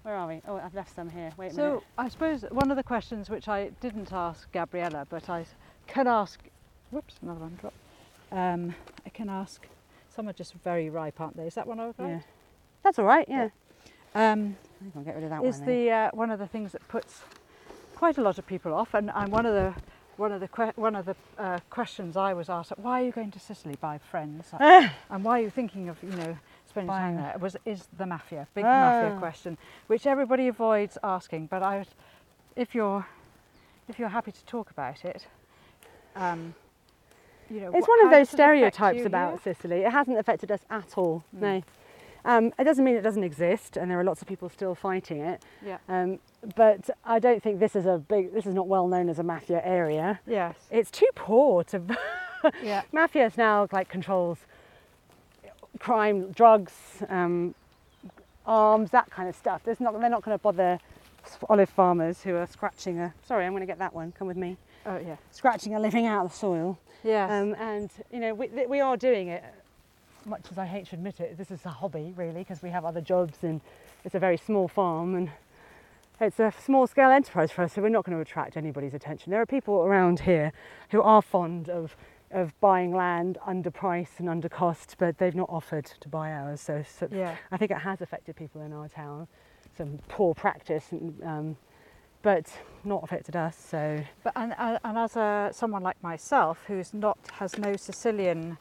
Where 0.02 0.14
are 0.14 0.28
we? 0.28 0.40
Oh, 0.46 0.56
I've 0.56 0.74
left 0.74 0.94
some 0.94 1.10
here. 1.10 1.30
Wait 1.36 1.52
a 1.52 1.54
So 1.54 1.62
minute. 1.62 1.82
I 1.98 2.08
suppose 2.08 2.42
one 2.50 2.70
of 2.70 2.76
the 2.76 2.82
questions 2.82 3.28
which 3.28 3.48
I 3.48 3.70
didn't 3.80 4.12
ask 4.12 4.50
Gabriella, 4.52 5.06
but 5.10 5.28
I 5.28 5.44
can 5.86 6.06
ask. 6.06 6.40
Whoops, 6.90 7.14
another 7.22 7.40
one 7.40 7.56
dropped. 7.60 7.76
Um, 8.32 8.74
I 9.04 9.10
can 9.10 9.28
ask. 9.28 9.66
Some 10.14 10.28
are 10.28 10.32
just 10.32 10.54
very 10.54 10.90
ripe, 10.90 11.20
aren't 11.20 11.36
they? 11.36 11.46
Is 11.46 11.54
that 11.54 11.66
one 11.66 11.80
over 11.80 12.06
Yeah. 12.06 12.20
That's 12.82 12.98
all 12.98 13.04
right. 13.04 13.26
Yeah. 13.28 13.48
Um, 14.14 14.56
I 14.80 14.82
think 14.82 14.96
I'll 14.96 15.02
get 15.02 15.14
rid 15.14 15.24
of 15.24 15.30
that 15.30 15.44
is 15.44 15.58
one. 15.58 15.66
then. 15.66 15.76
the 15.84 15.90
uh, 15.90 16.10
one 16.12 16.30
of 16.30 16.38
the 16.38 16.46
things 16.46 16.72
that 16.72 16.86
puts 16.88 17.22
quite 18.00 18.16
a 18.16 18.22
lot 18.22 18.38
of 18.38 18.46
people 18.46 18.72
off, 18.72 18.94
and, 18.94 19.10
and 19.14 19.30
one 19.30 19.44
of 19.44 19.52
the 19.52 19.74
one 20.16 20.32
of 20.32 20.40
the 20.40 20.48
que- 20.48 20.72
one 20.76 20.96
of 20.96 21.04
the 21.04 21.14
uh, 21.38 21.58
questions 21.68 22.16
I 22.16 22.32
was 22.32 22.48
asked: 22.48 22.72
Why 22.78 23.02
are 23.02 23.04
you 23.04 23.12
going 23.12 23.30
to 23.32 23.38
Sicily 23.38 23.76
by 23.88 23.98
friends? 23.98 24.48
and 25.12 25.22
why 25.24 25.38
are 25.38 25.42
you 25.42 25.50
thinking 25.50 25.90
of 25.90 26.02
you 26.02 26.08
know 26.20 26.36
spending 26.66 26.88
time 26.90 27.16
there? 27.16 27.36
Was 27.38 27.56
is 27.66 27.88
the 27.98 28.06
mafia 28.06 28.46
big 28.54 28.64
Ah. 28.64 28.80
mafia 29.02 29.18
question, 29.18 29.58
which 29.86 30.06
everybody 30.06 30.48
avoids 30.48 30.96
asking. 31.04 31.48
But 31.48 31.62
I, 31.62 31.84
if 32.56 32.74
you're 32.74 33.04
if 33.90 33.98
you're 33.98 34.08
happy 34.18 34.32
to 34.32 34.44
talk 34.46 34.70
about 34.70 35.04
it, 35.04 35.26
um, 36.16 36.54
you 37.50 37.60
know, 37.60 37.72
It's 37.74 37.86
wh- 37.86 37.94
one 37.94 38.04
of 38.06 38.10
those 38.10 38.30
does 38.30 38.40
it 38.40 38.40
affect 38.40 38.76
stereotypes 38.76 39.04
about? 39.06 39.42
Sicily. 39.44 39.80
It 39.88 39.92
hasn't 39.92 40.18
affected 40.18 40.50
us 40.50 40.60
at 40.70 40.96
all. 40.96 41.22
Mm. 41.36 41.40
No. 41.40 41.62
Um, 42.24 42.52
it 42.58 42.64
doesn't 42.64 42.84
mean 42.84 42.96
it 42.96 43.02
doesn't 43.02 43.24
exist, 43.24 43.76
and 43.76 43.90
there 43.90 43.98
are 43.98 44.04
lots 44.04 44.22
of 44.22 44.28
people 44.28 44.48
still 44.48 44.74
fighting 44.74 45.20
it. 45.20 45.42
Yeah. 45.64 45.78
Um, 45.88 46.18
but 46.56 46.90
I 47.04 47.18
don't 47.18 47.42
think 47.42 47.60
this 47.60 47.76
is 47.76 47.86
a 47.86 47.98
big. 47.98 48.32
This 48.32 48.46
is 48.46 48.54
not 48.54 48.66
well 48.68 48.88
known 48.88 49.08
as 49.08 49.18
a 49.18 49.22
mafia 49.22 49.60
area. 49.64 50.20
Yes. 50.26 50.56
It's 50.70 50.90
too 50.90 51.08
poor 51.14 51.64
to. 51.64 51.82
Yeah. 52.62 52.84
Mafias 52.90 53.36
now 53.36 53.68
like 53.70 53.90
controls 53.90 54.38
crime, 55.78 56.30
drugs, 56.32 56.72
um, 57.08 57.54
arms, 58.46 58.90
that 58.90 59.10
kind 59.10 59.28
of 59.28 59.36
stuff. 59.36 59.62
There's 59.64 59.80
not. 59.80 59.98
They're 60.00 60.08
not 60.10 60.22
going 60.22 60.36
to 60.38 60.42
bother 60.42 60.78
olive 61.48 61.68
farmers 61.68 62.22
who 62.22 62.36
are 62.36 62.46
scratching 62.46 62.98
a. 62.98 63.12
Sorry, 63.26 63.44
I'm 63.44 63.52
going 63.52 63.60
to 63.60 63.66
get 63.66 63.78
that 63.78 63.94
one. 63.94 64.12
Come 64.12 64.28
with 64.28 64.36
me. 64.36 64.56
Oh 64.86 64.98
yeah. 64.98 65.16
Scratching 65.30 65.74
a 65.74 65.80
living 65.80 66.06
out 66.06 66.24
of 66.24 66.32
the 66.32 66.38
soil. 66.38 66.78
Yes. 67.04 67.30
Um, 67.30 67.54
and 67.58 67.90
you 68.12 68.20
know 68.20 68.34
we, 68.34 68.48
we 68.66 68.80
are 68.80 68.96
doing 68.96 69.28
it. 69.28 69.44
Much 70.26 70.46
as 70.50 70.58
I 70.58 70.66
hate 70.66 70.86
to 70.88 70.96
admit 70.96 71.20
it, 71.20 71.38
this 71.38 71.50
is 71.50 71.64
a 71.64 71.70
hobby 71.70 72.12
really 72.16 72.40
because 72.40 72.62
we 72.62 72.70
have 72.70 72.84
other 72.84 73.00
jobs 73.00 73.38
and 73.42 73.60
it's 74.04 74.14
a 74.14 74.18
very 74.18 74.36
small 74.36 74.68
farm 74.68 75.14
and 75.14 75.30
it's 76.20 76.38
a 76.38 76.52
small 76.64 76.86
scale 76.86 77.10
enterprise 77.10 77.50
for 77.50 77.62
us. 77.62 77.72
So 77.72 77.82
we're 77.82 77.88
not 77.88 78.04
going 78.04 78.16
to 78.16 78.20
attract 78.20 78.56
anybody's 78.56 78.94
attention. 78.94 79.30
There 79.30 79.40
are 79.40 79.46
people 79.46 79.76
around 79.82 80.20
here 80.20 80.52
who 80.90 81.00
are 81.02 81.22
fond 81.22 81.68
of 81.68 81.96
of 82.32 82.58
buying 82.60 82.94
land 82.94 83.38
under 83.44 83.72
price 83.72 84.12
and 84.18 84.28
under 84.28 84.48
cost, 84.48 84.94
but 84.98 85.18
they've 85.18 85.34
not 85.34 85.48
offered 85.50 85.86
to 86.00 86.08
buy 86.08 86.30
ours. 86.30 86.60
So, 86.60 86.84
so 86.86 87.08
yeah. 87.10 87.36
I 87.50 87.56
think 87.56 87.72
it 87.72 87.78
has 87.78 88.00
affected 88.00 88.36
people 88.36 88.60
in 88.62 88.72
our 88.72 88.88
town. 88.88 89.26
Some 89.76 89.98
poor 90.08 90.32
practice, 90.34 90.92
and, 90.92 91.20
um, 91.24 91.56
but 92.22 92.46
not 92.84 93.02
affected 93.02 93.34
us. 93.34 93.56
So 93.56 94.02
But 94.22 94.32
and, 94.36 94.54
and 94.58 94.78
and 94.84 94.98
as 94.98 95.16
a 95.16 95.50
someone 95.52 95.82
like 95.82 96.00
myself 96.02 96.58
who's 96.66 96.92
not 96.94 97.18
has 97.32 97.58
no 97.58 97.74
Sicilian 97.76 98.58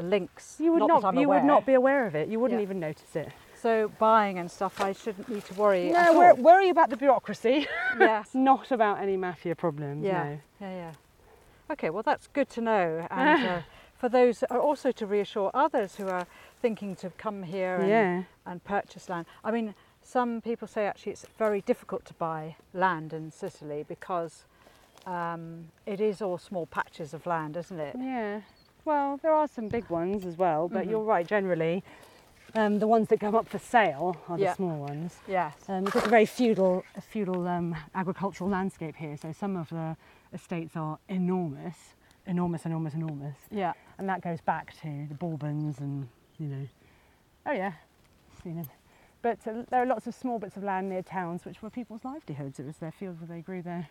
links, 0.00 0.56
you 0.58 0.72
would 0.72 0.78
not, 0.86 1.02
not, 1.02 1.14
you 1.16 1.28
would 1.28 1.44
not 1.44 1.66
be 1.66 1.74
aware 1.74 2.06
of 2.06 2.14
it. 2.14 2.28
You 2.28 2.40
wouldn't 2.40 2.60
Yeah. 2.60 2.64
even 2.64 2.80
notice 2.80 3.14
it. 3.16 3.30
So 3.60 3.92
buying 3.98 4.38
and 4.38 4.50
stuff, 4.50 4.80
I 4.80 4.92
shouldn't 4.92 5.28
need 5.28 5.44
to 5.44 5.54
worry. 5.54 5.90
No, 5.90 6.14
wor- 6.14 6.34
worry 6.34 6.68
about 6.70 6.90
the 6.90 6.96
bureaucracy, 6.96 7.66
yes. 7.98 8.30
not 8.34 8.70
about 8.72 8.98
any 9.00 9.16
mafia 9.16 9.54
problems. 9.54 10.04
Yeah. 10.04 10.24
No. 10.24 10.38
Yeah, 10.60 10.70
yeah. 10.74 10.92
Okay, 11.70 11.90
well 11.90 12.02
that's 12.02 12.26
good 12.28 12.48
to 12.50 12.60
know, 12.60 13.06
and 13.10 13.44
uh, 13.46 13.60
for 13.96 14.08
those 14.08 14.42
uh, 14.50 14.56
also 14.58 14.90
to 14.92 15.06
reassure 15.06 15.50
others 15.54 15.94
who 15.96 16.08
are 16.08 16.26
thinking 16.60 16.96
to 16.96 17.10
come 17.10 17.42
here 17.44 17.76
and, 17.76 17.88
Yeah. 17.88 18.22
and 18.46 18.64
purchase 18.64 19.08
land. 19.08 19.26
I 19.44 19.50
mean, 19.52 19.74
some 20.02 20.40
people 20.40 20.66
say 20.66 20.86
actually 20.86 21.12
it's 21.12 21.26
very 21.38 21.60
difficult 21.60 22.04
to 22.06 22.14
buy 22.14 22.56
land 22.74 23.12
in 23.12 23.30
Sicily 23.30 23.84
because 23.86 24.44
um, 25.06 25.68
it 25.86 26.00
is 26.00 26.20
all 26.20 26.36
small 26.38 26.66
patches 26.66 27.14
of 27.14 27.26
land, 27.26 27.56
isn't 27.56 27.78
it? 27.78 27.94
Yeah. 27.98 28.40
Well, 28.84 29.18
there 29.22 29.32
are 29.32 29.46
some 29.46 29.68
big 29.68 29.88
ones 29.90 30.24
as 30.26 30.36
well, 30.36 30.68
but 30.68 30.86
Mhm. 30.86 30.90
you're 30.90 31.04
right. 31.04 31.26
Generally, 31.26 31.84
um, 32.54 32.78
the 32.80 32.86
ones 32.86 33.08
that 33.08 33.20
come 33.20 33.34
up 33.34 33.46
for 33.48 33.58
sale 33.58 34.16
are 34.28 34.36
the 34.36 34.44
Yeah. 34.44 34.54
small 34.54 34.76
ones. 34.80 35.20
Yes. 35.26 35.68
Um, 35.68 35.86
it's 35.86 35.96
a 35.96 36.00
very 36.08 36.26
feudal, 36.26 36.84
a 36.96 37.00
feudal 37.00 37.46
um, 37.48 37.76
agricultural 37.94 38.50
landscape 38.50 38.96
here. 38.96 39.16
So 39.16 39.32
some 39.32 39.56
of 39.56 39.68
the 39.70 39.96
estates 40.32 40.76
are 40.76 40.98
enormous, 41.08 41.94
enormous, 42.26 42.66
enormous, 42.66 42.94
enormous, 42.94 43.36
Yeah. 43.50 43.72
and 43.98 44.08
that 44.08 44.20
goes 44.20 44.40
back 44.40 44.72
to 44.82 45.06
the 45.06 45.14
Bourbons 45.14 45.78
and 45.80 46.08
you 46.38 46.48
know. 46.48 46.66
Oh 47.46 47.52
yeah, 47.52 47.72
seen 48.42 48.56
them. 48.56 48.66
But 49.22 49.46
uh, 49.46 49.62
there 49.68 49.80
are 49.82 49.86
lots 49.86 50.08
of 50.08 50.14
small 50.14 50.40
bits 50.40 50.56
of 50.56 50.64
land 50.64 50.88
near 50.88 51.02
towns 51.02 51.44
which 51.44 51.62
were 51.62 51.70
people's 51.70 52.04
livelihoods. 52.04 52.58
It 52.58 52.66
was 52.66 52.78
their 52.78 52.90
fields 52.90 53.20
where 53.20 53.28
they 53.28 53.40
grew 53.42 53.62
their 53.62 53.88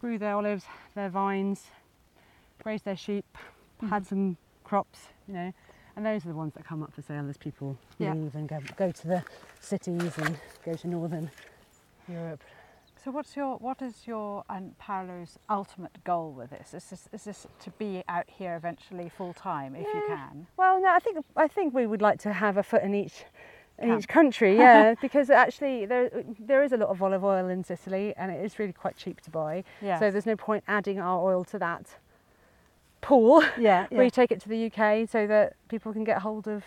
grew 0.00 0.16
their 0.18 0.34
olives, 0.36 0.64
their 0.94 1.08
vines, 1.08 1.70
grazed 2.62 2.84
their 2.84 2.96
sheep, 2.96 3.36
Mm. 3.82 3.88
had 3.90 4.06
some 4.06 4.36
crops, 4.64 4.98
you 5.26 5.34
know. 5.34 5.52
And 5.96 6.06
those 6.06 6.24
are 6.24 6.28
the 6.28 6.34
ones 6.34 6.54
that 6.54 6.64
come 6.64 6.82
up 6.82 6.92
for 6.92 7.02
sale 7.02 7.28
as 7.28 7.36
people 7.36 7.76
Yeah. 7.98 8.14
leave 8.14 8.34
and 8.36 8.48
go, 8.48 8.60
go 8.76 8.92
to 8.92 9.06
the 9.08 9.24
cities 9.60 10.16
and 10.18 10.38
go 10.64 10.74
to 10.74 10.88
northern 10.88 11.30
Europe. 12.08 12.42
So 13.04 13.10
what's 13.12 13.36
your 13.36 13.56
what 13.58 13.80
is 13.80 14.06
your 14.06 14.44
and 14.50 14.76
Paolo's 14.78 15.38
ultimate 15.48 16.02
goal 16.04 16.32
with 16.32 16.50
this? 16.50 16.74
Is 16.74 16.84
this 16.90 17.08
is 17.12 17.24
this 17.24 17.46
to 17.60 17.70
be 17.72 18.02
out 18.08 18.24
here 18.28 18.56
eventually 18.56 19.08
full 19.08 19.32
time 19.32 19.74
if 19.76 19.86
you 19.86 20.02
can? 20.08 20.46
Well, 20.56 20.80
no, 20.82 20.88
I 20.88 20.98
think 20.98 21.24
I 21.36 21.46
think 21.48 21.72
we 21.74 21.86
would 21.86 22.02
like 22.02 22.18
to 22.20 22.32
have 22.32 22.56
a 22.56 22.62
foot 22.62 22.82
in 22.82 22.94
each 22.94 23.24
in 23.78 23.88
Camp. 23.90 24.00
each 24.00 24.08
country, 24.08 24.56
yeah, 24.64 24.94
because 25.00 25.30
actually 25.30 25.86
there 25.86 26.10
there 26.40 26.62
is 26.64 26.72
a 26.72 26.76
lot 26.76 26.88
of 26.88 27.00
olive 27.00 27.24
oil 27.24 27.48
in 27.48 27.62
Sicily, 27.62 28.14
and 28.16 28.32
it 28.32 28.44
is 28.44 28.58
really 28.58 28.72
quite 28.72 28.96
cheap 28.96 29.20
to 29.22 29.30
buy. 29.30 29.62
Yeah. 29.80 29.98
So 30.00 30.10
there's 30.10 30.26
no 30.26 30.36
point 30.36 30.64
adding 30.66 30.98
our 30.98 31.20
oil 31.22 31.44
to 31.44 31.58
that 31.60 31.96
pool. 33.08 33.42
yeah. 33.58 33.86
We 33.90 34.10
take 34.10 34.30
it 34.30 34.40
to 34.42 34.48
the 34.48 34.66
UK 34.66 35.08
so 35.08 35.26
that 35.26 35.54
people 35.68 35.92
can 35.92 36.04
get 36.04 36.18
hold 36.18 36.46
of 36.46 36.62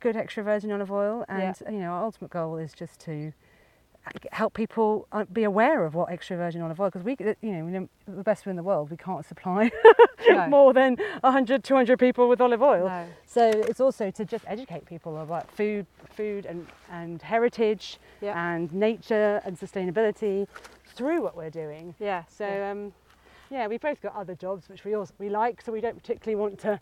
good 0.00 0.16
extra 0.16 0.42
virgin 0.42 0.70
olive 0.72 0.92
oil, 0.92 1.24
and 1.28 1.56
you 1.70 1.78
know 1.78 1.90
our 1.92 2.04
ultimate 2.04 2.30
goal 2.30 2.58
is 2.58 2.72
just 2.72 3.00
to 3.00 3.32
help 4.32 4.52
people 4.52 5.06
uh, 5.12 5.24
be 5.32 5.44
aware 5.44 5.84
of 5.84 5.94
what 5.94 6.10
extra 6.10 6.36
virgin 6.36 6.60
olive 6.60 6.80
oil 6.80 6.88
because 6.90 7.04
we 7.04 7.16
you 7.40 7.52
know 7.52 7.88
the 8.08 8.22
best 8.24 8.44
in 8.48 8.56
the 8.56 8.62
world 8.62 8.90
we 8.90 8.96
can't 8.96 9.24
supply 9.24 9.70
No. 10.28 10.48
more 10.58 10.72
than 10.72 10.96
100 11.20 11.62
200 11.62 11.98
people 12.00 12.28
with 12.28 12.40
olive 12.40 12.62
oil 12.62 12.88
No. 12.88 13.06
so 13.26 13.48
it's 13.48 13.78
also 13.80 14.10
to 14.10 14.24
just 14.24 14.44
educate 14.48 14.86
people 14.86 15.18
about 15.22 15.48
food, 15.52 15.86
food 16.16 16.46
and, 16.46 16.66
and 16.90 17.22
heritage 17.22 17.98
Yeah. 18.20 18.34
and 18.36 18.72
nature 18.72 19.40
and 19.44 19.56
sustainability 19.56 20.48
through 20.96 21.22
what 21.22 21.36
we're 21.36 21.50
doing. 21.50 21.94
Yeah. 22.00 22.24
So 22.28 22.46
yeah. 22.46 22.70
um, 22.72 22.92
yeah, 23.52 23.66
we've 23.66 23.80
both 23.80 24.00
got 24.00 24.16
other 24.16 24.34
jobs 24.34 24.68
which 24.70 24.82
we 24.84 24.94
also 24.94 25.12
we 25.18 25.28
like, 25.28 25.60
so 25.60 25.70
we 25.72 25.80
don't 25.82 25.96
particularly 26.00 26.40
want 26.40 26.58
to 26.60 26.80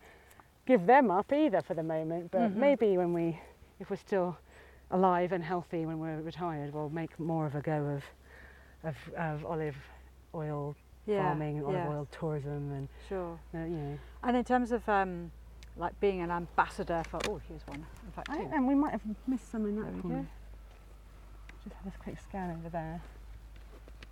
give 0.67 0.87
them 0.87 1.11
up 1.11 1.33
either 1.33 1.61
for 1.61 1.75
the 1.75 1.83
moment. 1.83 2.31
But 2.31 2.43
Mhm. 2.43 2.55
maybe 2.57 2.97
when 2.97 3.13
we, 3.13 3.41
if 3.81 3.91
we're 3.91 3.97
still 3.97 4.39
alive 4.93 5.33
and 5.33 5.43
healthy 5.43 5.85
when 5.85 5.99
we're 5.99 6.21
retired, 6.21 6.73
we'll 6.73 6.89
make 6.91 7.19
more 7.19 7.45
of 7.47 7.55
a 7.57 7.61
go 7.61 7.85
of 7.87 8.05
of, 8.83 8.97
of 9.17 9.45
olive 9.45 9.77
oil 10.35 10.75
yeah. 11.07 11.23
farming 11.23 11.59
and 11.59 11.67
olive 11.67 11.77
yeah. 11.85 11.89
oil 11.91 12.09
tourism 12.13 12.73
and 12.73 12.89
Sure. 13.09 13.39
uh, 13.55 13.59
you 13.59 13.77
know. 13.77 13.99
And 14.23 14.37
in 14.37 14.45
terms 14.45 14.71
of 14.73 14.89
um, 14.89 15.31
like 15.77 15.99
being 16.01 16.21
an 16.23 16.31
ambassador 16.31 17.03
for 17.11 17.19
oh 17.29 17.41
here's 17.49 17.67
one 17.67 17.85
in 18.07 18.13
fact 18.13 18.31
I, 18.31 18.39
and 18.39 18.67
we 18.67 18.75
might 18.75 18.93
have 18.93 19.03
missed 19.27 19.51
some 19.51 19.67
in 19.67 19.75
There 19.77 19.85
that 19.85 19.95
we 19.97 20.01
corner. 20.03 20.27
Just 21.65 21.77
have 21.77 21.95
a 21.95 21.99
quick 21.99 22.19
scan 22.21 22.57
over 22.59 22.69
there. 22.71 23.03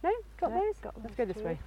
No, 0.03 0.11
got 0.39 0.51
No, 0.53 0.61
those. 0.61 0.77
got 0.83 0.95
Let's 1.03 1.15
go 1.15 1.25
this 1.25 1.37
way. 1.39 1.59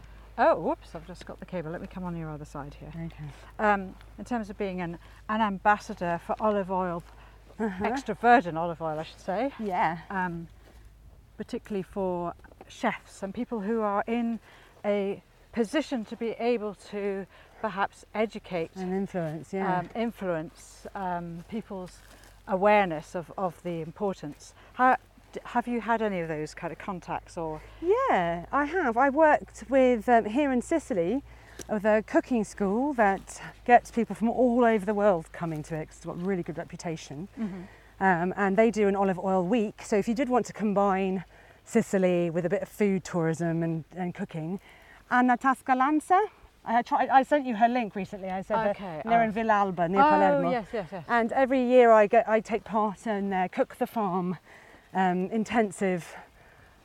Oh 0.44 0.56
whoops! 0.60 0.96
I've 0.96 1.06
just 1.06 1.26
got 1.28 1.39
the 1.39 1.46
cable. 1.46 1.70
Let 1.72 1.82
me 1.82 1.88
come 1.88 2.04
on 2.04 2.18
your 2.18 2.32
other 2.32 2.46
side 2.46 2.74
here. 2.80 2.89
Okay. 2.89 3.24
Um, 3.60 3.94
in 4.18 4.26
terms 4.26 4.50
of 4.50 4.58
being 4.58 4.82
an, 4.82 4.98
an 5.30 5.39
ambassador 5.39 6.20
for 6.26 6.36
olive 6.39 6.72
oil, 6.72 7.04
Uh-huh. 7.60 7.86
extra 7.86 8.16
virgin 8.16 8.58
olive 8.58 8.82
oil, 8.82 8.98
I 8.98 9.04
should 9.04 9.20
say. 9.20 9.52
Yeah. 9.60 10.00
um, 10.10 10.48
particularly 11.38 11.84
for 11.84 12.34
chefs 12.68 13.22
and 13.22 13.34
people 13.36 13.60
who 13.60 13.82
are 13.82 14.04
in 14.08 14.39
a 14.84 15.22
position 15.52 16.06
to 16.06 16.16
be 16.16 16.32
able 16.39 16.74
to 16.89 17.28
perhaps 17.62 18.04
educate, 18.16 18.72
and 18.76 18.92
influence. 18.94 19.54
Yeah. 19.54 19.80
um, 19.80 19.89
influence 19.96 20.88
um, 20.96 21.44
people's 21.50 22.00
awareness 22.48 23.14
of, 23.16 23.32
of 23.38 23.62
the 23.62 23.82
importance. 23.82 24.56
How, 24.74 24.98
have 25.46 25.68
you 25.68 25.82
had 25.82 26.02
any 26.02 26.20
of 26.20 26.28
those 26.28 26.54
kind 26.54 26.72
of 26.74 26.80
contacts 26.80 27.38
or? 27.38 27.62
Yeah, 27.82 28.46
I 28.52 28.66
have. 28.66 28.98
I 28.98 29.10
worked 29.10 29.64
with 29.70 30.08
um, 30.10 30.26
here 30.26 30.52
in 30.52 30.62
Sicily 30.62 31.24
with 31.70 31.86
a 31.86 32.04
cooking 32.08 32.44
school 32.44 32.94
that 32.94 33.42
gets 33.66 33.92
people 33.92 34.16
from 34.16 34.30
all 34.30 34.66
over 34.66 34.86
the 34.86 34.94
world 34.94 35.32
coming 35.32 35.62
to 35.64 35.76
it 35.76 35.88
'cause 35.88 35.98
it's 35.98 36.06
got 36.06 36.16
a 36.16 36.20
really 36.26 36.44
good 36.44 36.58
reputation. 36.58 37.28
Um, 38.00 38.34
and 38.36 38.58
they 38.58 38.72
do 38.72 38.88
an 38.88 38.96
olive 38.96 39.20
oil 39.20 39.46
week. 39.46 39.82
So 39.84 39.96
if 39.96 40.08
you 40.08 40.16
did 40.16 40.28
want 40.28 40.46
to 40.48 40.54
combine 40.54 41.24
Sicily 41.64 42.30
with 42.32 42.46
a 42.46 42.50
bit 42.50 42.64
of 42.64 42.68
food 42.70 43.04
tourism 43.04 43.62
and, 43.62 43.84
and 43.96 44.16
cooking, 44.16 44.60
Anna 45.12 45.38
Tasca 45.38 45.76
Lanza. 45.78 46.20
I 46.64 46.82
tried. 46.84 47.10
I 47.10 47.24
sent 47.24 47.46
you 47.48 47.56
her 47.56 47.68
link 47.68 47.96
recently. 47.96 48.30
I 48.30 48.42
said 48.42 48.68
Okay, 48.72 49.02
they're 49.06 49.22
oh. 49.22 49.24
in 49.24 49.34
Villalba 49.34 49.90
near 49.90 50.02
Oh 50.02 50.10
Palermo. 50.10 50.52
yes, 50.52 50.68
yes, 50.72 50.90
yes. 50.92 51.04
And 51.08 51.32
every 51.32 51.62
year 51.64 51.92
I 51.92 52.06
get 52.08 52.30
I 52.30 52.40
take 52.40 52.64
part 52.64 53.08
in 53.08 53.30
their 53.32 53.50
Cook 53.50 53.76
the 53.78 53.88
Farm 53.88 54.38
um, 54.94 55.26
intensive 55.32 56.16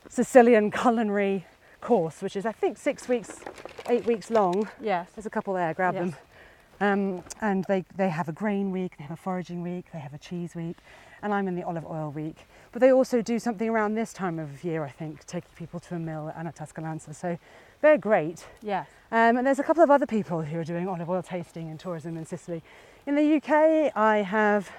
Sicilian 0.09 0.71
culinary 0.71 1.47
course, 1.81 2.23
which 2.23 2.37
is 2.37 2.47
I 2.47 2.53
think 2.53 2.79
six 2.79 3.09
weeks, 3.09 3.41
eight 3.89 4.07
weeks 4.07 4.31
long. 4.31 4.69
yes. 4.81 5.11
There's 5.15 5.27
a 5.27 5.31
couple 5.31 5.55
there, 5.55 5.75
grab 5.75 5.95
Yes. 5.95 6.03
them. 6.11 6.17
Um, 6.79 7.25
and 7.41 7.65
they, 7.69 7.85
they 7.97 8.11
have 8.11 8.29
a 8.29 8.33
grain 8.33 8.71
week, 8.71 8.99
they 8.99 9.05
have 9.05 9.19
a 9.19 9.23
foraging 9.23 9.63
week, 9.63 9.87
they 9.95 9.99
have 9.99 10.13
a 10.13 10.19
cheese 10.19 10.55
week, 10.55 10.77
and 11.23 11.33
I'm 11.33 11.49
in 11.49 11.55
the 11.57 11.63
olive 11.63 11.87
oil 11.87 12.11
week. 12.11 12.47
But 12.71 12.81
they 12.81 12.93
also 12.93 13.23
do 13.23 13.39
something 13.39 13.69
around 13.71 13.95
this 13.95 14.13
time 14.13 14.39
of 14.39 14.63
year, 14.63 14.85
I 14.85 14.91
think, 14.91 15.25
taking 15.25 15.49
people 15.57 15.81
to 15.81 15.95
a 15.95 15.99
mill 15.99 16.29
at 16.29 16.37
Anna 16.37 16.53
Tasca 16.53 16.83
Lanza. 16.83 17.15
So 17.15 17.39
they're 17.81 17.97
great. 17.97 18.45
Yes. 18.63 18.87
Um, 19.11 19.39
and 19.39 19.47
there's 19.47 19.59
a 19.59 19.63
couple 19.63 19.83
of 19.83 19.91
other 19.91 20.05
people 20.05 20.43
who 20.43 20.59
are 20.59 20.65
doing 20.65 20.87
olive 20.87 21.09
oil 21.09 21.23
tasting 21.23 21.71
and 21.71 21.81
tourism 21.81 22.15
in 22.19 22.27
Sicily. 22.27 22.63
In 23.07 23.15
the 23.15 23.37
UK, 23.37 23.93
I 23.97 24.19
have 24.19 24.71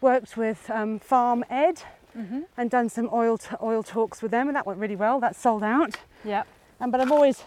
worked 0.00 0.38
with 0.38 0.70
um, 0.70 0.98
Farm 1.00 1.44
Ed 1.50 1.82
Mm-hmm. 2.16 2.40
and 2.56 2.70
done 2.70 2.88
some 2.88 3.08
oil 3.12 3.38
t- 3.38 3.56
oil 3.62 3.82
talks 3.82 4.22
with 4.22 4.30
them, 4.30 4.48
and 4.48 4.56
that 4.56 4.66
went 4.66 4.78
really 4.78 4.96
well. 4.96 5.20
That's 5.20 5.38
sold 5.38 5.62
out. 5.62 5.96
Yeah. 6.24 6.42
Um, 6.80 6.90
but 6.90 7.00
I've 7.00 7.12
always, 7.12 7.44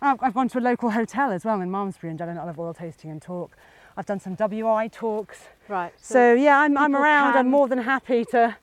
I've, 0.00 0.18
I've 0.22 0.34
gone 0.34 0.48
to 0.50 0.58
a 0.58 0.60
local 0.60 0.90
hotel 0.90 1.30
as 1.30 1.44
well 1.44 1.60
in 1.60 1.70
Malmesbury 1.70 2.10
and 2.10 2.18
done 2.18 2.28
an 2.28 2.38
olive 2.38 2.58
oil 2.58 2.74
tasting 2.74 3.10
and 3.10 3.22
talk. 3.22 3.56
I've 3.96 4.06
done 4.06 4.20
some 4.20 4.34
WI 4.34 4.88
talks. 4.88 5.38
Right. 5.68 5.92
So 6.00 6.34
yeah, 6.34 6.58
I'm, 6.60 6.76
I'm 6.78 6.96
around. 6.96 7.36
I'm 7.36 7.50
more 7.50 7.68
than 7.68 7.78
happy 7.78 8.24
to, 8.26 8.56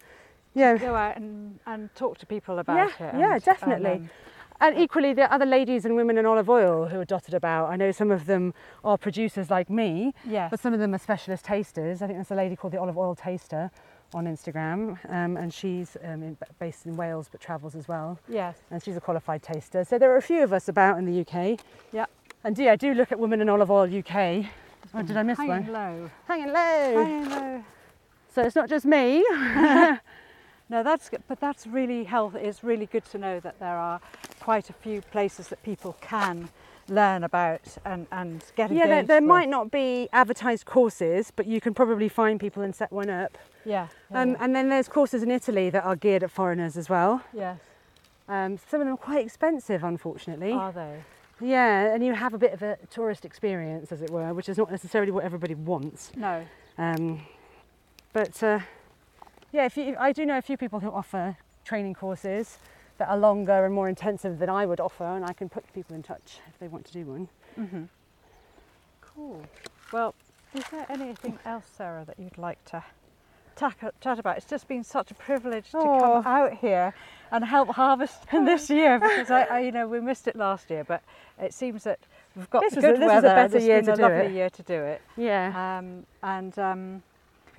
yeah, 0.56 0.78
go 0.78 0.96
out 0.96 1.18
and, 1.18 1.60
and 1.66 1.94
talk 1.96 2.18
to 2.20 2.26
people 2.26 2.60
about 2.60 2.76
yeah, 3.00 3.08
it. 3.08 3.16
yeah, 3.20 3.34
and- 3.36 3.44
definitely. 3.44 3.92
and, 3.92 4.02
um, 4.06 4.10
And 4.62 4.78
equally, 4.78 5.14
the 5.14 5.32
other 5.32 5.46
ladies 5.46 5.86
and 5.86 5.96
women 5.96 6.18
in 6.18 6.26
olive 6.26 6.50
oil 6.50 6.88
who 6.88 7.00
are 7.00 7.06
dotted 7.06 7.34
about. 7.34 7.70
I 7.70 7.78
know 7.78 7.92
some 7.92 8.12
of 8.12 8.26
them 8.26 8.54
are 8.84 8.98
producers 8.98 9.50
like 9.50 9.70
me, 9.70 10.14
Yes. 10.28 10.50
but 10.52 10.60
some 10.60 10.74
of 10.74 10.80
them 10.82 10.94
are 10.94 10.98
specialist 11.00 11.46
tasters. 11.46 12.02
I 12.02 12.08
think 12.08 12.18
there's 12.18 12.32
a 12.32 12.36
lady 12.36 12.58
called 12.58 12.74
the 12.74 12.80
Olive 12.82 12.98
Oil 12.98 13.16
Taster 13.16 13.72
on 14.14 14.26
Instagram, 14.26 14.98
um, 15.10 15.38
and 15.38 15.54
she's 15.54 15.98
um, 16.04 16.24
in, 16.24 16.38
based 16.60 16.86
in 16.86 16.96
Wales 16.96 17.28
but 17.32 17.40
travels 17.40 17.76
as 17.76 17.88
well. 17.88 18.20
yes. 18.28 18.58
and 18.72 18.82
she's 18.82 18.98
a 18.98 19.02
qualified 19.02 19.44
taster. 19.44 19.84
So 19.84 19.98
there 19.98 20.12
are 20.12 20.18
a 20.18 20.22
few 20.22 20.44
of 20.44 20.54
us 20.54 20.68
about 20.68 20.98
in 20.98 21.06
the 21.06 21.22
UK. 21.22 21.60
Yeah. 21.92 22.06
And 22.44 22.58
yeah, 22.58 22.72
I 22.72 22.76
do 22.76 22.94
look 22.94 23.12
at 23.12 23.20
Women 23.20 23.42
in 23.42 23.50
Olive 23.50 23.70
Oil 23.70 23.84
UK. 23.84 24.46
Oh, 24.94 25.02
did 25.04 25.18
I 25.18 25.24
miss 25.24 25.38
Hanging 25.38 25.72
one? 25.72 25.74
low. 25.74 26.10
Hanging 26.28 26.48
low. 26.48 27.04
Hanging 27.04 27.30
low. 27.30 27.64
So 28.34 28.44
it's 28.44 28.56
not 28.56 28.70
just 28.70 28.86
me. 28.86 29.24
No, 30.70 30.84
that's 30.84 31.10
good, 31.10 31.24
but 31.28 31.40
that's 31.40 31.66
really 31.66 32.04
health. 32.04 32.36
It's 32.36 32.64
really 32.64 32.86
good 32.86 33.04
to 33.06 33.18
know 33.18 33.40
that 33.40 33.60
there 33.60 33.76
are 33.76 34.00
quite 34.40 34.70
a 34.70 34.74
few 34.74 35.02
places 35.02 35.48
that 35.48 35.64
people 35.64 35.98
can 36.00 36.48
learn 36.90 37.24
about 37.24 37.62
and, 37.86 38.08
and 38.12 38.44
get 38.56 38.72
yeah, 38.72 38.86
there, 38.86 38.94
engaged 38.98 39.10
there 39.10 39.22
with. 39.22 39.28
might 39.28 39.50
not 39.50 39.72
be 39.72 40.10
advertised 40.14 40.66
courses, 40.66 41.32
but 41.36 41.46
you 41.48 41.60
can 41.62 41.74
probably 41.74 42.10
find 42.10 42.40
people 42.40 42.64
and 42.64 42.76
set 42.76 42.92
one 42.92 43.10
up. 43.10 43.38
Yeah. 43.66 43.88
yeah, 44.12 44.22
Um, 44.22 44.32
yeah. 44.32 44.38
and 44.42 44.56
then 44.56 44.70
there's 44.70 44.88
courses 44.88 45.24
in 45.24 45.32
Italy 45.32 45.70
that 45.70 45.84
are 45.84 45.96
geared 45.96 46.24
at 46.24 46.32
foreigners 46.32 46.78
as 46.78 46.90
well. 46.90 47.22
yes. 47.34 47.60
Um, 48.28 48.60
some 48.70 48.80
of 48.82 48.86
them 48.86 48.94
are 48.94 48.98
quite 48.98 49.26
expensive, 49.26 49.84
unfortunately. 49.84 50.52
Are 50.52 50.72
they? 50.72 51.04
yeah, 51.42 51.94
and 51.94 52.06
you 52.06 52.14
have 52.14 52.36
a 52.36 52.38
bit 52.38 52.54
of 52.54 52.62
a 52.62 52.78
tourist 52.92 53.26
experience, 53.26 53.92
as 53.92 54.04
it 54.04 54.12
were, 54.12 54.34
which 54.36 54.48
is 54.50 54.56
not 54.58 54.70
necessarily 54.70 55.12
what 55.12 55.24
everybody 55.24 55.56
wants. 55.56 56.12
No. 56.16 56.46
Um, 56.78 57.22
but 58.14 58.44
uh, 58.44 58.60
yeah, 59.52 59.66
if 59.66 59.78
you, 59.78 59.96
I 60.00 60.12
do 60.12 60.28
know 60.28 60.38
a 60.38 60.44
few 60.44 60.58
people 60.58 60.80
who 60.80 60.92
offer 60.92 61.38
training 61.66 61.96
courses 61.96 62.60
that 63.00 63.10
are 63.10 63.18
longer 63.18 63.66
and 63.66 63.74
more 63.74 63.90
intensive 63.90 64.38
than 64.40 64.50
I 64.50 64.66
would 64.66 64.80
offer, 64.80 65.04
and 65.06 65.26
I 65.26 65.34
can 65.34 65.50
put 65.50 65.66
people 65.74 65.96
in 65.96 66.04
touch 66.04 66.40
if 66.48 66.60
they 66.60 66.68
want 66.68 66.86
to 66.86 66.94
do 66.94 67.06
one. 67.06 67.28
Mm-hmm. 67.60 67.84
Cool. 69.02 69.42
Well, 69.92 70.14
is 70.54 70.64
there 70.72 70.86
anything 70.90 71.40
else, 71.46 71.66
Sarah, 71.76 72.06
that 72.06 72.20
you'd 72.20 72.38
like 72.38 72.64
to 72.66 72.84
tack, 73.56 73.80
chat 74.02 74.20
about? 74.20 74.38
It's 74.38 74.46
just 74.46 74.68
been 74.68 74.84
such 74.84 75.12
a 75.12 75.14
privilege 75.14 75.72
to 75.72 75.78
Oh. 75.80 76.22
come 76.22 76.28
out 76.28 76.54
here 76.54 76.94
and 77.32 77.44
help 77.46 77.70
harvest 77.70 78.20
this 78.32 78.70
year 78.80 79.00
because 79.00 79.32
I, 79.32 79.44
I, 79.44 79.60
you 79.62 79.72
know, 79.72 79.88
we 79.88 80.00
missed 80.00 80.28
it 80.28 80.36
last 80.36 80.70
year, 80.70 80.84
but 80.84 81.02
it 81.40 81.54
seems 81.54 81.84
that 81.84 82.00
we've 82.36 82.50
got 82.50 82.62
This 82.62 82.74
the 82.74 82.80
is 82.80 82.84
a- 82.84 82.88
good 82.88 82.96
this 83.02 83.04
is 83.06 83.10
a 83.12 83.14
weather. 83.16 83.28
better 83.36 83.60
year 83.60 83.78
been 83.78 83.86
to 83.86 83.94
a 83.94 83.96
do 83.96 84.02
lovely 84.02 84.26
it. 84.26 84.32
year 84.34 84.50
to 84.50 84.64
do 84.64 84.74
it. 84.82 85.02
Yeah. 85.18 85.78
Um, 85.80 86.06
and 86.24 86.58
um, 86.60 87.04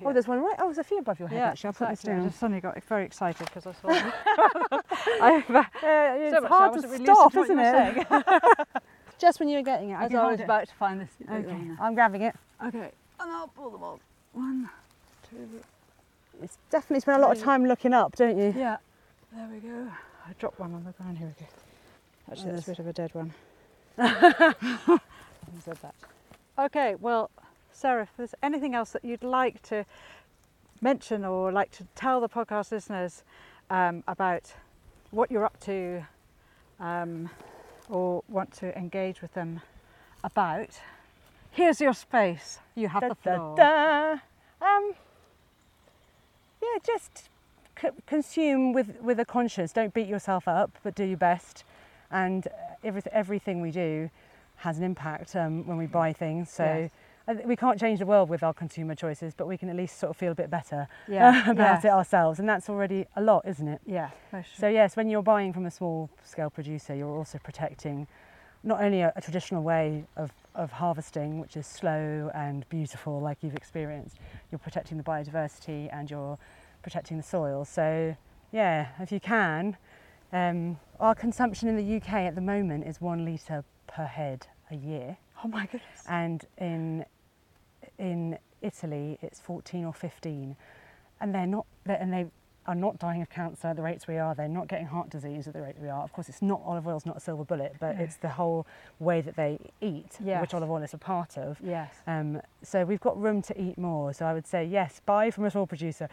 Oh, 0.03 0.13
there's 0.13 0.27
one 0.27 0.41
right. 0.41 0.55
Oh, 0.59 0.65
there's 0.65 0.77
a 0.77 0.83
few 0.83 0.99
above 0.99 1.19
your 1.19 1.27
head. 1.27 1.37
yeah, 1.37 1.49
actually, 1.49 1.67
I'll 1.69 1.73
put 1.73 1.89
this 1.89 2.01
down. 2.01 2.21
I 2.21 2.25
just 2.27 2.39
suddenly 2.39 2.61
got 2.61 2.83
very 2.85 3.05
excited 3.05 3.45
because 3.47 3.67
I 3.67 3.71
saw. 3.73 3.87
I, 5.21 5.43
uh, 5.49 5.63
Yeah, 5.83 6.15
it's 6.15 6.35
so 6.35 6.41
much 6.41 6.49
so 6.51 6.55
hard 6.57 6.81
to 6.81 6.87
really 6.87 7.05
stop, 7.05 7.35
isn't 7.35 7.57
to 7.57 7.63
what 7.63 7.95
you 7.95 8.05
were 8.09 8.63
it? 8.75 8.83
Just 9.19 9.39
when 9.39 9.49
you 9.49 9.57
were 9.57 9.63
getting 9.63 9.91
it, 9.91 9.95
I 9.95 10.05
As 10.05 10.15
I 10.15 10.31
was 10.31 10.39
it. 10.39 10.43
about 10.45 10.67
to 10.67 10.73
find 10.73 10.99
this. 11.01 11.09
Uh, 11.29 11.35
okay, 11.35 11.57
I'm 11.79 11.93
grabbing 11.93 12.23
it. 12.23 12.35
Okay. 12.65 12.91
And 13.19 13.31
I'll 13.31 13.47
pull 13.49 13.69
them 13.69 13.83
off. 13.83 13.99
One, 14.33 14.67
two. 15.29 15.47
It's 16.41 16.57
definitely 16.71 17.01
spent 17.01 17.19
a 17.21 17.21
lot 17.25 17.37
of 17.37 17.43
time 17.43 17.65
looking 17.67 17.93
up, 17.93 18.15
don't 18.15 18.35
you? 18.37 18.51
Yeah. 18.57 18.77
There 19.31 19.47
we 19.53 19.59
go. 19.59 19.91
I 20.27 20.33
dropped 20.39 20.59
one 20.59 20.73
on 20.73 20.83
the 20.83 20.91
ground. 20.93 21.19
Here 21.19 21.27
we 21.27 21.45
go. 21.45 21.51
Actually, 22.31 22.49
Oh, 22.49 22.53
that's 22.55 22.67
a 22.67 22.71
bit 22.71 22.79
of 22.79 22.87
a 22.87 22.93
dead 22.93 23.13
one. 23.13 23.33
I 23.99 24.53
said 25.63 25.77
that. 25.83 25.93
Okay. 26.57 26.95
Well, 26.95 27.29
Sarah, 27.73 28.03
if 28.03 28.09
there's 28.17 28.35
anything 28.43 28.75
else 28.75 28.91
that 28.91 29.03
you'd 29.03 29.23
like 29.23 29.61
to 29.63 29.85
mention 30.81 31.25
or 31.25 31.51
like 31.51 31.71
to 31.71 31.85
tell 31.95 32.21
the 32.21 32.29
podcast 32.29 32.71
listeners 32.71 33.23
um, 33.69 34.03
about 34.07 34.53
what 35.11 35.31
you're 35.31 35.45
up 35.45 35.59
to, 35.61 36.05
um, 36.79 37.29
or 37.89 38.23
want 38.29 38.51
to 38.53 38.77
engage 38.77 39.21
with 39.21 39.33
them 39.33 39.61
about, 40.23 40.69
here's 41.51 41.81
your 41.81 41.93
space. 41.93 42.59
You 42.75 42.87
have 42.87 43.01
Da, 43.01 43.09
the 43.09 43.15
floor. 43.15 43.55
da. 43.57 44.11
Um, 44.61 44.93
yeah, 46.61 46.79
just 46.85 47.29
c- 47.81 47.89
consume 48.05 48.73
with, 48.73 48.99
with 49.01 49.19
a 49.19 49.25
conscience. 49.25 49.71
Don't 49.73 49.93
beat 49.93 50.07
yourself 50.07 50.47
up, 50.47 50.71
but 50.83 50.95
do 50.95 51.03
your 51.03 51.17
best. 51.17 51.63
And 52.11 52.47
every, 52.83 53.01
everything 53.11 53.61
we 53.61 53.71
do 53.71 54.09
has 54.57 54.77
an 54.77 54.83
impact 54.83 55.35
um, 55.35 55.65
when 55.65 55.77
we 55.77 55.87
buy 55.87 56.13
things. 56.13 56.49
So 56.51 56.63
Yes. 56.63 56.91
We 57.45 57.55
can't 57.55 57.79
change 57.79 57.99
the 57.99 58.05
world 58.05 58.29
with 58.29 58.43
our 58.43 58.53
consumer 58.53 58.95
choices, 58.95 59.33
but 59.35 59.47
we 59.47 59.57
can 59.57 59.69
at 59.69 59.75
least 59.75 59.99
sort 59.99 60.09
of 60.09 60.17
feel 60.17 60.31
a 60.31 60.35
bit 60.35 60.49
better 60.49 60.87
Yeah. 61.07 61.49
about 61.51 61.85
it 61.85 61.91
ourselves. 61.91 62.39
And 62.39 62.49
that's 62.49 62.69
already 62.69 63.05
a 63.15 63.21
lot, 63.21 63.47
isn't 63.47 63.67
it? 63.67 63.81
Yeah. 63.85 64.09
most 64.33 64.57
So 64.57 64.67
yes, 64.67 64.95
when 64.97 65.09
you're 65.09 65.21
buying 65.23 65.53
from 65.53 65.65
a 65.65 65.71
small 65.71 66.09
scale 66.23 66.49
producer, 66.49 66.95
you're 66.95 67.15
also 67.15 67.37
protecting 67.37 68.07
not 68.63 68.81
only 68.81 69.01
a, 69.01 69.13
a 69.15 69.21
traditional 69.21 69.63
way 69.63 70.05
of, 70.17 70.31
of 70.55 70.71
harvesting, 70.71 71.39
which 71.39 71.55
is 71.57 71.65
slow 71.67 72.29
and 72.33 72.67
beautiful, 72.69 73.19
like 73.19 73.37
you've 73.41 73.55
experienced, 73.55 74.17
you're 74.51 74.59
protecting 74.59 74.97
the 74.97 75.03
biodiversity 75.03 75.89
and 75.93 76.11
you're 76.11 76.37
protecting 76.83 77.17
the 77.17 77.23
soil. 77.23 77.65
So 77.65 78.15
yeah, 78.51 78.87
if 78.99 79.11
you 79.11 79.19
can, 79.19 79.77
um, 80.33 80.77
our 80.99 81.15
consumption 81.15 81.67
in 81.69 81.75
the 81.77 81.95
UK 81.97 82.13
at 82.13 82.35
the 82.35 82.41
moment 82.41 82.85
is 82.87 82.99
one 83.01 83.25
litre 83.25 83.63
per 83.87 84.05
head 84.05 84.47
a 84.69 84.75
year, 84.75 85.17
Oh 85.43 85.47
my 85.47 85.65
goodness. 85.65 86.03
and 86.07 86.45
in 86.57 87.05
in 87.97 88.37
Italy 88.61 89.17
it's 89.21 89.39
14 89.39 89.85
or 89.85 89.93
15, 89.93 90.55
and 91.19 91.33
they're 91.35 91.47
not 91.47 91.65
they're, 91.85 91.97
and 91.97 92.13
they 92.13 92.25
are 92.67 92.75
not 92.75 92.99
dying 92.99 93.23
of 93.23 93.29
cancer 93.29 93.69
at 93.69 93.75
the 93.75 93.81
rates 93.81 94.07
we 94.07 94.19
are. 94.19 94.35
They're 94.35 94.47
not 94.47 94.67
getting 94.67 94.85
heart 94.85 95.09
disease 95.09 95.47
at 95.47 95.53
the 95.53 95.61
rate 95.63 95.79
we 95.81 95.89
are. 95.89 96.03
Of 96.03 96.13
course, 96.13 96.29
it's 96.29 96.43
not 96.43 96.61
olive 96.63 96.87
oil 96.87 96.95
is 96.97 97.07
not 97.07 97.17
a 97.17 97.19
silver 97.19 97.43
bullet, 97.43 97.75
but 97.79 97.97
No. 97.97 98.03
it's 98.03 98.17
the 98.17 98.29
whole 98.29 98.67
way 98.99 99.19
that 99.21 99.35
they 99.35 99.57
eat, 99.81 100.17
Yes. 100.23 100.41
which 100.41 100.53
olive 100.53 100.69
oil 100.69 100.83
is 100.83 100.93
a 100.93 100.99
part 100.99 101.39
of. 101.39 101.59
Yes. 101.59 101.91
Um, 102.05 102.39
so 102.61 102.85
we've 102.85 102.99
got 103.01 103.19
room 103.19 103.41
to 103.43 103.59
eat 103.59 103.79
more. 103.79 104.13
So 104.13 104.27
I 104.27 104.33
would 104.33 104.45
say 104.45 104.63
yes, 104.63 105.01
buy 105.07 105.31
from 105.31 105.45
a 105.45 105.49
small 105.51 105.65
producer. 105.65 106.07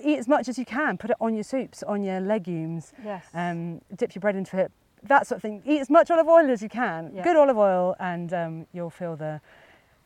Eat 0.00 0.18
as 0.18 0.28
much 0.28 0.48
as 0.48 0.56
you 0.56 0.64
can. 0.64 0.98
Put 0.98 1.10
it 1.10 1.16
on 1.20 1.34
your 1.34 1.42
soups, 1.42 1.82
on 1.82 2.04
your 2.04 2.20
legumes. 2.20 2.92
Yes. 3.04 3.26
Um, 3.34 3.80
dip 3.96 4.14
your 4.14 4.20
bread 4.20 4.36
into 4.36 4.56
it. 4.58 4.70
That 5.02 5.26
sort 5.26 5.36
of 5.36 5.42
thing. 5.42 5.62
Eat 5.64 5.80
as 5.80 5.90
much 5.90 6.10
olive 6.10 6.26
oil 6.26 6.50
as 6.50 6.62
you 6.62 6.68
can. 6.68 7.12
Yeah. 7.14 7.22
Good 7.22 7.36
olive 7.36 7.56
oil, 7.58 7.94
and 8.00 8.32
um, 8.32 8.66
you'll 8.72 8.90
feel 8.90 9.16
the 9.16 9.40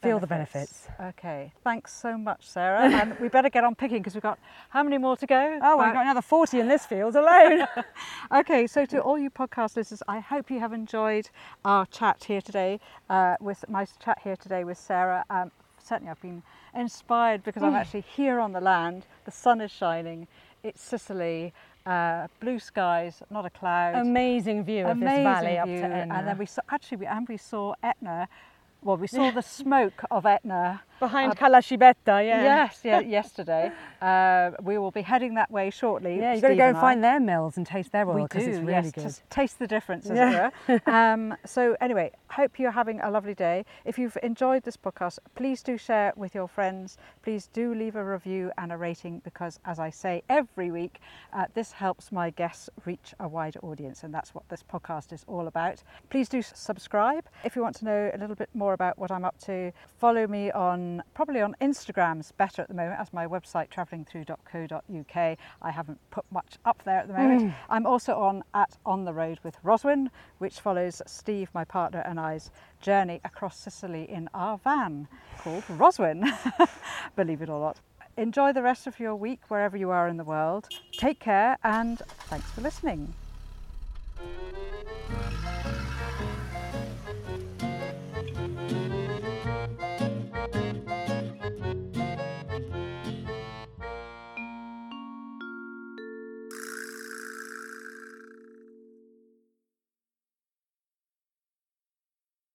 feel 0.03 0.19
the 0.19 0.27
benefits. 0.27 0.89
Okay. 1.01 1.53
Thanks 1.63 1.93
so 1.93 2.17
much, 2.17 2.49
Sarah. 2.49 2.81
and 2.91 3.19
we 3.19 3.29
better 3.29 3.51
get 3.51 3.65
on 3.65 3.75
picking 3.75 3.99
because 3.99 4.15
we've 4.15 4.23
got 4.23 4.39
how 4.71 4.83
many 4.83 4.99
more 4.99 5.17
to 5.17 5.27
go? 5.27 5.59
Oh, 5.63 5.77
we've 5.77 5.93
got 5.93 6.03
another 6.03 6.23
40 6.23 6.61
in 6.61 6.69
this 6.69 6.87
field 6.87 7.17
alone. 7.17 7.67
Okay, 8.33 8.67
so 8.67 8.87
to 8.87 9.01
all 9.01 9.19
you 9.19 9.29
podcast 9.31 9.77
listeners, 9.77 10.03
I 10.07 10.21
hope 10.21 10.51
you 10.51 10.61
have 10.61 10.73
enjoyed 10.73 11.29
our 11.65 11.85
chat 11.87 12.25
here 12.25 12.41
today 12.41 12.79
uh, 13.09 13.37
with 13.41 13.65
my 13.69 13.87
chat 14.03 14.19
here 14.23 14.37
today 14.37 14.63
with 14.63 14.79
Sarah. 14.79 15.25
Um, 15.31 15.51
certainly, 15.83 16.11
I've 16.11 16.23
been 16.23 16.43
inspired 16.75 17.43
because 17.43 17.63
I'm 17.63 17.75
actually 17.75 18.03
here 18.03 18.39
on 18.39 18.53
the 18.53 18.61
land. 18.61 19.07
The 19.25 19.33
sun 19.33 19.61
is 19.61 19.71
shining. 19.71 20.29
It's 20.63 20.81
Sicily, 20.81 21.53
uh, 21.91 22.29
blue 22.41 22.59
skies, 22.59 23.23
not 23.31 23.45
a 23.45 23.51
cloud. 23.51 23.97
Amazing 23.97 24.65
view 24.65 24.87
of 24.87 25.01
this 25.01 25.09
valley 25.09 25.59
up 25.59 25.67
view. 25.67 25.81
to 25.81 25.87
Etna. 25.87 26.15
And 26.15 26.27
then 26.27 26.39
we 26.39 26.47
saw 26.47 26.63
actually 26.71 26.99
we, 26.99 27.07
and 27.07 27.29
we 27.29 27.37
saw 27.37 27.75
Etna. 27.83 28.29
Well, 28.83 28.97
we 28.97 29.09
saw 29.09 29.31
the 29.31 29.43
smoke 29.61 30.05
of 30.11 30.25
Etna 30.25 30.83
behind 31.01 31.33
uh, 31.33 31.35
Calascibetta, 31.35 32.25
yeah. 32.25 32.43
Yes, 32.43 32.81
yeah, 32.85 33.01
yesterday. 33.19 33.73
Uh, 34.01 34.53
we 34.63 34.79
will 34.79 34.93
be 34.93 35.03
heading 35.03 35.35
that 35.35 35.51
way 35.51 35.71
shortly. 35.71 36.19
Yeah, 36.19 36.35
you've 36.35 36.43
got 36.43 36.49
to 36.49 36.57
go 36.57 36.69
and 36.69 36.77
I. 36.77 36.81
find 36.81 37.03
their 37.03 37.19
mills 37.19 37.57
and 37.57 37.67
taste 37.67 37.91
their 37.91 38.09
oil 38.09 38.23
because 38.29 38.47
it's 38.47 38.59
really 38.59 38.73
yes, 38.73 38.93
good. 38.93 39.03
just 39.03 39.29
taste 39.31 39.59
the 39.59 39.67
difference, 39.67 40.09
as 40.09 40.17
Yeah. 40.17 40.51
it 40.69 40.87
were. 40.87 40.93
um, 40.95 41.37
so 41.45 41.77
anyway, 41.81 42.13
hope 42.29 42.59
you're 42.59 42.71
having 42.71 43.01
a 43.01 43.11
lovely 43.11 43.35
day. 43.35 43.65
If 43.85 43.99
you've 43.99 44.17
enjoyed 44.23 44.63
this 44.63 44.77
podcast, 44.77 45.19
please 45.35 45.63
do 45.63 45.77
share 45.77 46.11
it 46.11 46.17
with 46.17 46.35
your 46.35 46.47
friends. 46.49 46.99
Please 47.23 47.49
do 47.53 47.75
leave 47.75 47.97
a 47.97 48.05
review 48.05 48.53
and 48.59 48.71
a 48.71 48.77
rating 48.77 49.21
because, 49.25 49.59
as 49.65 49.79
I 49.79 49.91
say 49.91 50.23
every 50.29 50.71
week, 50.71 51.01
uh, 51.33 51.47
this 51.55 51.73
helps 51.73 52.13
my 52.13 52.31
guests 52.31 52.71
reach 52.85 53.15
a 53.19 53.27
wider 53.27 53.59
audience, 53.61 54.05
and 54.05 54.15
that's 54.15 54.35
what 54.35 54.49
this 54.49 54.63
podcast 54.63 55.13
is 55.13 55.25
all 55.27 55.49
about. 55.49 55.83
Please 56.11 56.29
do 56.29 56.43
subscribe. 56.43 57.25
If 57.45 57.57
you 57.57 57.63
want 57.63 57.77
to 57.77 57.85
know 57.85 58.11
a 58.15 58.19
little 58.19 58.37
bit 58.37 58.51
more 58.55 58.75
about 58.75 58.99
what 58.99 59.11
I'm 59.11 59.25
up 59.25 59.39
to, 59.47 59.73
follow 59.99 60.27
me 60.27 60.51
on 60.51 60.90
probably 61.15 61.41
on 61.41 61.55
Instagram's 61.61 62.33
better 62.33 62.63
at 62.63 62.69
the 62.69 62.75
moment 62.75 63.01
as 63.01 63.13
my 63.13 63.27
website 63.27 63.69
travellingthrough.co.uk. 63.71 65.39
I 65.63 65.71
haven't 65.71 65.99
put 66.11 66.25
much 66.31 66.59
up 66.65 66.83
there 66.85 66.99
at 66.99 67.09
the 67.09 67.15
moment. 67.15 67.43
Mm. 67.43 67.55
I'm 67.69 67.87
also 67.87 68.15
on 68.17 68.43
at 68.55 68.77
On 68.85 69.05
the 69.05 69.13
Road 69.13 69.39
with 69.43 69.57
Roswin, 69.63 70.11
which 70.39 70.61
follows 70.61 71.03
Steve, 71.07 71.51
my 71.55 71.65
partner, 71.65 72.01
and 72.01 72.19
I's 72.19 72.51
journey 72.81 73.21
across 73.25 73.59
Sicily 73.59 74.11
in 74.11 74.29
our 74.35 74.59
van 74.59 75.09
called 75.39 75.65
Roswin, 75.69 76.31
believe 77.17 77.43
it 77.43 77.49
or 77.49 77.61
not. 77.61 77.81
Enjoy 78.17 78.53
the 78.53 78.63
rest 78.63 78.87
of 78.87 78.99
your 78.99 79.15
week 79.15 79.41
wherever 79.49 79.77
you 79.77 79.91
are 79.91 80.09
in 80.09 80.17
the 80.17 80.25
world. 80.25 80.69
Take 80.93 81.21
care 81.21 81.57
and 81.63 81.99
thanks 82.29 82.51
for 82.51 82.61
listening. 82.61 83.15